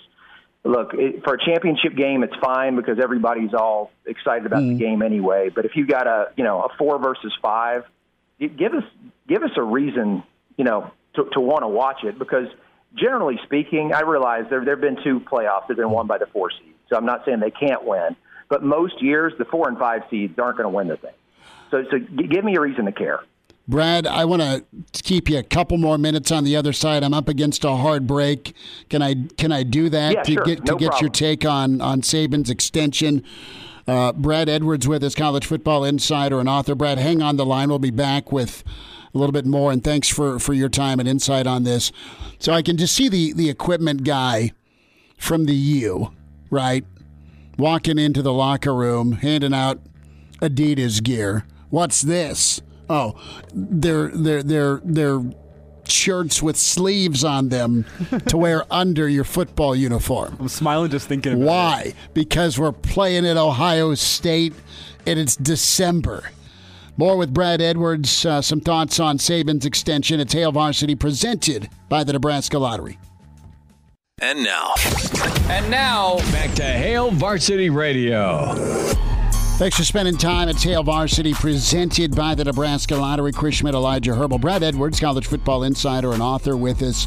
look 0.64 0.94
it, 0.94 1.22
for 1.22 1.34
a 1.34 1.44
championship 1.44 1.94
game 1.94 2.22
it's 2.22 2.34
fine 2.40 2.76
because 2.76 2.98
everybody's 2.98 3.52
all 3.54 3.90
excited 4.06 4.46
about 4.46 4.62
mm. 4.62 4.76
the 4.76 4.84
game 4.84 5.02
anyway. 5.02 5.50
But 5.54 5.66
if 5.66 5.76
you 5.76 5.86
got 5.86 6.06
a 6.06 6.32
you 6.36 6.44
know 6.44 6.62
a 6.62 6.68
four 6.76 6.98
versus 6.98 7.32
five 7.40 7.84
give 8.38 8.74
us 8.74 8.84
give 9.28 9.42
us 9.42 9.50
a 9.56 9.62
reason 9.62 10.22
you 10.56 10.64
know 10.64 10.90
to, 11.14 11.24
to 11.32 11.40
want 11.40 11.62
to 11.62 11.68
watch 11.68 12.02
it 12.02 12.18
because 12.18 12.48
generally 12.96 13.38
speaking 13.44 13.92
i 13.92 14.02
realize 14.02 14.44
there 14.50 14.64
there 14.64 14.74
have 14.74 14.80
been 14.80 15.02
two 15.02 15.20
playoffs. 15.20 15.68
That 15.68 15.76
have 15.76 15.76
been 15.76 15.90
won 15.90 16.06
by 16.06 16.18
the 16.18 16.26
four 16.26 16.50
seeds 16.50 16.78
so 16.88 16.96
i'm 16.96 17.06
not 17.06 17.24
saying 17.24 17.40
they 17.40 17.50
can't 17.50 17.84
win. 17.84 18.16
But 18.48 18.62
most 18.62 19.02
years 19.02 19.32
the 19.38 19.44
four 19.44 19.68
and 19.68 19.78
five 19.78 20.02
seeds 20.10 20.38
aren't 20.38 20.58
going 20.58 20.70
to 20.70 20.76
win 20.76 20.88
the 20.88 20.96
thing. 20.96 21.14
So 21.70 21.84
so 21.90 21.98
give 21.98 22.44
me 22.44 22.56
a 22.56 22.60
reason 22.60 22.84
to 22.86 22.92
care 22.92 23.20
Brad, 23.66 24.06
I 24.06 24.26
want 24.26 24.42
to 24.42 24.64
keep 25.02 25.30
you 25.30 25.38
a 25.38 25.42
couple 25.42 25.78
more 25.78 25.96
minutes 25.96 26.30
on 26.30 26.44
the 26.44 26.54
other 26.54 26.72
side. 26.72 27.02
I'm 27.02 27.14
up 27.14 27.28
against 27.28 27.64
a 27.64 27.76
hard 27.76 28.06
break. 28.06 28.54
Can 28.90 29.00
I 29.00 29.14
can 29.38 29.52
I 29.52 29.62
do 29.62 29.88
that 29.88 30.12
yeah, 30.12 30.22
to 30.22 30.32
sure. 30.32 30.44
get 30.44 30.66
to 30.66 30.72
no 30.72 30.78
get 30.78 30.90
problem. 30.90 31.04
your 31.04 31.10
take 31.10 31.44
on 31.46 31.80
on 31.80 32.02
Saban's 32.02 32.50
extension? 32.50 33.24
Uh, 33.86 34.12
Brad 34.12 34.48
Edwards 34.48 34.86
with 34.86 35.02
us, 35.02 35.14
college 35.14 35.46
football 35.46 35.84
insider 35.84 36.40
and 36.40 36.48
author. 36.48 36.74
Brad, 36.74 36.98
hang 36.98 37.22
on 37.22 37.36
the 37.36 37.46
line. 37.46 37.68
We'll 37.70 37.78
be 37.78 37.90
back 37.90 38.32
with 38.32 38.64
a 39.14 39.18
little 39.18 39.32
bit 39.32 39.46
more. 39.46 39.72
And 39.72 39.82
thanks 39.82 40.08
for 40.08 40.38
for 40.38 40.52
your 40.52 40.68
time 40.68 41.00
and 41.00 41.08
insight 41.08 41.46
on 41.46 41.64
this. 41.64 41.90
So 42.38 42.52
I 42.52 42.60
can 42.60 42.76
just 42.76 42.94
see 42.94 43.08
the 43.08 43.32
the 43.32 43.48
equipment 43.48 44.04
guy 44.04 44.52
from 45.16 45.46
the 45.46 45.54
U, 45.54 46.12
right, 46.50 46.84
walking 47.56 47.98
into 47.98 48.20
the 48.20 48.32
locker 48.32 48.74
room, 48.74 49.12
handing 49.12 49.54
out 49.54 49.80
Adidas 50.42 51.02
gear. 51.02 51.46
What's 51.70 52.02
this? 52.02 52.60
Oh, 52.88 53.14
they're 53.52 54.08
they're 54.08 54.42
they're 54.42 54.80
they're 54.84 55.22
shirts 55.88 56.42
with 56.42 56.56
sleeves 56.56 57.24
on 57.24 57.48
them 57.48 57.84
to 58.28 58.36
wear 58.36 58.64
under 58.70 59.08
your 59.08 59.24
football 59.24 59.74
uniform. 59.76 60.36
I'm 60.40 60.48
smiling 60.48 60.90
just 60.90 61.08
thinking 61.08 61.44
Why? 61.44 61.82
It. 61.86 61.94
Because 62.14 62.58
we're 62.58 62.72
playing 62.72 63.26
at 63.26 63.36
Ohio 63.36 63.94
State 63.94 64.54
and 65.06 65.18
it's 65.18 65.36
December. 65.36 66.30
More 66.96 67.16
with 67.16 67.34
Brad 67.34 67.60
Edwards. 67.60 68.24
Uh, 68.24 68.40
some 68.40 68.60
thoughts 68.60 69.00
on 69.00 69.18
Saban's 69.18 69.66
extension. 69.66 70.20
It's 70.20 70.32
Hail 70.32 70.52
Varsity 70.52 70.94
presented 70.94 71.68
by 71.88 72.04
the 72.04 72.12
Nebraska 72.12 72.58
Lottery. 72.58 72.98
And 74.20 74.44
now. 74.44 74.74
And 75.48 75.68
now, 75.70 76.18
back 76.30 76.54
to 76.54 76.62
Hail 76.62 77.10
Varsity 77.10 77.68
Radio. 77.68 78.54
Thanks 79.56 79.76
for 79.76 79.84
spending 79.84 80.16
time 80.16 80.48
at 80.48 80.60
Hail 80.60 80.82
Varsity, 80.82 81.32
presented 81.32 82.16
by 82.16 82.34
the 82.34 82.42
Nebraska 82.42 82.96
Lottery. 82.96 83.32
Chris 83.32 83.54
Schmidt, 83.54 83.76
Elijah 83.76 84.12
Herbal, 84.12 84.40
Brad 84.40 84.64
Edwards, 84.64 84.98
college 84.98 85.28
football 85.28 85.62
insider 85.62 86.12
and 86.12 86.20
author, 86.20 86.56
with 86.56 86.82
us, 86.82 87.06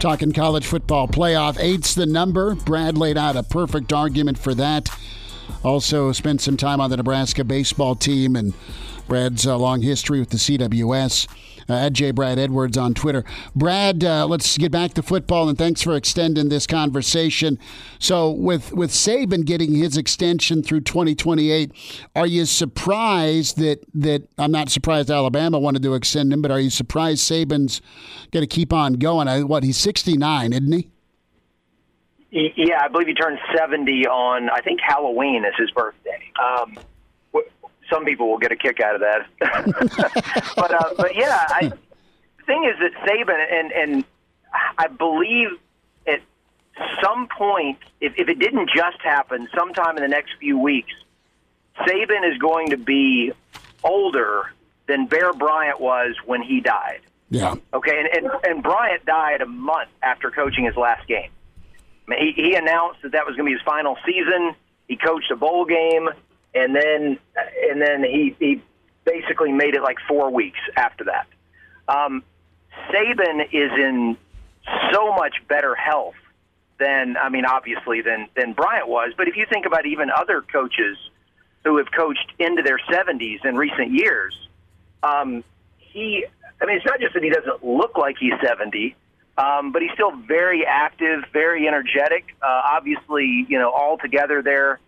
talking 0.00 0.32
college 0.32 0.66
football 0.66 1.06
playoff. 1.06 1.60
Eight's 1.60 1.94
the 1.94 2.06
number. 2.06 2.54
Brad 2.54 2.96
laid 2.96 3.18
out 3.18 3.36
a 3.36 3.42
perfect 3.42 3.92
argument 3.92 4.38
for 4.38 4.54
that. 4.54 4.88
Also, 5.62 6.12
spent 6.12 6.40
some 6.40 6.56
time 6.56 6.80
on 6.80 6.88
the 6.88 6.96
Nebraska 6.96 7.44
baseball 7.44 7.94
team 7.94 8.36
and 8.36 8.54
Brad's 9.06 9.46
uh, 9.46 9.58
long 9.58 9.82
history 9.82 10.18
with 10.18 10.30
the 10.30 10.38
CWS. 10.38 11.28
Uh, 11.68 11.74
at 11.74 11.92
J. 11.92 12.10
Brad 12.10 12.38
Edwards 12.38 12.76
on 12.76 12.94
Twitter. 12.94 13.24
Brad, 13.54 14.04
uh, 14.04 14.26
let's 14.26 14.58
get 14.58 14.72
back 14.72 14.94
to 14.94 15.02
football, 15.02 15.48
and 15.48 15.56
thanks 15.56 15.82
for 15.82 15.94
extending 15.94 16.48
this 16.48 16.66
conversation. 16.66 17.58
So, 17.98 18.30
with 18.30 18.72
with 18.72 18.90
Saban 18.90 19.44
getting 19.44 19.74
his 19.74 19.96
extension 19.96 20.62
through 20.62 20.80
2028, 20.80 21.72
are 22.16 22.26
you 22.26 22.44
surprised 22.46 23.58
that 23.58 23.84
that 23.94 24.28
I'm 24.38 24.52
not 24.52 24.70
surprised 24.70 25.10
Alabama 25.10 25.58
wanted 25.58 25.82
to 25.82 25.94
extend 25.94 26.32
him, 26.32 26.42
but 26.42 26.50
are 26.50 26.60
you 26.60 26.70
surprised 26.70 27.20
Saban's 27.30 27.80
going 28.30 28.42
to 28.42 28.46
keep 28.46 28.72
on 28.72 28.94
going? 28.94 29.28
I, 29.28 29.42
what 29.42 29.64
he's 29.64 29.76
69, 29.76 30.52
isn't 30.52 30.72
he? 30.72 30.88
Yeah, 32.30 32.80
I 32.82 32.88
believe 32.88 33.08
he 33.08 33.14
turned 33.14 33.38
70 33.54 34.06
on 34.06 34.48
I 34.48 34.62
think 34.62 34.80
Halloween 34.80 35.44
is 35.44 35.52
his 35.58 35.70
birthday. 35.72 36.32
Um, 36.42 36.78
some 37.92 38.04
people 38.04 38.30
will 38.30 38.38
get 38.38 38.52
a 38.52 38.56
kick 38.56 38.80
out 38.80 38.94
of 38.94 39.00
that. 39.02 39.26
but 40.56 40.74
uh, 40.74 40.94
but 40.96 41.14
yeah, 41.14 41.46
I, 41.48 41.68
the 41.68 42.44
thing 42.46 42.64
is 42.64 42.78
that 42.80 42.92
Saban 43.06 43.52
and 43.52 43.72
and 43.72 44.04
I 44.78 44.88
believe 44.88 45.48
at 46.06 46.20
some 47.02 47.28
point, 47.28 47.78
if, 48.00 48.14
if 48.16 48.28
it 48.28 48.38
didn't 48.38 48.70
just 48.74 49.00
happen, 49.02 49.48
sometime 49.56 49.96
in 49.96 50.02
the 50.02 50.08
next 50.08 50.32
few 50.40 50.58
weeks, 50.58 50.92
Saban 51.80 52.30
is 52.30 52.38
going 52.38 52.70
to 52.70 52.76
be 52.76 53.32
older 53.84 54.52
than 54.86 55.06
Bear 55.06 55.32
Bryant 55.32 55.80
was 55.80 56.16
when 56.24 56.42
he 56.42 56.60
died. 56.60 57.00
Yeah. 57.30 57.54
Okay, 57.72 57.98
and, 57.98 58.26
and, 58.26 58.32
and 58.44 58.62
Bryant 58.62 59.06
died 59.06 59.40
a 59.40 59.46
month 59.46 59.88
after 60.02 60.30
coaching 60.30 60.64
his 60.64 60.76
last 60.76 61.06
game. 61.08 61.30
I 62.06 62.10
mean, 62.10 62.34
he, 62.34 62.42
he 62.42 62.54
announced 62.54 63.00
that 63.02 63.12
that 63.12 63.26
was 63.26 63.36
going 63.36 63.46
to 63.46 63.50
be 63.50 63.52
his 63.52 63.62
final 63.64 63.96
season. 64.04 64.54
He 64.86 64.96
coached 64.96 65.30
a 65.30 65.36
bowl 65.36 65.64
game 65.64 66.10
and 66.54 66.74
then 66.74 67.18
and 67.70 67.80
then 67.80 68.04
he 68.04 68.34
he 68.38 68.62
basically 69.04 69.52
made 69.52 69.74
it 69.74 69.82
like 69.82 69.98
four 70.08 70.30
weeks 70.30 70.58
after 70.76 71.04
that. 71.04 71.26
Um, 71.88 72.22
Saban 72.90 73.44
is 73.52 73.70
in 73.76 74.16
so 74.92 75.12
much 75.14 75.34
better 75.48 75.74
health 75.74 76.14
than 76.78 77.16
I 77.16 77.28
mean, 77.28 77.44
obviously 77.44 78.02
than 78.02 78.28
than 78.36 78.52
Bryant 78.52 78.88
was. 78.88 79.12
But 79.16 79.28
if 79.28 79.36
you 79.36 79.46
think 79.50 79.66
about 79.66 79.86
even 79.86 80.10
other 80.10 80.42
coaches 80.42 80.98
who 81.64 81.78
have 81.78 81.86
coached 81.92 82.32
into 82.38 82.62
their 82.62 82.78
70s 82.90 83.44
in 83.44 83.56
recent 83.56 83.92
years, 83.92 84.34
um, 85.02 85.44
he 85.78 86.26
I 86.60 86.66
mean, 86.66 86.76
it's 86.76 86.86
not 86.86 87.00
just 87.00 87.14
that 87.14 87.22
he 87.22 87.30
doesn't 87.30 87.64
look 87.64 87.96
like 87.96 88.16
he's 88.18 88.34
70. 88.44 88.94
Um, 89.38 89.72
but 89.72 89.80
he's 89.80 89.90
still 89.94 90.12
very 90.12 90.66
active, 90.66 91.24
very 91.32 91.66
energetic. 91.66 92.36
Uh, 92.42 92.62
obviously, 92.76 93.46
you 93.48 93.58
know, 93.58 93.70
all 93.70 93.96
together 93.96 94.42
there 94.42 94.78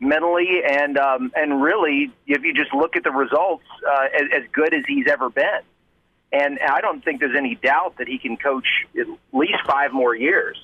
mentally 0.00 0.62
and 0.64 0.98
um, 0.98 1.32
and 1.34 1.62
really, 1.62 2.10
if 2.26 2.42
you 2.42 2.54
just 2.54 2.72
look 2.72 2.96
at 2.96 3.04
the 3.04 3.10
results, 3.10 3.64
uh, 3.86 4.06
as, 4.14 4.42
as 4.42 4.42
good 4.52 4.74
as 4.74 4.84
he's 4.86 5.06
ever 5.06 5.30
been. 5.30 5.60
And 6.30 6.58
I 6.58 6.82
don't 6.82 7.02
think 7.02 7.20
there's 7.20 7.36
any 7.36 7.54
doubt 7.54 7.96
that 7.98 8.06
he 8.06 8.18
can 8.18 8.36
coach 8.36 8.66
at 8.98 9.06
least 9.32 9.60
five 9.66 9.92
more 9.92 10.14
years. 10.14 10.58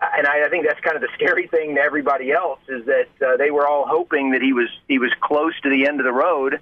And 0.00 0.26
I, 0.26 0.46
I 0.46 0.48
think 0.48 0.66
that's 0.66 0.80
kind 0.80 0.96
of 0.96 1.02
the 1.02 1.10
scary 1.14 1.46
thing 1.46 1.74
to 1.74 1.80
everybody 1.80 2.32
else 2.32 2.60
is 2.68 2.86
that 2.86 3.08
uh, 3.20 3.36
they 3.36 3.50
were 3.50 3.66
all 3.66 3.86
hoping 3.86 4.30
that 4.30 4.40
he 4.40 4.52
was 4.52 4.68
he 4.86 4.98
was 4.98 5.12
close 5.20 5.58
to 5.62 5.68
the 5.68 5.86
end 5.86 6.00
of 6.00 6.04
the 6.04 6.12
road, 6.12 6.60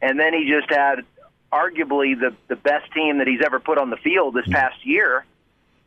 and 0.00 0.18
then 0.18 0.32
he 0.32 0.48
just 0.48 0.70
had 0.70 1.04
arguably 1.52 2.18
the 2.18 2.34
the 2.48 2.56
best 2.56 2.90
team 2.92 3.18
that 3.18 3.26
he's 3.26 3.42
ever 3.44 3.60
put 3.60 3.78
on 3.78 3.90
the 3.90 3.96
field 3.96 4.34
this 4.34 4.46
past 4.48 4.84
year 4.86 5.24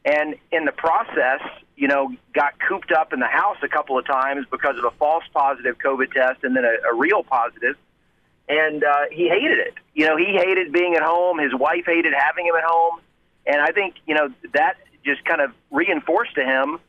and 0.05 0.35
in 0.51 0.65
the 0.65 0.71
process, 0.71 1.41
you 1.75 1.87
know, 1.87 2.13
got 2.33 2.53
cooped 2.59 2.91
up 2.91 3.13
in 3.13 3.19
the 3.19 3.27
house 3.27 3.57
a 3.63 3.67
couple 3.67 3.97
of 3.97 4.05
times 4.05 4.45
because 4.49 4.77
of 4.77 4.85
a 4.85 4.91
false 4.91 5.23
positive 5.33 5.77
COVID 5.77 6.11
test 6.11 6.43
and 6.43 6.55
then 6.55 6.63
a, 6.65 6.91
a 6.91 6.95
real 6.95 7.23
positive. 7.23 7.75
And 8.47 8.83
uh, 8.83 9.05
he 9.11 9.29
hated 9.29 9.59
it. 9.59 9.73
You 9.93 10.07
know, 10.07 10.17
he 10.17 10.33
hated 10.33 10.71
being 10.71 10.95
at 10.95 11.03
home. 11.03 11.37
His 11.37 11.53
wife 11.53 11.83
hated 11.85 12.13
having 12.17 12.47
him 12.47 12.55
at 12.55 12.63
home. 12.65 12.99
And 13.45 13.61
I 13.61 13.71
think, 13.71 13.95
you 14.07 14.15
know, 14.15 14.29
that 14.53 14.77
just 15.05 15.23
kind 15.25 15.41
of 15.41 15.51
reinforced 15.71 16.35
to 16.35 16.43
him 16.43 16.79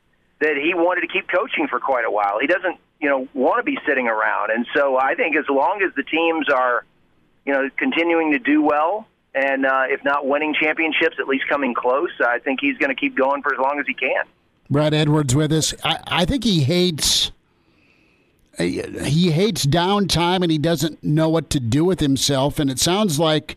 that 0.41 0.57
he 0.57 0.73
wanted 0.75 1.03
to 1.03 1.09
keep 1.09 1.29
coaching 1.29 1.69
for 1.69 1.79
quite 1.79 2.05
a 2.05 2.11
while. 2.11 2.39
He 2.41 2.47
doesn't, 2.47 2.79
you 3.01 3.09
know, 3.09 3.29
want 3.35 3.59
to 3.59 3.63
be 3.63 3.79
sitting 3.87 4.09
around. 4.09 4.51
And 4.51 4.67
so 4.75 4.97
I 4.99 5.15
think 5.15 5.37
as 5.37 5.45
long 5.49 5.83
as 5.83 5.95
the 5.95 6.03
teams 6.03 6.49
are, 6.49 6.85
you 7.45 7.53
know, 7.53 7.69
continuing 7.77 8.33
to 8.33 8.39
do 8.39 8.63
well, 8.63 9.07
and 9.35 9.67
uh, 9.67 9.85
if 9.89 10.03
not 10.05 10.27
winning 10.27 10.55
championships, 10.55 11.17
at 11.19 11.29
least 11.29 11.45
coming 11.49 11.75
close. 11.75 12.11
I 12.25 12.39
think 12.39 12.61
he's 12.61 12.77
going 12.79 12.95
to 12.95 13.01
keep 13.01 13.17
going 13.17 13.43
for 13.43 13.55
as 13.55 13.61
long 13.61 13.79
as 13.79 13.87
he 13.87 13.95
can. 13.95 14.25
Brad 14.69 14.95
Edwards 14.95 15.35
with 15.35 15.53
us. 15.53 15.75
I, 15.85 15.99
I 16.07 16.25
think 16.25 16.45
he 16.45 16.63
hates 16.63 17.33
he 18.59 19.31
hates 19.31 19.65
downtime 19.65 20.43
and 20.43 20.51
he 20.51 20.59
doesn't 20.59 21.03
know 21.03 21.29
what 21.29 21.49
to 21.51 21.61
do 21.61 21.85
with 21.85 22.01
himself. 22.01 22.59
And 22.59 22.71
it 22.71 22.79
sounds 22.79 23.19
like, 23.19 23.57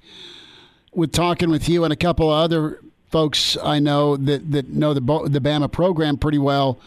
with 0.94 1.12
talking 1.12 1.50
with 1.50 1.68
you 1.68 1.84
and 1.84 1.92
a 1.92 1.96
couple 1.96 2.32
of 2.32 2.38
other 2.38 2.80
folks 3.10 3.58
I 3.64 3.80
know 3.80 4.18
that 4.18 4.52
that 4.52 4.70
know 4.70 4.94
the 4.94 5.02
the 5.30 5.40
Bama 5.40 5.72
program 5.72 6.18
pretty 6.18 6.40
well 6.40 6.80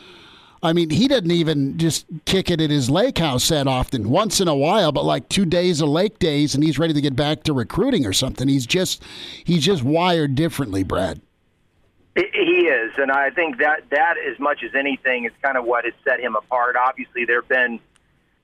I 0.63 0.73
mean, 0.73 0.91
he 0.91 1.07
doesn't 1.07 1.31
even 1.31 1.79
just 1.79 2.07
kick 2.25 2.51
it 2.51 2.61
at 2.61 2.71
his 2.71 2.89
lake 2.89 3.19
house 3.19 3.49
that 3.49 3.67
often. 3.67 4.09
Once 4.09 4.41
in 4.41 4.49
a 4.49 4.55
while, 4.55 4.91
but 4.91 5.05
like 5.05 5.29
two 5.29 5.45
days 5.45 5.81
of 5.81 5.89
lake 5.89 6.19
days, 6.19 6.55
and 6.55 6.65
he's 6.65 6.79
ready 6.79 6.95
to 6.95 7.01
get 7.01 7.15
back 7.15 7.43
to 7.45 7.53
recruiting 7.53 8.07
or 8.07 8.13
something. 8.13 8.49
He's 8.49 8.67
just 8.67 9.03
he's 9.45 9.65
just 9.65 9.83
wired 9.83 10.35
differently, 10.35 10.83
Brad. 10.83 11.21
He 12.15 12.23
is, 12.23 12.93
and 12.97 13.13
I 13.13 13.29
think 13.31 13.59
that 13.59 13.83
that 13.91 14.15
as 14.19 14.39
much 14.39 14.63
as 14.65 14.75
anything 14.75 15.27
is 15.27 15.33
kind 15.43 15.59
of 15.59 15.67
what 15.67 15.85
has 15.85 15.93
set 16.03 16.19
him 16.21 16.35
apart. 16.35 16.75
Obviously, 16.77 17.27
there 17.27 17.43
have 17.43 17.49
been, 17.49 17.79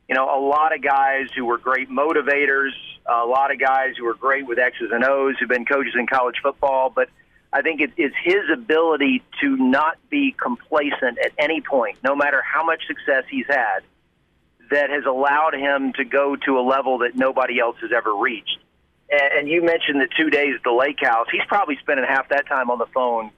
you 0.08 0.14
know, 0.14 0.26
a 0.26 0.40
lot 0.40 0.74
of 0.74 0.82
guys 0.82 1.28
who 1.34 1.46
were 1.46 1.56
great 1.56 1.88
motivators, 1.88 2.72
a 3.06 3.24
lot 3.24 3.50
of 3.50 3.58
guys 3.58 3.94
who 3.96 4.04
were 4.04 4.14
great 4.14 4.46
with 4.46 4.58
X's 4.58 4.90
and 4.92 5.02
O's, 5.02 5.36
who've 5.40 5.48
been 5.48 5.64
coaches 5.64 5.94
in 5.98 6.06
college 6.06 6.36
football, 6.42 6.92
but 6.94 7.08
I 7.52 7.60
think 7.62 7.80
it 7.80 7.90
is 7.98 8.12
his 8.24 8.48
ability 8.52 9.22
to 9.42 9.56
not 9.56 9.98
be 10.08 10.34
complacent 10.40 11.18
at 11.18 11.32
any 11.38 11.60
point, 11.60 11.98
no 12.02 12.16
matter 12.16 12.40
how 12.42 12.64
much 12.64 12.86
success 12.86 13.24
he's 13.30 13.46
had, 13.46 13.80
that 14.70 14.88
has 14.88 15.04
allowed 15.04 15.54
him 15.54 15.92
to 15.94 16.04
go 16.04 16.34
to 16.34 16.58
a 16.58 16.62
level 16.62 16.98
that 16.98 17.14
nobody 17.14 17.60
else 17.60 17.76
has 17.82 17.90
ever 17.94 18.14
reached. 18.14 18.58
And, 19.10 19.46
you 19.46 19.62
mentioned 19.62 20.00
the 20.00 20.08
two 20.16 20.30
days 20.30 20.54
at 20.56 20.62
the 20.62 20.72
lake 20.72 21.00
house. 21.02 21.26
He's 21.30 21.44
probably 21.46 21.76
spending 21.82 22.06
half 22.08 22.30
that 22.30 22.46
time 22.48 22.70
on 22.70 22.78
the 22.78 22.86
phone. 22.86 23.30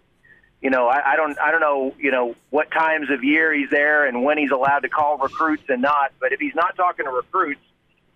You 0.62 0.70
know, 0.70 0.86
I, 0.86 1.14
I 1.14 1.16
don't, 1.16 1.36
I 1.40 1.50
don't 1.50 1.60
know, 1.60 1.92
you 1.98 2.12
know, 2.12 2.36
what 2.50 2.70
times 2.70 3.10
of 3.10 3.24
year 3.24 3.52
he's 3.52 3.70
there 3.70 4.06
and 4.06 4.22
when 4.22 4.38
he's 4.38 4.52
allowed 4.52 4.80
to 4.80 4.88
call 4.88 5.18
recruits 5.18 5.64
and 5.68 5.82
not. 5.82 6.12
But 6.20 6.32
if 6.32 6.38
he's 6.38 6.54
not 6.54 6.76
talking 6.76 7.06
to 7.06 7.10
recruits, 7.10 7.60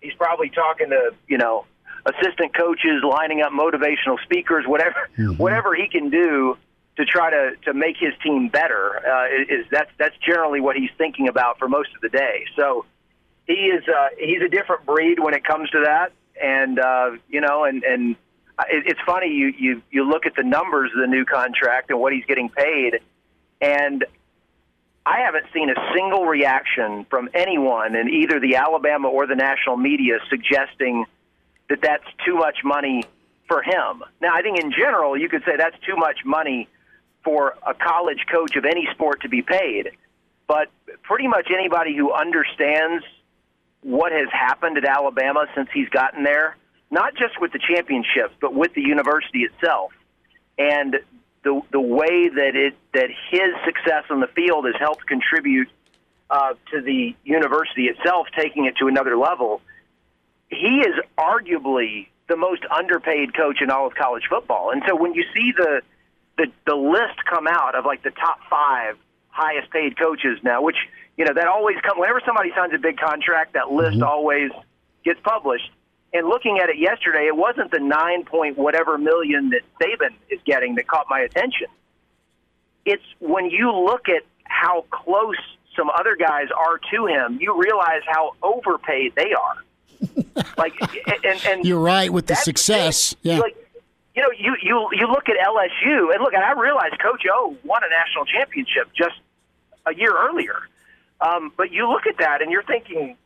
he's 0.01 0.13
probably 0.13 0.49
talking 0.49 0.91
to, 0.91 1.13
you 1.27 1.37
know, 1.37 1.65
assistant 2.09 2.55
coaches, 2.55 3.03
lining 3.03 3.41
up 3.41 3.51
motivational 3.51 4.21
speakers, 4.23 4.65
whatever 4.65 5.09
mm-hmm. 5.17 5.37
whatever 5.37 5.75
he 5.75 5.87
can 5.87 6.09
do 6.09 6.57
to 6.97 7.05
try 7.05 7.29
to 7.29 7.55
to 7.63 7.73
make 7.73 7.95
his 7.97 8.13
team 8.21 8.49
better 8.49 9.01
uh, 9.05 9.25
is 9.47 9.65
that's 9.71 9.91
that's 9.97 10.15
generally 10.17 10.59
what 10.59 10.75
he's 10.75 10.91
thinking 10.97 11.27
about 11.27 11.57
for 11.57 11.69
most 11.69 11.89
of 11.95 12.01
the 12.01 12.09
day. 12.09 12.45
So 12.55 12.85
he 13.47 13.53
is 13.53 13.83
uh, 13.87 14.09
he's 14.17 14.41
a 14.41 14.49
different 14.49 14.85
breed 14.85 15.19
when 15.19 15.33
it 15.33 15.43
comes 15.43 15.69
to 15.71 15.83
that, 15.85 16.11
and 16.41 16.79
uh, 16.79 17.11
you 17.29 17.41
know, 17.41 17.63
and 17.63 17.83
and 17.83 18.15
it, 18.67 18.83
it's 18.87 18.99
funny 19.05 19.29
you 19.29 19.53
you 19.57 19.81
you 19.89 20.03
look 20.03 20.25
at 20.25 20.35
the 20.35 20.43
numbers 20.43 20.91
of 20.93 21.01
the 21.01 21.07
new 21.07 21.25
contract 21.25 21.89
and 21.89 21.99
what 21.99 22.13
he's 22.13 22.25
getting 22.25 22.49
paid, 22.49 22.99
and 23.61 24.05
I 25.05 25.21
haven't 25.21 25.45
seen 25.53 25.69
a 25.69 25.93
single 25.95 26.25
reaction 26.25 27.05
from 27.09 27.29
anyone 27.33 27.95
in 27.95 28.09
either 28.09 28.39
the 28.39 28.57
Alabama 28.57 29.07
or 29.07 29.25
the 29.25 29.35
national 29.35 29.77
media 29.77 30.19
suggesting 30.29 31.05
that 31.69 31.81
that's 31.81 32.05
too 32.25 32.35
much 32.35 32.57
money 32.63 33.03
for 33.47 33.61
him. 33.61 34.03
Now, 34.21 34.33
I 34.33 34.41
think 34.41 34.59
in 34.59 34.71
general, 34.71 35.17
you 35.17 35.29
could 35.29 35.43
say 35.45 35.53
that's 35.57 35.77
too 35.85 35.95
much 35.95 36.19
money 36.25 36.67
for 37.23 37.55
a 37.65 37.73
college 37.73 38.25
coach 38.31 38.55
of 38.55 38.65
any 38.65 38.87
sport 38.93 39.21
to 39.21 39.29
be 39.29 39.41
paid. 39.41 39.91
But 40.47 40.69
pretty 41.03 41.27
much 41.27 41.49
anybody 41.53 41.95
who 41.95 42.11
understands 42.11 43.03
what 43.81 44.11
has 44.11 44.27
happened 44.31 44.77
at 44.77 44.85
Alabama 44.85 45.45
since 45.55 45.69
he's 45.73 45.89
gotten 45.89 46.23
there, 46.23 46.57
not 46.91 47.13
just 47.15 47.39
with 47.39 47.51
the 47.51 47.59
championships, 47.59 48.33
but 48.41 48.53
with 48.53 48.73
the 48.73 48.81
university 48.81 49.43
itself, 49.43 49.91
and 50.57 50.97
the 51.43 51.61
the 51.71 51.79
way 51.79 52.29
that 52.29 52.55
it 52.55 52.75
that 52.93 53.09
his 53.29 53.49
success 53.63 54.03
on 54.09 54.19
the 54.19 54.27
field 54.27 54.65
has 54.65 54.75
helped 54.79 55.05
contribute 55.05 55.69
uh, 56.29 56.53
to 56.71 56.81
the 56.81 57.15
university 57.23 57.85
itself 57.85 58.27
taking 58.37 58.65
it 58.65 58.75
to 58.77 58.87
another 58.87 59.17
level 59.17 59.61
he 60.49 60.81
is 60.81 60.95
arguably 61.17 62.07
the 62.27 62.35
most 62.35 62.63
underpaid 62.69 63.35
coach 63.35 63.61
in 63.61 63.69
all 63.69 63.87
of 63.87 63.95
college 63.95 64.23
football. 64.29 64.71
And 64.71 64.83
so 64.87 64.95
when 64.95 65.13
you 65.13 65.23
see 65.33 65.51
the 65.55 65.81
the 66.37 66.47
the 66.65 66.75
list 66.75 67.25
come 67.29 67.47
out 67.47 67.75
of 67.75 67.85
like 67.85 68.03
the 68.03 68.11
top 68.11 68.39
five 68.49 68.97
highest 69.29 69.71
paid 69.71 69.97
coaches 69.97 70.39
now, 70.43 70.61
which 70.61 70.77
you 71.17 71.25
know 71.25 71.33
that 71.33 71.47
always 71.47 71.77
comes 71.81 71.99
whenever 71.99 72.21
somebody 72.25 72.51
signs 72.55 72.73
a 72.73 72.77
big 72.77 72.97
contract, 72.97 73.53
that 73.53 73.71
list 73.71 73.97
mm-hmm. 73.97 74.03
always 74.03 74.51
gets 75.03 75.19
published. 75.21 75.69
And 76.11 76.27
looking 76.27 76.59
at 76.61 76.69
it 76.69 76.79
yesterday, 76.79 77.27
it 77.27 77.35
wasn't 77.35 77.71
the 77.71 77.79
nine 77.79 78.25
point 78.25 78.57
whatever 78.57 78.97
million 78.97 79.51
that 79.51 79.61
Saban 79.79 80.15
is 80.29 80.39
getting 80.45 80.75
that 80.75 80.87
caught 80.87 81.05
my 81.09 81.19
attention. 81.19 81.67
It's 82.85 83.03
when 83.19 83.51
you 83.51 83.71
look 83.71 84.09
at 84.09 84.23
how 84.45 84.85
close 84.89 85.37
some 85.75 85.89
other 85.89 86.15
guys 86.15 86.47
are 86.55 86.79
to 86.91 87.05
him, 87.05 87.37
you 87.39 87.55
realize 87.59 88.01
how 88.07 88.33
overpaid 88.41 89.13
they 89.15 89.33
are. 89.33 89.63
Like, 90.57 90.73
and, 91.23 91.45
and 91.45 91.65
you're 91.65 91.79
right 91.79 92.11
with 92.11 92.27
the 92.27 92.35
success. 92.35 93.15
The 93.21 93.29
yeah. 93.29 93.39
Like, 93.39 93.55
you 94.15 94.21
know, 94.21 94.31
you 94.37 94.55
you 94.61 94.89
you 94.93 95.07
look 95.07 95.29
at 95.29 95.35
LSU, 95.37 96.13
and 96.13 96.21
look, 96.21 96.33
and 96.33 96.43
I 96.43 96.51
realize 96.53 96.91
Coach 97.01 97.23
O 97.31 97.55
won 97.63 97.81
a 97.83 97.89
national 97.89 98.25
championship 98.25 98.89
just 98.93 99.15
a 99.85 99.95
year 99.95 100.13
earlier. 100.13 100.59
Um, 101.21 101.51
but 101.55 101.71
you 101.71 101.89
look 101.89 102.05
at 102.07 102.17
that, 102.17 102.41
and 102.41 102.51
you're 102.51 102.63
thinking, 102.63 103.17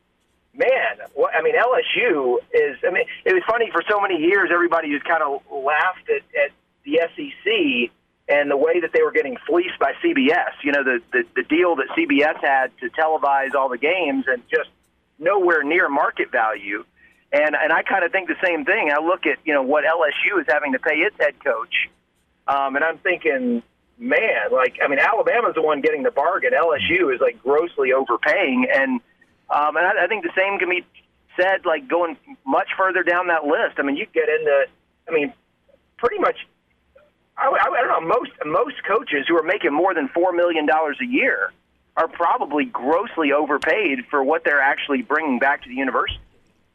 man, 0.53 0.97
what, 1.13 1.34
I 1.36 1.41
mean, 1.41 1.55
LSU 1.55 2.38
is. 2.53 2.78
I 2.86 2.91
mean, 2.91 3.05
it 3.26 3.34
was 3.34 3.43
funny 3.47 3.69
for 3.71 3.84
so 3.89 3.99
many 3.99 4.17
years. 4.17 4.49
Everybody 4.53 4.91
just 4.91 5.05
kind 5.05 5.24
of 5.24 5.41
laughed 5.51 6.09
at, 6.09 6.21
at 6.39 6.51
the 6.84 6.99
SEC 7.15 7.91
and 8.30 8.49
the 8.49 8.57
way 8.57 8.80
that 8.80 8.91
they 8.93 9.01
were 9.01 9.11
getting 9.11 9.38
fleeced 9.47 9.78
by 9.80 9.93
CBS. 10.03 10.53
You 10.63 10.71
know, 10.71 10.84
the, 10.84 10.99
the 11.11 11.24
the 11.36 11.43
deal 11.43 11.76
that 11.78 11.88
CBS 11.97 12.39
had 12.41 12.71
to 12.80 12.89
televise 12.89 13.53
all 13.55 13.69
the 13.69 13.78
games, 13.78 14.26
and 14.28 14.41
just 14.49 14.69
nowhere 15.20 15.64
near 15.64 15.89
market 15.89 16.32
value. 16.32 16.84
And 17.32 17.55
and 17.55 17.74
I 17.74 17.82
kind 17.82 18.03
of 18.03 18.11
think 18.11 18.28
the 18.28 18.38
same 18.43 18.64
thing. 18.64 18.91
I 18.91 19.03
look 19.03 19.26
at 19.26 19.39
you 19.43 19.53
know 19.53 19.64
what 19.64 19.84
LSU 19.86 20.39
is 20.39 20.45
having 20.47 20.74
to 20.74 20.80
pay 20.80 20.97
its 20.97 21.16
head 21.20 21.34
coach, 21.43 21.89
um, 22.47 22.76
and 22.76 22.86
I'm 22.86 22.99
thinking, 22.99 23.64
man, 23.97 24.51
like 24.51 24.78
I 24.84 24.88
mean, 24.88 24.99
Alabama's 24.99 25.55
the 25.55 25.64
one 25.64 25.82
getting 25.82 26.03
the 26.03 26.11
bargain. 26.11 26.51
LSU 26.53 27.14
is 27.14 27.20
like 27.22 27.41
grossly 27.41 27.91
overpaying, 27.91 28.68
and 28.72 29.01
um, 29.49 29.76
and 29.78 29.86
I, 29.86 30.03
I 30.03 30.07
think 30.07 30.24
the 30.24 30.34
same 30.38 30.59
can 30.59 30.70
be 30.70 30.86
said 31.36 31.66
like 31.66 31.88
going 31.88 32.18
much 32.45 32.70
further 32.78 33.01
down 33.01 33.28
that 33.28 33.45
list. 33.45 33.80
I 33.80 33.82
mean, 33.82 33.97
you 33.97 34.05
get 34.14 34.30
into, 34.30 34.66
I 35.09 35.11
mean, 35.11 35.34
pretty 35.97 36.20
much. 36.20 36.38
I, 37.36 37.47
I, 37.47 37.68
I 37.68 37.82
don't 37.82 38.07
know. 38.07 38.16
Most 38.16 38.32
most 38.45 38.76
coaches 38.88 39.26
who 39.28 39.36
are 39.38 39.43
making 39.43 39.74
more 39.74 39.95
than 39.95 40.07
four 40.09 40.34
million 40.34 40.68
dollars 40.68 40.97
a 41.01 41.05
year 41.05 41.51
are 41.95 42.07
probably 42.07 42.65
grossly 42.65 43.31
overpaid 43.31 43.99
for 44.09 44.23
what 44.23 44.43
they're 44.43 44.61
actually 44.61 45.01
bringing 45.01 45.39
back 45.39 45.63
to 45.63 45.69
the 45.69 45.75
university 45.75 46.19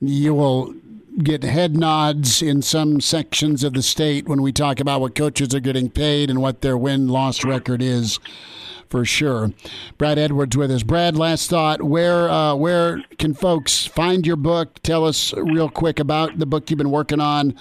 you 0.00 0.34
will 0.34 0.74
get 1.22 1.42
head 1.42 1.76
nods 1.76 2.42
in 2.42 2.62
some 2.62 3.00
sections 3.00 3.64
of 3.64 3.72
the 3.72 3.82
state 3.82 4.28
when 4.28 4.40
we 4.40 4.52
talk 4.52 4.78
about 4.78 5.00
what 5.00 5.14
coaches 5.14 5.54
are 5.54 5.60
getting 5.60 5.90
paid 5.90 6.30
and 6.30 6.40
what 6.40 6.60
their 6.60 6.78
win 6.78 7.08
loss 7.08 7.44
record 7.44 7.82
is 7.82 8.20
for 8.88 9.04
sure. 9.04 9.52
Brad 9.98 10.18
Edwards 10.18 10.56
with 10.56 10.70
us. 10.70 10.82
Brad, 10.82 11.16
last 11.16 11.50
thought. 11.50 11.82
Where 11.82 12.28
uh, 12.30 12.54
where 12.54 13.02
can 13.18 13.34
folks 13.34 13.86
find 13.86 14.26
your 14.26 14.36
book? 14.36 14.80
Tell 14.82 15.04
us 15.04 15.34
real 15.34 15.68
quick 15.68 15.98
about 15.98 16.38
the 16.38 16.46
book 16.46 16.70
you've 16.70 16.78
been 16.78 16.90
working 16.90 17.20
on 17.20 17.56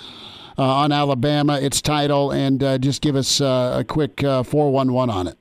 uh, 0.58 0.64
on 0.64 0.92
Alabama, 0.92 1.60
its 1.60 1.82
title, 1.82 2.32
and 2.32 2.64
uh, 2.64 2.78
just 2.78 3.02
give 3.02 3.16
us 3.16 3.42
uh, 3.42 3.78
a 3.80 3.84
quick 3.84 4.24
uh, 4.24 4.44
four 4.44 4.72
one 4.72 4.94
one 4.94 5.10
on 5.10 5.28
it. 5.28 5.38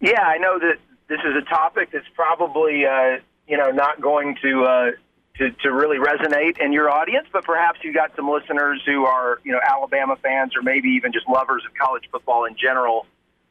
Yeah, 0.00 0.22
I 0.22 0.38
know 0.38 0.58
that 0.58 0.78
this 1.10 1.20
is 1.20 1.36
a 1.36 1.42
topic 1.42 1.90
that's 1.92 2.08
probably 2.14 2.86
uh, 2.86 3.18
you 3.46 3.58
know 3.58 3.70
not 3.70 4.00
going 4.00 4.36
to 4.40 4.94
to, 5.40 5.50
to 5.62 5.72
really 5.72 5.96
resonate 5.96 6.60
in 6.60 6.72
your 6.72 6.90
audience, 6.90 7.26
but 7.32 7.44
perhaps 7.44 7.80
you 7.82 7.94
got 7.94 8.14
some 8.14 8.28
listeners 8.30 8.82
who 8.84 9.06
are, 9.06 9.40
you 9.42 9.52
know, 9.52 9.60
Alabama 9.66 10.16
fans 10.22 10.54
or 10.54 10.62
maybe 10.62 10.88
even 10.90 11.12
just 11.12 11.26
lovers 11.28 11.62
of 11.66 11.74
college 11.74 12.04
football 12.12 12.44
in 12.44 12.56
general 12.56 13.06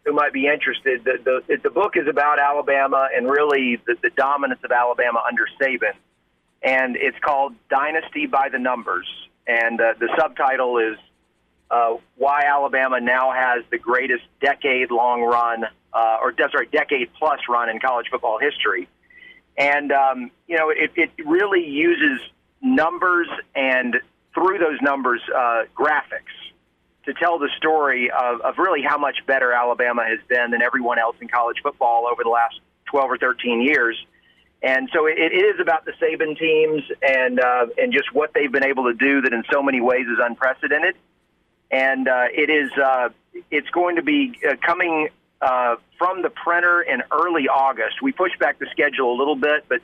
who 0.05 0.13
might 0.13 0.31
be 0.31 0.45
interested. 0.47 1.03
The, 1.03 1.41
the, 1.47 1.57
the 1.57 1.69
book 1.71 1.97
is 1.97 2.07
about 2.07 2.39
Alabama 2.39 3.09
and 3.13 3.27
really 3.27 3.81
the, 3.87 3.95
the 4.01 4.11
dominance 4.11 4.59
of 4.63 4.71
Alabama 4.71 5.23
under 5.27 5.47
Saban. 5.59 5.93
And 6.61 6.95
it's 6.95 7.17
called 7.19 7.55
Dynasty 7.69 8.27
by 8.27 8.49
the 8.49 8.59
Numbers. 8.59 9.07
And 9.47 9.81
uh, 9.81 9.93
the 9.99 10.09
subtitle 10.19 10.77
is 10.77 10.97
uh, 11.71 11.95
Why 12.17 12.43
Alabama 12.45 12.99
Now 12.99 13.31
Has 13.31 13.63
the 13.71 13.79
Greatest 13.79 14.23
Decade 14.41 14.91
Long 14.91 15.23
Run, 15.23 15.65
uh, 15.93 16.17
or 16.21 16.33
sorry, 16.51 16.67
Decade 16.71 17.09
Plus 17.17 17.39
Run 17.49 17.69
in 17.69 17.79
college 17.79 18.07
football 18.11 18.39
history. 18.39 18.87
And, 19.57 19.91
um, 19.91 20.31
you 20.47 20.57
know, 20.57 20.69
it, 20.69 20.91
it 20.95 21.11
really 21.25 21.65
uses 21.67 22.21
numbers 22.61 23.27
and 23.55 23.97
through 24.33 24.59
those 24.59 24.79
numbers, 24.81 25.21
uh, 25.35 25.63
graphics 25.75 26.35
to 27.05 27.13
tell 27.13 27.39
the 27.39 27.49
story 27.57 28.11
of, 28.11 28.41
of 28.41 28.57
really 28.57 28.81
how 28.81 28.97
much 28.97 29.17
better 29.25 29.51
Alabama 29.51 30.03
has 30.05 30.19
been 30.27 30.51
than 30.51 30.61
everyone 30.61 30.99
else 30.99 31.15
in 31.21 31.27
college 31.27 31.57
football 31.63 32.07
over 32.11 32.23
the 32.23 32.29
last 32.29 32.59
12 32.85 33.11
or 33.11 33.17
13 33.17 33.61
years. 33.61 33.97
And 34.61 34.89
so 34.93 35.07
it, 35.07 35.17
it 35.17 35.33
is 35.33 35.59
about 35.59 35.85
the 35.85 35.93
Saban 35.93 36.37
teams 36.37 36.83
and 37.01 37.39
uh, 37.39 37.67
and 37.77 37.93
just 37.93 38.13
what 38.13 38.33
they've 38.33 38.51
been 38.51 38.65
able 38.65 38.85
to 38.85 38.93
do 38.93 39.21
that 39.21 39.31
in 39.31 39.43
so 39.51 39.63
many 39.63 39.79
ways 39.79 40.05
is 40.05 40.19
unprecedented. 40.21 40.95
And 41.71 42.07
uh, 42.07 42.25
it 42.33 42.49
is 42.49 42.69
uh, 42.77 43.09
it's 43.49 43.69
going 43.69 43.95
to 43.95 44.03
be 44.03 44.37
uh, 44.47 44.55
coming 44.65 45.09
uh, 45.41 45.75
from 45.97 46.21
the 46.21 46.29
printer 46.29 46.81
in 46.81 47.03
early 47.11 47.47
August. 47.47 48.01
We 48.01 48.11
pushed 48.11 48.39
back 48.39 48.59
the 48.59 48.67
schedule 48.71 49.13
a 49.13 49.17
little 49.17 49.35
bit, 49.35 49.65
but 49.67 49.81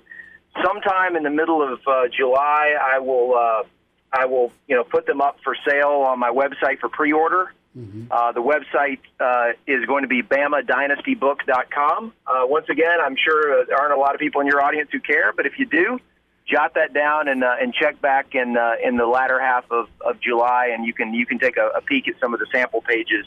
sometime 0.64 1.16
in 1.16 1.24
the 1.24 1.30
middle 1.30 1.62
of 1.62 1.80
uh, 1.88 2.08
July, 2.16 2.74
I 2.82 3.00
will 3.00 3.36
uh, 3.36 3.64
I 4.12 4.26
will 4.26 4.52
you 4.68 4.76
know 4.76 4.84
put 4.84 5.06
them 5.06 5.22
up 5.22 5.38
for 5.44 5.56
sale 5.68 6.06
on 6.08 6.20
my 6.20 6.30
website 6.30 6.80
for 6.80 6.90
pre-order. 6.90 7.54
Mm-hmm. 7.78 8.06
Uh, 8.10 8.32
the 8.32 8.42
website 8.42 9.00
uh, 9.20 9.52
is 9.68 9.86
going 9.86 10.04
to 10.04 10.08
be 10.08 10.24
BamaDynastyBook.com. 10.24 12.14
Uh, 12.26 12.46
once 12.46 12.68
again, 12.70 13.00
I'm 13.04 13.18
sure 13.18 13.62
uh, 13.62 13.66
there 13.66 13.78
aren't 13.78 13.94
a 13.94 14.00
lot 14.00 14.16
of 14.16 14.22
people 14.22 14.40
in 14.40 14.48
your 14.48 14.64
audience 14.64 14.90
who 14.94 15.02
care, 15.02 15.34
but 15.34 15.46
if 15.46 15.60
you 15.60 15.66
do, 15.66 16.00
jot 16.48 16.76
that 16.76 16.94
down 16.94 17.28
and 17.28 17.44
uh, 17.44 17.56
and 17.60 17.74
check 17.74 18.00
back 18.02 18.34
in 18.34 18.56
uh, 18.56 18.76
in 18.84 18.96
the 18.96 19.06
latter 19.06 19.40
half 19.42 19.70
of, 19.72 19.90
of 20.00 20.22
July, 20.22 20.72
and 20.74 20.86
you 20.86 20.94
can 20.94 21.14
you 21.14 21.26
can 21.26 21.38
take 21.38 21.58
a, 21.58 21.68
a 21.76 21.82
peek 21.82 22.08
at 22.08 22.16
some 22.20 22.34
of 22.34 22.40
the 22.40 22.48
sample 22.52 22.82
pages 22.82 23.26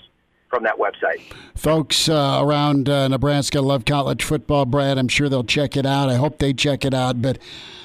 from 0.49 0.63
that 0.65 0.79
website. 0.79 1.21
Folks 1.55 2.09
uh, 2.09 2.41
around 2.43 2.89
uh, 2.89 3.09
Nebraska 3.09 3.61
love 3.61 3.85
college 3.85 4.25
football, 4.25 4.65
Brad. 4.65 4.99
I'm 4.99 5.09
sure 5.09 5.29
they'll 5.29 5.45
check 5.45 5.77
it 5.77 5.87
out. 5.87 6.09
I 6.09 6.15
hope 6.15 6.39
they 6.39 6.53
check 6.53 6.85
it 6.85 6.95
out. 6.95 7.21
But 7.21 7.39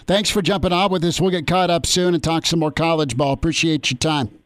thanks 0.07 0.29
for 0.29 0.41
jumping 0.41 0.71
on 0.71 0.91
with 0.91 1.03
us. 1.03 1.19
We'll 1.19 1.31
get 1.31 1.47
caught 1.47 1.69
up 1.69 1.85
soon 1.85 2.13
and 2.13 2.23
talk 2.23 2.45
some 2.45 2.59
more 2.59 2.71
college 2.71 3.17
ball. 3.17 3.33
Appreciate 3.33 3.91
your 3.91 3.97
time. 3.97 4.37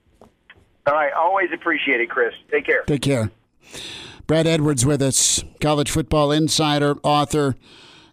All 0.87 0.93
right. 0.93 1.13
Always 1.13 1.49
appreciate 1.53 2.01
it, 2.01 2.09
Chris. 2.09 2.33
Take 2.51 2.65
care. 2.65 2.83
Take 2.83 3.01
care. 3.01 3.31
Brad 4.25 4.45
Edwards 4.45 4.85
with 4.85 5.01
us, 5.01 5.43
college 5.61 5.89
football 5.89 6.33
insider, 6.33 6.95
author, 7.01 7.55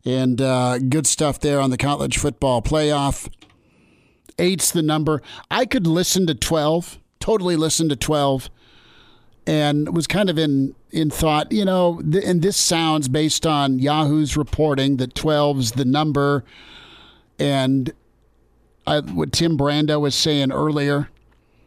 and 0.04 0.40
uh, 0.40 0.78
good 0.78 1.08
stuff 1.08 1.40
there 1.40 1.60
on 1.60 1.70
the 1.70 1.76
college 1.76 2.18
football 2.18 2.62
playoff. 2.62 3.28
Eight's 4.38 4.70
the 4.70 4.82
number. 4.82 5.22
I 5.50 5.64
could 5.64 5.88
listen 5.88 6.26
to 6.28 6.34
12, 6.34 6.98
totally 7.18 7.56
listen 7.56 7.88
to 7.88 7.96
12 7.96 8.48
and 9.46 9.94
was 9.94 10.06
kind 10.06 10.30
of 10.30 10.38
in 10.38 10.74
in 10.90 11.10
thought, 11.10 11.52
you 11.52 11.64
know, 11.64 12.00
th- 12.00 12.24
and 12.24 12.40
this 12.40 12.56
sounds 12.56 13.08
based 13.08 13.46
on 13.46 13.78
Yahoo's 13.78 14.36
reporting 14.36 14.96
that 14.98 15.14
12's 15.14 15.72
the 15.72 15.84
number, 15.84 16.44
and 17.38 17.92
I, 18.86 19.00
what 19.00 19.32
Tim 19.32 19.58
Brando 19.58 20.00
was 20.00 20.14
saying 20.14 20.52
earlier, 20.52 21.10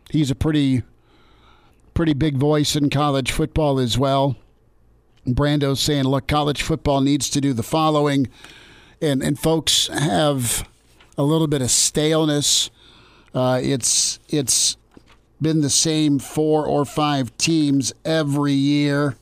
he's 0.10 0.32
a 0.32 0.36
pretty 0.36 0.84
pretty 1.94 2.14
big 2.14 2.38
voice 2.38 2.76
in 2.76 2.90
college 2.90 3.32
football 3.32 3.80
as 3.80 3.98
well. 3.98 4.36
Brando's 5.26 5.80
saying, 5.80 6.04
look, 6.04 6.28
college 6.28 6.62
football 6.62 7.02
needs 7.02 7.30
to 7.32 7.42
do 7.42 7.54
the 7.54 7.64
following, 7.64 8.28
and 9.02 9.22
and 9.22 9.38
folks 9.38 9.88
have 9.88 10.68
a 11.18 11.24
little 11.24 11.48
bit 11.48 11.62
of 11.62 11.70
staleness. 11.70 12.70
Uh, 13.34 13.60
it's 13.62 14.20
it's 14.30 14.78
been 15.42 15.62
the 15.62 15.70
same 15.70 16.20
four 16.20 16.66
or 16.66 16.86
five 16.86 17.36
teams 17.38 17.94
every 18.04 18.54
year, 18.54 19.16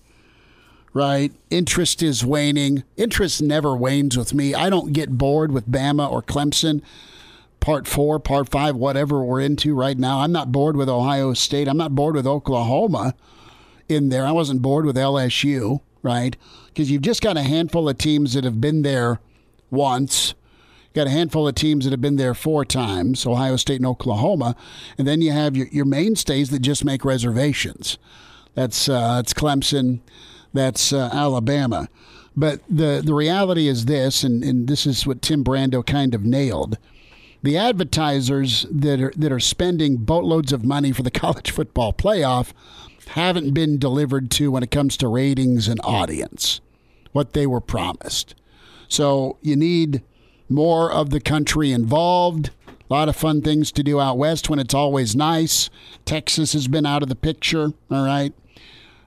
right? 0.93 1.31
Interest 1.49 2.01
is 2.01 2.25
waning. 2.25 2.83
Interest 2.97 3.41
never 3.41 3.75
wanes 3.75 4.17
with 4.17 4.33
me. 4.33 4.53
I 4.53 4.69
don't 4.69 4.93
get 4.93 5.17
bored 5.17 5.51
with 5.51 5.69
Bama 5.69 6.09
or 6.09 6.21
Clemson. 6.21 6.81
Part 7.59 7.87
four, 7.87 8.19
part 8.19 8.49
five, 8.49 8.75
whatever 8.75 9.23
we're 9.23 9.41
into 9.41 9.73
right 9.73 9.97
now. 9.97 10.19
I'm 10.21 10.31
not 10.31 10.51
bored 10.51 10.77
with 10.77 10.87
Ohio 10.87 11.33
State. 11.33 11.67
I'm 11.67 11.77
not 11.77 11.95
bored 11.95 12.15
with 12.15 12.27
Oklahoma 12.27 13.15
in 13.89 14.09
there. 14.09 14.25
I 14.25 14.31
wasn't 14.31 14.61
bored 14.61 14.85
with 14.85 14.95
LSU, 14.95 15.81
right? 16.03 16.35
Because 16.67 16.91
you've 16.91 17.01
just 17.01 17.21
got 17.21 17.37
a 17.37 17.43
handful 17.43 17.89
of 17.89 17.97
teams 17.97 18.33
that 18.33 18.43
have 18.43 18.61
been 18.61 18.83
there 18.83 19.19
once 19.71 20.35
got 20.95 21.07
a 21.07 21.11
handful 21.11 21.47
of 21.47 21.55
teams 21.55 21.83
that 21.83 21.91
have 21.91 22.01
been 22.01 22.15
there 22.15 22.33
four 22.33 22.65
times 22.65 23.25
Ohio 23.25 23.57
State 23.57 23.77
and 23.77 23.85
Oklahoma. 23.85 24.55
And 24.97 25.07
then 25.07 25.21
you 25.21 25.31
have 25.31 25.55
your, 25.55 25.67
your 25.67 25.85
mainstays 25.85 26.49
that 26.49 26.59
just 26.59 26.85
make 26.85 27.05
reservations. 27.05 27.97
That's, 28.55 28.87
uh, 28.87 29.17
that's 29.17 29.33
Clemson, 29.33 29.99
that's 30.53 30.93
uh, 30.93 31.09
Alabama. 31.13 31.89
But 32.35 32.61
the, 32.69 33.01
the 33.03 33.13
reality 33.13 33.67
is 33.67 33.85
this, 33.85 34.23
and, 34.23 34.43
and 34.43 34.67
this 34.67 34.85
is 34.87 35.05
what 35.05 35.21
Tim 35.21 35.43
Brando 35.43 35.85
kind 35.85 36.15
of 36.15 36.23
nailed 36.23 36.77
the 37.43 37.57
advertisers 37.57 38.65
that 38.71 38.99
are 38.99 39.13
that 39.15 39.31
are 39.31 39.39
spending 39.39 39.97
boatloads 39.97 40.51
of 40.51 40.65
money 40.65 40.91
for 40.91 41.03
the 41.03 41.11
college 41.23 41.51
football 41.51 41.93
playoff 41.93 42.53
haven't 43.09 43.53
been 43.53 43.77
delivered 43.77 44.31
to 44.31 44.51
when 44.51 44.63
it 44.63 44.71
comes 44.71 44.97
to 44.97 45.07
ratings 45.07 45.67
and 45.67 45.79
audience 45.83 46.59
what 47.11 47.33
they 47.33 47.45
were 47.45 47.61
promised. 47.61 48.33
So 48.87 49.37
you 49.41 49.55
need 49.55 50.01
more 50.49 50.91
of 50.91 51.09
the 51.09 51.19
country 51.19 51.71
involved. 51.71 52.51
A 52.89 52.93
lot 52.93 53.09
of 53.09 53.15
fun 53.15 53.41
things 53.41 53.71
to 53.71 53.83
do 53.83 53.99
out 53.99 54.17
west 54.17 54.49
when 54.49 54.59
it's 54.59 54.73
always 54.73 55.15
nice. 55.15 55.69
Texas 56.05 56.53
has 56.53 56.67
been 56.67 56.85
out 56.85 57.01
of 57.01 57.09
the 57.09 57.15
picture, 57.15 57.73
all 57.89 58.05
right. 58.05 58.33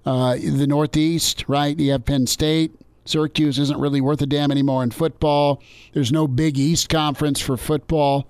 Uh, 0.05 0.37
the 0.37 0.67
Northeast, 0.67 1.45
right? 1.49 1.79
You 1.79 1.93
have 1.93 2.05
Penn 2.05 2.27
State. 2.27 2.73
Syracuse 3.05 3.59
isn't 3.59 3.81
really 3.81 4.01
worth 4.01 4.21
a 4.21 4.27
damn 4.27 4.51
anymore 4.51 4.83
in 4.83 4.91
football. 4.91 5.63
There's 5.93 6.13
no 6.13 6.27
Big 6.27 6.59
East 6.59 6.89
conference 6.89 7.41
for 7.41 7.57
football. 7.57 8.29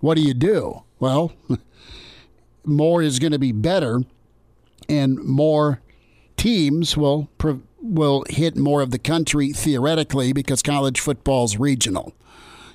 What 0.00 0.16
do 0.16 0.22
you 0.22 0.34
do? 0.34 0.82
Well, 0.98 1.32
more 2.64 3.02
is 3.02 3.18
going 3.18 3.32
to 3.32 3.38
be 3.38 3.52
better, 3.52 4.02
and 4.88 5.18
more 5.18 5.80
teams 6.36 6.96
will 6.96 7.28
will 7.88 8.24
hit 8.28 8.56
more 8.56 8.82
of 8.82 8.90
the 8.90 8.98
country 8.98 9.52
theoretically 9.52 10.32
because 10.32 10.62
college 10.62 11.00
football's 11.00 11.56
regional. 11.56 12.14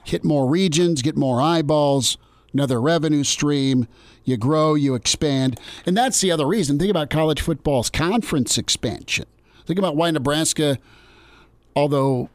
Hit 0.03 0.23
more 0.23 0.49
regions, 0.49 1.01
get 1.01 1.15
more 1.15 1.41
eyeballs, 1.41 2.17
another 2.53 2.81
revenue 2.81 3.23
stream. 3.23 3.87
You 4.23 4.37
grow, 4.37 4.75
you 4.75 4.95
expand. 4.95 5.59
And 5.85 5.95
that's 5.97 6.21
the 6.21 6.31
other 6.31 6.45
reason. 6.45 6.77
Think 6.77 6.91
about 6.91 7.09
college 7.09 7.41
football's 7.41 7.89
conference 7.89 8.57
expansion. 8.57 9.25
Think 9.65 9.79
about 9.79 9.95
why 9.95 10.11
Nebraska, 10.11 10.77
although 11.75 12.29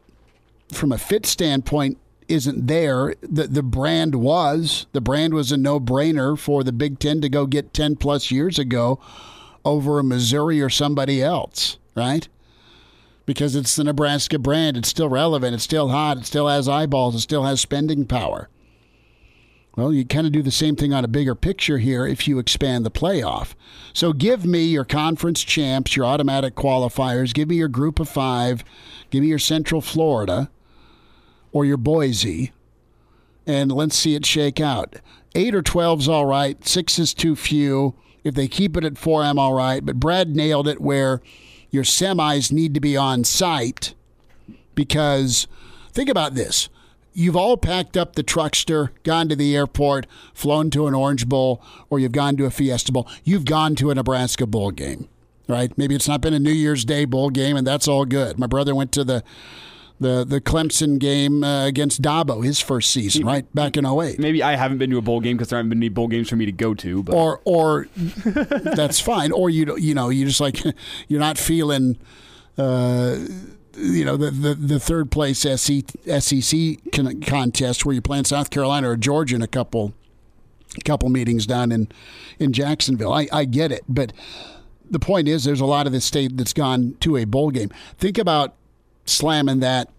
from 0.72 0.92
a 0.92 0.98
fit 0.98 1.26
standpoint, 1.26 1.98
isn't 2.28 2.66
there. 2.66 3.14
The 3.22 3.46
the 3.46 3.62
brand 3.62 4.16
was. 4.16 4.86
The 4.92 5.00
brand 5.00 5.34
was 5.34 5.52
a 5.52 5.56
no 5.56 5.78
brainer 5.78 6.38
for 6.38 6.64
the 6.64 6.72
Big 6.72 6.98
Ten 6.98 7.20
to 7.20 7.28
go 7.28 7.46
get 7.46 7.72
ten 7.72 7.96
plus 7.96 8.30
years 8.30 8.58
ago 8.58 9.00
over 9.64 9.98
a 9.98 10.04
Missouri 10.04 10.60
or 10.60 10.70
somebody 10.70 11.22
else, 11.22 11.78
right? 11.94 12.28
Because 13.26 13.56
it's 13.56 13.76
the 13.76 13.84
Nebraska 13.84 14.38
brand. 14.38 14.76
It's 14.76 14.88
still 14.88 15.08
relevant. 15.08 15.54
It's 15.54 15.64
still 15.64 15.88
hot. 15.88 16.18
It 16.18 16.26
still 16.26 16.48
has 16.48 16.68
eyeballs. 16.68 17.14
It 17.16 17.20
still 17.20 17.42
has 17.42 17.60
spending 17.60 18.06
power. 18.06 18.48
Well, 19.76 19.92
you 19.92 20.06
kind 20.06 20.26
of 20.26 20.32
do 20.32 20.42
the 20.42 20.50
same 20.50 20.74
thing 20.74 20.94
on 20.94 21.04
a 21.04 21.08
bigger 21.08 21.34
picture 21.34 21.76
here 21.76 22.06
if 22.06 22.26
you 22.26 22.38
expand 22.38 22.86
the 22.86 22.90
playoff. 22.90 23.54
So 23.92 24.14
give 24.14 24.46
me 24.46 24.64
your 24.64 24.86
conference 24.86 25.42
champs, 25.42 25.94
your 25.94 26.06
automatic 26.06 26.54
qualifiers. 26.54 27.34
Give 27.34 27.48
me 27.50 27.56
your 27.56 27.68
group 27.68 28.00
of 28.00 28.08
five. 28.08 28.64
Give 29.10 29.20
me 29.20 29.28
your 29.28 29.38
Central 29.38 29.82
Florida 29.82 30.50
or 31.52 31.66
your 31.66 31.76
Boise. 31.76 32.52
And 33.46 33.70
let's 33.70 33.96
see 33.96 34.14
it 34.14 34.24
shake 34.24 34.60
out. 34.60 34.96
Eight 35.34 35.54
or 35.54 35.62
12's 35.62 36.08
all 36.08 36.24
right. 36.24 36.66
Six 36.66 36.98
is 36.98 37.12
too 37.12 37.36
few. 37.36 37.94
If 38.24 38.34
they 38.34 38.48
keep 38.48 38.78
it 38.78 38.84
at 38.84 38.96
four, 38.96 39.22
I'm 39.22 39.38
all 39.38 39.52
right. 39.52 39.84
But 39.84 40.00
Brad 40.00 40.34
nailed 40.34 40.68
it 40.68 40.80
where 40.80 41.20
your 41.76 41.84
semis 41.84 42.50
need 42.50 42.74
to 42.74 42.80
be 42.80 42.96
on 42.96 43.22
site 43.22 43.94
because 44.74 45.46
think 45.92 46.08
about 46.08 46.34
this 46.34 46.68
you've 47.16 47.36
all 47.36 47.56
packed 47.56 47.96
up 47.96 48.14
the 48.14 48.22
truckster, 48.22 48.90
gone 49.02 49.28
to 49.28 49.34
the 49.34 49.56
airport, 49.56 50.06
flown 50.34 50.70
to 50.70 50.86
an 50.86 50.94
Orange 50.94 51.26
Bowl, 51.26 51.62
or 51.88 51.98
you've 51.98 52.12
gone 52.12 52.36
to 52.36 52.44
a 52.44 52.50
Fiesta 52.50 52.92
Bowl. 52.92 53.08
You've 53.24 53.46
gone 53.46 53.74
to 53.76 53.90
a 53.90 53.94
Nebraska 53.94 54.46
Bowl 54.46 54.70
game, 54.70 55.08
right? 55.48 55.76
Maybe 55.78 55.94
it's 55.94 56.06
not 56.06 56.20
been 56.20 56.34
a 56.34 56.38
New 56.38 56.52
Year's 56.52 56.84
Day 56.84 57.06
bowl 57.06 57.30
game, 57.30 57.56
and 57.56 57.66
that's 57.66 57.88
all 57.88 58.04
good. 58.04 58.38
My 58.38 58.46
brother 58.46 58.74
went 58.74 58.92
to 58.92 59.04
the 59.04 59.24
the 60.00 60.24
the 60.24 60.40
Clemson 60.40 60.98
game 60.98 61.42
uh, 61.42 61.66
against 61.66 62.02
Dabo, 62.02 62.44
his 62.44 62.60
first 62.60 62.92
season, 62.92 63.26
right 63.26 63.52
back 63.54 63.76
in 63.76 63.86
08. 63.86 64.18
Maybe 64.18 64.42
I 64.42 64.56
haven't 64.56 64.78
been 64.78 64.90
to 64.90 64.98
a 64.98 65.02
bowl 65.02 65.20
game 65.20 65.36
because 65.36 65.48
there 65.48 65.58
haven't 65.58 65.70
been 65.70 65.78
any 65.78 65.88
bowl 65.88 66.08
games 66.08 66.28
for 66.28 66.36
me 66.36 66.46
to 66.46 66.52
go 66.52 66.74
to. 66.74 67.02
But. 67.02 67.14
Or 67.14 67.40
or 67.44 67.88
that's 67.96 69.00
fine. 69.00 69.32
Or 69.32 69.48
you 69.50 69.76
you 69.78 69.94
know 69.94 70.08
you 70.10 70.26
just 70.26 70.40
like 70.40 70.62
you're 71.08 71.20
not 71.20 71.38
feeling. 71.38 71.98
Uh, 72.58 73.18
you 73.78 74.06
know 74.06 74.16
the, 74.16 74.30
the, 74.30 74.54
the 74.54 74.80
third 74.80 75.10
place 75.10 75.40
SEC 75.40 75.84
contest 77.26 77.84
where 77.84 77.94
you 77.94 78.00
play 78.00 78.16
in 78.16 78.24
South 78.24 78.48
Carolina 78.48 78.88
or 78.88 78.96
Georgia 78.96 79.36
in 79.36 79.42
a 79.42 79.46
couple 79.46 79.92
couple 80.84 81.08
meetings 81.10 81.46
down 81.46 81.70
in 81.70 81.88
in 82.38 82.52
Jacksonville. 82.54 83.12
I, 83.12 83.28
I 83.30 83.44
get 83.44 83.72
it, 83.72 83.82
but 83.86 84.14
the 84.90 84.98
point 84.98 85.28
is 85.28 85.44
there's 85.44 85.60
a 85.60 85.66
lot 85.66 85.86
of 85.86 85.92
the 85.92 86.00
state 86.00 86.36
that's 86.36 86.52
gone 86.52 86.96
to 87.00 87.16
a 87.16 87.24
bowl 87.24 87.50
game. 87.50 87.70
Think 87.98 88.18
about 88.18 88.54
slamming 89.06 89.60
that 89.60 89.90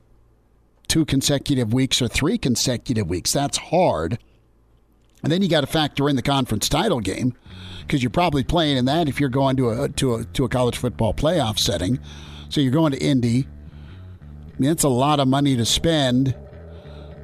two 0.88 1.06
consecutive 1.06 1.74
weeks 1.74 2.02
or 2.02 2.08
three 2.08 2.38
consecutive 2.38 3.10
weeks. 3.10 3.34
That's 3.34 3.58
hard. 3.58 4.20
And 5.24 5.32
then 5.32 5.42
you 5.42 5.50
got 5.50 5.62
to 5.62 5.68
factor 5.68 6.08
in 6.08 6.16
the 6.16 6.22
conference 6.22 6.70
title 6.70 7.00
game 7.00 7.34
because 7.82 8.04
you're 8.04 8.10
probably 8.10 8.44
playing 8.44 8.78
in 8.78 8.86
that 8.86 9.10
if 9.10 9.20
you're 9.20 9.30
going 9.30 9.58
to 9.58 9.70
a 9.70 9.90
to 9.90 10.16
a 10.16 10.26
to 10.26 10.46
a 10.46 10.50
college 10.50 10.78
football 10.78 11.14
playoff 11.14 11.58
setting. 11.58 12.00
So 12.50 12.62
you're 12.62 12.72
going 12.72 12.94
to 12.94 13.00
Indy, 13.00 13.48
I 14.58 14.62
mean, 14.62 14.72
it's 14.72 14.84
a 14.84 14.90
lot 14.90 15.20
of 15.20 15.28
money 15.28 15.56
to 15.58 15.66
spend, 15.66 16.36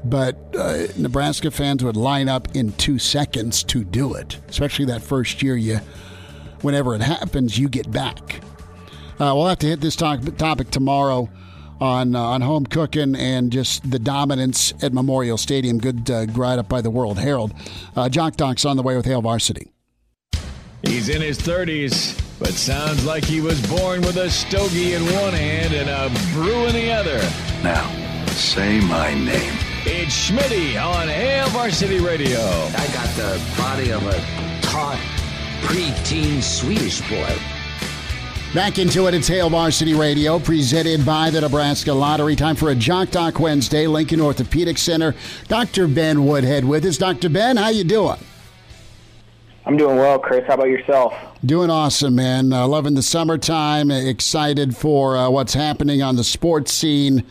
but 0.03 0.37
uh, 0.55 0.87
Nebraska 0.97 1.49
fans 1.49 1.83
would 1.83 1.95
line 1.95 2.29
up 2.29 2.55
in 2.55 2.73
two 2.73 2.99
seconds 2.99 3.63
to 3.65 3.83
do 3.83 4.13
it, 4.13 4.39
especially 4.49 4.85
that 4.85 5.01
first 5.01 5.41
year. 5.41 5.55
You, 5.55 5.79
whenever 6.61 6.93
it 6.93 7.01
happens, 7.01 7.57
you 7.57 7.69
get 7.69 7.89
back. 7.89 8.41
Uh, 9.13 9.33
we'll 9.33 9.47
have 9.47 9.59
to 9.59 9.67
hit 9.67 9.81
this 9.81 9.95
topic 9.95 10.69
tomorrow 10.69 11.29
on 11.79 12.15
uh, 12.15 12.21
on 12.21 12.41
home 12.41 12.65
cooking 12.65 13.15
and 13.15 13.51
just 13.51 13.89
the 13.89 13.99
dominance 13.99 14.73
at 14.81 14.93
Memorial 14.93 15.37
Stadium. 15.37 15.77
Good 15.77 16.09
uh, 16.09 16.25
write 16.33 16.59
up 16.59 16.69
by 16.69 16.81
the 16.81 16.89
World 16.89 17.19
Herald. 17.19 17.53
Uh, 17.95 18.09
Jock 18.09 18.35
Doc's 18.35 18.65
on 18.65 18.77
the 18.77 18.83
way 18.83 18.95
with 18.95 19.05
Hail 19.05 19.21
Varsity. 19.21 19.71
He's 20.83 21.07
in 21.07 21.21
his 21.21 21.39
30s, 21.39 22.21
but 22.39 22.49
sounds 22.49 23.05
like 23.05 23.23
he 23.23 23.39
was 23.39 23.65
born 23.67 24.01
with 24.01 24.17
a 24.17 24.29
stogie 24.29 24.93
in 24.93 25.03
one 25.21 25.33
hand 25.33 25.73
and 25.73 25.89
a 25.89 26.33
brew 26.33 26.65
in 26.65 26.73
the 26.73 26.91
other. 26.91 27.19
Now, 27.63 27.87
say 28.27 28.81
my 28.81 29.13
name. 29.13 29.53
It's 29.85 30.29
Schmitty 30.29 30.81
on 30.81 31.07
Hail 31.07 31.47
Varsity 31.49 31.99
Radio. 31.99 32.39
I 32.39 32.87
got 32.93 33.07
the 33.15 33.41
body 33.57 33.91
of 33.91 34.05
a 34.05 34.61
taut, 34.61 34.97
preteen 35.61 36.41
Swedish 36.41 36.99
boy. 37.09 37.52
Back 38.53 38.77
into 38.77 39.07
it, 39.07 39.15
it's 39.15 39.27
Hail 39.27 39.49
Varsity 39.49 39.95
Radio, 39.95 40.37
presented 40.37 41.03
by 41.03 41.31
the 41.31 41.41
Nebraska 41.41 41.91
Lottery. 41.91 42.35
Time 42.35 42.55
for 42.55 42.69
a 42.69 42.75
Jock 42.75 43.09
Doc 43.09 43.39
Wednesday, 43.39 43.87
Lincoln 43.87 44.21
Orthopedic 44.21 44.77
Center. 44.77 45.15
Dr. 45.47 45.87
Ben 45.87 46.27
Woodhead 46.27 46.63
with 46.63 46.85
us. 46.85 46.97
Dr. 46.97 47.29
Ben, 47.29 47.57
how 47.57 47.69
you 47.69 47.83
doing? 47.83 48.19
I'm 49.65 49.75
doing 49.75 49.97
well, 49.97 50.19
Chris. 50.19 50.45
How 50.45 50.53
about 50.53 50.67
yourself? 50.67 51.15
Doing 51.43 51.71
awesome, 51.71 52.13
man. 52.13 52.53
Uh, 52.53 52.67
loving 52.67 52.93
the 52.93 53.01
summertime. 53.01 53.89
Excited 53.89 54.77
for 54.77 55.17
uh, 55.17 55.31
what's 55.31 55.55
happening 55.55 56.03
on 56.03 56.15
the 56.15 56.23
sports 56.23 56.71
scene, 56.71 57.25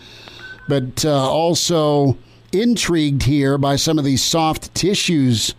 but 0.66 1.04
uh, 1.04 1.30
also 1.30 2.18
intrigued 2.50 3.22
here 3.22 3.58
by 3.58 3.76
some 3.76 3.96
of 3.96 4.04
these 4.04 4.24
soft 4.24 4.74
tissues 4.74 5.54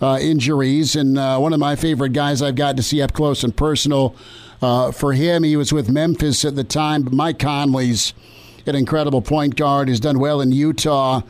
uh, 0.00 0.18
injuries. 0.20 0.94
And 0.94 1.18
uh, 1.18 1.38
one 1.38 1.52
of 1.52 1.58
my 1.58 1.74
favorite 1.74 2.12
guys 2.12 2.40
I've 2.40 2.54
got 2.54 2.76
to 2.76 2.84
see 2.84 3.02
up 3.02 3.12
close 3.12 3.42
and 3.42 3.56
personal. 3.56 4.14
Uh, 4.62 4.92
for 4.92 5.12
him, 5.12 5.42
he 5.42 5.56
was 5.56 5.72
with 5.72 5.90
Memphis 5.90 6.44
at 6.44 6.54
the 6.54 6.64
time, 6.64 7.02
but 7.02 7.12
Mike 7.12 7.38
Conley's 7.38 8.14
an 8.64 8.76
incredible 8.76 9.20
point 9.20 9.56
guard. 9.56 9.88
He's 9.88 10.00
done 10.00 10.20
well 10.20 10.40
in 10.40 10.52
Utah 10.52 11.22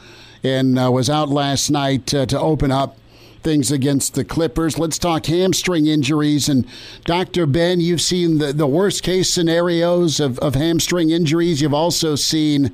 and 0.45 0.77
was 0.93 1.09
out 1.09 1.31
last 1.31 1.71
night 1.71 2.07
to 2.09 2.39
open 2.39 2.71
up 2.71 2.99
things 3.43 3.71
against 3.71 4.15
the 4.15 4.25
Clippers. 4.25 4.79
Let's 4.79 4.99
talk 4.99 5.27
hamstring 5.27 5.87
injuries. 5.87 6.49
And 6.49 6.67
Dr. 7.05 7.47
Ben, 7.47 7.81
you've 7.81 8.01
seen 8.01 8.39
the, 8.39 8.53
the 8.53 8.67
worst 8.67 9.03
case 9.03 9.33
scenarios 9.33 10.21
of, 10.21 10.39
of 10.39 10.55
hamstring 10.55 11.11
injuries. 11.11 11.61
You've 11.61 11.75
also 11.75 12.15
seen, 12.15 12.73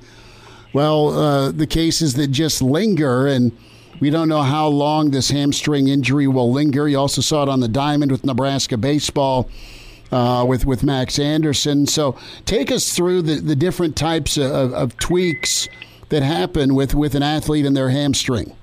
well, 0.72 1.09
uh, 1.09 1.52
the 1.52 1.66
cases 1.66 2.14
that 2.14 2.28
just 2.28 2.62
linger. 2.62 3.26
And 3.26 3.56
we 4.01 4.10
don't 4.10 4.28
know 4.28 4.43
how 4.43 4.68
long 4.68 5.10
this 5.10 5.30
hamstring 5.30 5.89
injury 5.89 6.26
will 6.26 6.52
linger. 6.52 6.89
You 6.89 6.98
also 6.98 7.20
saw 7.20 7.43
it 7.43 7.48
on 7.48 7.60
the 7.60 7.68
diamond 7.68 8.12
with 8.12 8.24
Nebraska 8.24 8.76
baseball. 8.76 9.48
Uh, 10.10 10.43
with 10.43 10.64
with 10.64 10.82
Max 10.82 11.18
Anderson, 11.18 11.86
so 11.86 12.16
take 12.47 12.72
us 12.72 12.94
through 12.94 13.20
the, 13.20 13.35
the 13.35 13.55
different 13.55 13.94
types 13.94 14.39
of, 14.39 14.72
of 14.72 14.97
tweaks 14.97 15.68
that 16.09 16.22
happen 16.22 16.74
with, 16.74 16.94
with 16.94 17.14
an 17.14 17.22
athlete 17.22 17.66
and 17.66 17.76
their 17.76 17.90
hamstring. 17.90 18.56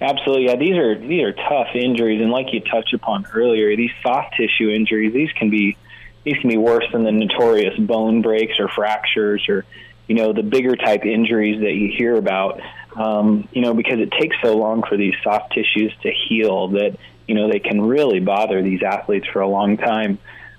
Absolutely, 0.00 0.46
yeah. 0.46 0.56
These 0.56 0.76
are 0.76 0.98
these 0.98 1.22
are 1.22 1.32
tough 1.32 1.74
injuries, 1.74 2.20
and 2.22 2.30
like 2.30 2.52
you 2.52 2.60
touched 2.60 2.94
upon 2.94 3.26
earlier, 3.34 3.74
these 3.76 3.90
soft 4.02 4.36
tissue 4.36 4.70
injuries 4.70 5.12
these 5.12 5.32
can 5.32 5.50
be 5.50 5.76
these 6.22 6.36
can 6.40 6.48
be 6.48 6.56
worse 6.56 6.84
than 6.92 7.02
the 7.02 7.10
notorious 7.10 7.76
bone 7.78 8.22
breaks 8.22 8.60
or 8.60 8.68
fractures 8.68 9.48
or 9.48 9.64
you 10.06 10.14
know 10.14 10.32
the 10.32 10.44
bigger 10.44 10.76
type 10.76 11.04
injuries 11.04 11.60
that 11.62 11.72
you 11.72 11.92
hear 11.96 12.14
about. 12.14 12.60
Um, 12.94 13.48
you 13.52 13.60
know 13.60 13.74
because 13.74 13.98
it 13.98 14.12
takes 14.12 14.36
so 14.40 14.56
long 14.56 14.84
for 14.84 14.96
these 14.96 15.14
soft 15.24 15.52
tissues 15.52 15.92
to 16.02 16.12
heal 16.12 16.68
that 16.68 16.96
you 17.26 17.34
know 17.34 17.50
they 17.50 17.58
can 17.58 17.80
really 17.80 18.20
bother 18.20 18.62
these 18.62 18.82
athletes 18.84 19.26
for 19.32 19.40
a 19.40 19.48
long 19.48 19.78
time. 19.78 20.18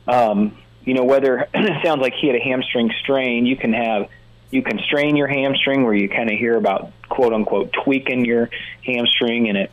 Um, 0.09 0.57
you 0.83 0.93
know 0.93 1.03
whether 1.03 1.47
it 1.53 1.85
sounds 1.85 2.01
like 2.01 2.13
he 2.13 2.27
had 2.27 2.35
a 2.35 2.43
hamstring 2.43 2.91
strain, 3.01 3.45
you 3.45 3.55
can 3.57 3.73
have 3.73 4.09
you 4.51 4.63
can 4.63 4.79
strain 4.79 5.15
your 5.15 5.27
hamstring 5.27 5.83
where 5.83 5.93
you 5.93 6.09
kind 6.09 6.29
of 6.31 6.37
hear 6.37 6.55
about 6.55 6.91
quote 7.07 7.33
unquote 7.33 7.71
tweaking 7.83 8.25
your 8.25 8.49
hamstring 8.83 9.47
and 9.47 9.57
it 9.57 9.71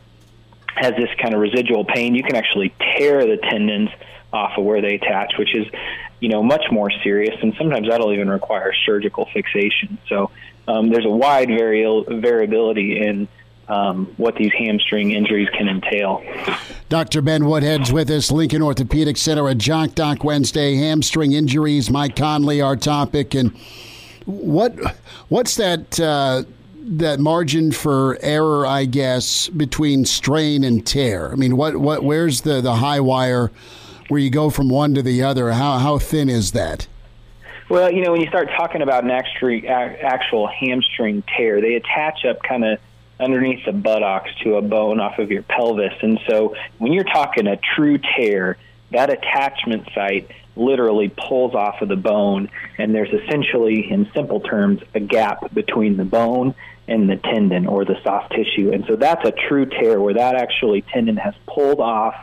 has 0.77 0.93
this 0.95 1.09
kind 1.21 1.33
of 1.33 1.41
residual 1.41 1.85
pain, 1.85 2.15
you 2.15 2.23
can 2.23 2.35
actually 2.35 2.73
tear 2.97 3.25
the 3.25 3.37
tendons 3.37 3.89
off 4.31 4.57
of 4.57 4.63
where 4.63 4.81
they 4.81 4.95
attach, 4.95 5.33
which 5.37 5.55
is, 5.55 5.65
you 6.19 6.29
know, 6.29 6.43
much 6.43 6.65
more 6.71 6.91
serious, 7.03 7.35
and 7.41 7.55
sometimes 7.57 7.87
that'll 7.87 8.13
even 8.13 8.29
require 8.29 8.73
surgical 8.85 9.27
fixation. 9.33 9.97
So 10.07 10.31
um, 10.67 10.89
there's 10.89 11.05
a 11.05 11.09
wide 11.09 11.47
vari- 11.47 12.03
variability 12.07 12.99
in 12.99 13.27
um, 13.69 14.13
what 14.17 14.35
these 14.35 14.51
hamstring 14.53 15.11
injuries 15.11 15.49
can 15.49 15.67
entail. 15.67 16.23
Dr. 16.89 17.21
Ben 17.21 17.45
Woodhead's 17.45 17.91
with 17.91 18.09
us, 18.09 18.31
Lincoln 18.31 18.61
Orthopedic 18.61 19.17
Center, 19.17 19.49
at 19.49 19.57
Jock 19.57 19.95
Doc 19.95 20.23
Wednesday. 20.23 20.75
Hamstring 20.75 21.33
injuries, 21.33 21.89
Mike 21.89 22.15
Conley, 22.15 22.61
our 22.61 22.75
topic, 22.75 23.33
and 23.33 23.51
what 24.25 24.75
what's 25.29 25.55
that? 25.55 25.99
Uh, 25.99 26.43
that 26.89 27.19
margin 27.19 27.73
for 27.73 28.17
error, 28.21 28.65
I 28.65 28.85
guess, 28.85 29.49
between 29.49 30.05
strain 30.05 30.63
and 30.63 30.87
tear. 30.87 31.31
I 31.33 31.35
mean, 31.35 31.57
what 31.57 31.75
what 31.77 32.03
where's 32.03 32.41
the 32.41 32.61
the 32.61 32.75
high 32.75 33.01
wire 33.01 33.51
where 34.07 34.21
you 34.21 34.29
go 34.29 34.49
from 34.49 34.69
one 34.69 34.93
to 34.93 35.01
the 35.01 35.21
other? 35.21 35.51
How 35.51 35.79
how 35.79 35.99
thin 35.99 36.29
is 36.29 36.53
that? 36.53 36.87
Well, 37.69 37.91
you 37.91 38.01
know, 38.01 38.13
when 38.13 38.21
you 38.21 38.27
start 38.27 38.49
talking 38.55 38.81
about 38.81 39.03
an 39.03 39.11
actual, 39.11 39.59
actual 39.67 40.47
hamstring 40.47 41.21
tear, 41.35 41.59
they 41.59 41.75
attach 41.75 42.23
up 42.23 42.41
kind 42.41 42.63
of 42.63 42.79
underneath 43.19 43.65
the 43.65 43.71
buttocks 43.71 44.29
to 44.43 44.55
a 44.55 44.61
bone 44.61 44.99
off 44.99 45.19
of 45.19 45.31
your 45.31 45.43
pelvis. 45.43 45.93
And 46.01 46.19
so 46.29 46.55
when 46.77 46.93
you're 46.93 47.03
talking 47.03 47.47
a 47.47 47.57
true 47.75 47.99
tear, 48.15 48.57
that 48.91 49.09
attachment 49.09 49.89
site 49.93 50.29
literally 50.55 51.09
pulls 51.09 51.53
off 51.53 51.81
of 51.81 51.89
the 51.89 51.95
bone, 51.95 52.49
and 52.77 52.93
there's 52.93 53.13
essentially, 53.13 53.91
in 53.91 54.09
simple 54.13 54.39
terms, 54.39 54.81
a 54.93 54.99
gap 54.99 55.53
between 55.53 55.97
the 55.97 56.05
bone 56.05 56.55
and 56.87 57.09
the 57.09 57.17
tendon 57.17 57.67
or 57.67 57.85
the 57.85 57.99
soft 58.03 58.33
tissue. 58.33 58.71
And 58.71 58.85
so 58.87 58.95
that's 58.95 59.25
a 59.27 59.31
true 59.31 59.65
tear 59.65 59.99
where 59.99 60.13
that 60.13 60.35
actually 60.35 60.81
tendon 60.83 61.17
has 61.17 61.35
pulled 61.45 61.79
off 61.79 62.15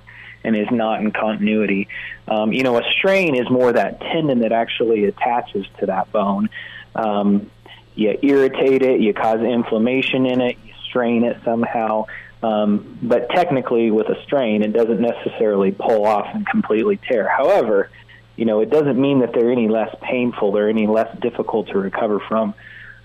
and 0.42 0.56
is 0.56 0.70
not 0.70 1.00
in 1.00 1.10
continuity. 1.10 1.88
Um, 2.28 2.52
you 2.52 2.62
know, 2.62 2.78
a 2.78 2.82
strain 2.98 3.34
is 3.34 3.48
more 3.50 3.72
that 3.72 4.00
tendon 4.00 4.40
that 4.40 4.52
actually 4.52 5.04
attaches 5.04 5.66
to 5.80 5.86
that 5.86 6.12
bone. 6.12 6.50
Um, 6.94 7.50
you 7.94 8.18
irritate 8.22 8.82
it, 8.82 9.00
you 9.00 9.14
cause 9.14 9.40
inflammation 9.40 10.26
in 10.26 10.40
it, 10.40 10.58
you 10.64 10.73
strain 10.94 11.24
it 11.24 11.36
somehow. 11.44 12.06
Um, 12.42 12.98
but 13.02 13.28
technically, 13.30 13.90
with 13.90 14.08
a 14.08 14.22
strain, 14.22 14.62
it 14.62 14.72
doesn't 14.72 15.00
necessarily 15.00 15.72
pull 15.72 16.06
off 16.06 16.28
and 16.32 16.46
completely 16.46 17.00
tear. 17.08 17.28
However, 17.28 17.90
you 18.36 18.44
know, 18.44 18.60
it 18.60 18.70
doesn't 18.70 19.00
mean 19.00 19.20
that 19.20 19.32
they're 19.32 19.50
any 19.50 19.68
less 19.68 19.94
painful, 20.02 20.52
they're 20.52 20.68
any 20.68 20.86
less 20.86 21.16
difficult 21.18 21.68
to 21.68 21.78
recover 21.78 22.20
from. 22.20 22.54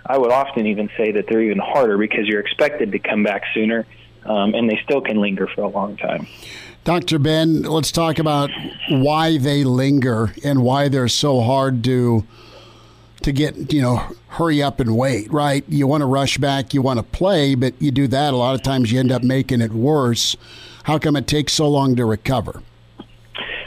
I 0.05 0.17
would 0.17 0.31
often 0.31 0.67
even 0.67 0.89
say 0.97 1.13
that 1.13 1.25
they're 1.27 1.41
even 1.41 1.59
harder 1.59 1.97
because 1.97 2.27
you're 2.27 2.41
expected 2.41 2.91
to 2.91 2.99
come 2.99 3.23
back 3.23 3.43
sooner, 3.53 3.85
um, 4.25 4.53
and 4.53 4.69
they 4.69 4.79
still 4.83 5.01
can 5.01 5.17
linger 5.17 5.47
for 5.47 5.61
a 5.61 5.67
long 5.67 5.97
time. 5.97 6.27
Dr. 6.83 7.17
Ben, 7.17 7.63
let's 7.63 7.91
talk 7.91 8.19
about 8.19 8.49
why 8.89 9.37
they 9.37 9.63
linger 9.63 10.33
and 10.43 10.63
why 10.63 10.89
they're 10.89 11.07
so 11.07 11.41
hard 11.41 11.83
to 11.85 12.25
to 13.21 13.31
get, 13.31 13.73
you 13.73 13.81
know, 13.81 13.97
hurry 14.27 14.61
up 14.61 14.79
and 14.79 14.95
wait, 14.95 15.31
right? 15.31 15.63
You 15.67 15.87
want 15.87 16.01
to 16.01 16.05
rush 16.05 16.37
back, 16.37 16.73
you 16.73 16.81
want 16.81 16.99
to 16.99 17.03
play, 17.03 17.55
but 17.55 17.73
you 17.81 17.91
do 17.91 18.07
that 18.07 18.33
a 18.33 18.37
lot 18.37 18.55
of 18.55 18.63
times 18.63 18.91
you 18.91 18.99
end 18.99 19.11
up 19.11 19.23
making 19.23 19.61
it 19.61 19.71
worse. 19.71 20.35
How 20.83 20.97
come 20.97 21.15
it 21.15 21.27
takes 21.27 21.53
so 21.53 21.67
long 21.67 21.95
to 21.97 22.05
recover? 22.05 22.63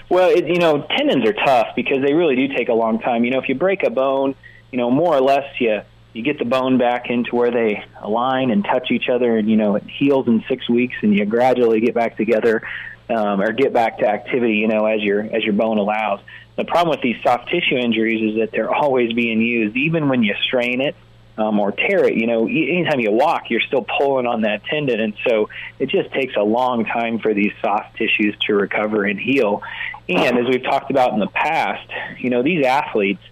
Well, 0.08 0.30
it, 0.30 0.46
you 0.46 0.58
know, 0.58 0.86
tendons 0.96 1.26
are 1.26 1.32
tough 1.32 1.68
because 1.74 2.02
they 2.04 2.12
really 2.12 2.36
do 2.36 2.48
take 2.54 2.68
a 2.68 2.74
long 2.74 2.98
time. 2.98 3.24
You 3.24 3.30
know, 3.30 3.38
if 3.38 3.48
you 3.48 3.54
break 3.54 3.82
a 3.82 3.90
bone, 3.90 4.34
you 4.70 4.78
know, 4.78 4.90
more 4.90 5.14
or 5.14 5.20
less 5.20 5.44
you 5.58 5.80
you 6.12 6.22
get 6.22 6.38
the 6.38 6.44
bone 6.44 6.76
back 6.76 7.08
into 7.08 7.34
where 7.34 7.50
they 7.50 7.82
align 8.02 8.50
and 8.50 8.64
touch 8.64 8.90
each 8.90 9.08
other, 9.08 9.38
and 9.38 9.48
you 9.48 9.56
know 9.56 9.76
it 9.76 9.84
heals 9.84 10.26
in 10.26 10.44
six 10.48 10.68
weeks, 10.68 10.94
and 11.02 11.16
you 11.16 11.24
gradually 11.24 11.80
get 11.80 11.94
back 11.94 12.16
together 12.16 12.62
um, 13.08 13.40
or 13.40 13.52
get 13.52 13.72
back 13.72 13.98
to 13.98 14.06
activity. 14.06 14.56
You 14.56 14.68
know, 14.68 14.84
as 14.84 15.00
your 15.00 15.22
as 15.22 15.42
your 15.44 15.54
bone 15.54 15.78
allows. 15.78 16.20
The 16.56 16.64
problem 16.64 16.90
with 16.90 17.02
these 17.02 17.16
soft 17.22 17.48
tissue 17.48 17.76
injuries 17.76 18.32
is 18.32 18.40
that 18.40 18.50
they're 18.52 18.72
always 18.72 19.12
being 19.12 19.40
used, 19.40 19.76
even 19.76 20.08
when 20.08 20.22
you 20.22 20.34
strain 20.44 20.80
it 20.80 20.94
um, 21.38 21.58
or 21.58 21.72
tear 21.72 22.04
it. 22.04 22.14
You 22.16 22.26
know, 22.26 22.46
anytime 22.46 23.00
you 23.00 23.10
walk, 23.10 23.50
you're 23.50 23.62
still 23.62 23.86
pulling 23.98 24.26
on 24.26 24.42
that 24.42 24.64
tendon, 24.64 25.00
and 25.00 25.14
so 25.26 25.48
it 25.78 25.88
just 25.88 26.12
takes 26.12 26.36
a 26.36 26.42
long 26.42 26.84
time 26.84 27.18
for 27.18 27.32
these 27.32 27.52
soft 27.62 27.96
tissues 27.96 28.36
to 28.46 28.54
recover 28.54 29.04
and 29.04 29.18
heal. 29.18 29.62
And 30.08 30.38
as 30.38 30.46
we've 30.46 30.62
talked 30.62 30.90
about 30.90 31.14
in 31.14 31.20
the 31.20 31.28
past, 31.28 31.88
you 32.18 32.28
know, 32.28 32.42
these 32.42 32.64
athletes 32.66 33.22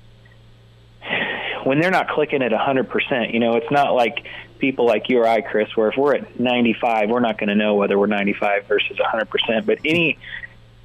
when 1.64 1.80
they're 1.80 1.90
not 1.90 2.08
clicking 2.08 2.42
at 2.42 2.52
100%, 2.52 3.32
you 3.32 3.40
know, 3.40 3.56
it's 3.56 3.70
not 3.70 3.94
like 3.94 4.26
people 4.58 4.86
like 4.86 5.08
you 5.08 5.18
or 5.18 5.26
I, 5.26 5.40
Chris, 5.40 5.68
where 5.76 5.90
if 5.90 5.96
we're 5.96 6.14
at 6.14 6.38
95, 6.38 7.10
we're 7.10 7.20
not 7.20 7.38
going 7.38 7.48
to 7.48 7.54
know 7.54 7.74
whether 7.74 7.98
we're 7.98 8.06
95 8.06 8.66
versus 8.66 8.96
100%. 8.96 9.66
But 9.66 9.78
any 9.84 10.18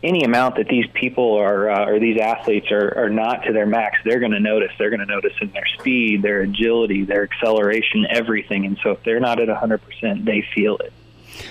any 0.05 0.23
amount 0.23 0.55
that 0.55 0.67
these 0.67 0.85
people 0.93 1.33
are 1.33 1.69
uh, 1.69 1.85
or 1.85 1.99
these 1.99 2.19
athletes 2.19 2.71
are, 2.71 2.95
are 2.97 3.09
not 3.09 3.43
to 3.43 3.53
their 3.53 3.65
max, 3.65 3.97
they're 4.05 4.19
going 4.19 4.31
to 4.31 4.39
notice. 4.39 4.71
They're 4.77 4.89
going 4.89 4.99
to 4.99 5.05
notice 5.05 5.33
in 5.41 5.51
their 5.51 5.65
speed, 5.79 6.21
their 6.21 6.41
agility, 6.41 7.03
their 7.03 7.23
acceleration, 7.23 8.05
everything. 8.09 8.65
And 8.65 8.77
so 8.83 8.91
if 8.91 9.03
they're 9.03 9.19
not 9.19 9.39
at 9.39 9.49
100%, 9.49 10.25
they 10.25 10.45
feel 10.53 10.77
it. 10.77 10.93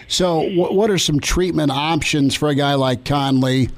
So, 0.09 0.49
what 0.57 0.89
are 0.89 0.97
some 0.97 1.21
treatment 1.21 1.71
options 1.71 2.35
for 2.35 2.49
a 2.49 2.55
guy 2.55 2.75
like 2.75 3.05
Conley? 3.05 3.69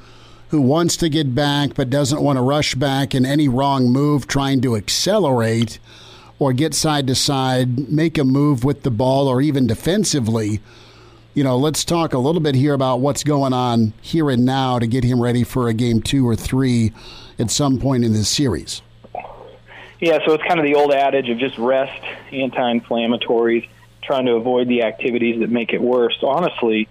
who 0.49 0.61
wants 0.61 0.95
to 0.97 1.09
get 1.09 1.35
back 1.35 1.73
but 1.75 1.89
doesn't 1.89 2.21
want 2.21 2.37
to 2.37 2.41
rush 2.41 2.75
back 2.75 3.13
in 3.13 3.25
any 3.25 3.47
wrong 3.47 3.89
move 3.91 4.27
trying 4.27 4.61
to 4.61 4.75
accelerate 4.75 5.79
or 6.39 6.53
get 6.53 6.73
side 6.73 7.07
to 7.07 7.15
side, 7.15 7.89
make 7.89 8.17
a 8.17 8.23
move 8.23 8.63
with 8.63 8.83
the 8.83 8.91
ball 8.91 9.27
or 9.27 9.41
even 9.41 9.67
defensively. 9.67 10.61
You 11.37 11.43
know, 11.43 11.55
let's 11.55 11.85
talk 11.85 12.13
a 12.13 12.17
little 12.17 12.41
bit 12.41 12.55
here 12.55 12.73
about 12.73 12.99
what's 12.99 13.23
going 13.23 13.53
on 13.53 13.93
here 14.01 14.31
and 14.31 14.43
now 14.43 14.79
to 14.79 14.87
get 14.87 15.03
him 15.03 15.21
ready 15.21 15.43
for 15.43 15.67
a 15.67 15.73
game 15.75 16.01
two 16.01 16.27
or 16.27 16.35
three 16.35 16.93
at 17.37 17.51
some 17.51 17.77
point 17.77 18.03
in 18.03 18.11
this 18.11 18.27
series. 18.27 18.81
Yeah, 19.99 20.17
so 20.25 20.33
it's 20.33 20.43
kind 20.45 20.59
of 20.59 20.65
the 20.65 20.73
old 20.73 20.91
adage 20.91 21.29
of 21.29 21.37
just 21.37 21.59
rest, 21.59 22.03
anti 22.31 22.79
inflammatories, 22.79 23.69
trying 24.01 24.25
to 24.25 24.31
avoid 24.31 24.67
the 24.67 24.81
activities 24.81 25.39
that 25.41 25.51
make 25.51 25.73
it 25.73 25.79
worse. 25.79 26.17
Honestly, 26.23 26.89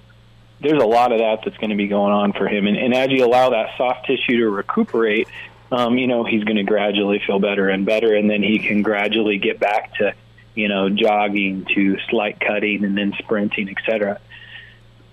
there's 0.60 0.80
a 0.80 0.86
lot 0.86 1.10
of 1.10 1.18
that 1.18 1.40
that's 1.44 1.56
going 1.56 1.70
to 1.70 1.76
be 1.76 1.88
going 1.88 2.12
on 2.12 2.32
for 2.32 2.46
him. 2.46 2.68
And, 2.68 2.76
and 2.76 2.94
as 2.94 3.10
you 3.10 3.24
allow 3.24 3.50
that 3.50 3.76
soft 3.76 4.06
tissue 4.06 4.36
to 4.38 4.48
recuperate, 4.48 5.26
um, 5.72 5.98
you 5.98 6.06
know, 6.06 6.22
he's 6.22 6.44
going 6.44 6.58
to 6.58 6.62
gradually 6.62 7.20
feel 7.26 7.40
better 7.40 7.68
and 7.68 7.84
better, 7.84 8.14
and 8.14 8.30
then 8.30 8.44
he 8.44 8.60
can 8.60 8.82
gradually 8.82 9.38
get 9.38 9.58
back 9.58 9.94
to, 9.94 10.14
you 10.54 10.68
know, 10.68 10.88
jogging 10.88 11.64
to 11.74 11.98
slight 12.10 12.38
cutting 12.38 12.84
and 12.84 12.96
then 12.96 13.12
sprinting, 13.18 13.68
etc. 13.70 14.20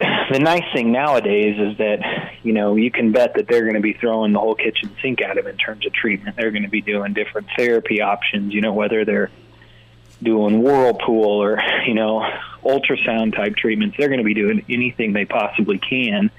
The 0.31 0.39
nice 0.39 0.63
thing 0.73 0.91
nowadays 0.91 1.59
is 1.59 1.77
that, 1.77 1.99
you 2.43 2.53
know, 2.53 2.75
you 2.75 2.89
can 2.89 3.11
bet 3.11 3.35
that 3.35 3.47
they're 3.47 3.63
going 3.63 3.75
to 3.75 3.81
be 3.81 3.93
throwing 3.93 4.31
the 4.31 4.39
whole 4.39 4.55
kitchen 4.55 4.89
sink 5.01 5.21
at 5.21 5.37
him 5.37 5.45
in 5.45 5.57
terms 5.57 5.85
of 5.85 5.93
treatment. 5.93 6.37
They're 6.37 6.49
going 6.49 6.63
to 6.63 6.69
be 6.69 6.81
doing 6.81 7.13
different 7.13 7.47
therapy 7.57 8.01
options, 8.01 8.53
you 8.53 8.61
know, 8.61 8.73
whether 8.73 9.05
they're 9.05 9.29
doing 10.23 10.63
whirlpool 10.63 11.43
or, 11.43 11.59
you 11.85 11.93
know, 11.93 12.27
ultrasound 12.63 13.35
type 13.35 13.55
treatments, 13.57 13.97
they're 13.97 14.07
going 14.07 14.19
to 14.19 14.25
be 14.25 14.33
doing 14.33 14.65
anything 14.69 15.13
they 15.13 15.25
possibly 15.25 15.77
can 15.77 16.31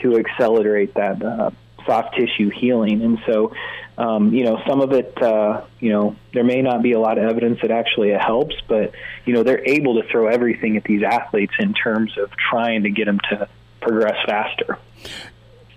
to 0.00 0.18
accelerate 0.18 0.92
that 0.94 1.22
uh, 1.22 1.50
soft 1.86 2.16
tissue 2.16 2.50
healing. 2.50 3.02
And 3.02 3.18
so, 3.26 3.52
um, 3.98 4.32
you 4.32 4.44
know, 4.44 4.60
some 4.66 4.80
of 4.80 4.92
it, 4.92 5.20
uh, 5.22 5.64
you 5.80 5.90
know, 5.90 6.16
there 6.32 6.44
may 6.44 6.62
not 6.62 6.82
be 6.82 6.92
a 6.92 7.00
lot 7.00 7.18
of 7.18 7.24
evidence 7.24 7.60
that 7.60 7.70
actually 7.70 8.10
it 8.10 8.20
helps, 8.20 8.54
but, 8.66 8.92
you 9.26 9.34
know, 9.34 9.42
they're 9.42 9.66
able 9.68 10.00
to 10.00 10.08
throw 10.08 10.28
everything 10.28 10.76
at 10.76 10.84
these 10.84 11.02
athletes 11.02 11.52
in 11.58 11.74
terms 11.74 12.16
of 12.18 12.30
trying 12.50 12.84
to 12.84 12.90
get 12.90 13.04
them 13.04 13.20
to 13.30 13.48
progress 13.80 14.16
faster. 14.24 14.78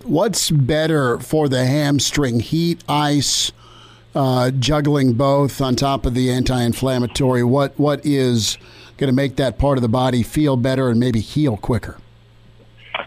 What's 0.04 0.50
better 0.50 1.20
for 1.20 1.50
the 1.50 1.66
hamstring, 1.66 2.40
heat, 2.40 2.84
ice, 2.88 3.52
uh, 4.14 4.52
juggling 4.52 5.14
both 5.14 5.60
on 5.60 5.76
top 5.76 6.06
of 6.06 6.14
the 6.14 6.32
anti-inflammatory? 6.32 7.44
What 7.44 7.78
what 7.78 8.06
is 8.06 8.58
going 8.98 9.10
to 9.10 9.16
make 9.16 9.36
that 9.38 9.58
part 9.58 9.78
of 9.78 9.82
the 9.82 9.90
body 9.90 10.24
feel 10.24 10.56
better 10.56 10.90
and 10.90 11.00
maybe 11.00 11.20
heal 11.20 11.58
quicker? 11.58 11.98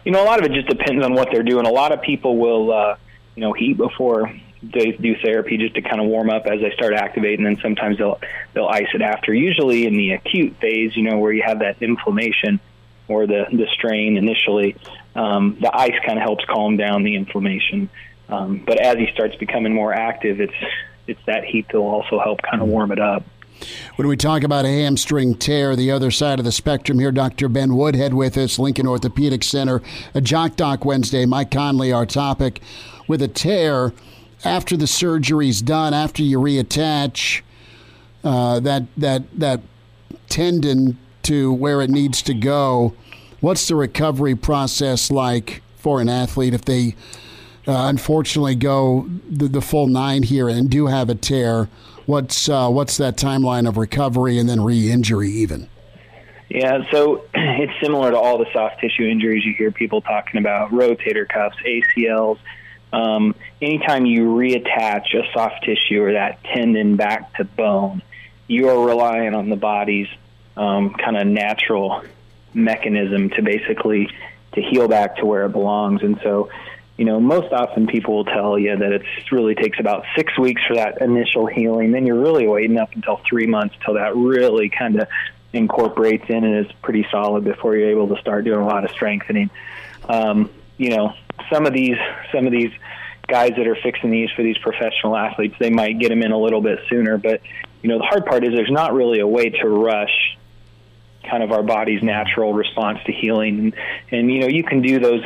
You 0.05 0.13
know, 0.13 0.23
a 0.23 0.27
lot 0.27 0.39
of 0.39 0.45
it 0.45 0.53
just 0.53 0.69
depends 0.69 1.05
on 1.05 1.15
what 1.15 1.29
they're 1.33 1.43
doing. 1.43 1.67
A 1.67 1.71
lot 1.71 1.93
of 1.93 2.03
people 2.03 2.37
will, 2.37 2.73
uh, 2.73 2.97
you 3.37 3.43
know, 3.43 3.53
heat 3.53 3.77
before 3.77 4.31
they 4.63 4.93
do 4.93 5.17
therapy 5.23 5.57
just 5.57 5.75
to 5.75 5.83
kind 5.83 6.01
of 6.01 6.07
warm 6.07 6.31
up 6.31 6.47
as 6.47 6.61
they 6.61 6.73
start 6.73 6.95
activating, 6.95 7.47
and 7.47 7.59
sometimes 7.61 7.99
they'll 7.99 8.21
they'll 8.55 8.67
ice 8.67 8.89
it 8.95 9.03
after. 9.03 9.33
Usually 9.33 9.87
in 9.87 9.97
the 9.97 10.13
acute 10.13 10.57
phase, 10.61 10.97
you 10.97 11.03
know, 11.03 11.19
where 11.19 11.33
you 11.33 11.43
have 11.45 11.61
that 11.61 11.81
inflammation 11.81 12.61
or 13.07 13.27
the 13.27 13.47
the 13.53 13.67
strain 13.73 14.17
initially, 14.17 14.77
um, 15.15 15.57
the 15.61 15.75
ice 15.75 15.95
kind 16.05 16.19
of 16.19 16.23
helps 16.23 16.45
calm 16.45 16.77
down 16.77 17.05
the 17.05 17.15
inflammation. 17.15 17.89
Um, 18.29 18.63
but 18.67 18.79
as 18.79 18.97
he 18.97 19.07
starts 19.13 19.37
becoming 19.37 19.73
more 19.73 19.93
active, 19.93 20.41
it's 20.41 20.53
it's 21.07 21.21
that 21.27 21.45
heat 21.45 21.67
that 21.71 21.81
will 21.81 21.89
also 21.89 22.19
help 22.19 22.43
kind 22.43 22.61
of 22.61 22.69
warm 22.69 22.93
it 22.93 23.01
up. 23.01 23.25
When 23.97 24.07
we 24.07 24.17
talk 24.17 24.45
about 24.45 24.65
a 24.65 24.69
hamstring 24.69 25.35
tear, 25.35 25.75
the 25.75 25.91
other 25.91 26.11
side 26.11 26.39
of 26.39 26.45
the 26.45 26.53
spectrum 26.53 26.99
here, 26.99 27.11
Dr. 27.11 27.49
Ben 27.49 27.75
Woodhead 27.75 28.15
with 28.15 28.37
us, 28.37 28.59
Lincoln 28.59 28.87
Orthopedic 28.87 29.43
Center, 29.43 29.83
a 30.15 30.21
Jock 30.21 30.55
Doc 30.55 30.85
Wednesday. 30.85 31.27
Mike 31.27 31.51
Conley, 31.51 31.93
our 31.93 32.07
topic. 32.07 32.61
With 33.09 33.23
a 33.23 33.29
tear, 33.29 33.93
after 34.45 34.77
the 34.77 34.87
surgery's 34.87 35.63
done, 35.63 35.95
after 35.95 36.23
you 36.23 36.39
reattach, 36.39 37.43
uh, 38.25 38.61
that 38.61 38.85
that 38.97 39.23
that 39.39 39.61
tendon 40.29 40.99
to 41.23 41.53
where 41.53 41.81
it 41.81 41.91
needs 41.91 42.23
to 42.23 42.35
go. 42.35 42.95
What's 43.41 43.69
the 43.69 43.77
recovery 43.77 44.35
process 44.35 45.11
like 45.11 45.63
for 45.77 46.01
an 46.01 46.09
athlete 46.09 46.55
if 46.55 46.65
they 46.65 46.95
uh, 47.67 47.87
unfortunately 47.89 48.55
go 48.55 49.09
the, 49.29 49.47
the, 49.47 49.61
full 49.61 49.87
nine 49.87 50.23
here 50.23 50.49
and 50.49 50.71
do 50.71 50.87
have 50.87 51.09
a 51.09 51.15
tear? 51.15 51.69
What's 52.07 52.49
uh, 52.49 52.69
what's 52.71 52.97
that 52.97 53.17
timeline 53.17 53.69
of 53.69 53.77
recovery 53.77 54.39
and 54.39 54.49
then 54.49 54.63
re-injury 54.63 55.31
even? 55.31 55.69
Yeah, 56.49 56.91
so 56.91 57.25
it's 57.35 57.73
similar 57.83 58.11
to 58.11 58.19
all 58.19 58.39
the 58.39 58.47
soft 58.53 58.81
tissue 58.81 59.05
injuries 59.05 59.45
you 59.45 59.55
hear 59.55 59.71
people 59.71 60.01
talking 60.01 60.41
about: 60.41 60.71
rotator 60.71 61.29
cuffs, 61.29 61.57
ACLs. 61.67 62.39
Um, 62.93 63.35
anytime 63.61 64.07
you 64.07 64.29
reattach 64.29 65.15
a 65.15 65.31
soft 65.33 65.65
tissue 65.65 66.03
or 66.03 66.13
that 66.13 66.43
tendon 66.45 66.97
back 66.97 67.35
to 67.35 67.45
bone, 67.45 68.03
you 68.47 68.69
are 68.69 68.87
relying 68.87 69.35
on 69.35 69.49
the 69.51 69.57
body's 69.57 70.09
um, 70.57 70.95
kind 70.95 71.17
of 71.17 71.27
natural 71.27 72.03
mechanism 72.55 73.31
to 73.31 73.43
basically 73.43 74.09
to 74.55 74.63
heal 74.63 74.89
back 74.89 75.17
to 75.17 75.27
where 75.27 75.45
it 75.45 75.51
belongs. 75.51 76.03
And 76.03 76.19
so, 76.23 76.51
you 76.97 77.05
know, 77.05 77.21
most 77.21 77.53
often 77.53 77.87
people 77.87 78.17
will 78.17 78.25
tell 78.25 78.59
you 78.59 78.77
that 78.77 78.93
it 78.93 79.03
really 79.31 79.55
takes 79.55 79.79
about 79.79 80.05
six 80.17 80.37
weeks 80.39 80.63
for 80.67 80.75
that 80.77 81.01
initial 81.01 81.47
healing. 81.47 81.93
Then 81.93 82.07
you're 82.07 82.21
really 82.21 82.47
waiting 82.47 82.79
up 82.79 82.95
until 82.95 83.21
three 83.29 83.47
months 83.47 83.77
till 83.85 83.95
that 83.95 84.17
really 84.17 84.71
kind 84.71 85.01
of 85.01 85.09
incorporates 85.53 86.25
in 86.29 86.45
and 86.45 86.67
is 86.67 86.73
pretty 86.83 87.07
solid 87.11 87.45
before 87.45 87.77
you're 87.77 87.91
able 87.91 88.09
to 88.15 88.21
start 88.21 88.45
doing 88.45 88.61
a 88.61 88.67
lot 88.67 88.85
of 88.85 88.91
strengthening. 88.91 89.51
Um, 90.09 90.51
you 90.77 90.91
know, 90.91 91.15
some 91.53 91.67
of 91.67 91.73
these 91.73 91.97
some 92.33 92.47
of 92.47 92.53
these 92.53 92.73
guys 93.27 93.53
that 93.57 93.67
are 93.67 93.77
fixing 93.77 94.11
these 94.11 94.31
for 94.35 94.43
these 94.43 94.59
professional 94.59 95.17
athletes, 95.17 95.55
they 95.61 95.71
might 95.71 95.99
get 95.99 96.09
them 96.09 96.23
in 96.23 96.33
a 96.33 96.39
little 96.39 96.61
bit 96.61 96.79
sooner. 96.89 97.19
But 97.19 97.43
you 97.83 97.89
know, 97.89 97.99
the 97.99 98.05
hard 98.05 98.27
part 98.27 98.45
is 98.45 98.51
there's 98.55 98.71
not 98.71 98.95
really 98.95 99.21
a 99.21 99.27
way 99.27 99.51
to 99.51 99.69
rush 99.69 100.37
kind 101.29 101.43
of 101.43 101.53
our 101.53 101.63
body's 101.63 102.03
natural 102.03 102.55
response 102.55 102.99
to 103.05 103.13
healing, 103.13 103.59
and, 103.59 103.75
and 104.11 104.33
you 104.33 104.41
know, 104.41 104.47
you 104.47 104.65
can 104.65 104.81
do 104.81 104.99
those 104.99 105.23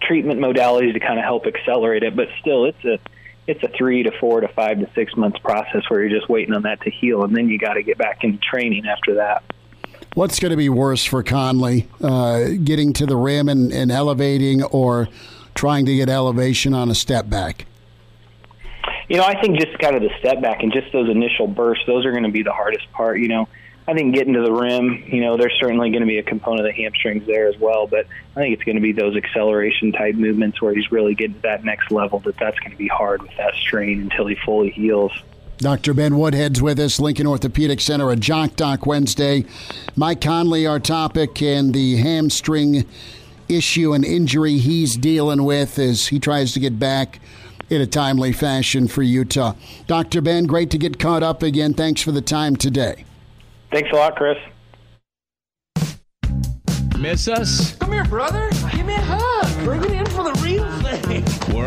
treatment 0.00 0.40
modalities 0.40 0.94
to 0.94 1.00
kind 1.00 1.18
of 1.18 1.24
help 1.24 1.46
accelerate 1.46 2.02
it, 2.02 2.16
but 2.16 2.28
still, 2.40 2.64
it's 2.64 2.84
a 2.84 2.98
it's 3.46 3.62
a 3.62 3.68
three 3.76 4.02
to 4.04 4.12
four 4.18 4.40
to 4.40 4.48
five 4.48 4.78
to 4.78 4.88
six 4.94 5.16
months 5.16 5.38
process 5.40 5.82
where 5.88 6.00
you're 6.00 6.18
just 6.18 6.28
waiting 6.28 6.54
on 6.54 6.62
that 6.62 6.80
to 6.82 6.90
heal, 6.90 7.24
and 7.24 7.36
then 7.36 7.48
you 7.48 7.58
got 7.58 7.74
to 7.74 7.82
get 7.82 7.98
back 7.98 8.24
into 8.24 8.38
training 8.38 8.86
after 8.86 9.14
that. 9.16 9.42
What's 10.14 10.40
going 10.40 10.50
to 10.50 10.56
be 10.56 10.68
worse 10.68 11.04
for 11.04 11.22
Conley, 11.22 11.88
uh, 12.00 12.48
getting 12.64 12.92
to 12.94 13.06
the 13.06 13.16
rim 13.16 13.48
and, 13.48 13.72
and 13.72 13.92
elevating, 13.92 14.62
or 14.62 15.08
trying 15.54 15.86
to 15.86 15.94
get 15.94 16.08
elevation 16.08 16.74
on 16.74 16.90
a 16.90 16.94
step 16.94 17.28
back? 17.28 17.66
You 19.08 19.16
know, 19.16 19.24
I 19.24 19.40
think 19.40 19.58
just 19.58 19.76
kind 19.78 19.96
of 19.96 20.02
the 20.02 20.10
step 20.20 20.40
back 20.40 20.62
and 20.62 20.72
just 20.72 20.92
those 20.92 21.10
initial 21.10 21.48
bursts; 21.48 21.84
those 21.86 22.06
are 22.06 22.12
going 22.12 22.22
to 22.22 22.30
be 22.30 22.42
the 22.42 22.52
hardest 22.52 22.90
part. 22.92 23.18
You 23.18 23.28
know, 23.28 23.48
I 23.88 23.92
think 23.94 24.14
getting 24.14 24.34
to 24.34 24.42
the 24.42 24.52
rim, 24.52 25.02
you 25.06 25.20
know, 25.20 25.36
there's 25.36 25.56
certainly 25.58 25.90
going 25.90 26.02
to 26.02 26.06
be 26.06 26.18
a 26.18 26.22
component 26.22 26.60
of 26.60 26.66
the 26.66 26.80
hamstrings 26.80 27.26
there 27.26 27.48
as 27.48 27.58
well. 27.58 27.88
But 27.88 28.06
I 28.36 28.40
think 28.40 28.54
it's 28.54 28.62
going 28.62 28.76
to 28.76 28.80
be 28.80 28.92
those 28.92 29.16
acceleration 29.16 29.90
type 29.90 30.14
movements 30.14 30.62
where 30.62 30.72
he's 30.72 30.92
really 30.92 31.16
getting 31.16 31.34
to 31.34 31.42
that 31.42 31.64
next 31.64 31.90
level. 31.90 32.20
That 32.20 32.36
that's 32.38 32.58
going 32.60 32.70
to 32.70 32.76
be 32.76 32.86
hard 32.86 33.22
with 33.22 33.36
that 33.36 33.54
strain 33.54 34.02
until 34.02 34.28
he 34.28 34.36
fully 34.36 34.70
heals. 34.70 35.12
Dr. 35.58 35.92
Ben 35.92 36.16
Woodhead's 36.16 36.62
with 36.62 36.78
us, 36.78 37.00
Lincoln 37.00 37.26
Orthopedic 37.26 37.80
Center, 37.80 38.10
a 38.10 38.16
Jock 38.16 38.56
Doc 38.56 38.86
Wednesday. 38.86 39.44
Mike 39.94 40.20
Conley, 40.22 40.66
our 40.66 40.80
topic, 40.80 41.42
and 41.42 41.74
the 41.74 41.96
hamstring 41.96 42.86
issue 43.50 43.92
and 43.92 44.04
injury 44.04 44.58
he's 44.58 44.96
dealing 44.96 45.44
with 45.44 45.78
as 45.78 46.08
he 46.08 46.18
tries 46.18 46.52
to 46.54 46.60
get 46.60 46.78
back 46.78 47.20
in 47.68 47.80
a 47.80 47.86
timely 47.86 48.32
fashion 48.32 48.88
for 48.88 49.02
Utah. 49.02 49.54
Dr. 49.86 50.20
Ben, 50.20 50.44
great 50.44 50.70
to 50.70 50.78
get 50.78 50.98
caught 50.98 51.22
up 51.22 51.42
again. 51.42 51.74
Thanks 51.74 52.00
for 52.00 52.12
the 52.12 52.20
time 52.20 52.56
today. 52.56 53.04
Thanks 53.70 53.90
a 53.92 53.96
lot, 53.96 54.16
Chris. 54.16 54.38
Miss 56.98 57.28
us? 57.28 57.76
Come 57.76 57.92
here, 57.92 58.04
brother. 58.04 58.50
Give 58.72 58.84
me 58.84 58.94
a 58.94 59.00
hug. 59.00 59.64
Bring 59.64 59.82
it 59.84 59.92
in 59.92 60.09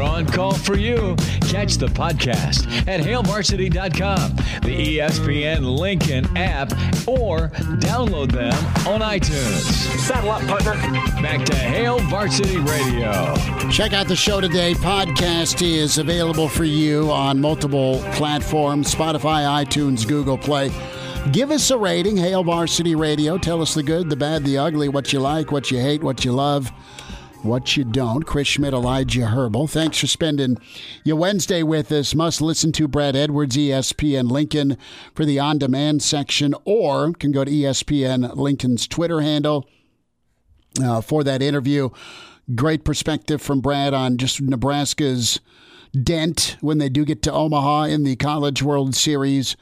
on 0.04 0.26
call 0.26 0.54
for 0.54 0.78
you. 0.78 1.16
Catch 1.50 1.78
the 1.78 1.88
podcast 1.88 2.68
at 2.88 3.00
hailvarsity.com, 3.00 4.36
the 4.62 4.98
ESPN 4.98 5.78
Lincoln 5.78 6.26
app, 6.38 6.72
or 7.08 7.50
download 7.80 8.32
them 8.32 8.54
on 8.88 9.02
iTunes. 9.02 9.62
Saddle 10.00 10.32
up, 10.32 10.42
partner. 10.44 10.74
Back 11.22 11.46
to 11.46 11.56
Hail 11.56 12.00
Varsity 12.00 12.58
Radio. 12.58 13.36
Check 13.72 13.94
out 13.94 14.08
the 14.08 14.16
show 14.16 14.42
today. 14.42 14.74
Podcast 14.74 15.62
is 15.66 15.98
available 15.98 16.48
for 16.50 16.66
you 16.66 17.10
on 17.12 17.40
multiple 17.40 18.00
platforms 18.14 18.94
Spotify, 18.94 19.66
iTunes, 19.66 20.08
Google 20.08 20.38
Play. 20.38 20.72
Give 21.32 21.52
us 21.52 21.72
a 21.72 21.78
rating, 21.78 22.18
Hail 22.18 22.44
Varsity 22.44 22.96
Radio. 22.96 23.38
Tell 23.38 23.62
us 23.62 23.74
the 23.74 23.84
good, 23.84 24.10
the 24.10 24.16
bad, 24.16 24.44
the 24.44 24.58
ugly, 24.58 24.90
what 24.90 25.14
you 25.14 25.20
like, 25.20 25.52
what 25.52 25.72
you 25.72 25.80
hate, 25.80 26.04
what 26.04 26.26
you 26.26 26.34
love, 26.34 26.70
what 27.44 27.76
you 27.76 27.84
don't. 27.84 28.24
Chris 28.24 28.48
Schmidt, 28.48 28.74
Elijah 28.74 29.28
Herbal. 29.28 29.68
Thanks 29.68 30.00
for 30.00 30.08
spending 30.08 30.58
your 31.04 31.18
Wednesday 31.18 31.62
with 31.62 31.92
us. 31.92 32.16
Must 32.16 32.42
listen 32.42 32.72
to 32.74 32.88
Brad 32.88 33.16
Edwards, 33.16 33.58
ESPN 33.58 34.32
Lincoln, 34.32 34.78
for 35.14 35.26
the 35.26 35.40
on 35.40 35.58
demand 35.58 36.02
section, 36.02 36.56
or 36.66 37.12
can 37.14 37.32
go 37.32 37.44
to 37.44 37.52
ESPN 37.52 38.36
Lincoln's 38.36 38.88
Twitter 38.88 39.22
handle 39.22 39.68
uh, 40.82 41.02
for 41.02 41.24
that 41.24 41.42
interview. 41.42 41.90
Great 42.56 42.84
perspective 42.84 43.42
from 43.42 43.62
Brad 43.62 43.94
on 43.94 44.18
just 44.18 44.42
Nebraska's 44.42 45.40
dent 46.02 46.58
when 46.62 46.78
they 46.78 46.90
do 46.90 47.06
get 47.06 47.22
to 47.24 47.32
Omaha 47.32 47.84
in 47.84 48.04
the 48.04 48.16
College 48.16 48.64
World 48.64 48.96
Series 48.96 49.56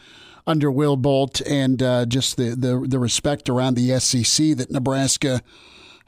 under 0.47 0.71
Will 0.71 0.97
Bolt 0.97 1.41
and 1.41 1.81
uh, 1.81 2.05
just 2.05 2.37
the, 2.37 2.55
the, 2.55 2.85
the 2.87 2.99
respect 2.99 3.49
around 3.49 3.75
the 3.75 3.99
SEC 3.99 4.55
that 4.57 4.71
Nebraska 4.71 5.41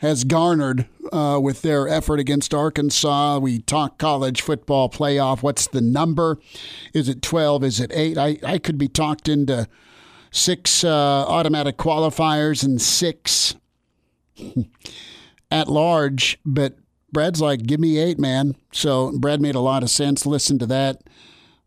has 0.03 0.25
garnered 0.25 0.85
uh, 1.13 1.39
with 1.41 1.61
their 1.61 1.87
effort 1.87 2.19
against 2.19 2.53
Arkansas. 2.53 3.39
We 3.39 3.59
talk 3.59 3.97
college 3.97 4.41
football 4.41 4.89
playoff. 4.89 5.41
What's 5.41 5.65
the 5.65 5.79
number? 5.79 6.39
Is 6.93 7.07
it 7.07 7.21
12? 7.21 7.63
Is 7.63 7.79
it 7.79 7.89
8? 7.93 8.17
I, 8.17 8.37
I 8.43 8.57
could 8.57 8.77
be 8.77 8.89
talked 8.89 9.29
into 9.29 9.65
six 10.29 10.83
uh, 10.83 10.89
automatic 10.89 11.77
qualifiers 11.77 12.65
and 12.65 12.81
six 12.81 13.55
at 15.51 15.69
large, 15.69 16.37
but 16.45 16.75
Brad's 17.13 17.39
like, 17.39 17.63
give 17.63 17.79
me 17.79 17.97
eight, 17.97 18.19
man. 18.19 18.57
So 18.73 19.17
Brad 19.17 19.39
made 19.39 19.55
a 19.55 19.61
lot 19.61 19.83
of 19.83 19.89
sense. 19.89 20.25
Listen 20.25 20.59
to 20.59 20.65
that. 20.65 21.01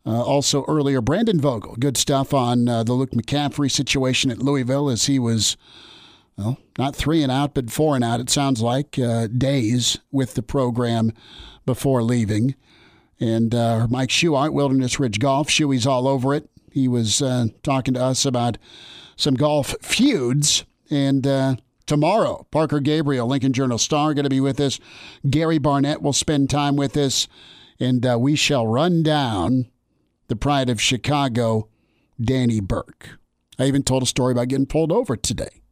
Uh, 0.04 0.22
also 0.22 0.62
earlier, 0.68 1.00
Brandon 1.00 1.40
Vogel, 1.40 1.74
good 1.76 1.96
stuff 1.96 2.34
on 2.34 2.68
uh, 2.68 2.84
the 2.84 2.92
Luke 2.92 3.12
McCaffrey 3.12 3.70
situation 3.70 4.30
at 4.30 4.38
Louisville 4.38 4.90
as 4.90 5.06
he 5.06 5.18
was, 5.18 5.56
well, 6.36 6.58
not 6.78 6.94
three 6.94 7.22
and 7.22 7.32
out, 7.32 7.54
but 7.54 7.70
four 7.70 7.94
and 7.94 8.04
out, 8.04 8.20
it 8.20 8.30
sounds 8.30 8.60
like, 8.60 8.98
uh, 8.98 9.26
days 9.26 9.98
with 10.12 10.34
the 10.34 10.42
program 10.42 11.12
before 11.64 12.02
leaving. 12.02 12.54
And 13.18 13.54
uh, 13.54 13.86
Mike 13.88 14.10
Schuart, 14.10 14.52
Wilderness 14.52 15.00
Ridge 15.00 15.18
Golf, 15.18 15.48
Shuey's 15.48 15.86
all 15.86 16.06
over 16.06 16.34
it. 16.34 16.50
He 16.70 16.88
was 16.88 17.22
uh, 17.22 17.46
talking 17.62 17.94
to 17.94 18.02
us 18.02 18.26
about 18.26 18.58
some 19.16 19.34
golf 19.34 19.74
feuds. 19.80 20.64
And 20.90 21.26
uh, 21.26 21.56
tomorrow, 21.86 22.46
Parker 22.50 22.80
Gabriel, 22.80 23.26
Lincoln 23.26 23.54
Journal 23.54 23.78
Star, 23.78 24.12
going 24.12 24.24
to 24.24 24.30
be 24.30 24.40
with 24.40 24.60
us. 24.60 24.78
Gary 25.28 25.56
Barnett 25.56 26.02
will 26.02 26.12
spend 26.12 26.50
time 26.50 26.76
with 26.76 26.96
us. 26.96 27.26
And 27.80 28.06
we 28.20 28.36
shall 28.36 28.66
run 28.66 29.02
down 29.02 29.70
the 30.28 30.36
pride 30.36 30.68
of 30.68 30.80
Chicago, 30.80 31.68
Danny 32.20 32.60
Burke. 32.60 33.18
I 33.58 33.64
even 33.64 33.82
told 33.82 34.02
a 34.02 34.06
story 34.06 34.32
about 34.32 34.48
getting 34.48 34.66
pulled 34.66 34.92
over 34.92 35.16
today, 35.16 35.62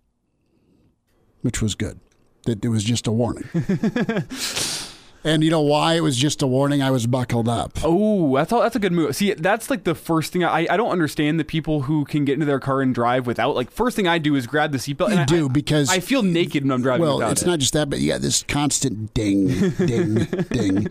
which 1.44 1.60
was 1.60 1.74
good. 1.74 2.00
That 2.46 2.64
it 2.64 2.68
was 2.68 2.82
just 2.82 3.06
a 3.06 3.12
warning. 3.12 3.48
And 5.26 5.42
you 5.42 5.48
know 5.48 5.62
why 5.62 5.94
it 5.94 6.02
was 6.02 6.18
just 6.18 6.42
a 6.42 6.46
warning? 6.46 6.82
I 6.82 6.90
was 6.90 7.06
buckled 7.06 7.48
up. 7.48 7.78
Oh, 7.82 8.36
that's 8.36 8.52
all. 8.52 8.60
That's 8.60 8.76
a 8.76 8.78
good 8.78 8.92
move. 8.92 9.16
See, 9.16 9.32
that's 9.32 9.70
like 9.70 9.84
the 9.84 9.94
first 9.94 10.34
thing 10.34 10.44
I, 10.44 10.66
I 10.68 10.76
don't 10.76 10.90
understand 10.90 11.40
the 11.40 11.44
people 11.44 11.82
who 11.82 12.04
can 12.04 12.26
get 12.26 12.34
into 12.34 12.44
their 12.44 12.60
car 12.60 12.82
and 12.82 12.94
drive 12.94 13.26
without. 13.26 13.54
Like, 13.56 13.70
first 13.70 13.96
thing 13.96 14.06
I 14.06 14.18
do 14.18 14.34
is 14.34 14.46
grab 14.46 14.72
the 14.72 14.76
seatbelt. 14.76 15.08
You 15.12 15.16
and 15.20 15.26
do 15.26 15.46
I, 15.46 15.48
because 15.48 15.88
I 15.88 16.00
feel 16.00 16.22
naked 16.22 16.64
when 16.64 16.72
I'm 16.72 16.82
driving. 16.82 17.06
Well, 17.06 17.22
it's 17.22 17.40
it. 17.40 17.46
not 17.46 17.58
just 17.58 17.72
that, 17.72 17.88
but 17.88 18.00
you 18.00 18.12
got 18.12 18.20
this 18.20 18.42
constant 18.42 19.14
ding, 19.14 19.70
ding, 19.70 20.14
ding. 20.50 20.88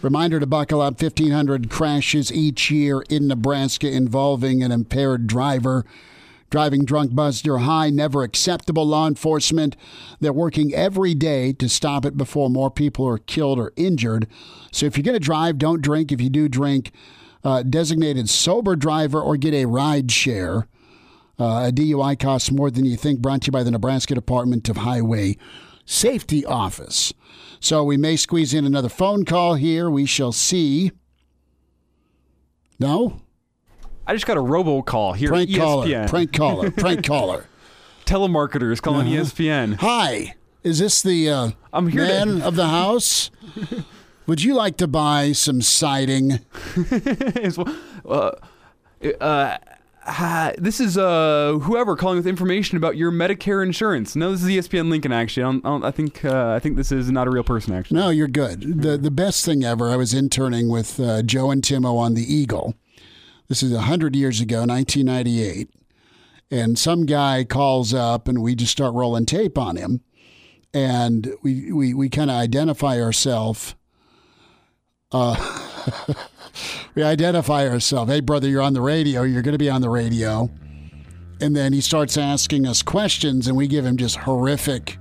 Reminder 0.00 0.40
to 0.40 0.46
buckle 0.46 0.80
up. 0.80 0.98
Fifteen 0.98 1.32
hundred 1.32 1.68
crashes 1.68 2.32
each 2.32 2.70
year 2.70 3.02
in 3.10 3.28
Nebraska 3.28 3.90
involving 3.90 4.62
an 4.62 4.72
impaired 4.72 5.26
driver. 5.26 5.84
Driving 6.50 6.84
drunk, 6.84 7.14
buzzed, 7.14 7.48
or 7.48 7.58
high, 7.58 7.90
never 7.90 8.22
acceptable. 8.22 8.86
Law 8.86 9.08
enforcement, 9.08 9.76
they're 10.20 10.32
working 10.32 10.72
every 10.74 11.14
day 11.14 11.52
to 11.54 11.68
stop 11.68 12.04
it 12.04 12.16
before 12.16 12.48
more 12.48 12.70
people 12.70 13.06
are 13.06 13.18
killed 13.18 13.58
or 13.58 13.72
injured. 13.76 14.28
So 14.70 14.86
if 14.86 14.96
you're 14.96 15.04
going 15.04 15.18
to 15.18 15.20
drive, 15.20 15.58
don't 15.58 15.82
drink. 15.82 16.12
If 16.12 16.20
you 16.20 16.30
do 16.30 16.48
drink, 16.48 16.92
uh, 17.42 17.62
designated 17.62 18.28
sober 18.28 18.76
driver 18.76 19.20
or 19.20 19.36
get 19.36 19.54
a 19.54 19.66
ride 19.66 20.10
share. 20.10 20.68
Uh, 21.38 21.66
a 21.68 21.72
DUI 21.72 22.18
costs 22.18 22.50
more 22.50 22.70
than 22.70 22.84
you 22.84 22.96
think. 22.96 23.20
Brought 23.20 23.42
to 23.42 23.46
you 23.46 23.52
by 23.52 23.64
the 23.64 23.70
Nebraska 23.70 24.14
Department 24.14 24.68
of 24.68 24.78
Highway 24.78 25.36
Safety 25.84 26.46
Office. 26.46 27.12
So 27.60 27.82
we 27.82 27.96
may 27.96 28.16
squeeze 28.16 28.54
in 28.54 28.64
another 28.64 28.88
phone 28.88 29.24
call 29.24 29.54
here. 29.54 29.90
We 29.90 30.06
shall 30.06 30.32
see. 30.32 30.92
No? 32.78 33.20
I 34.06 34.12
just 34.14 34.26
got 34.26 34.36
a 34.36 34.40
robocall 34.40 35.16
here 35.16 35.28
Prank 35.30 35.54
caller, 35.56 36.06
prank 36.08 36.32
caller, 36.32 36.70
prank 36.76 37.06
caller. 37.06 37.46
telemarketers 38.04 38.80
calling 38.82 39.06
Uh-huh. 39.08 39.22
ESPN. 39.24 39.76
Hi, 39.76 40.34
is 40.62 40.78
this 40.78 41.02
the 41.02 41.30
uh, 41.30 41.50
I'm 41.72 41.88
here 41.88 42.02
to- 42.06 42.08
man 42.26 42.42
of 42.48 42.54
the 42.56 42.68
house? 42.68 43.30
Would 44.26 44.42
you 44.42 44.54
like 44.54 44.76
to 44.78 44.86
buy 44.86 45.32
some 45.32 45.60
siding? 45.62 46.40
Uh, 48.06 48.32
uh, 49.18 49.56
ha- 50.02 50.52
this 50.58 50.78
is 50.78 50.98
uh, 50.98 51.58
whoever 51.62 51.96
calling 51.96 52.18
with 52.18 52.26
information 52.26 52.76
about 52.76 52.98
your 52.98 53.10
Medicare 53.10 53.64
insurance. 53.64 54.14
No, 54.14 54.30
this 54.30 54.42
is 54.42 54.48
ESPN 54.50 54.90
Lincoln. 54.90 55.10
Actually, 55.10 55.44
I, 55.44 55.46
don't, 55.52 55.64
I, 55.64 55.68
don't, 55.70 55.84
I 55.86 55.90
think 55.90 56.22
uh, 56.22 56.50
I 56.50 56.58
think 56.58 56.76
this 56.76 56.92
is 56.92 57.10
not 57.10 57.26
a 57.26 57.30
real 57.30 57.42
person. 57.44 57.72
Actually, 57.72 58.00
No, 58.00 58.10
you're 58.10 58.28
good. 58.28 58.82
The 58.82 58.98
the 58.98 59.10
best 59.10 59.44
thing 59.46 59.64
ever. 59.64 59.90
I 59.90 59.96
was 59.96 60.12
interning 60.12 60.68
with 60.68 61.00
uh, 61.00 61.22
Joe 61.22 61.50
and 61.50 61.62
Timo 61.62 61.96
on 61.96 62.12
the 62.12 62.22
Eagle. 62.22 62.74
This 63.48 63.62
is 63.62 63.76
hundred 63.76 64.16
years 64.16 64.40
ago, 64.40 64.64
1998, 64.64 65.68
and 66.50 66.78
some 66.78 67.04
guy 67.04 67.44
calls 67.44 67.92
up, 67.92 68.26
and 68.26 68.42
we 68.42 68.54
just 68.54 68.72
start 68.72 68.94
rolling 68.94 69.26
tape 69.26 69.58
on 69.58 69.76
him, 69.76 70.00
and 70.72 71.34
we 71.42 71.70
we 71.70 71.92
we 71.92 72.08
kind 72.08 72.30
of 72.30 72.36
identify 72.36 73.00
ourselves. 73.00 73.74
Uh, 75.12 75.36
we 76.94 77.02
identify 77.02 77.68
ourselves. 77.68 78.10
Hey, 78.10 78.20
brother, 78.20 78.48
you're 78.48 78.62
on 78.62 78.72
the 78.72 78.80
radio. 78.80 79.22
You're 79.22 79.42
going 79.42 79.52
to 79.52 79.58
be 79.58 79.70
on 79.70 79.82
the 79.82 79.90
radio. 79.90 80.50
And 81.40 81.54
then 81.54 81.72
he 81.72 81.80
starts 81.80 82.16
asking 82.16 82.66
us 82.66 82.82
questions, 82.82 83.46
and 83.46 83.56
we 83.56 83.66
give 83.66 83.84
him 83.84 83.96
just 83.96 84.16
horrific 84.16 84.96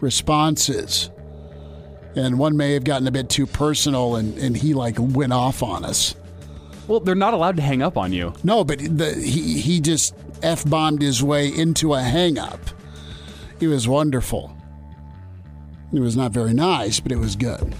responses. 0.00 1.10
And 2.14 2.38
one 2.38 2.56
may 2.56 2.74
have 2.74 2.84
gotten 2.84 3.06
a 3.06 3.10
bit 3.10 3.30
too 3.30 3.46
personal, 3.46 4.16
and, 4.16 4.36
and 4.38 4.56
he 4.56 4.74
like 4.74 4.96
went 4.98 5.32
off 5.32 5.62
on 5.62 5.84
us. 5.84 6.14
Well, 6.86 7.00
they're 7.00 7.14
not 7.14 7.34
allowed 7.34 7.56
to 7.56 7.62
hang 7.62 7.82
up 7.82 7.96
on 7.96 8.12
you. 8.12 8.32
No, 8.44 8.64
but 8.64 8.78
the, 8.78 9.14
he 9.14 9.60
he 9.60 9.80
just 9.80 10.14
f 10.42 10.64
bombed 10.68 11.02
his 11.02 11.22
way 11.22 11.48
into 11.48 11.94
a 11.94 12.02
hang 12.02 12.38
up. 12.38 12.60
It 13.58 13.68
was 13.68 13.88
wonderful. 13.88 14.56
It 15.92 16.00
was 16.00 16.16
not 16.16 16.30
very 16.32 16.52
nice, 16.52 17.00
but 17.00 17.10
it 17.10 17.18
was 17.18 17.36
good. 17.36 17.74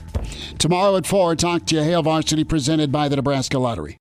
Tomorrow 0.58 0.96
at 0.96 1.06
four, 1.06 1.36
talk 1.36 1.66
to 1.66 1.76
you. 1.76 1.82
Hail 1.82 2.02
Varsity, 2.02 2.44
presented 2.44 2.90
by 2.90 3.08
the 3.08 3.16
Nebraska 3.16 3.58
Lottery. 3.58 3.94